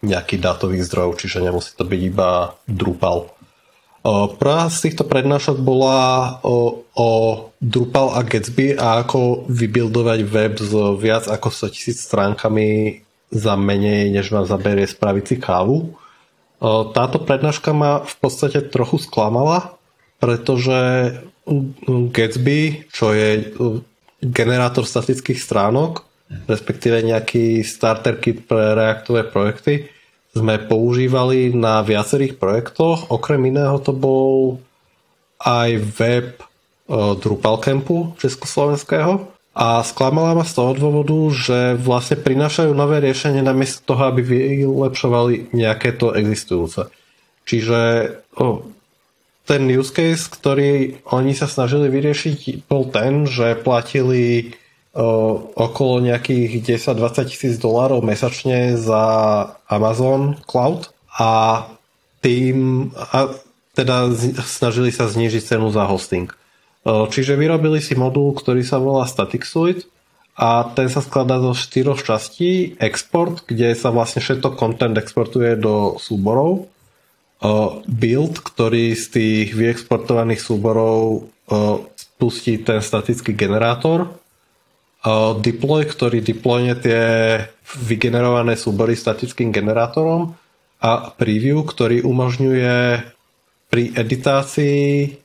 nejakých 0.04 0.44
dátových 0.44 0.92
zdrojov, 0.92 1.16
čiže 1.16 1.40
nemusí 1.40 1.72
to 1.72 1.88
byť 1.88 2.02
iba 2.04 2.52
Drupal. 2.68 3.32
Prvá 4.40 4.68
z 4.68 4.78
týchto 4.88 5.08
prednášok 5.08 5.60
bola 5.60 6.40
o, 6.44 6.84
o 6.84 7.10
Drupal 7.64 8.16
a 8.16 8.28
Gatsby 8.28 8.76
a 8.76 9.04
ako 9.04 9.48
vybuildovať 9.48 10.20
web 10.28 10.56
s 10.60 10.72
viac 11.00 11.28
ako 11.32 11.48
100 11.48 11.76
tisíc 11.76 11.98
stránkami 12.04 13.00
za 13.32 13.60
menej, 13.60 14.12
než 14.12 14.32
vám 14.32 14.48
zaberie 14.48 14.88
spraviť 14.88 15.24
si 15.24 15.36
kávu. 15.40 15.96
Táto 16.60 17.18
prednáška 17.24 17.72
ma 17.72 18.04
v 18.04 18.16
podstate 18.20 18.60
trochu 18.68 19.00
sklamala, 19.00 19.80
pretože 20.20 21.16
Gatsby, 21.88 22.92
čo 22.92 23.16
je 23.16 23.56
generátor 24.20 24.84
statických 24.84 25.40
stránok, 25.40 26.04
respektíve 26.46 27.00
nejaký 27.02 27.64
starter 27.64 28.20
kit 28.20 28.44
pre 28.46 28.76
reaktové 28.76 29.24
projekty, 29.24 29.88
sme 30.36 30.62
používali 30.62 31.56
na 31.56 31.82
viacerých 31.82 32.38
projektoch. 32.38 33.10
Okrem 33.10 33.40
iného 33.50 33.80
to 33.82 33.96
bol 33.96 34.62
aj 35.42 35.70
web 35.98 36.38
Drupal 36.90 37.58
Campu 37.64 38.14
československého 38.20 39.39
a 39.60 39.84
sklamala 39.84 40.40
ma 40.40 40.48
z 40.48 40.56
toho 40.56 40.72
dôvodu, 40.72 41.20
že 41.36 41.76
vlastne 41.76 42.16
prinášajú 42.16 42.72
nové 42.72 43.04
riešenie 43.04 43.44
namiesto 43.44 43.84
toho, 43.92 44.08
aby 44.08 44.24
vylepšovali 44.24 45.52
nejaké 45.52 46.00
to 46.00 46.16
existujúce. 46.16 46.88
Čiže 47.44 47.80
oh, 48.40 48.64
ten 49.44 49.68
use 49.68 49.92
case, 49.92 50.32
ktorý 50.32 51.04
oni 51.12 51.36
sa 51.36 51.52
snažili 51.52 51.92
vyriešiť, 51.92 52.72
bol 52.72 52.88
ten, 52.88 53.28
že 53.28 53.60
platili 53.60 54.56
oh, 54.96 55.52
okolo 55.52 56.08
nejakých 56.08 56.80
10-20 56.80 57.28
tisíc 57.28 57.60
dolárov 57.60 58.00
mesačne 58.00 58.80
za 58.80 59.04
Amazon 59.68 60.40
Cloud 60.48 60.96
a 61.20 61.68
tým 62.24 62.90
a 62.96 63.36
teda 63.76 64.08
snažili 64.48 64.96
sa 64.96 65.12
znížiť 65.12 65.56
cenu 65.56 65.68
za 65.68 65.84
hosting. 65.84 66.32
Čiže 66.88 67.36
vyrobili 67.36 67.84
si 67.84 67.98
modul, 67.98 68.32
ktorý 68.32 68.64
sa 68.64 68.80
volá 68.80 69.04
Static 69.04 69.44
Suite 69.44 69.84
a 70.40 70.64
ten 70.72 70.88
sa 70.88 71.04
skladá 71.04 71.44
zo 71.44 71.52
štyroch 71.52 72.00
častí. 72.00 72.80
Export, 72.80 73.44
kde 73.44 73.76
sa 73.76 73.92
vlastne 73.92 74.24
všetko 74.24 74.56
content 74.56 74.96
exportuje 74.96 75.60
do 75.60 76.00
súborov. 76.00 76.72
Build, 77.88 78.40
ktorý 78.40 78.96
z 78.96 79.06
tých 79.12 79.48
vyexportovaných 79.56 80.40
súborov 80.40 81.28
spustí 81.96 82.64
ten 82.64 82.80
statický 82.80 83.36
generátor. 83.36 84.16
Deploy, 85.40 85.88
ktorý 85.88 86.20
deployne 86.20 86.76
tie 86.80 87.00
vygenerované 87.76 88.60
súbory 88.60 89.00
statickým 89.00 89.56
generátorom 89.56 90.36
a 90.84 91.12
preview, 91.16 91.64
ktorý 91.64 92.04
umožňuje 92.04 93.04
pri 93.72 93.84
editácii 93.96 95.16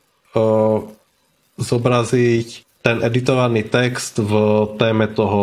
zobraziť 1.59 2.65
ten 2.85 3.01
editovaný 3.01 3.65
text 3.65 4.21
v 4.21 4.33
téme 4.77 5.09
toho 5.09 5.43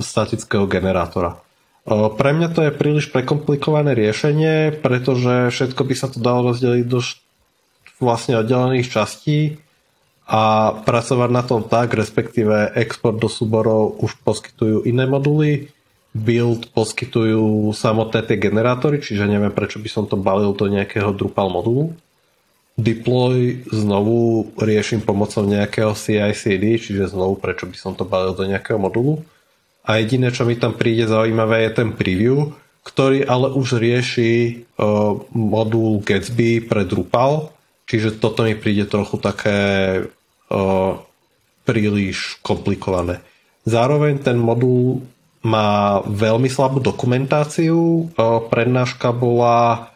statického 0.00 0.64
generátora. 0.64 1.36
Pre 1.84 2.30
mňa 2.32 2.48
to 2.56 2.64
je 2.64 2.72
príliš 2.72 3.12
prekomplikované 3.12 3.92
riešenie, 3.92 4.80
pretože 4.80 5.52
všetko 5.52 5.82
by 5.84 5.94
sa 5.94 6.08
to 6.08 6.16
dalo 6.24 6.50
rozdeliť 6.50 6.86
do 6.88 7.04
vlastne 8.00 8.40
oddelených 8.40 8.88
častí 8.88 9.60
a 10.24 10.72
pracovať 10.72 11.30
na 11.30 11.44
tom 11.44 11.60
tak, 11.68 11.92
respektíve 11.92 12.72
export 12.80 13.20
do 13.20 13.28
súborov 13.28 14.00
už 14.00 14.16
poskytujú 14.24 14.88
iné 14.88 15.04
moduly, 15.04 15.68
build 16.16 16.72
poskytujú 16.72 17.68
samotné 17.76 18.24
tie 18.24 18.40
generátory, 18.40 19.04
čiže 19.04 19.28
neviem 19.28 19.52
prečo 19.52 19.76
by 19.76 19.88
som 19.92 20.08
to 20.08 20.16
balil 20.16 20.56
do 20.56 20.64
nejakého 20.72 21.12
Drupal 21.12 21.52
modulu 21.52 21.92
deploy 22.74 23.62
znovu 23.70 24.50
riešim 24.58 25.02
pomocou 25.02 25.46
nejakého 25.46 25.94
CI/CD, 25.94 26.78
čiže 26.78 27.14
znovu 27.14 27.38
prečo 27.38 27.70
by 27.70 27.76
som 27.78 27.92
to 27.94 28.02
balil 28.02 28.34
do 28.34 28.46
nejakého 28.46 28.78
modulu. 28.78 29.22
A 29.84 30.00
jediné, 30.00 30.32
čo 30.32 30.48
mi 30.48 30.58
tam 30.58 30.74
príde 30.74 31.06
zaujímavé, 31.06 31.68
je 31.68 31.72
ten 31.84 31.92
preview, 31.94 32.56
ktorý 32.82 33.24
ale 33.24 33.52
už 33.52 33.78
rieši 33.78 34.32
uh, 34.76 35.16
modul 35.32 36.00
Gatsby 36.02 36.64
pre 36.64 36.88
Drupal, 36.88 37.52
čiže 37.84 38.16
toto 38.16 38.44
mi 38.44 38.56
príde 38.56 38.88
trochu 38.88 39.20
také 39.20 39.58
uh, 40.50 40.92
príliš 41.68 42.40
komplikované. 42.44 43.20
Zároveň 43.64 44.20
ten 44.20 44.36
modul 44.36 45.04
má 45.44 46.00
veľmi 46.04 46.48
slabú 46.48 46.80
dokumentáciu. 46.80 48.08
Prednáška 48.48 49.12
bola 49.12 49.92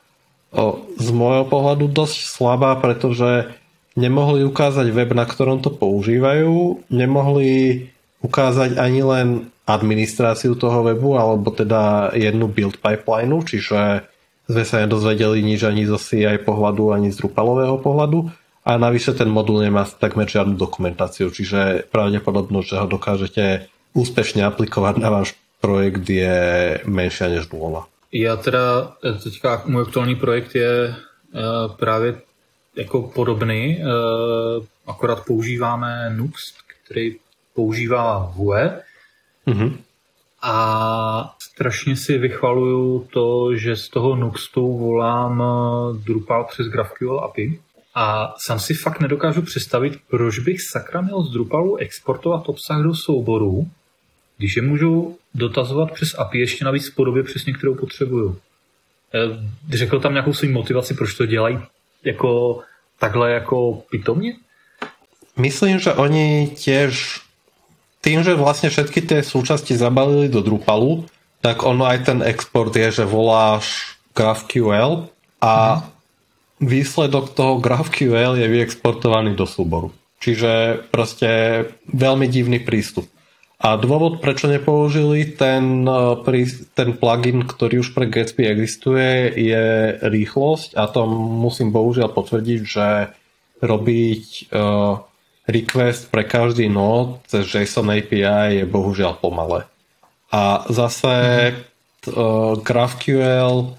z 0.96 1.08
môjho 1.12 1.44
pohľadu 1.44 1.92
dosť 1.92 2.18
slabá, 2.24 2.76
pretože 2.80 3.52
nemohli 3.98 4.46
ukázať 4.48 4.88
web, 4.94 5.10
na 5.12 5.28
ktorom 5.28 5.60
to 5.60 5.68
používajú, 5.68 6.86
nemohli 6.88 7.88
ukázať 8.24 8.80
ani 8.80 9.00
len 9.04 9.28
administráciu 9.68 10.56
toho 10.56 10.80
webu, 10.82 11.20
alebo 11.20 11.52
teda 11.52 12.14
jednu 12.16 12.48
build 12.48 12.80
pipeline, 12.80 13.44
čiže 13.44 14.08
sme 14.48 14.64
sa 14.64 14.80
nedozvedeli 14.80 15.44
nič 15.44 15.60
ani 15.68 15.84
zo 15.84 16.00
CI 16.00 16.40
pohľadu, 16.40 16.96
ani 16.96 17.12
z 17.12 17.20
Drupalového 17.20 17.76
pohľadu. 17.84 18.32
A 18.64 18.76
navyše 18.80 19.12
ten 19.12 19.28
modul 19.28 19.64
nemá 19.64 19.84
takmer 19.84 20.28
žiadnu 20.28 20.56
dokumentáciu, 20.56 21.28
čiže 21.28 21.88
pravdepodobnosť, 21.92 22.68
že 22.68 22.80
ho 22.80 22.86
dokážete 22.88 23.44
úspešně 23.92 24.44
aplikovat 24.44 24.96
na 24.96 25.10
váš 25.10 25.34
projekt 25.60 26.10
je 26.10 26.80
menší 26.86 27.24
než 27.24 27.48
nula. 27.48 27.86
Já 28.12 28.36
teda, 28.36 28.96
teďka 29.24 29.62
můj 29.66 29.82
aktuální 29.82 30.16
projekt 30.16 30.54
je 30.54 30.88
uh, 30.88 31.76
právě 31.76 32.20
jako 32.76 33.02
podobný, 33.02 33.78
uh, 33.78 34.64
akorát 34.86 35.24
používáme 35.26 36.10
Nuxt, 36.16 36.56
který 36.84 37.16
používá 37.54 38.32
Vue. 38.36 38.82
Mm-hmm. 39.46 39.76
A 40.42 41.34
strašně 41.42 41.96
si 41.96 42.18
vychvaluju 42.18 43.08
to, 43.12 43.56
že 43.56 43.76
z 43.76 43.88
toho 43.88 44.16
Nuxtu 44.16 44.78
volám 44.78 45.42
eh, 45.42 46.04
Drupal 46.04 46.44
přes 46.44 46.66
GraphQL 46.66 47.20
API. 47.20 47.60
A 47.94 48.34
sám 48.46 48.58
si 48.58 48.74
fakt 48.74 49.00
nedokážu 49.00 49.42
představit, 49.42 49.98
proč 50.10 50.38
bych 50.38 50.56
sakra 50.70 51.00
měl 51.00 51.22
z 51.22 51.32
Drupalu 51.32 51.76
exportovat 51.76 52.48
obsah 52.48 52.82
do 52.82 52.94
souboru, 52.94 53.66
když 54.38 54.56
je 54.56 54.62
můžu 54.62 55.18
dotazovat 55.34 55.92
přes 55.92 56.14
API 56.18 56.38
ještě 56.38 56.64
navíc 56.64 56.88
v 56.88 56.94
podobě 56.94 57.22
přesně, 57.22 57.52
kterou 57.52 57.74
potřebuju. 57.74 58.38
Eh, 59.14 59.76
řekl 59.76 60.00
tam 60.00 60.12
nějakou 60.12 60.32
svou 60.32 60.48
motivaci, 60.48 60.94
proč 60.94 61.14
to 61.14 61.26
dělají 61.26 61.58
jako 62.04 62.60
takhle 62.98 63.30
jako 63.32 63.82
pitomně? 63.90 64.32
Myslím, 65.36 65.78
že 65.78 65.92
oni 65.92 66.50
těž 66.56 67.20
tým, 68.00 68.22
že 68.22 68.34
vlastně 68.34 68.70
všetky 68.70 69.00
ty 69.00 69.22
součásti 69.22 69.76
zabalili 69.76 70.28
do 70.28 70.40
Drupalu, 70.40 71.06
tak 71.40 71.62
ono 71.62 71.86
aj 71.86 71.98
ten 71.98 72.22
export 72.22 72.76
je, 72.76 72.90
že 72.90 73.04
voláš 73.04 73.94
GraphQL 74.14 75.06
a 75.40 75.54
mm. 75.76 76.68
výsledok 76.68 77.34
toho 77.34 77.62
GraphQL 77.62 78.34
je 78.36 78.48
vyexportovaný 78.48 79.34
do 79.34 79.46
súboru. 79.46 79.92
Čiže 80.20 80.78
prostě 80.90 81.64
velmi 81.94 82.28
divný 82.28 82.58
prístup. 82.58 83.08
A 83.58 83.74
dôvod, 83.74 84.22
prečo 84.22 84.46
nepoužili 84.46 85.34
ten, 85.34 85.82
eh, 85.82 86.46
ten 86.78 86.94
plugin, 86.94 87.42
ktorý 87.42 87.82
už 87.82 87.90
pre 87.90 88.06
Gatsby 88.06 88.46
existuje, 88.46 89.34
je 89.34 89.98
rýchlosť 89.98 90.78
a 90.78 90.86
to 90.86 91.10
musím 91.10 91.74
bohužiaľ 91.74 92.14
potvrdiť, 92.14 92.60
že 92.62 93.10
robiť 93.58 94.54
uh, 94.54 95.02
request 95.50 96.14
pre 96.14 96.22
každý 96.22 96.70
node 96.70 97.18
cez 97.26 97.42
JSON 97.42 97.90
API 97.90 98.62
je 98.62 98.64
bohužiaľ 98.70 99.18
pomalé. 99.18 99.66
A 100.30 100.62
zase 100.70 101.10
mm-hmm. 101.10 102.14
uh, 102.14 102.54
GraphQL 102.62 103.74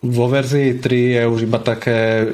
vo 0.00 0.26
verzii 0.32 0.80
3 0.80 1.20
je 1.20 1.22
už 1.28 1.44
iba 1.44 1.60
také 1.60 2.32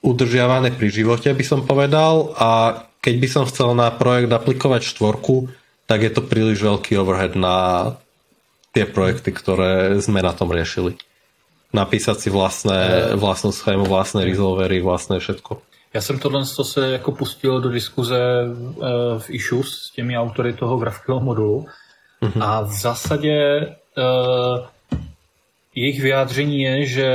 udržiavané 0.00 0.72
pri 0.72 0.88
živote, 0.88 1.28
by 1.28 1.44
som 1.44 1.68
povedal, 1.68 2.32
a 2.40 2.80
keď 3.04 3.14
by 3.20 3.28
som 3.28 3.44
chcel 3.44 3.76
na 3.76 3.92
projekt 3.92 4.32
aplikovať 4.32 4.88
štvorku, 4.96 5.52
tak 5.90 6.06
je 6.06 6.12
to 6.14 6.22
príliš 6.22 6.62
veľký 6.62 6.94
overhead 7.02 7.34
na 7.34 7.98
tie 8.70 8.86
projekty, 8.86 9.34
ktoré 9.34 9.98
sme 9.98 10.22
na 10.22 10.30
tom 10.30 10.54
riešili. 10.54 10.94
Napísať 11.74 12.16
si 12.22 12.28
vlastné, 12.30 13.14
vlastnú 13.18 13.50
schému, 13.50 13.90
vlastné 13.90 14.22
resolvery, 14.22 14.78
vlastné 14.78 15.18
všetko. 15.18 15.58
Já 15.94 16.00
jsem 16.00 16.18
tohle 16.18 16.46
se 16.46 16.90
jako 16.90 17.12
pustil 17.12 17.60
do 17.60 17.68
diskuze 17.68 18.18
uh, 18.46 19.18
v 19.18 19.30
Issues 19.30 19.82
s 19.82 19.90
těmi 19.90 20.18
autory 20.18 20.52
toho 20.52 20.78
grafického 20.78 21.20
modulu 21.20 21.66
mm-hmm. 22.22 22.42
a 22.42 22.60
v 22.60 22.72
zásadě 22.72 23.66
uh, 23.98 24.66
jejich 25.74 26.00
vyjádření 26.02 26.62
je, 26.62 26.86
že 26.86 27.08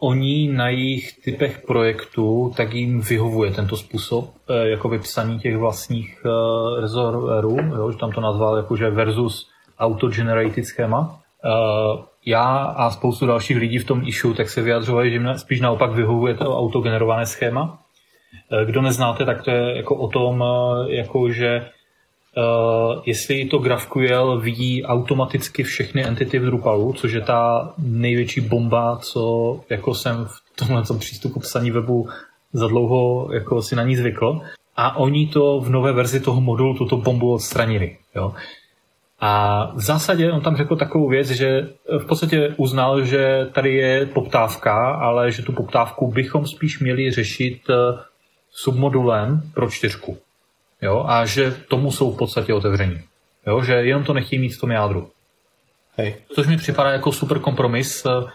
oni 0.00 0.48
na 0.52 0.68
jejich 0.68 1.20
typech 1.24 1.62
projektů, 1.66 2.52
tak 2.56 2.74
jim 2.74 3.00
vyhovuje 3.00 3.50
tento 3.50 3.76
způsob 3.76 4.30
eh, 4.50 4.68
jako 4.68 4.88
vypsaní 4.88 5.38
těch 5.38 5.56
vlastních 5.56 6.22
uh, 6.24 6.80
rezerverů, 6.80 7.56
jo, 7.76 7.90
že 7.92 7.98
tam 7.98 8.12
to 8.12 8.20
nazval 8.20 8.56
jakože 8.56 8.90
versus 8.90 9.50
auto-generated 9.78 10.66
schéma. 10.66 11.20
Uh, 11.44 12.00
já 12.26 12.44
a 12.56 12.90
spoustu 12.90 13.26
dalších 13.26 13.56
lidí 13.56 13.78
v 13.78 13.86
tom 13.86 14.02
issue 14.06 14.34
tak 14.34 14.48
se 14.48 14.62
vyjadřovali, 14.62 15.10
že 15.10 15.20
spíš 15.36 15.60
naopak 15.60 15.92
vyhovuje 15.92 16.34
to 16.34 16.58
autogenerované 16.58 17.26
schéma. 17.26 17.78
Kdo 18.64 18.82
neznáte, 18.82 19.24
tak 19.24 19.42
to 19.42 19.50
je 19.50 19.76
jako 19.76 19.94
o 19.94 20.08
tom, 20.08 20.44
jako 20.88 21.30
že 21.30 21.66
Uh, 22.38 23.02
jestli 23.06 23.44
to 23.44 23.58
GraphQL 23.58 24.40
vidí 24.40 24.84
automaticky 24.84 25.62
všechny 25.62 26.04
entity 26.04 26.38
v 26.38 26.44
Drupalu, 26.44 26.92
což 26.92 27.12
je 27.12 27.20
ta 27.20 27.72
největší 27.78 28.40
bomba, 28.40 28.96
co 28.96 29.60
jako 29.70 29.94
jsem 29.94 30.24
v 30.24 30.56
tomhle 30.56 30.82
přístupu 30.98 31.40
psaní 31.40 31.70
webu 31.70 32.08
za 32.52 32.68
dlouho 32.68 33.28
jako 33.32 33.62
si 33.62 33.76
na 33.76 33.82
ní 33.82 33.96
zvykl. 33.96 34.40
A 34.76 34.96
oni 34.96 35.26
to 35.26 35.60
v 35.60 35.70
nové 35.70 35.92
verzi 35.92 36.20
toho 36.20 36.40
modulu 36.40 36.74
tuto 36.74 36.96
bombu 36.96 37.32
odstranili. 37.32 37.96
Jo. 38.16 38.34
A 39.20 39.72
v 39.74 39.80
zásadě 39.80 40.32
on 40.32 40.40
tam 40.40 40.56
řekl 40.56 40.76
takovou 40.76 41.08
věc, 41.08 41.30
že 41.30 41.68
v 41.98 42.06
podstatě 42.06 42.54
uznal, 42.56 43.04
že 43.04 43.46
tady 43.52 43.74
je 43.74 44.06
poptávka, 44.06 44.94
ale 44.94 45.32
že 45.32 45.42
tu 45.42 45.52
poptávku 45.52 46.10
bychom 46.10 46.46
spíš 46.46 46.80
měli 46.80 47.10
řešit 47.10 47.60
eh, 47.70 47.74
submodulem 48.50 49.42
pro 49.54 49.70
čtyřku 49.70 50.18
jo, 50.82 51.04
a 51.08 51.26
že 51.26 51.50
tomu 51.68 51.92
jsou 51.92 52.12
v 52.12 52.18
podstatě 52.18 52.54
otevření. 52.54 53.00
Jo, 53.46 53.62
že 53.62 53.72
jenom 53.72 54.04
to 54.04 54.14
nechtějí 54.14 54.40
mít 54.40 54.54
v 54.54 54.60
tom 54.60 54.70
jádru. 54.70 55.10
Hej. 55.96 56.16
Což 56.34 56.46
mi 56.46 56.56
připadá 56.56 56.90
jako 56.90 57.12
super 57.12 57.38
kompromis, 57.38 58.06
eh, 58.06 58.30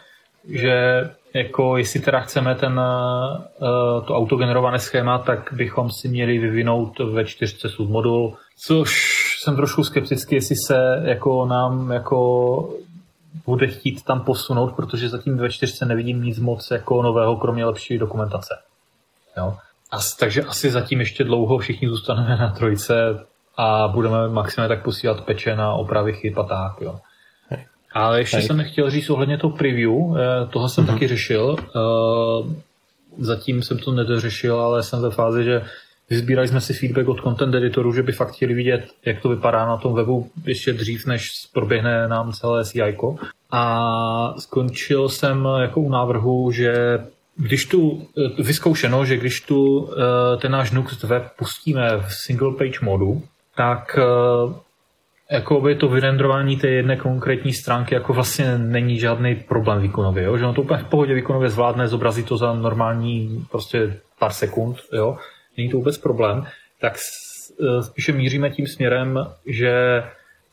že 0.50 1.10
jako 1.34 1.78
jestli 1.78 2.00
teda 2.00 2.20
chceme 2.20 2.56
ten, 2.56 2.82
eh, 2.82 3.62
to 4.08 4.16
autogenerované 4.16 4.80
schéma, 4.80 5.18
tak 5.18 5.54
bychom 5.54 5.92
si 5.92 6.08
měli 6.08 6.38
vyvinout 6.38 7.00
ve 7.00 7.26
čtyřce 7.26 7.70
submodul, 7.70 8.38
což 8.66 9.14
jsem 9.40 9.56
trošku 9.56 9.84
skeptický, 9.84 10.36
jestli 10.36 10.56
se 10.56 11.04
jako 11.06 11.46
nám 11.46 11.92
jako 11.92 12.70
bude 13.46 13.68
chtít 13.68 14.04
tam 14.04 14.22
posunout, 14.22 14.76
protože 14.76 15.10
zatím 15.10 15.38
ve 15.38 15.50
čtyřce 15.50 15.86
nevidím 15.86 16.24
nic 16.24 16.40
moc 16.40 16.72
jako 16.72 17.02
nového, 17.02 17.36
kromě 17.36 17.66
lepší 17.66 17.98
dokumentace. 17.98 18.54
Jo. 19.38 19.58
As, 19.94 20.16
takže 20.16 20.42
asi 20.42 20.72
zatím 20.72 21.00
ještě 21.00 21.24
dlouho 21.24 21.58
všichni 21.58 21.90
zůstaneme 21.90 22.38
na 22.38 22.50
trojce 22.50 22.94
a 23.58 23.88
budeme 23.88 24.30
maximálně 24.30 24.76
tak 24.76 24.84
posílat 24.84 25.22
peče 25.22 25.56
na 25.56 25.74
opravy 25.74 26.14
chyb 26.14 26.40
a 26.40 26.44
tak, 26.44 26.82
jo. 26.82 27.00
Ale 27.94 28.20
ještě 28.20 28.38
Hej. 28.38 28.46
jsem 28.46 28.58
nechtěl 28.58 28.90
říct 28.90 29.10
ohledně 29.10 29.38
toho 29.38 29.58
preview, 29.58 29.92
eh, 29.92 30.48
toho 30.48 30.70
jsem 30.70 30.84
mm-hmm. 30.84 30.94
taky 30.94 31.08
řešil. 31.08 31.56
Eh, 31.60 32.54
zatím 33.18 33.64
jsem 33.64 33.78
to 33.78 33.92
nedořešil, 33.92 34.60
ale 34.60 34.84
jsem 34.84 35.02
ve 35.02 35.12
fázi, 35.12 35.44
že 35.44 35.62
vyzbírali 36.10 36.48
jsme 36.48 36.62
si 36.62 36.74
feedback 36.74 37.08
od 37.08 37.22
content 37.22 37.56
editorů, 37.56 37.94
že 37.94 38.04
by 38.04 38.12
fakt 38.12 38.32
chtěli 38.34 38.54
vidět, 38.54 38.86
jak 39.06 39.22
to 39.22 39.30
vypadá 39.30 39.66
na 39.66 39.78
tom 39.78 39.94
webu 39.94 40.30
ještě 40.46 40.74
dřív, 40.74 41.06
než 41.06 41.30
proběhne 41.54 42.08
nám 42.08 42.32
celé 42.32 42.66
CI. 42.66 42.98
A 43.52 44.34
skončil 44.40 45.10
jsem 45.10 45.48
jako 45.62 45.82
u 45.82 45.90
návrhu, 45.90 46.52
že 46.52 47.00
když 47.36 47.66
tu 47.66 48.08
eh, 48.18 48.44
vyzkoušeno, 48.44 49.06
že 49.06 49.18
když 49.18 49.42
tu 49.42 49.90
eh, 49.92 50.38
ten 50.38 50.52
náš 50.52 50.72
Nuxt 50.72 51.04
web 51.04 51.24
pustíme 51.38 51.98
v 51.98 52.14
single 52.26 52.52
page 52.58 52.80
modu, 52.82 53.24
tak 53.56 54.00
eh, 54.00 54.54
jako 55.32 55.62
by 55.62 55.76
to 55.76 55.88
vyrendrování 55.88 56.58
té 56.58 56.68
jedné 56.68 56.96
konkrétní 56.98 57.54
stránky 57.54 57.96
jako 57.96 58.14
vlastně 58.14 58.58
není 58.58 59.00
žádný 59.00 59.36
problém 59.36 59.82
výkonově, 59.82 60.24
jo? 60.24 60.38
že 60.38 60.46
on 60.46 60.56
to 60.56 60.62
úplně 60.62 60.84
v 60.84 60.90
pohodě 60.90 61.14
výkonově 61.14 61.50
zvládne, 61.50 61.88
zobrazí 61.88 62.24
to 62.24 62.38
za 62.38 62.54
normální 62.54 63.46
prostě 63.52 64.00
pár 64.20 64.32
sekund, 64.32 64.78
jo? 64.94 65.18
není 65.58 65.70
to 65.70 65.78
vůbec 65.78 65.98
problém, 65.98 66.46
tak 66.82 66.98
spíše 67.82 68.12
míříme 68.12 68.50
tím 68.50 68.68
směrem, 68.68 69.20
že 69.46 70.04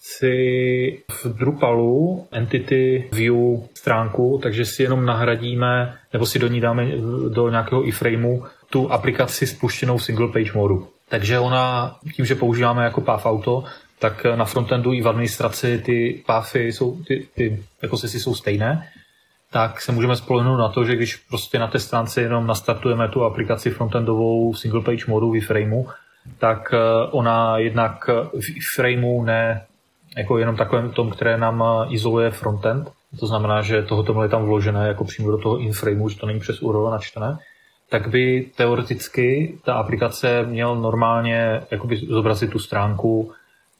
si 0.01 1.03
v 1.11 1.27
Drupalu 1.27 2.27
entity 2.33 3.09
view 3.13 3.37
stránku, 3.75 4.41
takže 4.43 4.65
si 4.65 4.83
jenom 4.83 5.07
nahradíme, 5.07 5.97
nebo 6.13 6.27
si 6.27 6.39
do 6.39 6.49
ní 6.49 6.61
dáme 6.61 6.87
do 7.29 7.51
nějakého 7.51 7.89
iframeu 7.89 8.45
tu 8.71 8.93
aplikaci 8.93 9.47
spuštěnou 9.47 9.97
v 9.97 10.05
single 10.05 10.29
page 10.29 10.53
modu. 10.55 10.89
Takže 11.09 11.39
ona, 11.39 11.97
tím, 12.15 12.25
že 12.25 12.35
používáme 12.35 12.85
jako 12.85 13.01
path 13.01 13.27
auto, 13.27 13.65
tak 13.99 14.27
na 14.35 14.45
frontendu 14.45 14.93
i 14.93 15.03
v 15.03 15.09
administraci 15.09 15.79
ty 15.79 16.23
pathy 16.27 16.73
jsou, 16.73 17.03
ty, 17.03 17.27
ty 17.35 17.63
jako 17.83 17.97
si 17.97 18.21
jsou 18.21 18.35
stejné, 18.35 18.89
tak 19.51 19.81
se 19.81 19.93
můžeme 19.93 20.17
spolehnout 20.17 20.59
na 20.59 20.69
to, 20.69 20.85
že 20.85 20.97
když 20.97 21.17
prostě 21.17 21.59
na 21.59 21.67
té 21.67 21.79
stránce 21.79 22.23
jenom 22.23 22.47
nastartujeme 22.47 23.09
tu 23.09 23.25
aplikaci 23.25 23.71
frontendovou 23.71 24.55
single 24.55 24.81
page 24.81 25.05
modu 25.09 25.31
v 25.31 25.37
iframeu, 25.37 25.87
tak 26.39 26.75
ona 27.11 27.59
jednak 27.59 28.11
v 28.41 28.75
frameu 28.75 29.25
ne 29.25 29.67
jako 30.17 30.39
jenom 30.39 30.57
takovém 30.57 30.91
tom, 30.91 31.11
které 31.11 31.39
nám 31.39 31.65
izoluje 31.89 32.31
frontend, 32.31 32.93
to 33.21 33.27
znamená, 33.27 33.63
že 33.63 33.83
tohoto 33.83 34.23
je 34.23 34.29
tam 34.29 34.45
vložené 34.45 34.89
jako 34.89 35.05
přímo 35.05 35.31
do 35.31 35.39
toho 35.39 35.59
inframeu, 35.59 36.09
že 36.09 36.17
to 36.17 36.27
není 36.27 36.41
přes 36.41 36.63
URL 36.63 36.91
načtené, 36.91 37.39
tak 37.89 38.09
by 38.09 38.51
teoreticky 38.57 39.59
ta 39.65 39.75
aplikace 39.75 40.43
měl 40.47 40.77
normálně 40.77 41.63
jakoby 41.71 41.97
zobrazit 41.97 42.51
tu 42.51 42.59
stránku, 42.59 43.33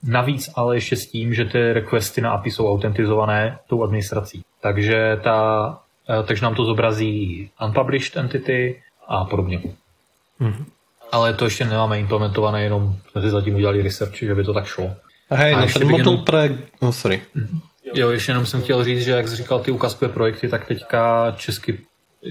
navíc 0.03 0.51
ale 0.57 0.77
ještě 0.77 0.97
s 0.97 1.07
tím, 1.07 1.35
že 1.35 1.45
ty 1.45 1.73
requesty 1.73 2.21
na 2.21 2.33
API 2.33 2.51
jsou 2.51 2.71
autentizované 2.71 3.59
tou 3.69 3.83
administrací. 3.83 4.43
Takže, 4.61 5.21
ta, 5.25 5.79
eh, 6.09 6.23
takže 6.23 6.45
nám 6.45 6.55
to 6.55 6.65
zobrazí 6.65 7.51
unpublished 7.65 8.17
entity 8.17 8.83
a 9.09 9.25
podobně. 9.25 9.59
Mm-hmm. 10.41 10.65
Ale 11.13 11.35
to 11.35 11.45
ještě 11.45 11.65
nemáme 11.65 12.01
implementované, 12.01 12.63
jenom 12.63 12.97
jsme 13.11 13.23
si 13.23 13.31
zatím 13.31 13.55
udělali 13.55 13.83
research, 13.83 14.15
že 14.15 14.35
by 14.35 14.45
to 14.45 14.55
tak 14.55 14.67
šlo. 14.67 14.91
Hej, 15.31 15.57
no 15.57 15.67
ten 15.67 15.87
modul 15.91 16.13
jenom... 16.13 16.25
pre... 16.25 16.59
Oh, 16.81 16.91
sorry. 16.91 17.23
Jo, 17.95 18.11
ještě 18.11 18.33
jenom 18.33 18.47
jsem 18.47 18.63
chtěl 18.63 18.85
říct, 18.85 19.05
že 19.05 19.11
jak 19.11 19.29
jsi 19.29 19.37
říkal 19.37 19.61
ty 19.61 19.71
ukazkové 19.71 20.13
projekty, 20.13 20.49
tak 20.49 20.67
teďka 20.67 21.31
český, 21.37 21.79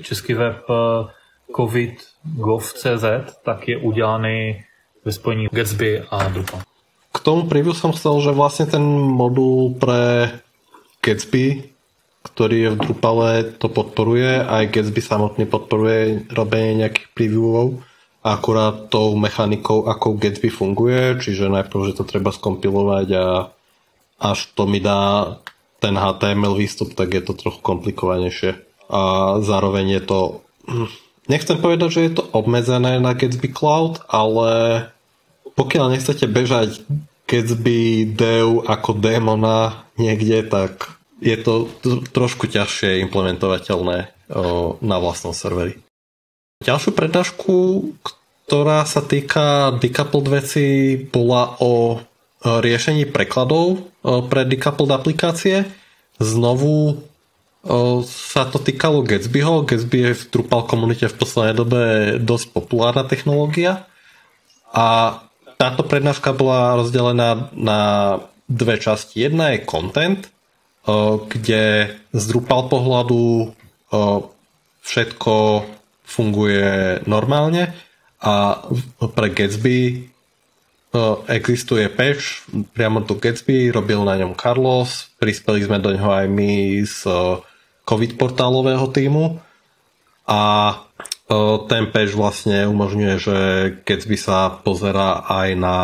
český 0.02 0.34
web 0.34 0.64
eh, 0.70 1.08
covid.gov.cz 1.56 3.06
tak 3.44 3.68
je 3.68 3.78
udělaný 3.78 4.64
ve 5.06 5.12
spojení 5.12 5.48
Gatsby 5.52 6.04
a 6.12 6.28
Drupal. 6.28 6.62
K 7.10 7.20
tomu 7.26 7.50
preview 7.50 7.74
som 7.74 7.90
chcel, 7.90 8.22
že 8.22 8.38
vlastne 8.38 8.70
ten 8.70 8.86
modul 8.94 9.74
pre 9.82 10.30
Gatsby, 11.02 11.74
ktorý 12.22 12.58
je 12.62 12.70
v 12.70 12.80
Drupale, 12.86 13.32
to 13.58 13.66
podporuje. 13.66 14.46
Aj 14.46 14.70
Gatsby 14.70 15.02
samotný 15.02 15.50
podporuje 15.50 16.30
robenie 16.30 16.86
nejakých 16.86 17.10
previewov 17.18 17.82
akurát 18.20 18.91
tou 18.91 19.16
mechanikou, 19.16 19.88
ako 19.88 20.20
Gatsby 20.20 20.52
funguje, 20.52 21.20
čiže 21.24 21.48
najprv, 21.48 21.91
že 21.91 21.98
to 21.98 22.04
treba 22.04 22.36
skompilovať 22.36 23.08
a 23.16 23.26
až 24.20 24.52
to 24.52 24.68
mi 24.68 24.84
dá 24.84 25.36
ten 25.80 25.96
HTML 25.96 26.60
výstup, 26.60 26.91
tak 26.91 27.16
je 27.16 27.24
to 27.24 27.32
trochu 27.32 27.64
komplikovanejšie. 27.64 28.60
A 28.91 29.02
zároveň 29.40 30.00
je 30.00 30.02
to... 30.04 30.20
Nechcem 31.32 31.56
povedať, 31.62 31.90
že 31.94 32.06
je 32.10 32.14
to 32.20 32.24
obmedzené 32.36 33.00
na 33.00 33.16
Gatsby 33.16 33.54
Cloud, 33.54 34.04
ale 34.12 34.84
pokiaľ 35.56 35.96
nechcete 35.96 36.28
bežať 36.28 36.84
Gatsby 37.30 38.10
dev 38.12 38.68
ako 38.68 38.98
démona 39.00 39.88
niekde, 39.96 40.44
tak 40.44 41.00
je 41.24 41.38
to 41.40 41.72
trošku 42.12 42.52
ťažšie 42.52 43.00
implementovateľné 43.08 43.98
na 44.84 44.98
vlastnom 45.00 45.32
serveri. 45.32 45.80
Ďalšiu 46.60 46.91
prednášku, 46.91 47.56
ktorá 48.03 48.84
sa 48.84 48.99
týka 48.99 49.80
decoupled 49.80 50.27
veci, 50.27 50.99
bola 50.99 51.56
o 51.64 52.03
riešení 52.44 53.07
prekladov 53.07 53.88
pre 54.03 54.44
decoupled 54.44 54.91
aplikácie. 54.91 55.64
Znovu 56.19 56.99
sa 58.03 58.44
to 58.52 58.60
týkalo 58.60 59.07
Gatsbyho. 59.07 59.64
Gatsby 59.64 60.11
je 60.11 60.19
v 60.19 60.23
Drupal 60.36 60.68
komunite 60.68 61.07
v 61.07 61.15
poslednej 61.15 61.56
dobe 61.56 61.81
dosť 62.19 62.52
populárna 62.52 63.07
technológia 63.07 63.88
a 64.76 65.19
táto 65.56 65.88
prednáška 65.88 66.36
bola 66.36 66.76
rozdelená 66.76 67.52
na 67.56 67.80
dve 68.52 68.80
časti. 68.80 69.23
Jedna 69.23 69.56
je 69.56 69.64
content, 69.64 70.27
kde 71.23 71.95
z 72.11 72.23
Drupal 72.27 72.68
pohľadu 72.68 73.56
všetko 74.84 75.34
funguje 76.10 76.99
normálne 77.06 77.69
a 78.18 78.65
pre 78.98 79.30
Gatsby 79.30 80.10
existuje 81.30 81.86
patch 81.94 82.49
priamo 82.73 83.06
do 83.06 83.14
Gatsby, 83.14 83.69
robil 83.69 84.02
na 84.02 84.18
ňom 84.18 84.34
Carlos, 84.34 85.14
prispeli 85.22 85.61
sme 85.61 85.77
do 85.77 85.94
ňoho 85.94 86.10
aj 86.10 86.27
my 86.27 86.81
z 86.81 87.02
COVID 87.86 88.18
portálového 88.18 88.90
týmu 88.90 89.38
a 90.26 90.41
ten 91.69 91.94
patch 91.94 92.18
vlastne 92.18 92.65
umožňuje, 92.65 93.15
že 93.22 93.38
Gatsby 93.86 94.18
sa 94.18 94.49
pozera 94.49 95.30
aj 95.30 95.49
na 95.53 95.77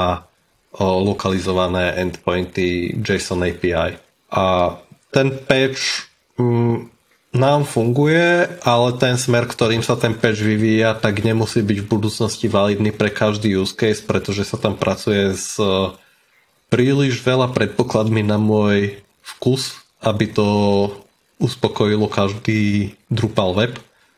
lokalizované 0.81 2.01
endpointy 2.01 2.97
JSON 2.97 3.45
API. 3.45 3.95
A 4.33 4.43
ten 5.13 5.31
patch 5.45 6.09
mm, 6.35 6.94
nám 7.35 7.67
funguje, 7.67 8.47
ale 8.63 8.89
ten 8.95 9.19
smer, 9.19 9.45
ktorým 9.45 9.83
sa 9.83 9.99
ten 9.99 10.15
patch 10.15 10.39
vyvíja, 10.39 10.95
tak 10.95 11.21
nemusí 11.21 11.59
byť 11.59 11.77
v 11.83 11.91
budúcnosti 11.91 12.47
validný 12.47 12.95
pre 12.95 13.11
každý 13.11 13.59
use 13.59 13.75
case, 13.75 13.99
pretože 13.99 14.47
sa 14.47 14.55
tam 14.55 14.79
pracuje 14.79 15.35
s 15.35 15.59
e, 15.59 15.91
príliš 16.71 17.19
veľa 17.19 17.51
predpokladmi 17.51 18.23
na 18.23 18.39
môj 18.39 19.03
vkus, 19.35 19.75
aby 19.99 20.31
to 20.31 20.47
uspokojilo 21.43 22.07
každý 22.07 22.95
Drupal 23.11 23.51
web. 23.53 23.73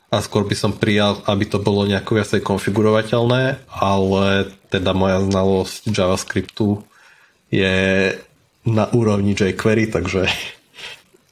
A 0.08 0.24
skôr 0.24 0.48
by 0.48 0.56
som 0.56 0.72
prijal, 0.72 1.20
aby 1.28 1.44
to 1.44 1.60
bolo 1.60 1.84
nejako 1.84 2.16
viacej 2.16 2.40
konfigurovateľné, 2.40 3.60
ale 3.68 4.48
teda 4.72 4.96
moja 4.96 5.20
znalosť 5.20 5.92
JavaScriptu 5.92 6.80
je 7.52 8.16
na 8.64 8.88
úrovni 8.96 9.36
jQuery, 9.36 9.92
takže 9.92 10.32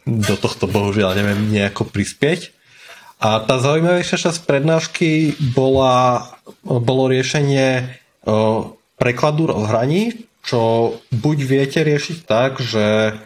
do 0.06 0.36
tohto 0.38 0.70
bohužiaľ 0.70 1.18
neviem 1.18 1.50
nejako 1.50 1.90
prispieť. 1.90 2.54
A 3.18 3.42
tá 3.42 3.58
zaujímavejšia 3.58 4.30
časť 4.30 4.46
prednášky 4.46 5.34
bola, 5.56 6.30
bolo 6.62 7.10
riešenie 7.10 7.90
o, 8.22 8.76
prekladu 9.02 9.50
rozhraní, 9.50 10.30
čo 10.46 10.94
buď 11.10 11.38
viete 11.42 11.80
riešiť 11.82 12.18
tak, 12.28 12.62
že 12.62 13.18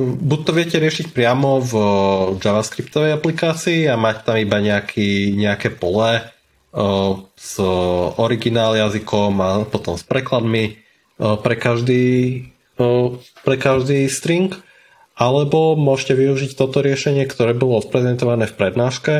buď 0.00 0.40
to 0.48 0.52
viete 0.56 0.78
riešiť 0.80 1.12
priamo 1.12 1.60
v 1.60 1.72
JavaScriptovej 2.40 3.20
aplikácii 3.20 3.84
a 3.84 4.00
mať 4.00 4.16
tam 4.24 4.36
iba 4.40 4.58
nejaký, 4.64 5.36
nejaké 5.36 5.68
pole 5.74 6.24
o, 6.72 7.28
s 7.36 7.60
originál 8.16 8.80
jazykom 8.80 9.32
a 9.44 9.50
potom 9.68 9.98
s 9.98 10.06
prekladmi 10.06 10.80
pre 11.18 11.58
každý, 11.58 12.46
pre 13.42 13.56
každý 13.58 14.06
string 14.06 14.54
alebo 15.18 15.74
môžete 15.74 16.14
využiť 16.14 16.54
toto 16.54 16.78
riešenie, 16.78 17.26
ktoré 17.26 17.58
bolo 17.58 17.82
odprezentované 17.82 18.46
v 18.46 18.54
prednáške 18.54 19.14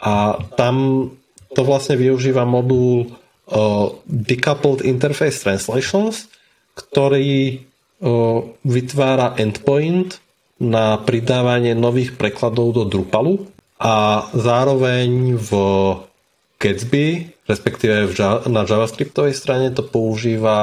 a 0.00 0.40
tam 0.56 1.08
to 1.52 1.60
vlastne 1.68 2.00
využíva 2.00 2.48
modul 2.48 3.12
uh, 3.12 3.92
Decoupled 4.08 4.80
Interface 4.88 5.44
Translations, 5.44 6.32
ktorý 6.72 7.60
uh, 7.60 8.40
vytvára 8.64 9.36
endpoint 9.36 10.24
na 10.58 10.96
pridávanie 10.96 11.76
nových 11.76 12.16
prekladov 12.16 12.74
do 12.74 12.82
Drupalu 12.88 13.46
a 13.78 14.26
zároveň 14.32 15.38
v 15.38 15.50
Gatsby, 16.58 17.30
respektíve 17.46 18.10
v, 18.10 18.12
na 18.50 18.66
JavaScriptovej 18.66 19.36
strane 19.36 19.70
to 19.70 19.86
používa 19.86 20.58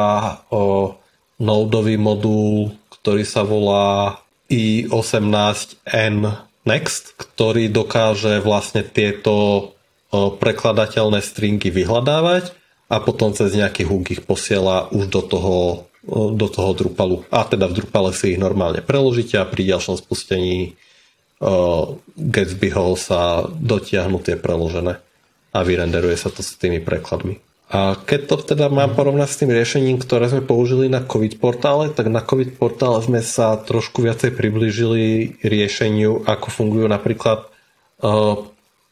uh, 0.51 0.91
nodový 1.39 1.95
modul, 1.95 2.75
ktorý 2.91 3.23
sa 3.23 3.47
volá 3.47 4.19
i18N 4.49 6.45
Next, 6.65 7.13
ktorý 7.13 7.69
dokáže 7.69 8.41
vlastne 8.41 8.81
tieto 8.81 9.69
prekladateľné 10.13 11.21
stringy 11.21 11.69
vyhľadávať 11.69 12.57
a 12.89 12.97
potom 12.97 13.37
cez 13.37 13.53
nejaký 13.53 13.85
hook 13.85 14.09
ich 14.09 14.25
posiela 14.25 14.89
už 14.89 15.13
do 15.13 15.21
toho, 15.21 15.85
do 16.09 16.47
toho 16.49 16.73
Drupalu. 16.73 17.21
A 17.29 17.45
teda 17.45 17.69
v 17.69 17.77
Drupale 17.81 18.17
si 18.17 18.33
ich 18.33 18.41
normálne 18.41 18.81
preložíte 18.81 19.37
a 19.37 19.45
pri 19.45 19.77
ďalšom 19.77 20.01
spustení 20.01 20.73
Gatsbyho 22.17 22.97
sa 22.97 23.45
dotiahnu 23.45 24.17
tie 24.25 24.33
preložené 24.33 24.97
a 25.53 25.59
vyrenderuje 25.61 26.17
sa 26.17 26.33
to 26.33 26.41
s 26.41 26.57
tými 26.57 26.81
prekladmi. 26.81 27.44
A 27.65 27.97
keď 27.97 28.21
to 28.29 28.35
teda 28.53 28.69
mám 28.69 28.93
porovnať 28.93 29.29
s 29.29 29.39
tým 29.41 29.49
riešením, 29.49 29.97
ktoré 29.97 30.29
sme 30.29 30.45
použili 30.45 30.85
na 30.85 31.01
COVID 31.01 31.41
portále, 31.41 31.89
tak 31.89 32.13
na 32.13 32.21
COVID 32.21 32.61
portále 32.61 33.01
sme 33.01 33.25
sa 33.25 33.57
trošku 33.57 34.05
viacej 34.05 34.37
priblížili 34.37 35.35
riešeniu, 35.41 36.29
ako 36.29 36.47
fungujú 36.53 36.85
napríklad 36.85 37.49
uh, 38.05 38.45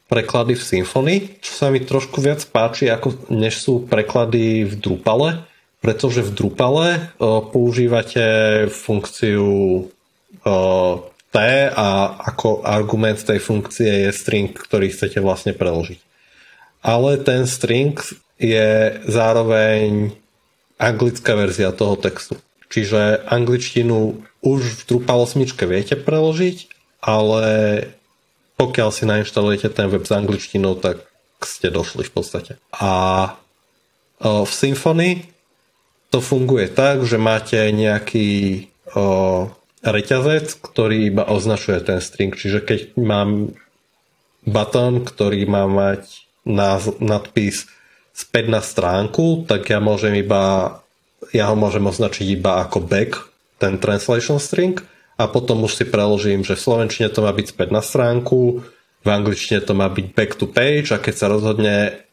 preklady 0.10 0.58
v 0.58 0.64
Symfony, 0.66 1.16
čo 1.38 1.54
sa 1.54 1.70
mi 1.70 1.86
trošku 1.86 2.18
viac 2.18 2.42
páči, 2.50 2.90
ako, 2.90 3.30
než 3.30 3.62
sú 3.62 3.86
preklady 3.86 4.66
v 4.66 4.74
Drupale, 4.82 5.46
pretože 5.78 6.26
v 6.26 6.34
Drupale 6.34 6.88
uh, 6.98 7.46
používate 7.46 8.26
funkciu 8.74 9.46
uh, 9.86 10.94
T 11.30 11.38
a 11.70 11.88
ako 12.26 12.66
argument 12.66 13.22
tej 13.22 13.38
funkcie 13.38 14.10
je 14.10 14.12
string, 14.14 14.50
ktorý 14.50 14.90
chcete 14.90 15.22
vlastne 15.22 15.54
preložiť. 15.54 16.02
Ale 16.82 17.22
ten 17.22 17.46
string 17.46 17.98
je 18.42 19.00
zároveň 19.08 20.14
anglická 20.82 21.38
verzia 21.38 21.72
toho 21.72 21.96
textu. 21.96 22.36
Čiže 22.74 23.30
angličtinu 23.30 24.26
už 24.42 24.62
v 24.62 24.82
Drupal 24.90 25.24
8 25.30 25.46
viete 25.70 25.94
preložiť, 25.94 26.58
ale 27.06 27.46
pokiaľ 28.58 28.90
si 28.90 29.04
nainštalujete 29.06 29.70
ten 29.70 29.88
web 29.88 30.04
s 30.04 30.12
angličtinou, 30.12 30.78
tak 30.82 31.06
ste 31.44 31.70
došli 31.70 32.08
v 32.08 32.14
podstate. 32.16 32.52
A 32.74 32.92
v 34.24 34.52
Symfony 34.52 35.28
to 36.10 36.24
funguje 36.24 36.72
tak, 36.72 37.04
že 37.04 37.22
máte 37.22 37.60
nejaký 37.70 38.68
reťazec, 39.84 40.48
ktorý 40.64 41.12
iba 41.12 41.28
označuje 41.28 41.84
ten 41.84 42.00
string. 42.00 42.32
Čiže 42.32 42.60
keď 42.64 42.80
mám 42.96 43.52
button, 44.48 45.04
ktorý 45.04 45.44
má 45.46 45.68
mať 45.68 46.24
nadpis 47.00 47.68
späť 48.14 48.46
na 48.48 48.62
stránku, 48.62 49.50
tak 49.50 49.74
ja 49.74 49.82
môžem 49.82 50.22
iba 50.22 50.78
ja 51.34 51.50
ho 51.50 51.56
môžem 51.56 51.82
označiť 51.88 52.28
iba 52.36 52.62
ako 52.62 52.84
back, 52.84 53.16
ten 53.58 53.80
translation 53.80 54.44
string 54.44 54.84
a 55.16 55.30
potom 55.30 55.64
už 55.64 55.80
si 55.80 55.86
preložím, 55.88 56.44
že 56.44 56.60
v 56.60 56.66
slovenčine 56.68 57.08
to 57.08 57.24
má 57.24 57.32
byť 57.32 57.48
späť 57.56 57.70
na 57.72 57.80
stránku, 57.80 58.66
v 59.04 59.08
angličtine 59.08 59.64
to 59.64 59.72
má 59.72 59.88
byť 59.88 60.06
back 60.12 60.32
to 60.36 60.46
page 60.46 60.92
a 60.92 61.00
keď 61.00 61.16
sa 61.16 61.32
rozhodne 61.32 62.06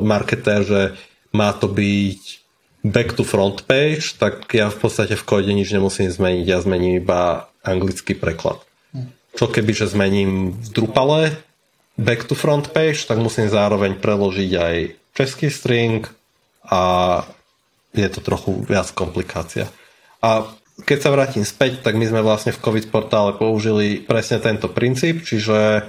marketér, 0.00 0.60
že 0.64 0.80
má 1.36 1.52
to 1.52 1.68
byť 1.68 2.20
back 2.86 3.12
to 3.12 3.26
front 3.26 3.66
page, 3.68 4.16
tak 4.16 4.48
ja 4.54 4.72
v 4.72 4.78
podstate 4.78 5.18
v 5.18 5.26
kóde 5.26 5.50
nič 5.52 5.74
nemusím 5.74 6.08
zmeniť, 6.08 6.44
ja 6.46 6.58
zmením 6.62 7.02
iba 7.02 7.50
anglický 7.60 8.14
preklad. 8.14 8.62
Čo 9.36 9.52
keby, 9.52 9.72
že 9.76 9.90
zmením 9.90 10.56
v 10.56 10.68
Drupale 10.72 11.36
back 11.98 12.24
to 12.24 12.32
front 12.32 12.72
page, 12.72 13.04
tak 13.04 13.20
musím 13.20 13.52
zároveň 13.52 14.00
preložiť 14.00 14.50
aj 14.56 14.74
český 15.16 15.48
string 15.48 16.04
a 16.68 17.24
je 17.96 18.08
to 18.12 18.20
trochu 18.20 18.52
viac 18.68 18.92
komplikácia. 18.92 19.72
A 20.20 20.44
keď 20.84 20.98
sa 21.00 21.14
vrátim 21.16 21.40
späť, 21.48 21.80
tak 21.80 21.96
my 21.96 22.04
sme 22.04 22.20
vlastne 22.20 22.52
v 22.52 22.60
COVID 22.60 22.92
portále 22.92 23.32
použili 23.40 24.04
presne 24.04 24.44
tento 24.44 24.68
princíp, 24.68 25.24
čiže 25.24 25.88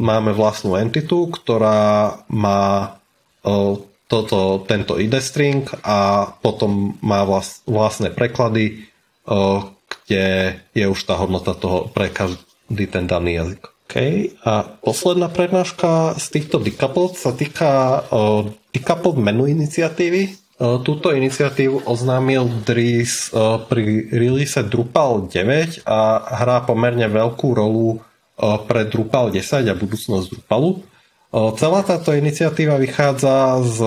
máme 0.00 0.32
vlastnú 0.32 0.80
entitu, 0.80 1.28
ktorá 1.28 2.24
má 2.32 2.96
toto, 4.08 4.64
tento 4.64 4.96
ID 4.96 5.20
string 5.20 5.68
a 5.84 6.24
potom 6.40 6.96
má 7.04 7.24
vlast, 7.28 7.60
vlastné 7.68 8.16
preklady, 8.16 8.88
kde 10.04 10.24
je 10.72 10.84
už 10.88 11.00
tá 11.04 11.20
hodnota 11.20 11.52
toho 11.52 11.92
pre 11.92 12.08
každý 12.08 12.88
ten 12.88 13.04
daný 13.04 13.44
jazyk. 13.44 13.73
Okay. 13.84 14.34
A 14.42 14.64
posledná 14.80 15.28
prednáška 15.28 16.18
z 16.18 16.26
týchto 16.32 16.58
decoupled 16.58 17.14
sa 17.20 17.36
týka 17.36 18.02
decoupled 18.72 19.20
menu 19.20 19.46
iniciatívy, 19.52 20.44
Túto 20.54 21.10
iniciatívu 21.10 21.82
oznámil 21.82 22.46
Dries 22.62 23.34
pri 23.66 24.06
release 24.14 24.54
Drupal 24.62 25.26
9 25.26 25.82
a 25.82 26.22
hrá 26.38 26.62
pomerne 26.62 27.10
veľkú 27.10 27.58
rolu 27.58 27.98
pre 28.38 28.86
Drupal 28.86 29.34
10 29.34 29.66
a 29.66 29.74
budúcnosť 29.74 30.30
Drupalu. 30.30 30.78
Celá 31.58 31.82
táto 31.82 32.14
iniciatíva 32.14 32.78
vychádza 32.78 33.66
z 33.66 33.78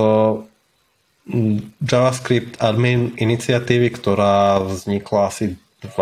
JavaScript 1.79 2.59
admin 2.59 3.15
iniciatívy, 3.15 3.87
ktorá 3.95 4.59
vznikla 4.59 5.31
asi 5.31 5.55
2 5.87 5.95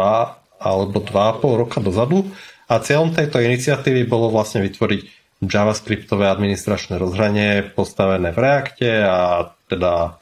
alebo 0.66 0.98
2,5 0.98 1.62
roka 1.62 1.78
dozadu 1.78 2.26
a 2.66 2.74
cieľom 2.82 3.14
tejto 3.14 3.42
iniciatívy 3.42 4.10
bolo 4.10 4.34
vlastne 4.34 4.66
vytvoriť 4.66 5.02
JavaScriptové 5.46 6.32
administračné 6.32 6.98
rozhranie 6.98 7.62
postavené 7.76 8.34
v 8.34 8.40
Reakte 8.40 8.90
a 9.06 9.52
teda 9.70 10.18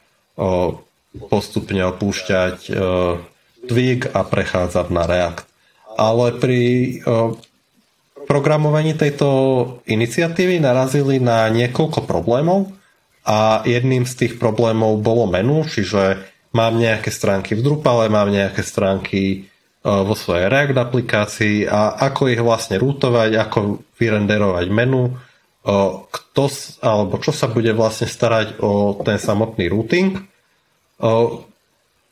postupne 1.30 1.82
opúšťať 1.88 2.58
Twig 3.64 4.00
a 4.12 4.22
prechádzať 4.28 4.88
na 4.92 5.04
React. 5.08 5.48
Ale 5.94 6.26
pri 6.42 6.62
programovaní 8.26 8.98
tejto 8.98 9.30
iniciatívy 9.86 10.60
narazili 10.60 11.22
na 11.22 11.48
niekoľko 11.48 12.04
problémov 12.04 12.74
a 13.24 13.64
jedným 13.64 14.04
z 14.04 14.14
tých 14.26 14.34
problémov 14.42 15.00
bolo 15.00 15.30
menu, 15.30 15.64
čiže 15.64 16.20
mám 16.52 16.76
nejaké 16.76 17.08
stránky 17.14 17.56
v 17.56 17.64
Drupale, 17.64 18.12
mám 18.12 18.28
nejaké 18.28 18.66
stránky 18.66 19.53
vo 19.84 20.16
svojej 20.16 20.48
React 20.48 20.80
aplikácii 20.80 21.68
a 21.68 22.00
ako 22.00 22.32
ich 22.32 22.40
vlastne 22.40 22.80
rútovať, 22.80 23.36
ako 23.36 23.84
vyrenderovať 24.00 24.66
menu, 24.72 25.12
kto, 26.08 26.44
alebo 26.80 27.20
čo 27.20 27.36
sa 27.36 27.52
bude 27.52 27.76
vlastne 27.76 28.08
starať 28.08 28.64
o 28.64 28.96
ten 29.04 29.20
samotný 29.20 29.68
routing. 29.68 30.24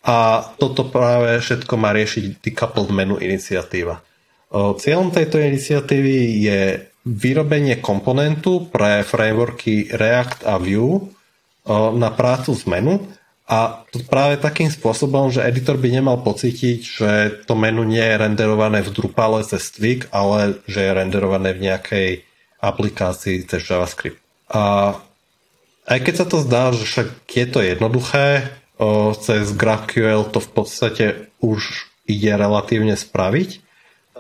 A 0.02 0.18
toto 0.60 0.91
práve 0.91 1.39
všetko 1.39 1.73
má 1.80 1.95
riešiť 1.95 2.43
decoupled 2.43 2.91
menu 2.91 3.15
iniciatíva. 3.15 4.03
Cieľom 4.52 5.15
tejto 5.15 5.39
iniciatívy 5.39 6.15
je 6.43 6.60
vyrobenie 7.07 7.80
komponentu 7.80 8.68
pre 8.68 9.07
frameworky 9.07 9.88
React 9.95 10.43
a 10.43 10.60
Vue 10.60 11.07
na 11.95 12.10
prácu 12.11 12.52
z 12.52 12.68
menu 12.68 12.99
a 13.52 13.84
to 13.91 13.99
práve 14.07 14.40
takým 14.40 14.72
spôsobom, 14.72 15.28
že 15.28 15.44
editor 15.44 15.76
by 15.76 15.91
nemal 15.91 16.23
pocítiť, 16.23 16.80
že 16.80 17.11
to 17.44 17.60
menu 17.60 17.84
nie 17.84 17.99
je 17.99 18.15
renderované 18.15 18.80
v 18.80 18.95
Drupale 18.95 19.44
cez 19.44 19.76
Twig, 19.76 20.07
ale 20.15 20.64
že 20.72 20.80
je 20.88 20.91
renderované 20.95 21.52
v 21.52 21.68
nejakej 21.68 22.10
aplikácii 22.64 23.44
cez 23.44 23.60
JavaScript. 23.68 24.23
A 24.48 24.95
aj 25.84 25.99
keď 25.99 26.14
sa 26.15 26.26
to 26.32 26.40
zdá, 26.40 26.72
že 26.72 26.88
však 26.88 27.07
je 27.28 27.45
to 27.52 27.60
jednoduché, 27.60 28.56
o, 28.80 29.11
cez 29.19 29.52
GraphQL 29.52 30.32
to 30.32 30.40
v 30.40 30.49
podstate 30.56 31.06
už 31.44 31.91
ide 32.07 32.32
relatívne 32.32 32.95
spraviť, 32.95 33.49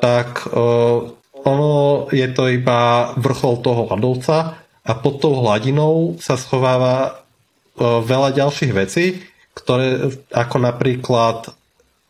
tak 0.03 0.43
o, 0.51 1.15
ono 1.47 1.73
je 2.11 2.27
to 2.35 2.51
iba 2.51 3.15
vrchol 3.15 3.63
toho 3.63 3.87
ľadovca 3.95 4.59
a 4.83 4.91
pod 4.91 5.23
tou 5.23 5.39
hladinou 5.39 6.19
sa 6.19 6.35
schováva 6.35 7.20
veľa 7.81 8.37
ďalších 8.37 8.71
vecí, 8.77 9.25
ktoré 9.57 10.13
ako 10.31 10.57
napríklad 10.61 11.51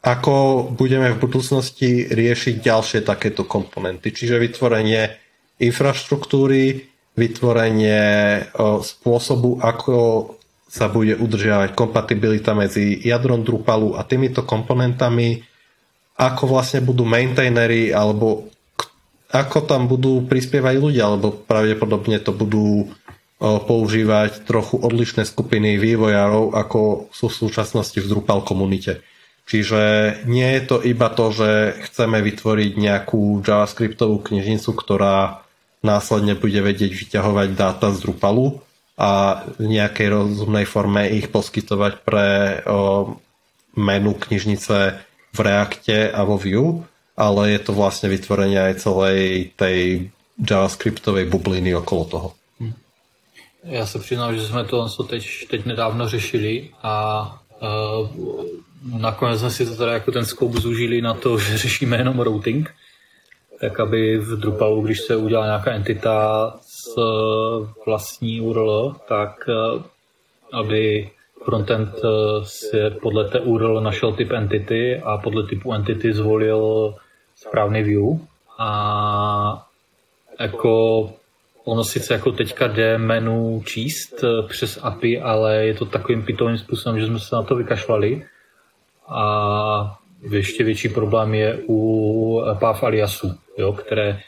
ako 0.01 0.65
budeme 0.73 1.13
v 1.13 1.21
budúcnosti 1.21 2.09
riešiť 2.09 2.55
ďalšie 2.65 2.99
takéto 3.05 3.45
komponenty, 3.45 4.09
čiže 4.09 4.41
vytvorenie 4.41 5.13
infraštruktúry, 5.61 6.89
vytvorenie 7.13 8.01
spôsobu, 8.81 9.61
ako 9.61 9.95
sa 10.65 10.89
bude 10.89 11.13
udržiavať 11.21 11.77
kompatibilita 11.77 12.57
medzi 12.57 12.97
jadrom 12.97 13.45
Drupalu 13.45 13.93
a 13.93 14.01
týmito 14.01 14.41
komponentami, 14.41 15.43
ako 16.17 16.43
vlastne 16.49 16.81
budú 16.81 17.05
maintainery, 17.05 17.93
alebo 17.93 18.49
ako 19.29 19.69
tam 19.69 19.85
budú 19.85 20.25
prispievať 20.25 20.75
ľudia, 20.81 21.13
alebo 21.13 21.45
pravdepodobne 21.45 22.17
to 22.25 22.33
budú 22.33 22.89
používať 23.41 24.45
trochu 24.45 24.77
odlišné 24.77 25.25
skupiny 25.25 25.81
vývojárov, 25.81 26.53
ako 26.53 27.09
sú 27.09 27.25
v 27.25 27.39
súčasnosti 27.49 27.97
v 27.97 28.05
Drupal 28.05 28.45
komunite. 28.45 29.01
Čiže 29.49 29.81
nie 30.29 30.45
je 30.45 30.61
to 30.69 30.77
iba 30.85 31.09
to, 31.09 31.33
že 31.33 31.49
chceme 31.89 32.21
vytvoriť 32.21 32.71
nejakú 32.77 33.41
JavaScriptovú 33.41 34.21
knižnicu, 34.21 34.69
ktorá 34.77 35.41
následne 35.81 36.37
bude 36.37 36.61
vedieť 36.61 36.93
vyťahovať 36.93 37.49
dáta 37.57 37.89
z 37.89 38.05
Drupalu 38.05 38.61
a 39.01 39.43
v 39.57 39.65
nejakej 39.65 40.07
rozumnej 40.13 40.69
forme 40.69 41.09
ich 41.09 41.33
poskytovať 41.33 41.93
pre 42.05 42.27
o, 42.69 43.17
menu 43.73 44.13
knižnice 44.13 44.77
v 45.33 45.39
Reakte 45.41 46.13
a 46.13 46.21
vo 46.21 46.37
Vue, 46.37 46.85
ale 47.17 47.57
je 47.57 47.59
to 47.65 47.73
vlastne 47.73 48.13
vytvorenie 48.13 48.61
aj 48.61 48.85
celej 48.85 49.49
tej 49.57 50.13
JavaScriptovej 50.37 51.25
bubliny 51.25 51.73
okolo 51.73 52.03
toho. 52.05 52.29
Já 53.63 53.85
se 53.85 53.99
přiznám, 53.99 54.35
že 54.35 54.47
jsme 54.47 54.63
to 54.63 54.87
teď, 55.09 55.47
teď 55.49 55.65
nedávno 55.65 56.07
řešili 56.07 56.69
a 56.83 57.23
uh, 57.61 58.09
nakonec 58.99 59.39
jsme 59.39 59.49
si 59.49 59.65
to 59.65 59.75
teda 59.75 59.93
jako 59.93 60.11
ten 60.11 60.25
scope 60.25 60.59
zúžili 60.59 61.01
na 61.01 61.13
to, 61.13 61.37
že 61.39 61.57
řešíme 61.57 61.97
jenom 61.97 62.19
routing 62.19 62.73
tak 63.61 63.79
aby 63.79 64.17
v 64.17 64.39
Drupalu, 64.39 64.81
když 64.81 65.01
se 65.01 65.15
udělá 65.15 65.45
nějaká 65.45 65.71
entita 65.71 66.53
s 66.61 66.97
eh, 66.97 67.67
vlastní 67.85 68.41
URL, 68.41 68.95
tak 69.07 69.49
eh, 69.49 69.83
aby 70.53 71.09
frontend 71.45 71.89
si 72.43 72.77
podle 73.01 73.29
té 73.29 73.39
URL 73.39 73.81
našel 73.81 74.13
typ 74.13 74.31
entity 74.31 75.01
a 75.03 75.17
podle 75.17 75.47
typu 75.47 75.73
entity 75.73 76.13
zvolil 76.13 76.93
správný 77.35 77.83
view. 77.83 78.19
A 78.57 79.67
jako 80.39 81.13
ono 81.63 81.83
sice 81.83 82.13
jako 82.13 82.31
teďka 82.31 82.67
jde 82.67 82.97
menu 82.97 83.61
číst 83.65 84.23
přes 84.47 84.79
API, 84.81 85.21
ale 85.21 85.65
je 85.65 85.73
to 85.73 85.85
takovým 85.85 86.23
pitovým 86.23 86.57
způsobem, 86.57 86.99
že 86.99 87.05
jsme 87.05 87.19
se 87.19 87.35
na 87.35 87.43
to 87.43 87.55
vykašlali. 87.55 88.25
A 89.07 89.97
ještě 90.31 90.63
větší 90.63 90.89
problém 90.89 91.33
je 91.33 91.59
u 91.69 92.41
PAV 92.59 92.83
aliasu 92.83 93.35
jo, 93.57 93.73
které 93.73 94.19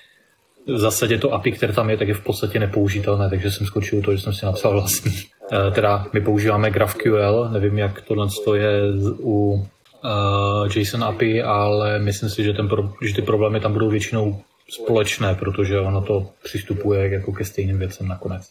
v 0.67 0.77
zásadě 0.77 1.17
to 1.17 1.33
API, 1.33 1.51
které 1.51 1.73
tam 1.73 1.89
je, 1.89 1.97
tak 1.97 2.07
je 2.07 2.13
v 2.13 2.23
podstatě 2.23 2.59
nepoužitelné, 2.59 3.29
takže 3.29 3.51
jsem 3.51 3.67
skočil 3.67 4.01
to, 4.01 4.15
že 4.15 4.21
jsem 4.21 4.33
si 4.33 4.45
napsal 4.45 4.71
vlastní. 4.71 5.11
E, 5.51 5.71
teda 5.71 6.05
my 6.13 6.21
používáme 6.21 6.71
GraphQL, 6.71 7.49
nevím, 7.51 7.77
jak 7.77 8.01
tohle 8.01 8.27
je 8.55 8.81
u 9.19 9.67
JSON 10.75 11.03
API, 11.03 11.43
ale 11.43 11.99
myslím 11.99 12.29
si, 12.29 12.43
že, 12.43 12.53
ten 12.53 12.67
pro, 12.67 12.89
že 13.01 13.15
ty 13.15 13.21
problémy 13.21 13.59
tam 13.59 13.73
budou 13.73 13.89
většinou 13.89 14.41
společné, 14.69 15.35
protože 15.35 15.79
ono 15.79 16.01
to 16.01 16.29
přistupuje 16.43 17.09
jako 17.13 17.31
ke 17.31 17.45
stejným 17.45 17.79
věcem 17.79 18.07
nakonec. 18.07 18.49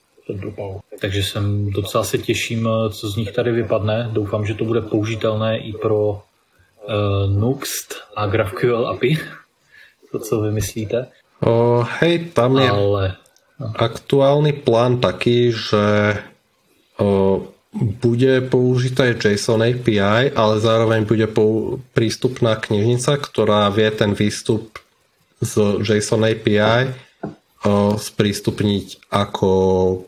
Takže 1.01 1.23
jsem 1.23 1.71
docela 1.71 2.05
se 2.05 2.19
těším, 2.19 2.69
co 2.91 3.11
z 3.11 3.17
nich 3.17 3.33
tady 3.33 3.53
vypadne. 3.53 4.09
Doufám, 4.13 4.47
že 4.47 4.55
to 4.55 4.65
bude 4.65 4.81
použitelné 4.81 5.59
i 5.59 5.73
pro 5.73 6.11
uh, 6.11 6.21
Nuxt 7.41 7.95
a 8.17 8.27
GraphQL 8.27 8.87
API. 8.87 9.19
To, 10.13 10.19
co 10.19 10.41
vy 10.41 10.51
myslíte? 10.53 11.07
O, 11.41 11.81
hej, 12.01 12.37
tam 12.37 12.61
je 12.61 12.69
Ale... 12.69 13.17
aktuálny 13.81 14.53
plán 14.61 15.01
taký, 15.01 15.57
že 15.57 16.21
o, 17.01 17.41
bude 17.73 18.45
použité 18.53 19.17
JSON 19.17 19.65
API, 19.65 20.37
ale 20.37 20.61
zároveň 20.61 21.09
bude 21.09 21.25
pou, 21.33 21.81
prístupná 21.97 22.61
knižnica, 22.61 23.17
ktorá 23.17 23.73
vie 23.73 23.89
ten 23.89 24.13
výstup 24.13 24.82
z 25.43 25.83
JSON 25.83 26.23
API 26.23 26.95
sprístupniť 27.99 29.11
ako 29.11 29.51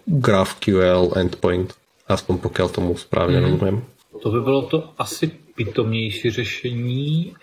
GraphQL 0.07 1.15
endpoint. 1.15 1.75
Aspoň 2.11 2.35
pokiaľ 2.43 2.69
tomu 2.71 2.93
správne 2.99 3.39
mm. 3.41 3.45
rozumiem. 3.45 3.77
To 4.23 4.29
by 4.31 4.41
bylo 4.41 4.63
to 4.63 4.79
asi 4.99 5.31
pitomnější 5.55 6.31
řešení. 6.31 7.35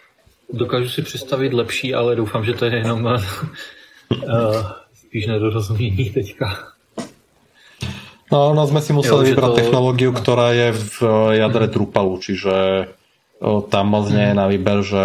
Dokážu 0.54 0.90
si 0.90 1.02
představit 1.02 1.54
lepší, 1.54 1.94
ale 1.94 2.16
doufám, 2.16 2.46
že 2.46 2.54
to 2.54 2.66
je 2.66 2.76
jenom 2.76 3.06
uh, 3.06 3.22
spíš 4.94 5.28
nedorozumění 5.28 6.10
teďka. 6.10 6.72
No, 8.32 8.56
no 8.56 8.64
sme 8.64 8.80
si 8.80 8.96
museli 8.96 9.28
jo, 9.28 9.36
vybrať 9.36 9.52
to... 9.52 9.60
technológiu, 9.60 10.16
ktorá 10.16 10.56
je 10.56 10.72
v 10.72 10.98
jadre 11.36 11.68
Drupalu, 11.68 12.16
čiže 12.24 12.88
tam 13.68 13.86
moc 13.92 14.08
nie 14.08 14.32
je 14.32 14.36
na 14.40 14.48
výber, 14.48 14.80
že 14.88 15.04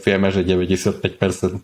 vieme, 0.00 0.32
že 0.32 0.48
95% 0.48 1.60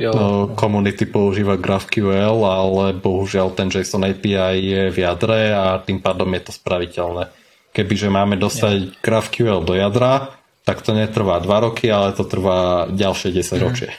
jo. 0.00 0.12
komunity 0.56 1.04
používa 1.06 1.60
GraphQL, 1.60 2.40
ale 2.40 2.96
bohužiaľ 2.96 3.52
ten 3.52 3.68
JSON 3.68 4.08
API 4.08 4.56
je 4.56 4.82
v 4.88 4.98
jadre 5.04 5.52
a 5.52 5.78
tým 5.78 6.00
pádom 6.00 6.32
je 6.34 6.42
to 6.48 6.52
spraviteľné. 6.56 7.28
Kebyže 7.76 8.08
máme 8.08 8.40
dostať 8.40 8.76
jo. 8.80 8.90
GraphQL 9.04 9.60
do 9.62 9.76
jadra, 9.76 10.34
tak 10.64 10.82
to 10.82 10.96
netrvá 10.96 11.38
dva 11.38 11.60
roky, 11.60 11.92
ale 11.92 12.16
to 12.16 12.24
trvá 12.24 12.88
ďalšie 12.90 13.30
10 13.36 13.56
mhm. 13.56 13.62
ročie. 13.62 13.90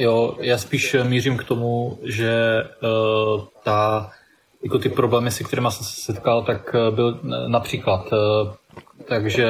Jo, 0.00 0.36
já 0.40 0.58
spíš 0.58 0.96
mířím 1.02 1.36
k 1.36 1.44
tomu, 1.44 1.98
že 2.02 2.64
uh, 2.80 3.44
ta 3.64 4.10
jako 4.62 4.78
ty 4.78 4.88
problémy, 4.88 5.30
se 5.30 5.44
kterými 5.44 5.68
jsem 5.70 5.86
se 5.86 6.00
setkal, 6.00 6.42
tak 6.42 6.74
eh, 6.74 6.90
byl 6.90 7.20
například, 7.48 8.12
eh, 8.12 8.52
takže 9.08 9.46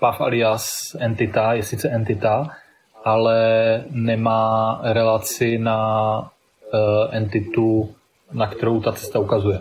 PAV 0.00 0.20
alias 0.20 0.96
entita 0.98 1.52
je 1.52 1.62
sice 1.62 1.88
entita, 1.88 2.48
ale 3.06 3.84
nemá 3.90 4.80
relaci 4.82 5.58
na 5.58 5.80
eh, 6.74 7.16
entitu, 7.16 7.94
na 8.32 8.46
kterou 8.46 8.80
ta 8.80 8.92
cesta 8.92 9.18
ukazuje. 9.18 9.60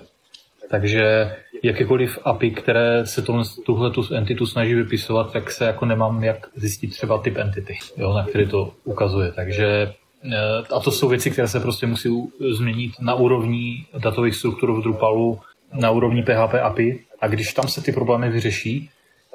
Takže 0.70 1.36
jakékoliv 1.64 2.20
API, 2.24 2.52
které 2.52 3.06
se 3.06 3.22
tuhle 3.66 3.92
tu 3.92 4.14
entitu 4.14 4.46
snaží 4.46 4.74
vypisovat, 4.74 5.34
tak 5.34 5.52
se 5.52 5.66
jako 5.66 5.86
nemám 5.86 6.24
jak 6.24 6.48
zjistit 6.56 6.88
třeba 6.88 7.18
typ 7.18 7.38
entity, 7.38 7.78
jo, 7.98 8.14
na 8.14 8.24
který 8.24 8.48
to 8.48 8.72
ukazuje. 8.84 9.32
Takže 9.32 9.94
Eh, 10.34 10.76
a 10.76 10.80
to 10.80 10.92
jsou 10.92 11.08
věci, 11.08 11.32
které 11.32 11.48
se 11.48 11.60
prostě 11.60 11.88
musí 11.88 12.10
změnit 12.52 12.94
na 13.00 13.14
úrovni 13.14 13.86
datových 13.98 14.36
struktur 14.36 14.74
v 14.74 14.82
Drupalu, 14.82 15.40
na 15.74 15.92
úrovni 15.92 16.24
PHP 16.24 16.54
API. 16.54 17.04
A 17.22 17.28
když 17.28 17.54
tam 17.54 17.68
se 17.68 17.82
ty 17.82 17.92
problémy 17.92 18.30
vyřeší, 18.30 18.90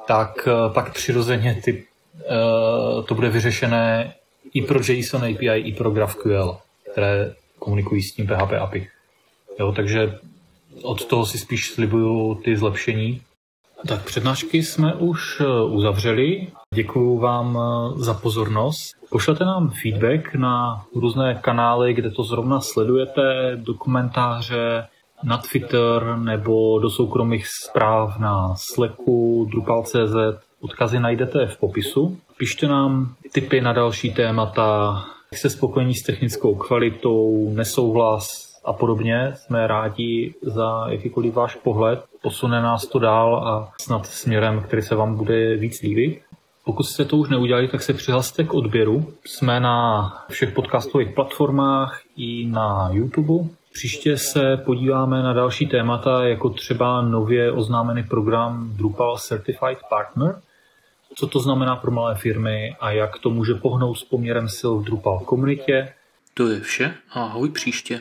tak 0.06 0.48
eh, 0.48 0.72
pak 0.74 0.92
přirozeně 0.92 1.60
ty, 1.64 1.84
to 3.08 3.14
bude 3.14 3.28
vyřešené 3.28 4.14
i 4.54 4.62
pro 4.62 4.80
JSON 4.88 5.24
API, 5.24 5.46
i 5.46 5.72
pro 5.72 5.90
GraphQL, 5.90 6.56
které 6.92 7.34
komunikují 7.58 8.02
s 8.02 8.14
tím 8.14 8.26
PHP 8.26 8.52
API. 8.52 8.88
Jo, 9.58 9.72
takže 9.72 10.18
od 10.82 11.04
toho 11.04 11.26
si 11.26 11.38
spíš 11.38 11.70
slibuju 11.70 12.34
ty 12.34 12.56
zlepšení. 12.56 13.20
Tak 13.88 14.04
přednášky 14.04 14.62
jsme 14.62 14.94
už 14.94 15.42
uzavřeli. 15.66 16.46
Děkuji 16.74 17.18
vám 17.18 17.58
za 17.96 18.14
pozornost. 18.14 18.92
Pošlete 19.10 19.44
nám 19.44 19.72
feedback 19.82 20.34
na 20.34 20.84
různé 20.94 21.34
kanály, 21.34 21.94
kde 21.94 22.10
to 22.10 22.22
zrovna 22.22 22.60
sledujete, 22.60 23.52
do 23.56 23.74
komentáře, 23.74 24.86
na 25.24 25.38
Twitter 25.38 26.16
nebo 26.16 26.78
do 26.78 26.90
soukromých 26.90 27.46
zpráv 27.68 28.18
na 28.18 28.54
Slacku, 28.56 29.48
Drupal.cz. 29.50 30.44
Odkazy 30.60 31.00
najdete 31.00 31.46
v 31.46 31.56
popisu. 31.56 32.16
Pište 32.38 32.68
nám 32.68 33.14
tipy 33.32 33.60
na 33.60 33.72
další 33.72 34.14
témata, 34.14 35.00
jste 35.32 35.50
spokojení 35.50 35.94
s 35.94 36.02
technickou 36.02 36.54
kvalitou, 36.54 37.50
nesouhlas 37.54 38.28
a 38.64 38.72
podobně. 38.72 39.32
Jsme 39.34 39.66
rádi 39.66 40.34
za 40.42 40.86
jakýkoliv 40.88 41.34
váš 41.34 41.54
pohled. 41.54 42.04
Posune 42.22 42.62
nás 42.62 42.86
to 42.86 42.98
dál 42.98 43.36
a 43.36 43.72
snad 43.80 44.06
směrem, 44.06 44.62
který 44.62 44.82
se 44.82 44.94
vám 44.94 45.16
bude 45.16 45.56
víc 45.56 45.82
líbit. 45.82 46.22
Pokud 46.64 46.82
jste 46.82 47.04
to 47.04 47.16
už 47.16 47.28
neudělali, 47.28 47.68
tak 47.68 47.82
se 47.82 47.92
přihlaste 47.92 48.44
k 48.44 48.54
odběru. 48.54 49.12
Jsme 49.24 49.60
na 49.60 50.08
všech 50.30 50.52
podcastových 50.52 51.14
platformách 51.14 52.00
i 52.16 52.46
na 52.46 52.90
YouTube. 52.92 53.48
Příště 53.72 54.16
se 54.16 54.56
podíváme 54.56 55.22
na 55.22 55.32
další 55.32 55.66
témata, 55.66 56.24
jako 56.24 56.50
třeba 56.50 57.02
nově 57.02 57.52
oznámený 57.52 58.02
program 58.02 58.70
Drupal 58.76 59.18
Certified 59.18 59.78
Partner, 59.90 60.36
co 61.20 61.26
to 61.26 61.40
znamená 61.40 61.76
pro 61.76 61.90
malé 61.90 62.14
firmy 62.14 62.76
a 62.80 62.90
jak 62.90 63.18
to 63.18 63.30
může 63.30 63.54
pohnout 63.54 63.98
s 63.98 64.04
poměrem 64.04 64.48
sil 64.58 64.72
v 64.78 64.84
Drupal 64.84 65.18
komunitě. 65.18 65.92
To 66.34 66.48
je 66.48 66.60
vše 66.60 66.94
a 67.10 67.22
ahoj 67.22 67.50
příště. 67.50 68.00